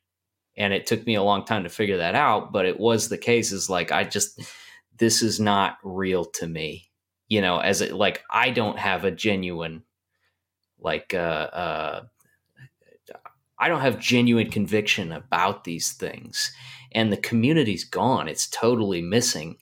and 0.56 0.72
it 0.72 0.86
took 0.86 1.06
me 1.06 1.14
a 1.14 1.22
long 1.22 1.44
time 1.44 1.62
to 1.62 1.68
figure 1.68 1.98
that 1.98 2.16
out, 2.16 2.52
but 2.52 2.66
it 2.66 2.80
was 2.80 3.08
the 3.08 3.18
case 3.18 3.52
is 3.52 3.70
like 3.70 3.92
I 3.92 4.02
just 4.02 4.40
this 4.98 5.22
is 5.22 5.38
not 5.38 5.78
real 5.84 6.24
to 6.24 6.48
me. 6.48 6.90
You 7.28 7.40
know, 7.40 7.58
as 7.58 7.82
it 7.82 7.92
like 7.92 8.22
I 8.30 8.50
don't 8.50 8.78
have 8.80 9.04
a 9.04 9.12
genuine 9.12 9.84
like 10.84 11.14
uh, 11.14 11.16
uh, 11.16 12.04
I 13.58 13.68
don't 13.68 13.80
have 13.80 13.98
genuine 13.98 14.50
conviction 14.50 15.10
about 15.10 15.64
these 15.64 15.92
things, 15.92 16.52
and 16.92 17.12
the 17.12 17.16
community's 17.16 17.84
gone. 17.84 18.28
It's 18.28 18.46
totally 18.46 19.00
missing, 19.02 19.56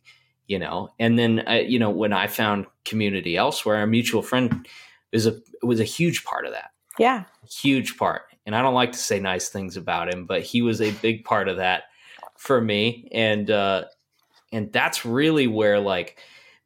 you 0.46 0.58
know. 0.58 0.90
And 0.98 1.18
then 1.18 1.44
uh, 1.46 1.62
you 1.64 1.78
know 1.78 1.90
when 1.90 2.12
I 2.12 2.26
found 2.26 2.66
community 2.84 3.36
elsewhere, 3.36 3.82
a 3.82 3.86
mutual 3.86 4.22
friend 4.22 4.66
was 5.12 5.26
a 5.26 5.40
was 5.62 5.80
a 5.80 5.84
huge 5.84 6.24
part 6.24 6.44
of 6.44 6.52
that. 6.52 6.70
Yeah, 6.98 7.24
huge 7.48 7.96
part. 7.96 8.22
And 8.44 8.56
I 8.56 8.62
don't 8.62 8.74
like 8.74 8.92
to 8.92 8.98
say 8.98 9.20
nice 9.20 9.48
things 9.48 9.76
about 9.76 10.12
him, 10.12 10.26
but 10.26 10.42
he 10.42 10.62
was 10.62 10.80
a 10.80 10.90
big 10.90 11.24
part 11.24 11.48
of 11.48 11.58
that 11.58 11.84
for 12.36 12.60
me. 12.60 13.08
And 13.12 13.50
uh, 13.50 13.84
and 14.52 14.72
that's 14.72 15.04
really 15.04 15.46
where 15.46 15.78
like 15.78 16.18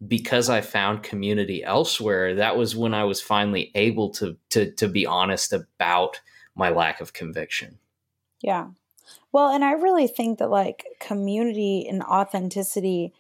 because 0.07 0.51
I 0.51 0.61
found 0.61 1.03
community 1.03 1.65
elsewhere, 1.65 2.35
that 2.35 2.57
was 2.57 2.77
when 2.77 2.95
I 2.95 3.05
was 3.05 3.21
finally 3.21 3.71
able 3.75 4.11
to 4.15 4.37
to 4.51 4.71
to 4.73 4.89
be 4.89 5.07
honest 5.07 5.53
about 5.53 6.21
my 6.55 6.71
lack 6.71 7.01
of 7.01 7.13
conviction. 7.13 7.79
Yeah. 8.43 8.69
Well, 9.33 9.51
and 9.51 9.65
I 9.65 9.73
really 9.73 10.07
think 10.07 10.39
that 10.39 10.51
like 10.51 10.85
community 11.01 11.87
and 11.89 12.03
authenticity 12.03 13.13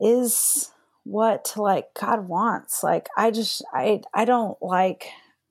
is 0.00 0.72
what 1.04 1.54
like 1.56 1.94
God 1.94 2.28
wants. 2.28 2.82
Like 2.82 3.08
I 3.16 3.30
just 3.30 3.64
I 3.72 4.02
I 4.14 4.24
don't 4.24 4.60
like 4.62 5.06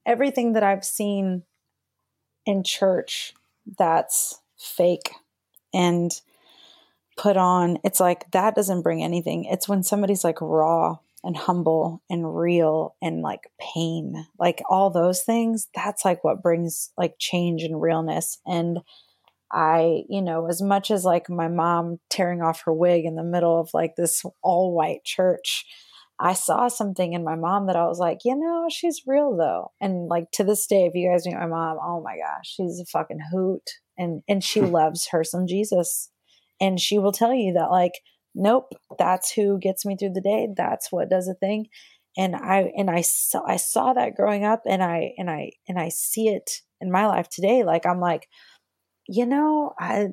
everything 0.06 0.54
that 0.54 0.64
I've 0.64 0.86
seen 0.86 1.44
in 2.46 2.64
church 2.64 3.34
that's 3.78 4.42
fake 4.58 5.12
and 5.74 6.12
put 7.18 7.38
on, 7.38 7.78
it's 7.84 8.00
like 8.00 8.30
that 8.32 8.56
doesn't 8.56 8.82
bring 8.82 9.04
anything. 9.04 9.46
It's 9.46 9.68
when 9.68 9.84
somebody's 9.84 10.24
like 10.24 10.42
raw 10.42 10.98
and 11.24 11.38
humble 11.38 12.02
and 12.10 12.36
real 12.36 12.96
and 13.02 13.22
like 13.22 13.52
pain, 13.60 14.26
like 14.40 14.62
all 14.70 14.90
those 14.90 15.22
things, 15.24 15.68
that's 15.76 16.04
like 16.04 16.24
what 16.24 16.42
brings 16.42 16.92
like 16.98 17.16
change 17.20 17.64
and 17.64 17.82
realness. 17.82 18.40
And 18.46 18.80
I, 19.52 20.04
you 20.10 20.22
know, 20.22 20.48
as 20.48 20.62
much 20.62 20.92
as 20.92 21.04
like 21.04 21.30
my 21.30 21.48
mom 21.48 22.00
tearing 22.10 22.42
off 22.42 22.64
her 22.66 22.74
wig 22.74 23.06
in 23.06 23.16
the 23.16 23.24
middle 23.24 23.60
of 23.60 23.70
like 23.74 23.96
this 23.96 24.24
all 24.42 24.74
white 24.74 25.04
church, 25.04 25.66
I 26.20 26.34
saw 26.34 26.68
something 26.68 27.14
in 27.14 27.24
my 27.24 27.36
mom 27.36 27.68
that 27.68 27.76
I 27.76 27.86
was 27.86 28.00
like, 28.00 28.20
you 28.24 28.36
know, 28.36 28.68
she's 28.70 29.02
real 29.06 29.36
though. 29.36 29.72
And 29.82 30.08
like 30.08 30.32
to 30.34 30.44
this 30.44 30.66
day, 30.68 30.86
if 30.86 30.94
you 30.96 31.10
guys 31.10 31.26
meet 31.26 31.36
my 31.36 31.48
mom, 31.48 31.78
oh 31.84 32.02
my 32.02 32.16
gosh, 32.16 32.56
she's 32.56 32.80
a 32.80 32.86
fucking 32.86 33.20
hoot. 33.32 33.70
And 33.98 34.22
and 34.28 34.44
she 34.44 34.62
hmm. 34.62 34.68
loves 34.68 35.10
her 35.10 35.24
some 35.24 35.48
Jesus 35.48 36.10
and 36.62 36.80
she 36.80 37.00
will 37.00 37.12
tell 37.12 37.34
you 37.34 37.54
that 37.54 37.72
like 37.72 37.94
nope 38.36 38.72
that's 38.98 39.34
who 39.34 39.60
gets 39.60 39.86
me 39.86 39.98
through 39.98 40.14
the 40.14 40.22
day. 40.22 40.48
That's 40.56 40.92
what 40.92 41.10
does 41.10 41.28
a 41.28 41.34
thing. 41.34 41.68
And 42.18 42.36
i 42.36 42.72
and 42.78 42.90
i 42.90 43.02
saw 43.02 43.44
i 43.46 43.58
saw 43.58 43.94
that 43.94 44.16
growing 44.16 44.46
up 44.46 44.64
and 44.68 44.84
i 44.84 45.14
and 45.18 45.30
i 45.30 45.52
and 45.68 45.80
i 45.80 45.90
see 45.90 46.28
it 46.30 46.62
in 46.80 46.92
my 46.92 47.08
life 47.08 47.30
today. 47.30 47.64
Like 47.64 47.86
i'm 47.86 48.00
like 48.00 48.28
you 49.08 49.26
know 49.26 49.74
i 49.80 50.08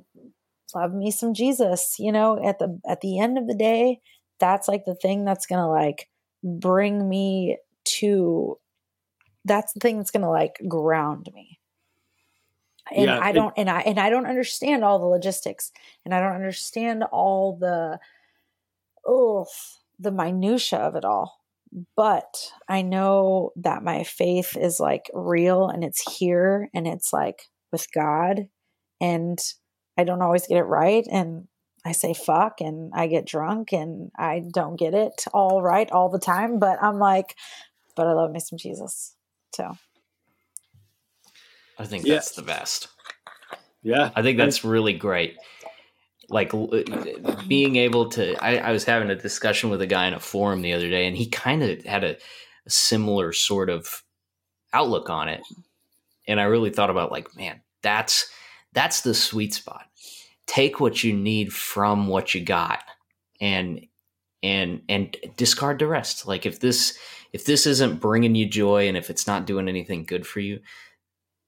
love 0.75 0.93
me 0.93 1.11
some 1.11 1.35
jesus 1.35 1.97
you 1.99 2.13
know 2.13 2.43
at 2.45 2.59
the 2.59 2.81
at 2.89 3.01
the 3.01 3.19
end 3.19 3.39
of 3.39 3.47
the 3.47 3.55
day 3.55 4.01
that's 4.41 4.69
like 4.69 4.85
the 4.85 4.95
thing 4.95 5.25
that's 5.25 5.47
gonna 5.47 5.69
like 5.71 6.09
bring 6.43 7.09
me 7.09 7.57
to 7.85 8.59
that's 9.45 9.73
the 9.73 9.81
thing 9.81 9.97
that's 9.97 10.11
gonna 10.11 10.31
like 10.31 10.61
ground 10.69 11.29
me 11.35 11.58
and 12.95 13.07
yeah, 13.07 13.19
I 13.21 13.33
don't 13.33 13.57
it, 13.57 13.61
and 13.61 13.71
I 13.71 13.81
and 13.81 13.99
I 13.99 14.11
don't 14.11 14.27
understand 14.27 14.85
all 14.85 14.99
the 14.99 15.07
logistics 15.07 15.73
and 16.05 16.15
I 16.15 16.21
don't 16.21 16.35
understand 16.35 17.05
all 17.05 17.57
the 17.59 17.99
oh 19.07 19.47
the 19.99 20.13
minutia 20.13 20.79
of 20.79 20.95
it 20.95 21.05
all. 21.05 21.39
But 21.97 22.51
i 22.69 22.81
know 22.81 23.53
that 23.57 23.83
my 23.83 24.03
faith 24.03 24.57
is 24.57 24.81
like 24.81 25.11
real 25.13 25.69
and 25.69 25.85
it's 25.85 26.17
here 26.19 26.71
and 26.73 26.87
it's 26.87 27.13
like 27.13 27.43
with 27.71 27.87
god 27.93 28.49
and 29.01 29.39
i 29.99 30.05
don't 30.05 30.23
always 30.23 30.47
get 30.47 30.57
it 30.57 30.63
right 30.63 31.07
and 31.11 31.47
i 31.85 31.93
say 31.93 32.15
fuck 32.15 32.61
and 32.61 32.91
i 32.95 33.07
get 33.07 33.27
drunk 33.27 33.73
and 33.73 34.11
i 34.19 34.43
don't 34.53 34.79
get 34.79 34.95
it 34.95 35.25
all 35.35 35.61
right 35.63 35.91
all 35.93 36.09
the 36.09 36.19
time 36.19 36.59
but 36.59 36.83
i'm 36.83 36.99
like 36.99 37.37
but 37.97 38.07
i 38.07 38.13
love 38.13 38.31
me 38.31 38.41
some 38.41 38.59
jesus 38.59 39.15
so 39.55 39.77
i 41.79 41.85
think 41.85 42.05
yeah. 42.05 42.15
that's 42.15 42.33
the 42.33 42.43
best. 42.43 42.89
Yeah. 43.83 44.11
I 44.15 44.23
think 44.23 44.39
that's 44.39 44.65
really 44.65 44.93
great. 44.93 45.37
Like 46.29 46.53
uh, 46.53 46.67
being 47.47 47.77
able 47.77 48.11
to 48.11 48.37
I, 48.45 48.59
I, 48.59 48.73
was 48.73 48.85
having 48.85 49.09
a 49.09 49.17
discussion 49.17 49.71
with 49.71 49.81
a 49.81 49.87
guy 49.87 50.07
in 50.07 50.15
a 50.15 50.21
forum 50.21 50.61
the 50.61 50.75
other 50.75 50.91
day 50.91 51.07
and 51.07 51.17
he 51.17 51.27
kind 51.27 51.63
of 51.63 51.83
had 51.85 52.05
a, 52.05 52.17
a, 52.67 52.71
similar 52.71 53.33
sort 53.33 53.71
of 53.71 54.03
outlook 54.75 55.09
on 55.09 55.29
it. 55.29 55.41
And 56.27 56.39
i 56.39 56.45
really 56.45 56.69
thought 56.69 56.91
about 56.91 57.11
like 57.11 57.35
man 57.35 57.63
that's 57.83 58.31
that's 58.75 59.01
the 59.01 59.15
sweet 59.15 59.55
spot. 59.55 59.87
Take 60.47 60.81
what 60.81 61.03
you 61.03 61.15
need 61.15 61.53
from 61.53 62.09
what 62.09 62.35
you 62.35 62.45
got 62.45 62.83
and 63.41 63.87
and 64.43 64.83
and 64.91 65.17
discard 65.37 65.79
the 65.79 65.87
rest. 65.87 66.27
Like 66.27 66.45
if 66.45 66.61
this 66.61 66.99
if 67.33 67.47
this 67.47 67.67
isn't 67.67 68.01
bringing 68.01 68.35
you 68.35 68.47
joy 68.47 68.87
and 68.87 68.99
if 68.99 69.09
it's 69.09 69.27
not 69.27 69.47
doing 69.47 69.67
anything 69.67 70.05
good 70.05 70.27
for 70.27 70.41
you 70.41 70.61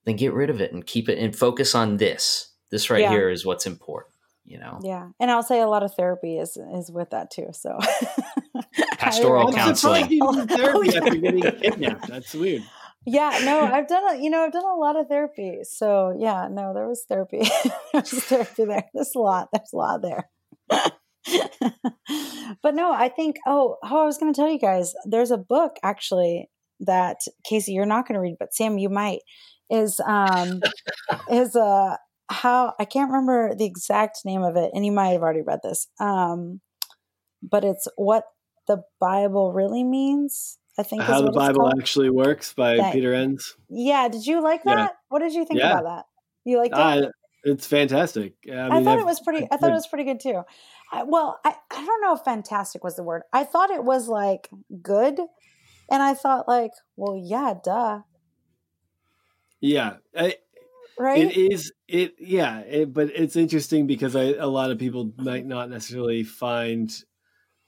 then 0.05 0.17
get 0.17 0.33
rid 0.33 0.51
of 0.51 0.61
it 0.61 0.73
and 0.73 0.87
keep 0.87 1.09
it 1.09 1.19
and 1.19 1.35
focus 1.35 1.75
on 1.75 1.97
this. 1.97 2.53
This 2.71 2.91
right 2.91 3.03
yeah. 3.03 3.11
here 3.11 3.31
is 3.31 3.45
what's 3.45 3.67
important 3.67 4.15
you 4.51 4.59
know? 4.59 4.81
Yeah 4.83 5.09
and 5.21 5.31
i'll 5.31 5.43
say 5.43 5.61
a 5.61 5.69
lot 5.69 5.83
of 5.83 5.95
therapy 5.95 6.37
is 6.37 6.59
is 6.75 6.91
with 6.91 7.11
that 7.11 7.31
too 7.31 7.49
so. 7.53 7.79
Pastoral 8.99 9.53
counseling. 9.53 10.05
therapy 10.05 10.19
oh, 10.23 10.97
after 10.97 11.17
getting 11.17 11.43
kidnapped. 11.43 12.09
That's 12.09 12.35
weird. 12.35 12.63
Yeah 13.07 13.41
no 13.45 13.61
i've 13.73 13.89
done 13.89 14.17
a, 14.17 14.23
you 14.23 14.29
know 14.29 14.45
i've 14.45 14.53
done 14.53 14.65
a 14.65 14.75
lot 14.75 14.99
of 14.99 15.07
therapy 15.07 15.61
so 15.63 16.15
yeah 16.19 16.49
no 16.51 16.75
there 16.75 16.89
was 16.89 17.05
therapy. 17.09 17.43
There's 17.93 18.11
therapy 18.11 18.65
there. 18.65 18.85
There's 18.93 19.15
a 19.15 19.21
lot 19.21 19.49
there's 19.53 19.73
a 19.73 19.77
lot 19.77 20.03
there. 20.03 20.29
But 22.63 22.75
no 22.75 22.93
i 22.93 23.09
think 23.09 23.37
oh 23.47 23.77
oh 23.85 24.03
i 24.03 24.05
was 24.05 24.19
going 24.19 24.33
to 24.33 24.37
tell 24.37 24.51
you 24.51 24.59
guys 24.59 24.95
there's 25.05 25.31
a 25.31 25.39
book 25.39 25.77
actually 25.83 26.51
that 26.81 27.19
casey 27.45 27.73
you're 27.73 27.87
not 27.87 28.09
going 28.09 28.15
to 28.15 28.21
read 28.21 28.37
but 28.39 28.55
sam 28.55 28.79
you 28.79 28.89
might 28.89 29.21
is 29.71 30.01
um 30.01 30.61
is 31.31 31.55
a 31.57 31.61
uh, 31.61 31.97
how 32.29 32.75
I 32.79 32.85
can't 32.85 33.11
remember 33.11 33.55
the 33.55 33.65
exact 33.65 34.25
name 34.25 34.43
of 34.43 34.57
it, 34.57 34.71
and 34.75 34.87
you 34.87 34.93
might 34.93 35.09
have 35.09 35.23
already 35.23 35.43
read 35.43 35.61
this. 35.63 35.89
Um, 35.99 36.61
but 37.43 37.65
it's 37.65 37.89
what 37.97 38.25
the 38.67 38.83
Bible 39.01 39.53
really 39.53 39.85
means. 39.85 40.59
I 40.79 40.83
think 40.83 41.03
is 41.03 41.09
how 41.09 41.23
the 41.23 41.33
Bible 41.33 41.69
actually 41.69 42.11
works 42.11 42.55
by 42.55 42.93
Peter 42.93 43.13
Enns. 43.13 43.57
Yeah, 43.69 44.09
did 44.09 44.27
you 44.27 44.43
like 44.43 44.63
that? 44.65 44.79
Yeah. 44.79 44.89
What 45.09 45.19
did 45.19 45.35
you 45.35 45.45
think 45.45 45.61
yeah. 45.61 45.73
about 45.73 45.85
that? 45.85 46.05
You 46.45 46.59
liked 46.59 46.75
it? 46.75 46.81
Uh, 46.81 47.09
it's 47.43 47.67
fantastic. 47.67 48.35
I, 48.47 48.51
mean, 48.51 48.73
I 48.73 48.85
thought 48.85 48.99
I've, 48.99 49.01
it 49.01 49.07
was 49.07 49.21
pretty. 49.21 49.47
I 49.51 49.57
thought 49.57 49.71
it 49.71 49.75
was 49.75 49.87
pretty 49.87 50.05
good 50.05 50.21
too. 50.21 50.43
I, 50.93 51.03
well, 51.03 51.41
I 51.45 51.55
I 51.71 51.85
don't 51.85 52.03
know 52.03 52.15
if 52.15 52.21
fantastic 52.21 52.85
was 52.85 52.97
the 52.97 53.03
word. 53.03 53.23
I 53.33 53.45
thought 53.45 53.71
it 53.71 53.85
was 53.85 54.09
like 54.09 54.49
good, 54.83 55.19
and 55.91 56.03
I 56.03 56.15
thought 56.15 56.47
like, 56.47 56.73
well, 56.97 57.21
yeah, 57.21 57.55
duh. 57.63 58.01
Yeah, 59.61 59.97
I, 60.17 60.37
right? 60.99 61.19
It 61.19 61.37
is 61.37 61.73
it 61.89 62.15
yeah, 62.19 62.61
it, 62.61 62.93
but 62.93 63.11
it's 63.15 63.37
interesting 63.37 63.87
because 63.87 64.17
I, 64.17 64.35
a 64.35 64.47
lot 64.47 64.71
of 64.71 64.79
people 64.79 65.13
might 65.17 65.47
not 65.47 65.71
necessarily 65.71 66.25
find 66.25 66.93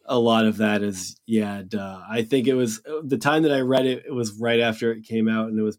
a 0.04 0.18
lot 0.18 0.46
of 0.46 0.58
that 0.58 0.82
as 0.82 1.16
yeah, 1.26 1.62
duh. 1.66 2.00
I 2.08 2.22
think 2.22 2.46
it 2.46 2.54
was 2.54 2.80
uh, 2.86 3.02
the 3.04 3.18
time 3.18 3.42
that 3.44 3.52
I 3.52 3.60
read 3.60 3.86
it. 3.86 4.04
It 4.06 4.12
was 4.12 4.32
right 4.32 4.60
after 4.60 4.92
it 4.92 5.04
came 5.04 5.28
out, 5.28 5.48
and 5.48 5.58
it 5.58 5.62
was 5.62 5.78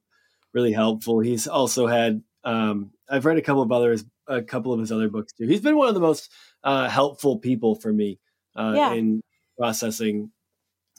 really 0.54 0.74
helpful. 0.74 1.20
He's 1.20 1.48
also 1.48 1.88
had 1.88 2.22
um, 2.44 2.92
I've 3.10 3.26
read 3.26 3.38
a 3.38 3.42
couple 3.42 3.62
of 3.62 3.72
others, 3.72 4.06
a 4.28 4.42
couple 4.42 4.74
of 4.74 4.80
his 4.80 4.92
other 4.92 5.10
books 5.10 5.34
too. 5.34 5.48
He's 5.48 5.62
been 5.62 5.78
one 5.78 5.88
of 5.88 5.94
the 5.94 6.00
most 6.00 6.32
uh, 6.64 6.90
helpful 6.90 7.40
people 7.40 7.76
for 7.76 7.92
me 7.92 8.20
uh, 8.56 8.74
yeah. 8.76 8.94
in 8.94 9.22
processing 9.58 10.32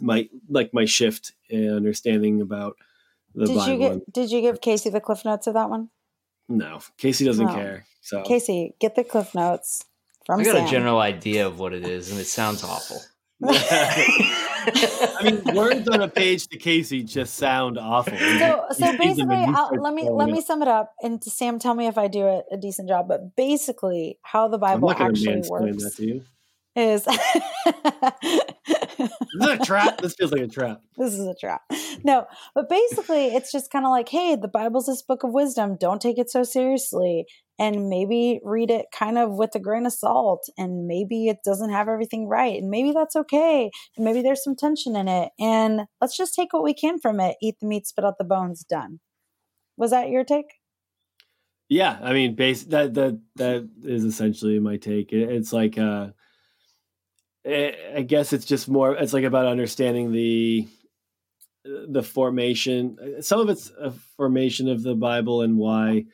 my 0.01 0.29
like 0.49 0.71
my 0.73 0.85
shift 0.85 1.33
in 1.49 1.71
understanding 1.71 2.41
about 2.41 2.77
the 3.35 3.47
did 3.47 3.57
Bible. 3.57 3.73
You 3.73 3.79
get, 3.79 4.13
did 4.13 4.31
you 4.31 4.41
give 4.41 4.61
Casey 4.61 4.91
the 4.91 5.01
cliff 5.01 5.25
notes 5.25 5.47
of 5.47 5.55
that 5.55 5.71
one? 5.71 5.91
No, 6.49 6.81
Casey 6.99 7.25
doesn't 7.25 7.47
no. 7.47 7.55
care. 7.55 7.87
So 8.01 8.23
Casey, 8.23 8.75
get 8.81 8.95
the 8.95 9.05
cliff 9.05 9.35
notes 9.35 9.85
from. 10.27 10.41
I 10.41 10.45
got 10.45 10.57
Sam. 10.57 10.67
a 10.67 10.71
general 10.71 10.99
idea 10.99 11.47
of 11.47 11.59
what 11.59 11.73
it 11.73 11.87
is, 11.87 12.11
and 12.11 12.21
it 12.21 12.27
sounds 12.27 12.63
awful. 12.63 13.01
I 13.47 15.21
mean, 15.23 15.43
words 15.55 15.89
on 15.89 16.01
a 16.01 16.09
page 16.09 16.47
to 16.49 16.59
Casey 16.59 17.03
just 17.03 17.35
sound 17.35 17.79
awful. 17.79 18.17
So, 18.17 18.65
so 18.73 18.97
basically, 18.97 19.47
let 19.79 19.93
me 19.93 20.09
let 20.11 20.29
me 20.31 20.41
sum 20.41 20.63
it 20.63 20.69
up, 20.69 20.95
and 21.03 21.21
to 21.23 21.31
Sam, 21.31 21.59
tell 21.59 21.75
me 21.75 21.87
if 21.87 21.99
I 21.99 22.09
do 22.09 22.27
it 22.27 22.45
a 22.53 22.57
decent 22.57 22.89
job. 22.89 23.09
But 23.09 23.37
basically, 23.37 24.19
how 24.23 24.49
the 24.49 24.59
Bible 24.59 24.91
actually 24.91 25.43
works 25.49 26.01
is 26.77 27.07
this 28.99 29.11
is 29.41 29.47
a 29.47 29.59
trap. 29.59 30.01
This 30.01 30.15
feels 30.15 30.33
like 30.33 30.43
a 30.43 30.49
trap. 30.49 30.81
This 30.97 31.15
is 31.15 31.27
a 31.27 31.35
trap. 31.35 31.63
No, 32.05 32.27
but 32.55 32.69
basically, 32.69 33.27
it's 33.35 33.51
just 33.51 33.71
kind 33.71 33.85
of 33.85 33.91
like, 33.91 34.09
hey, 34.09 34.37
the 34.37 34.49
Bible's 34.49 34.87
this 34.87 35.03
book 35.03 35.25
of 35.25 35.33
wisdom. 35.33 35.77
Don't 35.79 36.01
take 36.01 36.19
it 36.19 36.31
so 36.31 36.43
seriously, 36.45 37.27
and 37.59 37.89
maybe 37.89 38.41
read 38.45 38.71
it 38.71 38.87
kind 38.93 39.19
of 39.19 39.33
with 39.33 39.55
a 39.55 39.59
grain 39.59 39.87
of 39.87 39.93
salt. 39.93 40.49
And 40.57 40.87
maybe 40.87 41.29
it 41.29 41.39
doesn't 41.45 41.71
have 41.71 41.89
everything 41.89 42.29
right, 42.29 42.57
and 42.61 42.71
maybe 42.71 42.93
that's 42.93 43.17
okay. 43.17 43.71
And 43.97 44.05
maybe 44.05 44.23
there's 44.23 44.45
some 44.45 44.57
tension 44.57 44.97
in 44.97 45.09
it, 45.09 45.31
and 45.39 45.83
let's 46.01 46.17
just 46.17 46.35
take 46.35 46.53
what 46.53 46.65
we 46.65 46.75
can 46.75 46.99
from 47.01 47.21
it. 47.21 47.37
Eat 47.43 47.57
the 47.61 47.67
meat, 47.67 47.87
spit 47.87 48.05
out 48.05 48.19
the 48.19 48.25
bones. 48.25 48.65
Done. 48.65 49.01
Was 49.77 49.91
that 49.91 50.11
your 50.11 50.25
take? 50.25 50.47
Yeah, 51.69 51.99
I 52.03 52.13
mean, 52.13 52.35
base 52.35 52.65
that 52.65 52.95
that 52.95 53.21
that 53.37 53.69
is 53.83 54.05
essentially 54.05 54.59
my 54.61 54.77
take. 54.77 55.13
It, 55.13 55.31
it's 55.31 55.53
like. 55.53 55.77
uh 55.79 56.09
I 57.47 58.05
guess 58.07 58.33
it's 58.33 58.47
just 58.47 58.69
more. 58.69 58.95
It's 58.95 59.13
like 59.13 59.25
about 59.25 59.47
understanding 59.47 60.13
the 60.13 60.67
the 61.65 62.03
formation. 62.03 63.23
Some 63.23 63.41
of 63.41 63.49
it's 63.49 63.71
a 63.79 63.93
formation 64.17 64.69
of 64.69 64.83
the 64.83 64.95
Bible 64.95 65.43
and 65.43 65.59
why, 65.59 66.05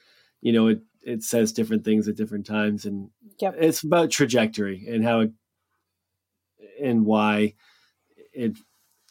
you 0.40 0.52
know, 0.52 0.69
it 0.69 0.81
it 1.02 1.23
says 1.23 1.52
different 1.52 1.85
things 1.85 2.09
at 2.09 2.16
different 2.16 2.47
times, 2.47 2.85
and 2.85 3.11
yep. 3.40 3.55
it's 3.59 3.82
about 3.82 4.11
trajectory 4.11 4.86
and 4.89 5.05
how 5.05 5.20
it 5.20 5.32
and 6.82 7.05
why 7.05 7.55
it. 8.32 8.57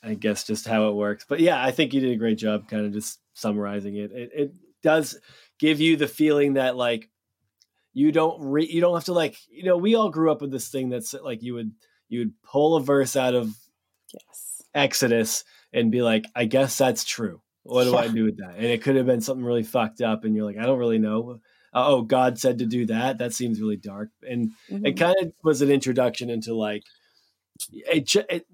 I 0.01 0.13
guess 0.13 0.45
just 0.45 0.65
how 0.65 0.87
it 0.87 0.95
works. 0.95 1.25
But 1.27 1.41
yeah, 1.41 1.61
I 1.61 1.71
think 1.71 1.93
you 1.93 1.99
did 1.99 2.13
a 2.13 2.17
great 2.17 2.37
job, 2.37 2.69
kind 2.69 2.85
of 2.85 2.93
just 2.93 3.19
summarizing 3.33 3.97
it. 3.97 4.11
It, 4.13 4.29
it 4.33 4.53
does 4.81 5.19
give 5.59 5.81
you 5.81 5.97
the 5.97 6.07
feeling 6.07 6.53
that 6.53 6.77
like 6.77 7.09
you 7.93 8.13
don't 8.13 8.41
re- 8.41 8.69
you 8.69 8.79
don't 8.79 8.93
have 8.93 9.05
to 9.05 9.13
like 9.13 9.35
you 9.49 9.63
know 9.63 9.77
we 9.77 9.95
all 9.95 10.09
grew 10.09 10.31
up 10.31 10.41
with 10.41 10.51
this 10.51 10.69
thing 10.69 10.89
that's 10.89 11.13
like 11.13 11.43
you 11.43 11.53
would 11.55 11.71
you'd 12.09 12.33
pull 12.43 12.75
a 12.75 12.81
verse 12.81 13.15
out 13.15 13.35
of 13.35 13.55
yes. 14.13 14.61
Exodus 14.73 15.43
and 15.71 15.91
be 15.91 16.01
like, 16.01 16.25
I 16.35 16.45
guess 16.45 16.77
that's 16.77 17.03
true. 17.03 17.41
What 17.63 17.83
do 17.83 17.91
yeah. 17.91 17.97
I 17.97 18.07
do 18.07 18.25
with 18.25 18.37
that? 18.37 18.55
And 18.55 18.65
it 18.65 18.81
could 18.81 18.95
have 18.95 19.05
been 19.05 19.21
something 19.21 19.45
really 19.45 19.63
fucked 19.63 20.01
up, 20.01 20.23
and 20.23 20.35
you're 20.35 20.45
like, 20.45 20.57
I 20.57 20.65
don't 20.65 20.79
really 20.79 20.97
know. 20.97 21.39
Uh, 21.73 21.87
oh, 21.87 22.01
God 22.01 22.39
said 22.39 22.59
to 22.59 22.65
do 22.65 22.87
that. 22.87 23.19
That 23.19 23.33
seems 23.33 23.61
really 23.61 23.77
dark, 23.77 24.09
and 24.27 24.51
mm-hmm. 24.69 24.85
it 24.85 24.97
kind 24.97 25.15
of 25.21 25.33
was 25.43 25.61
an 25.61 25.69
introduction 25.69 26.29
into 26.29 26.55
like 26.55 26.83
it, 27.71 28.15
it. 28.29 28.47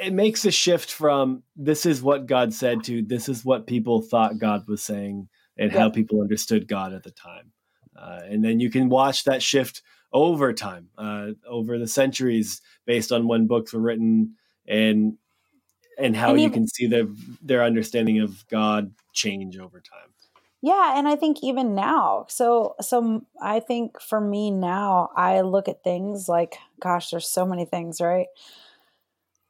It 0.00 0.12
makes 0.12 0.44
a 0.44 0.50
shift 0.50 0.92
from 0.92 1.42
this 1.56 1.86
is 1.86 2.02
what 2.02 2.26
God 2.26 2.52
said 2.52 2.84
to 2.84 3.02
this 3.02 3.28
is 3.28 3.44
what 3.44 3.66
people 3.66 4.02
thought 4.02 4.38
God 4.38 4.68
was 4.68 4.82
saying 4.82 5.28
and 5.56 5.72
how 5.72 5.90
people 5.90 6.20
understood 6.20 6.68
God 6.68 6.92
at 6.92 7.02
the 7.02 7.10
time, 7.10 7.52
uh, 7.96 8.20
and 8.24 8.44
then 8.44 8.60
you 8.60 8.70
can 8.70 8.88
watch 8.88 9.24
that 9.24 9.42
shift 9.42 9.82
over 10.12 10.52
time, 10.52 10.88
uh, 10.98 11.28
over 11.48 11.78
the 11.78 11.86
centuries, 11.86 12.60
based 12.86 13.12
on 13.12 13.26
when 13.26 13.46
books 13.46 13.72
were 13.72 13.80
written 13.80 14.36
and 14.66 15.16
and 15.98 16.16
how 16.16 16.30
and 16.30 16.40
you 16.40 16.50
can 16.50 16.66
see 16.66 16.86
the, 16.86 17.14
their 17.42 17.62
understanding 17.62 18.20
of 18.20 18.46
God 18.48 18.92
change 19.12 19.58
over 19.58 19.80
time. 19.80 20.08
Yeah, 20.62 20.96
and 20.96 21.08
I 21.08 21.16
think 21.16 21.38
even 21.42 21.74
now. 21.74 22.26
So 22.28 22.76
so 22.80 23.26
I 23.40 23.60
think 23.60 24.00
for 24.00 24.20
me 24.20 24.50
now, 24.50 25.10
I 25.16 25.40
look 25.40 25.68
at 25.68 25.82
things 25.82 26.28
like, 26.28 26.56
gosh, 26.80 27.10
there's 27.10 27.28
so 27.28 27.44
many 27.44 27.64
things, 27.64 28.00
right? 28.00 28.28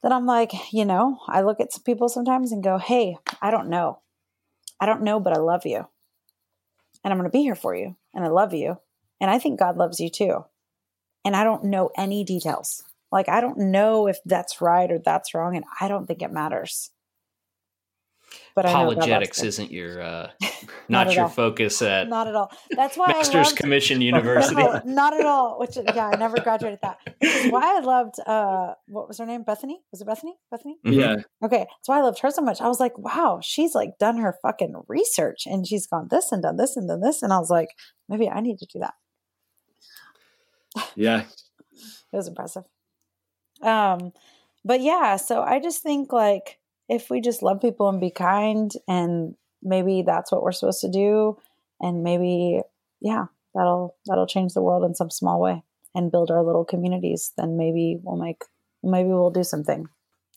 That 0.03 0.13
I'm 0.13 0.27
like, 0.27 0.53
you 0.73 0.85
know, 0.85 1.19
I 1.29 1.43
look 1.43 1.61
at 1.61 1.73
some 1.73 1.83
people 1.85 2.09
sometimes 2.09 2.51
and 2.51 2.65
go, 2.65 2.79
hey, 2.79 3.19
I 3.41 3.51
don't 3.51 3.69
know. 3.69 4.01
I 4.81 4.87
don't 4.87 5.03
know, 5.03 5.21
but 5.21 5.33
I 5.33 5.39
love 5.39 5.65
you. 5.65 5.87
And 7.05 7.13
I'm 7.13 7.19
going 7.19 7.31
to 7.31 7.37
be 7.37 7.43
here 7.43 7.55
for 7.55 7.75
you. 7.75 7.97
And 8.15 8.25
I 8.25 8.29
love 8.29 8.53
you. 8.53 8.79
And 9.21 9.31
I 9.31 9.39
think 9.39 9.61
God 9.61 9.77
loves 9.77 10.01
you 10.01 10.11
too 10.11 10.45
and 11.24 11.36
I 11.36 11.44
don't 11.44 11.65
know 11.65 11.90
any 11.97 12.24
details. 12.24 12.82
Like 13.11 13.28
I 13.28 13.40
don't 13.40 13.59
know 13.59 14.07
if 14.09 14.19
that's 14.24 14.61
right 14.61 14.90
or 14.90 14.99
that's 14.99 15.35
wrong, 15.35 15.57
and 15.57 15.65
I 15.81 15.89
don't 15.89 16.07
think 16.07 16.23
it 16.23 16.32
matters. 16.32 16.90
but 18.55 18.65
apologetics 18.65 19.43
isn't 19.43 19.70
your 19.70 20.01
uh, 20.01 20.31
not, 20.89 21.07
not 21.07 21.15
your 21.15 21.24
all. 21.24 21.28
focus 21.28 21.82
at 21.82 22.09
not 22.09 22.27
at 22.28 22.35
all. 22.35 22.51
That's 22.70 22.97
why 22.97 23.09
Masters 23.09 23.49
loved, 23.49 23.57
Commission 23.57 24.01
University. 24.12 24.55
no, 24.62 24.81
not 24.86 25.12
at 25.12 25.27
all. 25.27 25.59
Which 25.59 25.77
yeah, 25.77 26.09
I 26.09 26.16
never 26.16 26.40
graduated 26.40 26.78
that. 26.82 26.99
why 27.51 27.77
I 27.77 27.81
loved 27.81 28.15
uh, 28.27 28.74
what 28.89 29.09
was 29.09 29.19
her 29.19 29.27
name? 29.27 29.43
Bethany. 29.43 29.81
Was 29.90 30.01
it 30.01 30.07
Bethany? 30.07 30.35
Bethany. 30.51 30.78
Mm-hmm. 30.86 30.99
Yeah. 30.99 31.16
Okay, 31.44 31.66
that's 31.69 31.89
why 31.89 31.99
I 31.99 32.03
loved 32.03 32.20
her 32.20 32.31
so 32.31 32.40
much. 32.40 32.62
I 32.62 32.69
was 32.69 32.81
like, 32.81 32.97
wow, 32.97 33.40
she's 33.43 33.74
like 33.74 33.99
done 33.99 34.16
her 34.19 34.36
fucking 34.43 34.74
research 34.89 35.47
and 35.47 35.66
she's 35.66 35.86
gone 35.86 36.09
this 36.11 36.32
and 36.32 36.43
done 36.43 36.57
this 36.57 36.77
and 36.77 36.89
done 36.89 37.01
this, 37.01 37.23
and 37.23 37.32
I 37.32 37.39
was 37.39 37.51
like, 37.51 37.69
maybe 38.09 38.28
I 38.28 38.40
need 38.40 38.59
to 38.59 38.66
do 38.73 38.78
that. 38.81 38.94
Yeah. 40.94 41.23
it 41.23 42.16
was 42.16 42.28
impressive. 42.28 42.65
Um, 43.62 44.12
but 44.65 44.81
yeah, 44.81 45.16
so 45.16 45.43
I 45.43 45.61
just 45.61 45.82
think 45.82 46.12
like 46.12 46.59
if 46.89 47.11
we 47.11 47.20
just 47.20 47.43
love 47.43 47.61
people 47.61 47.89
and 47.89 48.01
be 48.01 48.11
kind 48.11 48.70
and 48.86 49.35
maybe 49.62 50.03
that's 50.03 50.32
what 50.32 50.43
we're 50.43 50.53
supposed 50.53 50.81
to 50.81 50.90
do 50.90 51.39
and 51.81 52.03
maybe 52.03 52.61
yeah 53.01 53.27
that'll 53.55 53.97
that'll 54.07 54.27
change 54.27 54.53
the 54.55 54.62
world 54.62 54.85
in 54.85 54.94
some 54.94 55.11
small 55.11 55.40
way 55.40 55.62
and 55.94 56.11
build 56.11 56.31
our 56.31 56.43
little 56.43 56.65
communities 56.65 57.32
then 57.36 57.57
maybe 57.57 57.99
we'll 58.03 58.16
make 58.16 58.43
maybe 58.82 59.09
we'll 59.09 59.31
do 59.31 59.44
something 59.44 59.89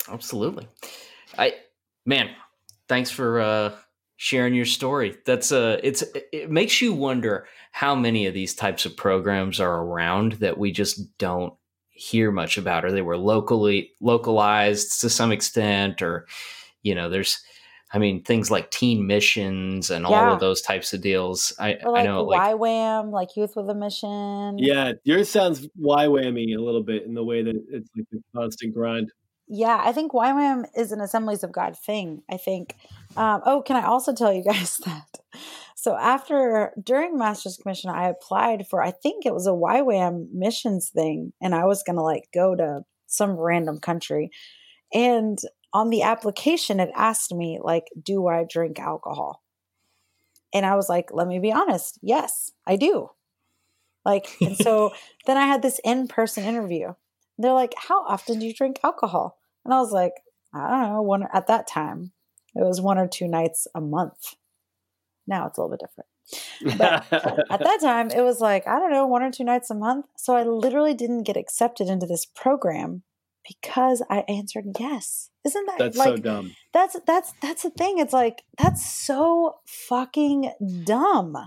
absolutely 0.10 0.68
i 1.38 1.54
man 2.06 2.30
thanks 2.88 3.10
for 3.10 3.40
uh 3.40 3.72
sharing 4.18 4.54
your 4.54 4.66
story 4.66 5.18
that's 5.26 5.52
a 5.52 5.80
it's 5.86 6.04
it 6.32 6.50
makes 6.50 6.82
you 6.82 6.94
wonder 6.94 7.46
how 7.72 7.94
many 7.94 8.26
of 8.26 8.34
these 8.34 8.54
types 8.54 8.86
of 8.86 8.96
programs 8.96 9.60
are 9.60 9.84
around 9.84 10.34
that 10.34 10.58
we 10.58 10.72
just 10.72 11.18
don't 11.18 11.54
hear 11.90 12.32
much 12.32 12.58
about 12.58 12.86
or 12.86 12.92
they 12.92 13.02
were 13.02 13.18
locally 13.18 13.92
localized 14.02 15.02
to 15.02 15.10
some 15.10 15.32
extent 15.32 16.02
or 16.02 16.26
you 16.82 16.96
know 16.96 17.10
there's 17.10 17.42
I 17.96 17.98
mean 17.98 18.24
things 18.24 18.52
like 18.52 18.72
teen 18.72 19.08
missions 19.08 19.90
and 19.90 20.06
yeah. 20.08 20.10
all 20.10 20.34
of 20.34 20.42
those 20.42 20.62
types 20.62 20.94
of 20.94 21.00
deals. 21.00 21.54
I, 21.58 21.78
like 21.82 22.02
I 22.02 22.04
know 22.04 22.24
like 22.24 22.42
YWAM, 22.42 23.12
like 23.12 23.38
Youth 23.38 23.56
with 23.56 23.70
a 23.70 23.74
Mission. 23.74 24.58
Yeah, 24.58 24.94
yours 25.06 25.30
sounds 25.30 25.68
YWAMy 25.80 26.58
a 26.58 26.62
little 26.62 26.84
bit 26.84 27.04
in 27.04 27.14
the 27.14 27.24
way 27.24 27.42
that 27.42 27.56
it's 27.70 27.90
like 27.96 28.06
a 28.14 28.38
constant 28.38 28.74
grind. 28.74 29.12
Yeah, 29.48 29.80
I 29.82 29.94
think 29.94 30.12
YWAM 30.12 30.66
is 30.76 30.92
an 30.92 31.00
Assemblies 31.00 31.44
of 31.44 31.54
God 31.54 31.78
thing. 31.78 32.24
I 32.30 32.36
think. 32.36 32.76
Um, 33.18 33.42
oh, 33.46 33.62
can 33.62 33.76
I 33.78 33.86
also 33.86 34.14
tell 34.14 34.34
you 34.34 34.44
guys 34.44 34.78
that 34.86 35.08
so 35.86 35.96
after 35.96 36.74
during 36.82 37.16
Master's 37.16 37.58
Commission, 37.58 37.92
I 37.92 38.10
applied 38.10 38.66
for 38.68 38.82
I 38.82 38.90
think 38.90 39.24
it 39.24 39.36
was 39.36 39.46
a 39.46 39.52
YWAM 39.52 40.30
missions 40.34 40.90
thing, 40.90 41.32
and 41.40 41.54
I 41.54 41.66
was 41.66 41.84
gonna 41.84 42.02
like 42.02 42.24
go 42.34 42.56
to 42.56 42.82
some 43.06 43.38
random 43.38 43.80
country. 43.80 44.32
And 44.92 45.38
on 45.74 45.92
the 45.92 46.02
application, 46.02 46.80
it 46.80 46.90
asked 46.96 47.32
me, 47.36 47.60
like, 47.62 47.84
do 48.02 48.26
I 48.26 48.46
drink 48.50 48.80
alcohol? 48.80 49.44
And 50.56 50.66
I 50.66 50.76
was 50.76 50.90
like, 50.90 51.10
let 51.12 51.28
me 51.28 51.38
be 51.38 51.52
honest, 51.52 52.00
yes, 52.02 52.52
I 52.66 52.78
do. 52.78 53.12
Like, 54.04 54.26
and 54.42 54.58
so 54.58 54.92
then 55.28 55.38
I 55.38 55.46
had 55.46 55.62
this 55.62 55.80
in-person 55.84 56.46
interview. 56.46 56.94
They're 57.38 57.54
like, 57.54 57.76
how 57.78 58.04
often 58.08 58.40
do 58.40 58.48
you 58.48 58.56
drink 58.56 58.80
alcohol? 58.84 59.38
And 59.64 59.72
I 59.72 59.80
was 59.82 59.92
like, 59.92 60.14
I 60.52 60.68
don't 60.68 60.94
know, 60.94 61.02
one 61.04 61.28
at 61.32 61.46
that 61.46 61.68
time. 61.68 62.12
It 62.56 62.64
was 62.64 62.82
one 62.82 62.98
or 62.98 63.08
two 63.08 63.28
nights 63.28 63.68
a 63.76 63.82
month. 63.82 64.36
Now 65.28 65.48
it's 65.48 65.58
a 65.58 65.62
little 65.62 65.76
bit 65.76 65.82
different. 65.82 66.08
But 66.78 67.06
at 67.52 67.60
that 67.60 67.80
time, 67.82 68.10
it 68.12 68.22
was 68.22 68.40
like, 68.40 68.68
I 68.68 68.80
don't 68.80 68.92
know, 68.92 69.06
one 69.06 69.24
or 69.24 69.32
two 69.32 69.44
nights 69.44 69.70
a 69.70 69.76
month. 69.76 70.06
So 70.18 70.36
I 70.36 70.44
literally 70.44 70.94
didn't 70.94 71.24
get 71.24 71.38
accepted 71.38 71.90
into 71.90 72.06
this 72.06 72.26
program 72.26 73.04
because 73.48 74.04
I 74.10 74.20
answered 74.28 74.66
yes. 74.80 75.30
Isn't 75.44 75.66
that 75.68 75.78
that's 75.78 75.98
like, 75.98 76.08
so 76.08 76.18
dumb? 76.18 76.56
That's 76.74 76.98
that's 77.06 77.34
that's 77.42 77.64
the 77.64 77.70
thing. 77.70 78.00
It's 78.00 78.14
like 78.14 78.44
that's 78.58 78.90
so 78.90 79.58
fucking 79.66 80.52
dumb. 80.84 81.38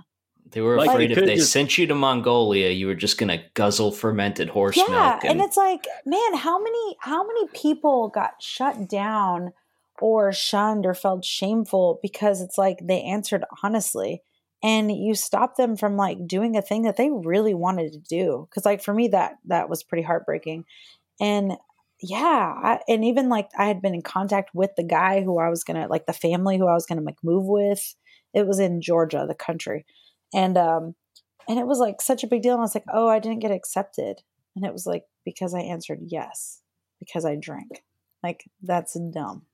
They 0.50 0.60
were 0.60 0.78
like, 0.78 0.88
afraid 0.88 1.10
if 1.10 1.18
they 1.18 1.36
just... 1.36 1.52
sent 1.52 1.76
you 1.76 1.86
to 1.88 1.94
Mongolia, 1.94 2.70
you 2.70 2.86
were 2.86 2.94
just 2.94 3.18
gonna 3.18 3.42
guzzle 3.54 3.90
fermented 3.90 4.50
horse 4.50 4.76
yeah, 4.76 4.84
milk. 4.88 5.24
And... 5.24 5.32
and 5.32 5.40
it's 5.40 5.56
like, 5.56 5.86
man, 6.06 6.34
how 6.34 6.62
many 6.62 6.96
how 7.00 7.26
many 7.26 7.48
people 7.48 8.08
got 8.08 8.40
shut 8.40 8.88
down 8.88 9.52
or 10.00 10.32
shunned 10.32 10.86
or 10.86 10.94
felt 10.94 11.24
shameful 11.24 11.98
because 12.02 12.40
it's 12.40 12.58
like 12.58 12.78
they 12.82 13.02
answered 13.02 13.44
honestly. 13.62 14.22
And 14.60 14.90
you 14.90 15.14
stop 15.14 15.56
them 15.56 15.76
from 15.76 15.96
like 15.96 16.26
doing 16.26 16.56
a 16.56 16.62
thing 16.62 16.82
that 16.82 16.96
they 16.96 17.10
really 17.10 17.54
wanted 17.54 17.92
to 17.92 17.98
do. 18.00 18.48
Because 18.50 18.64
like 18.64 18.82
for 18.82 18.92
me 18.92 19.08
that 19.08 19.36
that 19.46 19.68
was 19.68 19.84
pretty 19.84 20.02
heartbreaking. 20.02 20.64
And 21.20 21.52
yeah 22.00 22.54
I, 22.62 22.80
and 22.88 23.04
even 23.04 23.28
like 23.28 23.48
i 23.58 23.64
had 23.64 23.82
been 23.82 23.94
in 23.94 24.02
contact 24.02 24.50
with 24.54 24.70
the 24.76 24.84
guy 24.84 25.20
who 25.20 25.40
i 25.40 25.48
was 25.48 25.64
gonna 25.64 25.88
like 25.88 26.06
the 26.06 26.12
family 26.12 26.56
who 26.56 26.68
i 26.68 26.74
was 26.74 26.86
gonna 26.86 27.02
like 27.02 27.18
move 27.22 27.44
with. 27.46 27.94
It 28.34 28.46
was 28.46 28.58
in 28.58 28.80
georgia 28.80 29.24
the 29.28 29.34
country. 29.34 29.84
And 30.34 30.56
um 30.56 30.94
and 31.48 31.58
it 31.58 31.66
was 31.66 31.78
like 31.78 32.00
such 32.00 32.24
a 32.24 32.28
big 32.28 32.42
deal. 32.42 32.54
And 32.54 32.60
i 32.60 32.62
was 32.62 32.74
like 32.74 32.84
oh 32.92 33.08
i 33.08 33.18
didn't 33.18 33.40
get 33.40 33.50
accepted. 33.52 34.22
And 34.56 34.64
it 34.64 34.72
was 34.72 34.86
like 34.86 35.04
because 35.24 35.54
i 35.54 35.60
answered 35.60 36.00
yes 36.02 36.62
because 36.98 37.24
i 37.24 37.36
drank. 37.36 37.84
Like 38.22 38.44
that's 38.62 38.96
dumb 39.12 39.47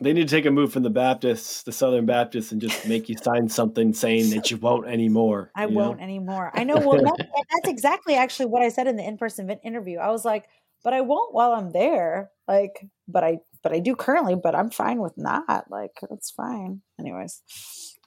they 0.00 0.12
need 0.14 0.28
to 0.28 0.34
take 0.34 0.46
a 0.46 0.50
move 0.50 0.72
from 0.72 0.82
the 0.82 0.90
Baptists, 0.90 1.62
the 1.62 1.72
Southern 1.72 2.06
Baptists, 2.06 2.52
and 2.52 2.60
just 2.60 2.86
make 2.88 3.08
you 3.08 3.16
sign 3.18 3.48
something 3.48 3.92
saying 3.92 4.30
that 4.30 4.50
you 4.50 4.56
won't 4.56 4.86
anymore. 4.86 5.50
I 5.54 5.66
won't 5.66 5.98
know? 5.98 6.04
anymore. 6.04 6.50
I 6.54 6.64
know. 6.64 6.78
Well, 6.78 7.02
that's, 7.02 7.30
that's 7.52 7.68
exactly 7.68 8.14
actually 8.14 8.46
what 8.46 8.62
I 8.62 8.70
said 8.70 8.86
in 8.86 8.96
the 8.96 9.06
in-person 9.06 9.50
interview. 9.62 9.98
I 9.98 10.08
was 10.08 10.24
like, 10.24 10.48
but 10.82 10.94
I 10.94 11.02
won't 11.02 11.34
while 11.34 11.52
I'm 11.52 11.70
there. 11.72 12.30
Like, 12.48 12.86
but 13.06 13.22
I, 13.24 13.40
but 13.62 13.72
I 13.72 13.80
do 13.80 13.94
currently. 13.94 14.36
But 14.36 14.54
I'm 14.54 14.70
fine 14.70 15.00
with 15.00 15.18
not. 15.18 15.70
Like, 15.70 15.98
it's 16.10 16.30
fine. 16.30 16.80
Anyways, 16.98 17.42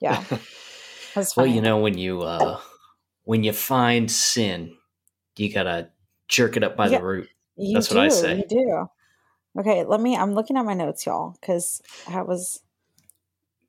yeah, 0.02 0.24
that's 1.14 1.34
fine. 1.34 1.45
Well, 1.45 1.56
you 1.56 1.61
know, 1.61 1.78
when 1.78 1.98
you 1.98 2.24
uh 2.24 2.60
when 3.26 3.44
you 3.44 3.53
find 3.53 4.10
sin, 4.10 4.76
you 5.38 5.53
gotta 5.53 5.90
jerk 6.28 6.57
it 6.57 6.64
up 6.64 6.76
by 6.76 6.88
yeah, 6.88 6.98
the 6.98 7.03
root. 7.03 7.30
That's 7.56 7.90
do, 7.90 7.95
what 7.95 8.06
I 8.06 8.10
say. 8.10 8.38
You 8.38 8.45
do. 8.49 8.88
Okay, 9.57 9.84
let 9.84 10.01
me. 10.01 10.15
I'm 10.15 10.34
looking 10.34 10.57
at 10.57 10.65
my 10.65 10.73
notes, 10.73 11.05
y'all, 11.05 11.35
because 11.39 11.81
I 12.07 12.21
was. 12.21 12.61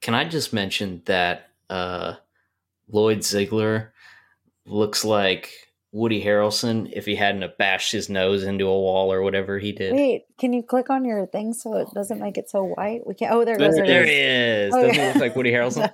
Can 0.01 0.15
I 0.15 0.25
just 0.25 0.53
mention 0.53 1.03
that 1.07 1.51
uh, 1.69 2.15
Lloyd 2.89 3.23
Ziegler 3.23 3.93
looks 4.67 5.05
like 5.05 5.53
Woody 5.93 6.23
Harrelson 6.25 6.91
if 6.93 7.07
he 7.07 7.17
hadn't 7.17 7.59
bashed 7.59 7.93
his 7.93 8.09
nose 8.09 8.43
into 8.43 8.67
a 8.67 8.81
wall 8.81 9.13
or 9.13 9.23
whatever 9.23 9.59
he 9.59 9.73
did? 9.73 9.95
Wait, 9.95 10.25
can 10.39 10.53
you 10.53 10.63
click 10.63 10.91
on 10.91 11.05
your 11.05 11.27
thing 11.27 11.53
so 11.53 11.77
it 11.77 11.89
doesn't 11.95 12.19
make 12.19 12.39
it 12.39 12.49
so 12.49 12.65
white? 12.65 13.07
We 13.07 13.15
can't. 13.15 13.33
Oh, 13.33 13.45
there, 13.45 13.59
there, 13.59 13.69
goes, 13.69 13.77
there, 13.77 13.87
there 13.87 14.05
he 14.05 14.13
is. 14.13 14.75
Oh, 14.75 14.81
Doesn't 14.81 14.97
yeah. 14.97 15.09
look 15.09 15.17
like 15.17 15.37
Woody 15.37 15.53
Harrelson? 15.53 15.91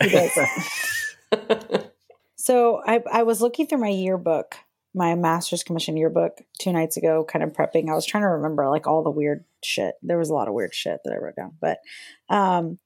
so 2.36 2.82
I, 2.86 3.02
I 3.10 3.22
was 3.22 3.40
looking 3.40 3.66
through 3.66 3.78
my 3.78 3.88
yearbook 3.88 4.56
my 4.94 5.14
master's 5.14 5.62
commission 5.62 5.96
yearbook 5.96 6.38
two 6.58 6.72
nights 6.72 6.96
ago, 6.96 7.24
kind 7.24 7.44
of 7.44 7.52
prepping. 7.52 7.88
I 7.88 7.94
was 7.94 8.06
trying 8.06 8.22
to 8.22 8.28
remember 8.28 8.68
like 8.68 8.86
all 8.86 9.02
the 9.02 9.10
weird 9.10 9.44
shit. 9.62 9.94
There 10.02 10.18
was 10.18 10.30
a 10.30 10.34
lot 10.34 10.48
of 10.48 10.54
weird 10.54 10.74
shit 10.74 11.00
that 11.04 11.12
I 11.12 11.16
wrote 11.16 11.36
down. 11.36 11.56
But 11.60 11.78
um, 12.28 12.78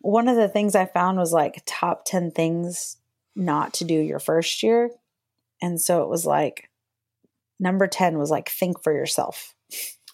one 0.00 0.28
of 0.28 0.36
the 0.36 0.48
things 0.48 0.74
I 0.74 0.86
found 0.86 1.18
was 1.18 1.32
like 1.32 1.62
top 1.64 2.04
10 2.06 2.32
things 2.32 2.96
not 3.36 3.74
to 3.74 3.84
do 3.84 3.94
your 3.94 4.18
first 4.18 4.62
year. 4.62 4.90
And 5.62 5.80
so 5.80 6.02
it 6.02 6.08
was 6.08 6.26
like 6.26 6.70
number 7.60 7.86
10 7.86 8.18
was 8.18 8.30
like 8.30 8.48
think 8.48 8.82
for 8.82 8.92
yourself. 8.92 9.54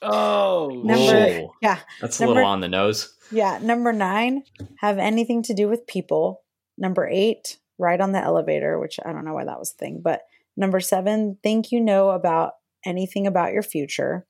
Oh, 0.03 0.69
number, 0.85 1.47
yeah. 1.63 1.79
That's 2.01 2.21
number, 2.21 2.33
a 2.33 2.35
little 2.37 2.51
on 2.51 2.61
the 2.61 2.69
nose. 2.69 3.17
Yeah. 3.31 3.59
Number 3.63 3.93
nine, 3.95 4.45
have 4.81 4.99
anything 4.99 5.43
to 5.45 5.55
do 5.55 5.69
with 5.69 5.87
people. 5.87 6.43
Number 6.77 7.09
eight, 7.09 7.59
ride 7.79 8.03
on 8.03 8.13
the 8.13 8.23
elevator, 8.23 8.79
which 8.79 8.99
I 9.05 9.13
don't 9.13 9.25
know 9.25 9.35
why 9.35 9.45
that 9.45 9.59
was 9.59 9.73
a 9.73 9.77
thing, 9.77 10.01
but 10.03 10.23
Number 10.57 10.81
seven, 10.81 11.39
think 11.43 11.73
you 11.73 11.81
know 11.81 12.11
about 12.11 12.53
anything 12.85 13.27
about 13.27 13.53
your 13.53 13.63
future. 13.63 14.27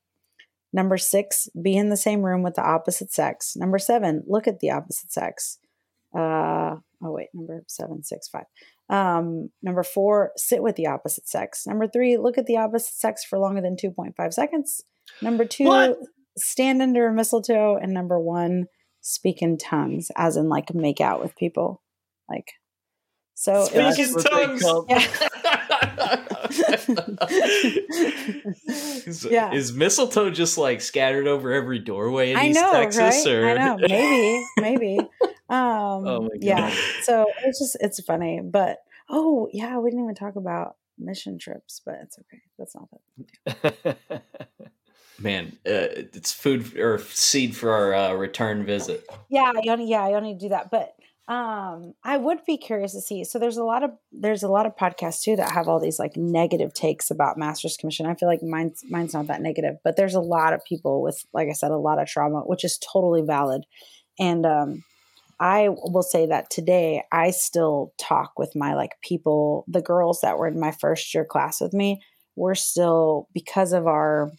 Number 0.72 0.96
six, 0.96 1.48
be 1.60 1.76
in 1.76 1.90
the 1.90 1.96
same 1.96 2.22
room 2.22 2.42
with 2.42 2.54
the 2.54 2.64
opposite 2.64 3.12
sex. 3.12 3.54
Number 3.56 3.78
seven, 3.78 4.24
look 4.26 4.46
at 4.46 4.60
the 4.60 4.70
opposite 4.70 5.12
sex. 5.12 5.58
Uh, 6.14 6.76
oh, 7.02 7.10
wait, 7.10 7.28
number 7.34 7.62
seven, 7.68 8.02
six, 8.02 8.28
five. 8.28 8.44
Um, 8.88 9.50
number 9.62 9.82
four, 9.82 10.32
sit 10.36 10.62
with 10.62 10.76
the 10.76 10.86
opposite 10.86 11.28
sex. 11.28 11.66
Number 11.66 11.86
three, 11.86 12.16
look 12.16 12.38
at 12.38 12.46
the 12.46 12.56
opposite 12.56 12.94
sex 12.94 13.24
for 13.24 13.38
longer 13.38 13.60
than 13.60 13.76
2.5 13.76 14.32
seconds. 14.32 14.82
Number 15.20 15.44
two, 15.44 15.64
what? 15.64 15.98
stand 16.38 16.80
under 16.80 17.06
a 17.06 17.12
mistletoe. 17.12 17.76
And 17.76 17.92
number 17.92 18.18
one, 18.18 18.66
speak 19.00 19.42
in 19.42 19.58
tongues, 19.58 20.10
as 20.16 20.36
in 20.36 20.48
like 20.48 20.74
make 20.74 21.00
out 21.00 21.22
with 21.22 21.36
people. 21.36 21.82
Like, 22.28 22.52
so 23.42 23.64
speak 23.64 23.98
in 23.98 24.14
tongues. 24.14 24.62
Yeah. 24.88 25.02
is, 29.04 29.26
yeah. 29.28 29.52
is 29.52 29.72
mistletoe 29.72 30.30
just 30.30 30.58
like 30.58 30.80
scattered 30.80 31.26
over 31.26 31.52
every 31.52 31.80
doorway 31.80 32.30
in 32.30 32.36
I 32.36 32.46
East 32.46 32.60
know, 32.60 32.70
Texas? 32.70 33.26
Right? 33.26 33.34
Or 33.34 33.48
I 33.48 33.54
know, 33.54 33.78
maybe, 33.80 34.44
maybe. 34.58 34.98
Um, 35.50 36.06
oh 36.06 36.30
yeah. 36.40 36.72
So 37.02 37.26
it's 37.44 37.58
just 37.58 37.76
it's 37.80 38.00
funny, 38.00 38.40
but 38.42 38.78
oh 39.10 39.50
yeah, 39.52 39.76
we 39.76 39.90
didn't 39.90 40.04
even 40.04 40.14
talk 40.14 40.36
about 40.36 40.76
mission 40.98 41.38
trips, 41.38 41.82
but 41.84 41.96
it's 42.02 42.18
okay. 42.20 42.40
That's 42.58 42.74
not 42.74 42.88
that. 43.44 44.22
Man, 45.18 45.48
uh, 45.66 46.08
it's 46.14 46.32
food 46.32 46.78
or 46.78 47.00
seed 47.00 47.54
for 47.54 47.70
our 47.70 47.94
uh, 47.94 48.14
return 48.14 48.64
visit. 48.64 49.04
Yeah, 49.28 49.52
I 49.54 49.60
only, 49.68 49.90
yeah, 49.90 50.02
I 50.02 50.14
only 50.14 50.32
do 50.32 50.48
that. 50.48 50.70
But 50.70 50.94
um, 51.28 51.94
I 52.02 52.16
would 52.16 52.44
be 52.44 52.56
curious 52.56 52.92
to 52.92 53.00
see. 53.00 53.22
So 53.22 53.38
there's 53.38 53.56
a 53.56 53.64
lot 53.64 53.84
of 53.84 53.92
there's 54.10 54.42
a 54.42 54.48
lot 54.48 54.66
of 54.66 54.76
podcasts 54.76 55.22
too 55.22 55.36
that 55.36 55.52
have 55.52 55.68
all 55.68 55.78
these 55.78 55.98
like 55.98 56.16
negative 56.16 56.74
takes 56.74 57.10
about 57.10 57.38
Masters 57.38 57.76
Commission. 57.76 58.06
I 58.06 58.14
feel 58.14 58.28
like 58.28 58.42
mine's 58.42 58.82
mine's 58.90 59.14
not 59.14 59.28
that 59.28 59.40
negative, 59.40 59.76
but 59.84 59.96
there's 59.96 60.16
a 60.16 60.20
lot 60.20 60.52
of 60.52 60.64
people 60.64 61.00
with, 61.00 61.24
like 61.32 61.48
I 61.48 61.52
said, 61.52 61.70
a 61.70 61.76
lot 61.76 62.00
of 62.00 62.08
trauma, 62.08 62.40
which 62.40 62.64
is 62.64 62.78
totally 62.78 63.22
valid. 63.22 63.62
And 64.18 64.44
um, 64.44 64.84
I 65.38 65.68
will 65.70 66.02
say 66.02 66.26
that 66.26 66.50
today 66.50 67.04
I 67.12 67.30
still 67.30 67.94
talk 67.98 68.32
with 68.36 68.56
my 68.56 68.74
like 68.74 68.92
people, 69.02 69.64
the 69.68 69.80
girls 69.80 70.20
that 70.22 70.38
were 70.38 70.48
in 70.48 70.58
my 70.58 70.72
first 70.72 71.14
year 71.14 71.24
class 71.24 71.60
with 71.60 71.72
me. 71.72 72.02
We're 72.34 72.56
still 72.56 73.28
because 73.32 73.72
of 73.72 73.86
our 73.86 74.32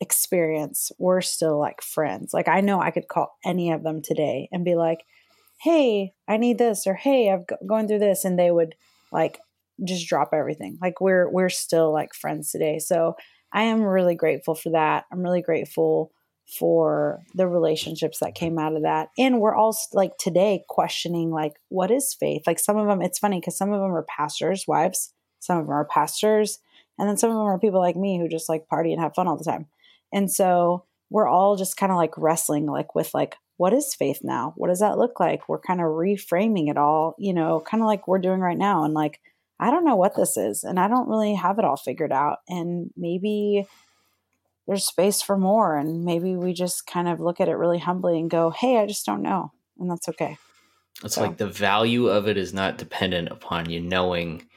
experience, 0.00 0.92
we're 0.98 1.20
still 1.20 1.58
like 1.58 1.82
friends. 1.82 2.32
Like 2.32 2.48
I 2.48 2.62
know 2.62 2.80
I 2.80 2.90
could 2.90 3.08
call 3.08 3.36
any 3.44 3.70
of 3.70 3.82
them 3.82 4.00
today 4.00 4.48
and 4.50 4.64
be 4.64 4.74
like 4.74 5.00
hey, 5.60 6.12
I 6.28 6.36
need 6.36 6.58
this, 6.58 6.86
or 6.86 6.94
hey, 6.94 7.30
I'm 7.30 7.44
going 7.66 7.88
through 7.88 7.98
this, 7.98 8.24
and 8.24 8.38
they 8.38 8.50
would 8.50 8.74
like 9.12 9.38
just 9.84 10.08
drop 10.08 10.30
everything. 10.32 10.78
Like 10.80 11.00
we're 11.00 11.30
we're 11.30 11.48
still 11.48 11.92
like 11.92 12.14
friends 12.14 12.50
today. 12.50 12.78
So 12.78 13.14
I 13.52 13.64
am 13.64 13.82
really 13.82 14.14
grateful 14.14 14.54
for 14.54 14.70
that. 14.70 15.04
I'm 15.12 15.22
really 15.22 15.42
grateful 15.42 16.12
for 16.58 17.20
the 17.34 17.46
relationships 17.46 18.20
that 18.20 18.34
came 18.34 18.58
out 18.58 18.74
of 18.74 18.82
that. 18.82 19.10
And 19.18 19.40
we're 19.40 19.54
all 19.54 19.76
like 19.92 20.16
today 20.18 20.64
questioning 20.68 21.30
like 21.30 21.54
what 21.68 21.90
is 21.90 22.14
faith? 22.18 22.42
Like 22.46 22.58
some 22.58 22.76
of 22.76 22.86
them 22.86 23.02
it's 23.02 23.18
funny 23.18 23.40
cuz 23.40 23.56
some 23.56 23.72
of 23.72 23.80
them 23.80 23.94
are 23.94 24.04
pastors' 24.04 24.66
wives, 24.66 25.12
some 25.40 25.58
of 25.58 25.66
them 25.66 25.74
are 25.74 25.84
pastors, 25.84 26.58
and 26.98 27.08
then 27.08 27.16
some 27.16 27.30
of 27.30 27.36
them 27.36 27.46
are 27.46 27.58
people 27.58 27.80
like 27.80 27.96
me 27.96 28.18
who 28.18 28.28
just 28.28 28.48
like 28.48 28.68
party 28.68 28.92
and 28.92 29.00
have 29.02 29.14
fun 29.14 29.28
all 29.28 29.36
the 29.36 29.44
time. 29.44 29.66
And 30.12 30.30
so 30.30 30.84
we're 31.10 31.28
all 31.28 31.56
just 31.56 31.76
kind 31.76 31.92
of 31.92 31.96
like 31.96 32.16
wrestling 32.16 32.66
like 32.66 32.94
with 32.94 33.12
like 33.14 33.36
what 33.58 33.74
is 33.74 33.94
faith 33.94 34.20
now? 34.22 34.54
What 34.56 34.68
does 34.68 34.78
that 34.78 34.98
look 34.98 35.20
like? 35.20 35.48
We're 35.48 35.58
kind 35.58 35.80
of 35.80 35.86
reframing 35.86 36.70
it 36.70 36.78
all, 36.78 37.14
you 37.18 37.34
know, 37.34 37.60
kind 37.60 37.82
of 37.82 37.86
like 37.86 38.08
we're 38.08 38.20
doing 38.20 38.40
right 38.40 38.56
now. 38.56 38.84
And 38.84 38.94
like, 38.94 39.20
I 39.60 39.72
don't 39.72 39.84
know 39.84 39.96
what 39.96 40.14
this 40.14 40.36
is, 40.36 40.62
and 40.62 40.78
I 40.78 40.86
don't 40.86 41.08
really 41.08 41.34
have 41.34 41.58
it 41.58 41.64
all 41.64 41.76
figured 41.76 42.12
out. 42.12 42.38
And 42.48 42.90
maybe 42.96 43.66
there's 44.68 44.84
space 44.84 45.22
for 45.22 45.36
more. 45.36 45.76
And 45.76 46.04
maybe 46.04 46.36
we 46.36 46.52
just 46.52 46.86
kind 46.86 47.08
of 47.08 47.18
look 47.18 47.40
at 47.40 47.48
it 47.48 47.56
really 47.56 47.78
humbly 47.78 48.20
and 48.20 48.30
go, 48.30 48.50
hey, 48.50 48.78
I 48.78 48.86
just 48.86 49.04
don't 49.04 49.22
know. 49.22 49.50
And 49.80 49.90
that's 49.90 50.08
okay. 50.08 50.38
It's 51.02 51.16
so. 51.16 51.22
like 51.22 51.36
the 51.36 51.48
value 51.48 52.06
of 52.08 52.28
it 52.28 52.36
is 52.36 52.54
not 52.54 52.78
dependent 52.78 53.28
upon 53.30 53.70
you 53.70 53.80
knowing 53.80 54.47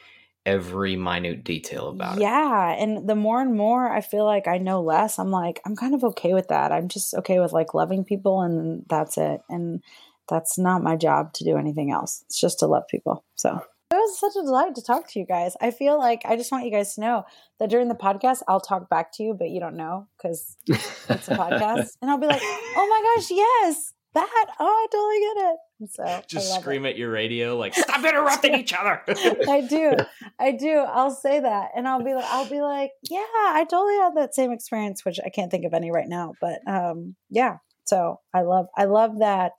every 0.45 0.95
minute 0.95 1.43
detail 1.43 1.89
about 1.89 2.19
yeah, 2.19 2.71
it. 2.71 2.77
Yeah. 2.77 2.83
And 2.83 3.09
the 3.09 3.15
more 3.15 3.41
and 3.41 3.55
more 3.55 3.91
I 3.91 4.01
feel 4.01 4.25
like 4.25 4.47
I 4.47 4.57
know 4.57 4.81
less, 4.81 5.19
I'm 5.19 5.31
like, 5.31 5.61
I'm 5.65 5.75
kind 5.75 5.93
of 5.93 6.03
okay 6.03 6.33
with 6.33 6.47
that. 6.49 6.71
I'm 6.71 6.87
just 6.87 7.13
okay 7.15 7.39
with 7.39 7.53
like 7.53 7.73
loving 7.73 8.03
people 8.03 8.41
and 8.41 8.83
that's 8.89 9.17
it. 9.17 9.41
And 9.49 9.83
that's 10.27 10.57
not 10.57 10.83
my 10.83 10.95
job 10.95 11.33
to 11.33 11.43
do 11.43 11.57
anything 11.57 11.91
else. 11.91 12.23
It's 12.25 12.39
just 12.39 12.59
to 12.59 12.67
love 12.67 12.87
people. 12.87 13.23
So 13.35 13.61
it 13.91 13.95
was 13.95 14.17
such 14.17 14.35
a 14.37 14.45
delight 14.45 14.75
to 14.75 14.81
talk 14.81 15.09
to 15.09 15.19
you 15.19 15.25
guys. 15.25 15.55
I 15.59 15.71
feel 15.71 15.99
like 15.99 16.21
I 16.25 16.37
just 16.37 16.51
want 16.51 16.65
you 16.65 16.71
guys 16.71 16.95
to 16.95 17.01
know 17.01 17.25
that 17.59 17.69
during 17.69 17.89
the 17.89 17.95
podcast, 17.95 18.41
I'll 18.47 18.61
talk 18.61 18.89
back 18.89 19.11
to 19.13 19.23
you, 19.23 19.33
but 19.33 19.49
you 19.49 19.59
don't 19.59 19.75
know 19.75 20.07
because 20.17 20.57
it's 20.67 21.27
a 21.27 21.35
podcast. 21.35 21.89
And 22.01 22.09
I'll 22.09 22.17
be 22.17 22.27
like, 22.27 22.41
oh 22.41 22.87
my 22.89 23.15
gosh, 23.15 23.29
yes, 23.31 23.93
that. 24.13 24.47
Oh, 24.59 24.65
I 24.65 24.87
totally 24.91 25.19
get 25.19 25.51
it. 25.51 25.57
So 25.89 26.21
just 26.27 26.53
scream 26.55 26.85
it. 26.85 26.91
at 26.91 26.97
your 26.97 27.11
radio 27.11 27.57
like 27.57 27.73
stop 27.73 28.03
interrupting 28.03 28.55
each 28.55 28.73
other. 28.73 29.01
I 29.07 29.65
do. 29.67 29.93
I 30.39 30.51
do. 30.51 30.77
I'll 30.77 31.11
say 31.11 31.39
that. 31.39 31.71
And 31.75 31.87
I'll 31.87 32.03
be 32.03 32.13
like 32.13 32.25
I'll 32.27 32.49
be 32.49 32.61
like, 32.61 32.91
yeah, 33.09 33.19
I 33.19 33.65
totally 33.69 33.95
had 33.95 34.15
that 34.15 34.35
same 34.35 34.51
experience, 34.51 35.03
which 35.03 35.19
I 35.25 35.29
can't 35.29 35.49
think 35.49 35.65
of 35.65 35.73
any 35.73 35.91
right 35.91 36.07
now. 36.07 36.33
But 36.39 36.59
um 36.67 37.15
yeah. 37.29 37.57
So 37.85 38.19
I 38.33 38.41
love 38.41 38.67
I 38.77 38.85
love 38.85 39.19
that 39.19 39.53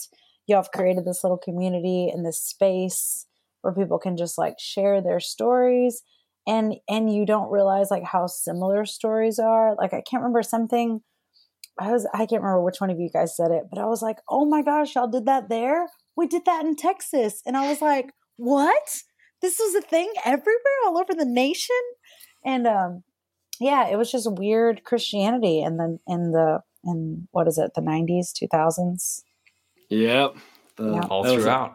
y'all 0.47 0.59
have 0.59 0.71
created 0.71 1.05
this 1.05 1.25
little 1.25 1.39
community 1.39 2.09
and 2.13 2.25
this 2.25 2.41
space 2.41 3.27
where 3.63 3.75
people 3.75 3.99
can 3.99 4.17
just 4.17 4.39
like 4.39 4.55
share 4.59 5.01
their 5.01 5.21
stories 5.21 6.03
and 6.47 6.75
and 6.89 7.13
you 7.13 7.27
don't 7.27 7.51
realize 7.51 7.91
like 7.91 8.05
how 8.05 8.27
similar 8.27 8.85
stories 8.85 9.39
are. 9.39 9.75
Like 9.77 9.93
I 9.93 10.03
can't 10.09 10.23
remember 10.23 10.43
something 10.43 11.01
I 11.79 11.91
was 11.91 12.07
I 12.13 12.27
can't 12.27 12.43
remember 12.43 12.63
which 12.63 12.81
one 12.81 12.91
of 12.91 13.01
you 13.01 13.09
guys 13.13 13.37
said 13.37 13.51
it, 13.51 13.65
but 13.71 13.81
I 13.81 13.87
was 13.87 14.03
like, 14.03 14.19
"Oh 14.29 14.45
my 14.45 14.63
gosh, 14.63 14.95
y'all 14.95 15.09
did 15.09 15.27
that 15.27 15.49
there? 15.49 15.89
We 16.17 16.27
did 16.27 16.45
that 16.45 16.65
in 16.65 16.77
Texas. 16.77 17.43
And 17.47 17.57
I 17.57 17.69
was 17.69 17.81
like, 17.81 18.13
what? 18.37 19.03
This 19.41 19.59
was 19.59 19.75
a 19.75 19.81
thing 19.81 20.13
everywhere, 20.25 20.81
all 20.87 20.99
over 20.99 21.15
the 21.15 21.25
nation. 21.25 21.77
And 22.45 22.67
um, 22.67 23.03
yeah, 23.61 23.89
it 23.89 23.97
was 23.97 24.11
just 24.11 24.31
weird 24.31 24.85
Christianity 24.85 25.63
and 25.63 25.79
then 25.79 25.99
in 26.07 26.33
the 26.33 26.61
in 26.85 27.29
what 27.31 27.47
is 27.49 27.59
it, 27.59 27.73
the 27.75 27.81
nineties, 27.81 28.33
two 28.33 28.49
thousands. 28.51 29.25
Yep. 29.89 30.37
The, 30.77 30.93
yeah. 30.93 31.07
All 31.09 31.25
throughout. 31.25 31.75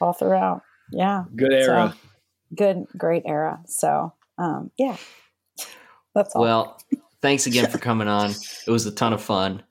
All 0.00 0.12
throughout. 0.12 0.62
Yeah. 0.92 1.24
Good 1.34 1.52
era. 1.52 1.94
So, 1.94 2.08
good, 2.56 2.84
great 2.96 3.24
era. 3.26 3.60
So 3.66 4.12
um, 4.38 4.70
yeah. 4.78 4.96
That's 6.14 6.34
all. 6.34 6.42
Well, 6.42 6.80
thanks 7.20 7.46
again 7.46 7.66
for 7.70 7.78
coming 7.78 8.08
on. 8.08 8.30
It 8.66 8.70
was 8.70 8.86
a 8.86 8.92
ton 8.92 9.12
of 9.12 9.22
fun. 9.22 9.62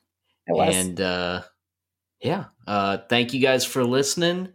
And 0.48 1.02
uh 1.02 1.42
yeah, 2.22 2.46
uh, 2.66 2.98
thank 3.10 3.34
you 3.34 3.40
guys 3.40 3.66
for 3.66 3.84
listening. 3.84 4.50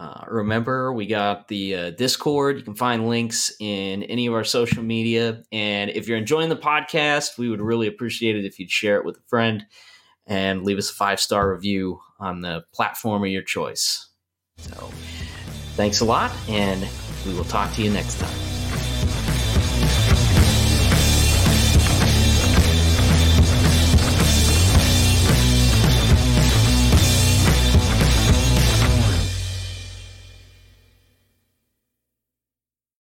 Uh, 0.00 0.24
remember, 0.28 0.94
we 0.94 1.06
got 1.06 1.46
the 1.48 1.74
uh, 1.74 1.90
Discord. 1.90 2.56
You 2.56 2.64
can 2.64 2.74
find 2.74 3.06
links 3.06 3.52
in 3.60 4.02
any 4.04 4.26
of 4.26 4.34
our 4.34 4.44
social 4.44 4.82
media. 4.82 5.42
And 5.52 5.90
if 5.90 6.08
you're 6.08 6.16
enjoying 6.16 6.48
the 6.48 6.56
podcast, 6.56 7.36
we 7.36 7.50
would 7.50 7.60
really 7.60 7.86
appreciate 7.86 8.34
it 8.34 8.46
if 8.46 8.58
you'd 8.58 8.70
share 8.70 8.96
it 8.96 9.04
with 9.04 9.18
a 9.18 9.22
friend 9.28 9.66
and 10.26 10.64
leave 10.64 10.78
us 10.78 10.90
a 10.90 10.94
five 10.94 11.20
star 11.20 11.52
review 11.52 12.00
on 12.18 12.40
the 12.40 12.64
platform 12.72 13.22
of 13.24 13.28
your 13.30 13.42
choice. 13.42 14.08
So, 14.56 14.90
thanks 15.74 16.00
a 16.00 16.04
lot, 16.06 16.32
and 16.48 16.88
we 17.26 17.34
will 17.34 17.44
talk 17.44 17.72
to 17.74 17.82
you 17.82 17.90
next 17.90 18.18
time. 18.18 18.49